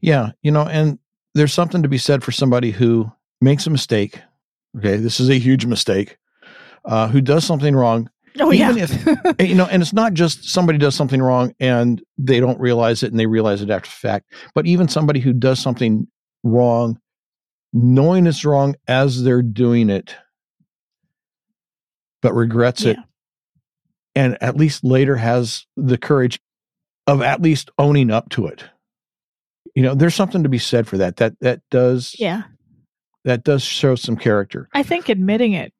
Yeah, 0.00 0.30
you 0.42 0.50
know, 0.50 0.62
and 0.66 0.98
there's 1.34 1.52
something 1.52 1.82
to 1.82 1.88
be 1.88 1.98
said 1.98 2.24
for 2.24 2.32
somebody 2.32 2.70
who 2.70 3.10
makes 3.40 3.66
a 3.66 3.70
mistake. 3.70 4.20
Okay, 4.78 4.96
this 4.96 5.20
is 5.20 5.28
a 5.28 5.38
huge 5.38 5.66
mistake. 5.66 6.16
Uh, 6.84 7.08
who 7.08 7.20
does 7.20 7.44
something 7.44 7.76
wrong, 7.76 8.08
Oh 8.40 8.52
Even 8.52 8.76
yeah. 8.78 8.86
and, 9.38 9.48
you 9.48 9.54
know, 9.54 9.66
and 9.66 9.82
it's 9.82 9.92
not 9.92 10.14
just 10.14 10.44
somebody 10.48 10.78
does 10.78 10.94
something 10.94 11.20
wrong 11.20 11.52
and 11.60 12.02
they 12.16 12.40
don't 12.40 12.58
realize 12.60 13.02
it 13.02 13.10
and 13.10 13.18
they 13.20 13.26
realize 13.26 13.60
it 13.60 13.70
after 13.70 13.88
the 13.88 13.94
fact, 13.96 14.32
but 14.54 14.66
even 14.66 14.88
somebody 14.88 15.20
who 15.20 15.32
does 15.32 15.58
something 15.58 16.06
wrong, 16.42 16.98
knowing 17.72 18.26
it's 18.26 18.44
wrong 18.44 18.76
as 18.88 19.22
they're 19.24 19.42
doing 19.42 19.90
it, 19.90 20.14
but 22.22 22.34
regrets 22.34 22.84
it, 22.84 22.96
and 24.14 24.36
at 24.42 24.56
least 24.56 24.84
later 24.84 25.16
has 25.16 25.66
the 25.76 25.98
courage 25.98 26.40
of 27.06 27.22
at 27.22 27.42
least 27.42 27.70
owning 27.78 28.10
up 28.10 28.28
to 28.30 28.46
it. 28.46 28.64
You 29.74 29.82
know, 29.82 29.94
there's 29.94 30.14
something 30.14 30.42
to 30.42 30.48
be 30.48 30.58
said 30.58 30.86
for 30.86 30.98
that. 30.98 31.16
That 31.16 31.38
that 31.40 31.60
does 31.70 32.14
yeah. 32.18 32.42
that 33.24 33.44
does 33.44 33.62
show 33.62 33.94
some 33.94 34.16
character. 34.16 34.68
I 34.74 34.82
think 34.82 35.08
admitting 35.08 35.52
it 35.52 35.72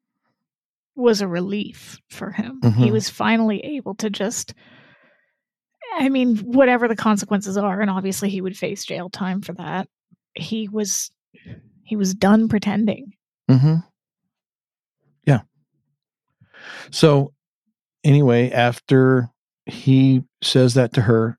was 0.95 1.21
a 1.21 1.27
relief 1.27 1.99
for 2.09 2.31
him. 2.31 2.59
He 2.61 2.87
Mhm. 2.89 2.91
was 2.91 3.09
finally 3.09 3.59
able 3.63 3.95
to 3.95 4.09
just 4.09 4.53
I 5.97 6.07
mean, 6.07 6.37
whatever 6.37 6.87
the 6.87 6.95
consequences 6.95 7.57
are, 7.57 7.81
and 7.81 7.89
obviously 7.89 8.29
he 8.29 8.39
would 8.39 8.57
face 8.57 8.85
jail 8.85 9.09
time 9.09 9.41
for 9.41 9.53
that. 9.53 9.89
He 10.35 10.69
was 10.69 11.11
he 11.83 11.95
was 11.97 12.13
done 12.13 12.47
pretending. 12.47 13.13
Mm-hmm. 13.49 13.75
So, 16.91 17.33
anyway, 18.03 18.51
after 18.51 19.29
he 19.65 20.23
says 20.43 20.73
that 20.75 20.93
to 20.93 21.01
her, 21.01 21.37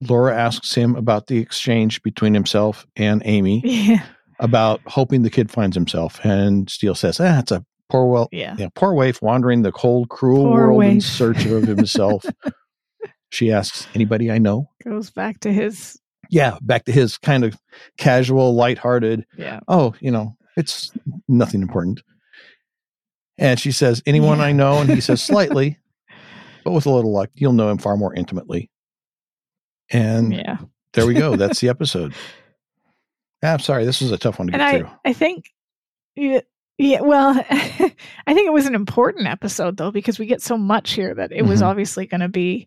Laura 0.00 0.36
asks 0.36 0.74
him 0.74 0.94
about 0.94 1.26
the 1.26 1.38
exchange 1.38 2.02
between 2.02 2.34
himself 2.34 2.86
and 2.96 3.22
Amy. 3.24 3.62
Yeah. 3.64 4.02
about 4.40 4.80
hoping 4.86 5.22
the 5.22 5.30
kid 5.30 5.50
finds 5.50 5.74
himself. 5.74 6.24
And 6.24 6.70
Steele 6.70 6.94
says, 6.94 7.18
ah, 7.18 7.40
it's 7.40 7.50
a 7.50 7.64
poor, 7.88 8.06
well, 8.06 8.28
Yeah. 8.30 8.54
yeah, 8.56 8.68
poor 8.76 8.94
waif 8.94 9.20
wandering 9.20 9.62
the 9.62 9.72
cold, 9.72 10.10
cruel 10.10 10.44
Poor 10.44 10.68
world 10.68 10.84
in 10.84 11.00
search 11.00 11.44
of 11.46 11.64
himself. 11.64 12.24
she 13.30 13.50
asks, 13.50 13.88
anybody 13.96 14.30
I 14.30 14.38
know? 14.38 14.70
Goes 14.84 15.10
back 15.10 15.40
to 15.40 15.52
his 15.52 15.98
Yeah, 16.30 16.56
back 16.62 16.84
to 16.84 16.92
his 16.92 17.18
kind 17.18 17.42
of 17.44 17.58
casual, 17.96 18.54
lighthearted, 18.54 19.26
yeah. 19.36 19.58
oh, 19.66 19.94
you 19.98 20.12
know, 20.12 20.36
it's 20.56 20.92
nothing 21.26 21.60
important. 21.60 22.00
And 23.38 23.58
she 23.60 23.70
says, 23.72 24.02
anyone 24.06 24.38
Yeah. 24.38 24.44
I 24.46 24.52
know? 24.52 24.78
And 24.80 24.90
he 24.90 25.00
says, 25.00 25.22
slightly, 25.22 25.78
but 26.64 26.72
with 26.72 26.86
a 26.86 26.90
little 26.90 27.12
luck, 27.12 27.30
you'll 27.34 27.52
know 27.52 27.70
him 27.70 27.78
far 27.78 27.96
more 27.96 28.14
intimately. 28.14 28.70
And 29.90 30.32
Yeah. 30.34 30.58
there 30.92 31.06
we 31.06 31.14
go. 31.14 31.36
That's 31.36 31.60
the 31.60 31.68
episode. 31.68 32.14
Ah, 33.42 33.52
I'm 33.54 33.58
sorry. 33.60 33.84
This 33.84 34.02
is 34.02 34.10
a 34.12 34.18
tough 34.18 34.38
one 34.38 34.48
to 34.48 34.54
And 34.54 34.60
get 34.60 34.68
I 34.74 34.78
through. 34.78 34.90
I 35.04 35.12
think 35.12 35.44
yeah, 36.16 36.40
yeah 36.78 37.00
well 37.00 37.30
I 37.50 38.34
think 38.34 38.46
it 38.46 38.52
was 38.52 38.66
an 38.66 38.74
important 38.74 39.28
episode 39.28 39.76
though 39.76 39.92
because 39.92 40.18
we 40.18 40.26
get 40.26 40.42
so 40.42 40.56
much 40.58 40.92
here 40.92 41.14
that 41.14 41.30
it 41.32 41.42
was 41.42 41.60
Mhm. 41.62 41.66
obviously 41.66 42.06
going 42.06 42.20
to 42.22 42.28
be 42.28 42.66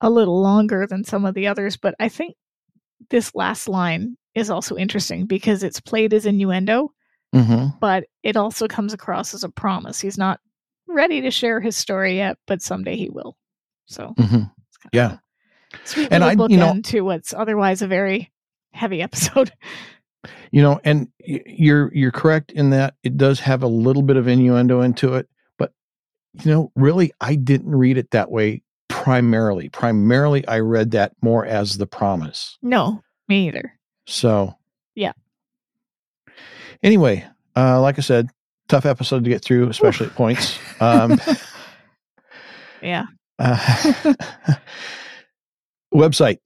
a 0.00 0.08
little 0.08 0.40
longer 0.40 0.86
than 0.86 1.04
some 1.04 1.26
of 1.26 1.34
the 1.34 1.46
others, 1.46 1.76
but 1.76 1.94
I 2.00 2.08
think 2.08 2.34
this 3.10 3.34
last 3.34 3.68
line 3.68 4.16
is 4.34 4.48
also 4.48 4.76
interesting 4.76 5.26
because 5.26 5.62
it's 5.62 5.80
played 5.80 6.14
as 6.14 6.24
innuendo, 6.24 6.92
Mm-hmm. 7.34 7.78
but 7.80 8.04
it 8.24 8.36
also 8.36 8.66
comes 8.66 8.92
across 8.92 9.34
as 9.34 9.44
a 9.44 9.48
promise. 9.48 10.00
He's 10.00 10.18
not 10.18 10.40
ready 10.88 11.20
to 11.20 11.30
share 11.30 11.60
his 11.60 11.76
story 11.76 12.16
yet, 12.16 12.36
but 12.46 12.60
someday 12.60 12.96
he 12.96 13.08
will. 13.08 13.36
So 13.86 14.14
Mm-hmm. 14.18 14.42
Yeah. 14.92 15.18
sweet 15.84 16.08
And 16.10 16.24
I- 16.24 16.32
you 16.48 16.56
know- 16.56 16.80
to 16.82 17.02
what's 17.02 17.32
otherwise 17.32 17.82
a 17.82 17.86
very 17.86 18.30
heavy 18.72 19.00
episode. 19.02 19.52
You 20.52 20.60
know, 20.60 20.78
and 20.84 21.08
you're 21.24 21.90
you're 21.94 22.10
correct 22.10 22.52
in 22.52 22.70
that 22.70 22.92
it 23.02 23.16
does 23.16 23.40
have 23.40 23.62
a 23.62 23.66
little 23.68 24.02
bit 24.02 24.18
of 24.18 24.28
innuendo 24.28 24.82
into 24.82 25.14
it, 25.14 25.26
but 25.56 25.72
you 26.44 26.50
know, 26.50 26.72
really, 26.74 27.10
I 27.22 27.36
didn't 27.36 27.74
read 27.74 27.96
it 27.96 28.10
that 28.10 28.30
way. 28.30 28.62
Primarily, 28.90 29.70
primarily, 29.70 30.46
I 30.46 30.58
read 30.58 30.90
that 30.90 31.12
more 31.22 31.46
as 31.46 31.78
the 31.78 31.86
promise. 31.86 32.58
no, 32.60 33.00
me 33.28 33.46
either. 33.48 33.72
So. 34.06 34.58
Anyway, 36.82 37.24
uh, 37.56 37.80
like 37.80 37.98
I 37.98 38.02
said, 38.02 38.28
tough 38.68 38.86
episode 38.86 39.24
to 39.24 39.30
get 39.30 39.44
through, 39.44 39.68
especially 39.68 40.06
at 40.06 40.14
points. 40.14 40.58
Um, 40.80 41.20
Yeah. 42.82 43.04
uh, 43.38 44.14
website 45.94 46.38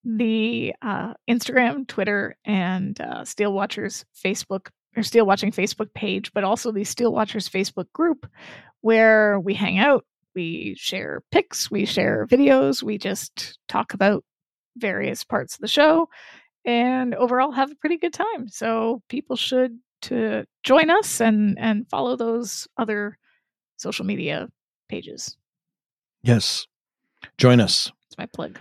The 0.04 0.74
uh, 0.82 1.14
Instagram, 1.30 1.88
Twitter, 1.88 2.36
and 2.46 3.00
uh, 3.00 3.24
Steele 3.26 3.54
Watchers 3.54 4.06
Facebook 4.26 4.68
or 4.98 5.04
Steele 5.04 5.26
Watching 5.26 5.52
Facebook 5.52 5.94
page, 5.94 6.34
but 6.34 6.44
also 6.44 6.72
the 6.72 6.84
Steele 6.84 7.14
Watchers 7.14 7.48
Facebook 7.48 7.86
group 7.94 8.28
where 8.82 9.40
we 9.40 9.54
hang 9.54 9.78
out, 9.78 10.04
we 10.36 10.76
share 10.78 11.22
pics, 11.32 11.70
we 11.70 11.86
share 11.86 12.26
videos, 12.28 12.82
we 12.82 12.98
just 12.98 13.60
talk 13.68 13.94
about 13.94 14.24
various 14.78 15.24
parts 15.24 15.54
of 15.56 15.62
the 15.62 15.68
show, 15.68 16.10
and 16.66 17.16
overall 17.16 17.52
have 17.52 17.72
a 17.72 17.76
pretty 17.76 17.98
good 17.98 18.14
time. 18.14 18.48
So 18.48 19.02
people 19.10 19.36
should 19.36 19.80
to 20.04 20.46
join 20.64 20.90
us 20.90 21.22
and 21.22 21.58
and 21.60 21.88
follow 21.90 22.16
those 22.16 22.68
other 22.78 23.18
social 23.78 24.06
media 24.06 24.48
pages. 24.90 25.38
yes, 26.24 26.66
join 27.38 27.60
us 27.60 27.92
It's 28.08 28.18
my 28.18 28.26
plug. 28.28 28.60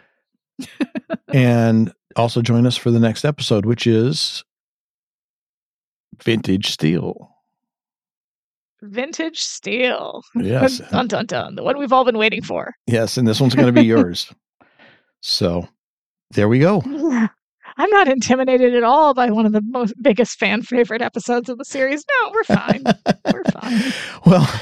and 1.33 1.93
also 2.17 2.43
join 2.43 2.67
us 2.67 2.77
for 2.77 2.91
the 2.91 3.01
next 3.01 3.25
episode, 3.25 3.65
which 3.67 3.87
is 3.87 4.45
Vintage 6.23 6.70
Steele. 6.70 7.31
Vintage 8.83 9.41
Steele. 9.43 10.23
Yes, 10.35 10.79
Dun 10.91 11.07
dun 11.09 11.27
dun. 11.27 11.55
The 11.55 11.62
one 11.62 11.79
we've 11.79 11.93
all 11.93 12.05
been 12.05 12.19
waiting 12.19 12.43
for. 12.43 12.75
yes, 12.87 13.17
and 13.19 13.27
this 13.29 13.41
one's 13.41 13.55
going 13.55 13.67
to 13.67 13.73
be 13.81 13.87
yours. 13.87 14.33
So 15.20 15.67
there 16.33 16.49
we 16.49 16.59
go. 16.59 16.83
I'm 17.81 17.89
not 17.89 18.09
intimidated 18.09 18.75
at 18.75 18.83
all 18.83 19.15
by 19.15 19.31
one 19.31 19.47
of 19.47 19.52
the 19.52 19.62
most 19.62 19.94
biggest 20.02 20.39
fan 20.39 20.60
favorite 20.60 21.00
episodes 21.00 21.49
of 21.49 21.57
the 21.57 21.65
series. 21.65 22.05
No, 22.20 22.31
we're 22.31 22.44
fine. 22.44 22.84
We're 23.33 23.44
fine. 23.44 23.92
well, 24.26 24.60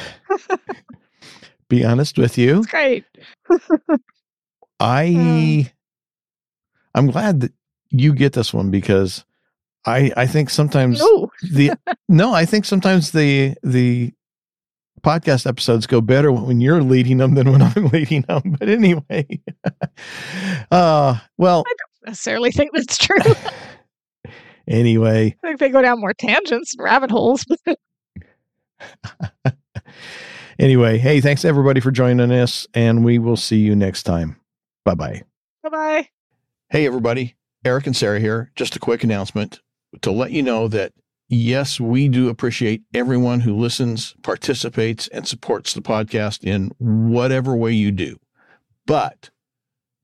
be 1.68 1.84
honest 1.84 2.16
with 2.16 2.38
you. 2.38 2.58
It's 2.58 2.68
great. 2.68 3.05
I 4.78 5.68
I'm 6.94 7.08
glad 7.08 7.40
that 7.40 7.52
you 7.90 8.14
get 8.14 8.34
this 8.34 8.55
one 8.55 8.70
because 8.70 9.24
I 9.84 10.12
I 10.16 10.26
think 10.26 10.48
sometimes 10.48 11.00
No, 11.00 11.28
the 11.42 11.72
no, 12.08 12.32
I 12.32 12.44
think 12.44 12.66
sometimes 12.66 13.10
the 13.10 13.56
the 13.64 14.12
podcast 15.02 15.47
episodes 15.47 15.86
go 15.86 16.00
better 16.00 16.30
when 16.30 16.60
you're 16.60 16.82
leading 16.82 17.16
them 17.18 17.34
than 17.34 17.50
when 17.50 17.62
I'm 17.62 17.86
leading 17.92 18.22
them. 18.22 18.56
But 18.60 18.68
anyway. 18.68 19.26
uh 20.70 21.18
well 21.36 21.64
necessarily 22.08 22.50
think 22.50 22.72
that's 22.72 22.98
true. 22.98 23.18
Anyway, 24.70 25.34
I 25.42 25.46
think 25.46 25.60
they 25.60 25.70
go 25.70 25.80
down 25.80 25.98
more 25.98 26.12
tangents, 26.12 26.74
and 26.74 26.84
rabbit 26.84 27.10
holes. 27.10 27.42
Anyway, 30.58 30.98
hey, 30.98 31.20
thanks 31.20 31.44
everybody 31.44 31.78
for 31.78 31.92
joining 31.92 32.32
us 32.32 32.66
and 32.74 33.04
we 33.04 33.16
will 33.16 33.36
see 33.36 33.58
you 33.58 33.76
next 33.76 34.02
time. 34.02 34.36
Bye-bye. 34.84 35.22
bye 35.62 35.68
bye. 35.68 36.08
Hey, 36.70 36.84
everybody. 36.84 37.36
Eric 37.64 37.86
and 37.86 37.96
Sara 37.96 38.18
here. 38.18 38.50
Just 38.56 38.74
a 38.74 38.80
quick 38.80 39.04
announcement 39.04 39.60
to 40.02 40.10
let 40.10 40.32
you 40.32 40.42
know 40.42 40.66
that, 40.66 40.92
yes, 41.28 41.78
we 41.78 42.08
do 42.08 42.28
appreciate 42.28 42.82
everyone 42.92 43.38
who 43.38 43.56
listens, 43.56 44.16
participates, 44.24 45.06
and 45.08 45.28
supports 45.28 45.74
the 45.74 45.80
podcast 45.80 46.42
in 46.42 46.72
whatever 46.78 47.54
way 47.54 47.70
you 47.70 47.92
do. 47.92 48.18
But 48.84 49.30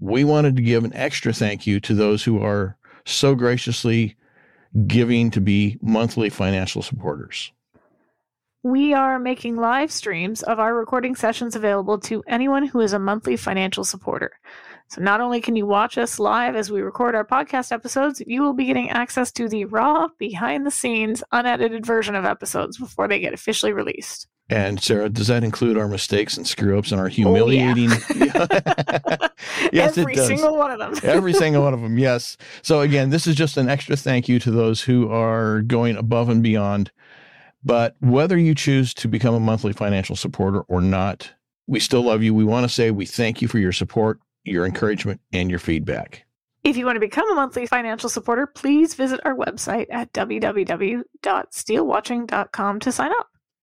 we 0.04 0.22
wanted 0.22 0.54
to 0.54 0.60
give 0.60 0.84
an 0.84 0.92
extra 0.92 1.32
thank 1.32 1.66
you 1.66 1.80
to 1.80 1.94
those 1.94 2.22
who 2.22 2.38
are 2.42 2.76
so 3.06 3.34
graciously 3.34 4.14
giving 4.86 5.30
to 5.30 5.40
be 5.40 5.78
monthly 5.80 6.28
financial 6.28 6.82
supporters. 6.82 7.50
We 8.62 8.92
are 8.92 9.18
making 9.18 9.56
live 9.56 9.90
streams 9.90 10.42
of 10.42 10.58
our 10.58 10.74
recording 10.74 11.14
sessions 11.14 11.56
available 11.56 11.98
to 12.00 12.22
anyone 12.26 12.66
who 12.66 12.80
is 12.80 12.92
a 12.92 12.98
monthly 12.98 13.38
financial 13.38 13.82
supporter. 13.82 14.32
So 14.88 15.00
not 15.00 15.22
only 15.22 15.40
can 15.40 15.56
you 15.56 15.64
watch 15.64 15.96
us 15.96 16.18
live 16.18 16.54
as 16.54 16.70
we 16.70 16.82
record 16.82 17.14
our 17.14 17.24
podcast 17.24 17.72
episodes, 17.72 18.22
you 18.26 18.42
will 18.42 18.52
be 18.52 18.66
getting 18.66 18.90
access 18.90 19.32
to 19.32 19.48
the 19.48 19.64
raw, 19.64 20.08
behind 20.18 20.66
the 20.66 20.70
scenes, 20.70 21.24
unedited 21.32 21.86
version 21.86 22.14
of 22.14 22.26
episodes 22.26 22.76
before 22.76 23.08
they 23.08 23.20
get 23.20 23.32
officially 23.32 23.72
released. 23.72 24.26
And 24.50 24.80
Sara, 24.80 25.08
does 25.08 25.28
that 25.28 25.42
include 25.42 25.78
our 25.78 25.88
mistakes 25.88 26.36
and 26.36 26.46
screw 26.46 26.78
ups 26.78 26.92
and 26.92 27.00
our 27.00 27.06
oh, 27.06 27.10
humiliating? 27.10 27.90
Yes, 29.72 29.96
it 29.98 30.02
Every 30.02 30.14
does. 30.14 30.28
single 30.28 30.56
one 30.56 30.70
of 30.70 30.78
them. 30.78 30.94
Every 31.02 31.32
single 31.42 31.62
one 31.62 31.74
of 31.74 31.80
them, 31.80 31.98
yes. 31.98 32.36
So 32.62 32.80
again, 32.80 33.10
this 33.10 33.26
is 33.26 33.34
just 33.34 33.56
an 33.56 33.68
extra 33.68 33.96
thank 33.96 34.28
you 34.28 34.38
to 34.40 34.50
those 34.50 34.82
who 34.82 35.10
are 35.10 35.62
going 35.62 35.96
above 35.96 36.28
and 36.28 36.42
beyond. 36.42 36.90
But 37.64 37.96
whether 38.00 38.36
you 38.38 38.54
choose 38.54 38.92
to 38.94 39.08
become 39.08 39.34
a 39.34 39.40
monthly 39.40 39.72
financial 39.72 40.16
supporter 40.16 40.60
or 40.62 40.80
not, 40.80 41.30
we 41.66 41.80
still 41.80 42.02
love 42.02 42.22
you. 42.22 42.34
We 42.34 42.44
want 42.44 42.64
to 42.64 42.68
say 42.68 42.90
we 42.90 43.06
thank 43.06 43.40
you 43.40 43.48
for 43.48 43.58
your 43.58 43.72
support, 43.72 44.20
your 44.44 44.66
encouragement, 44.66 45.22
and 45.32 45.48
your 45.48 45.58
feedback. 45.58 46.26
If 46.62 46.76
you 46.76 46.84
want 46.86 46.96
to 46.96 47.00
become 47.00 47.30
a 47.30 47.34
monthly 47.34 47.66
financial 47.66 48.08
supporter, 48.08 48.46
please 48.46 48.94
visit 48.94 49.20
our 49.24 49.34
website 49.34 49.86
at 49.90 50.12
www.steelewatching.com 50.12 52.80
to 52.80 52.92
sign 52.92 53.10
up. 53.10 53.28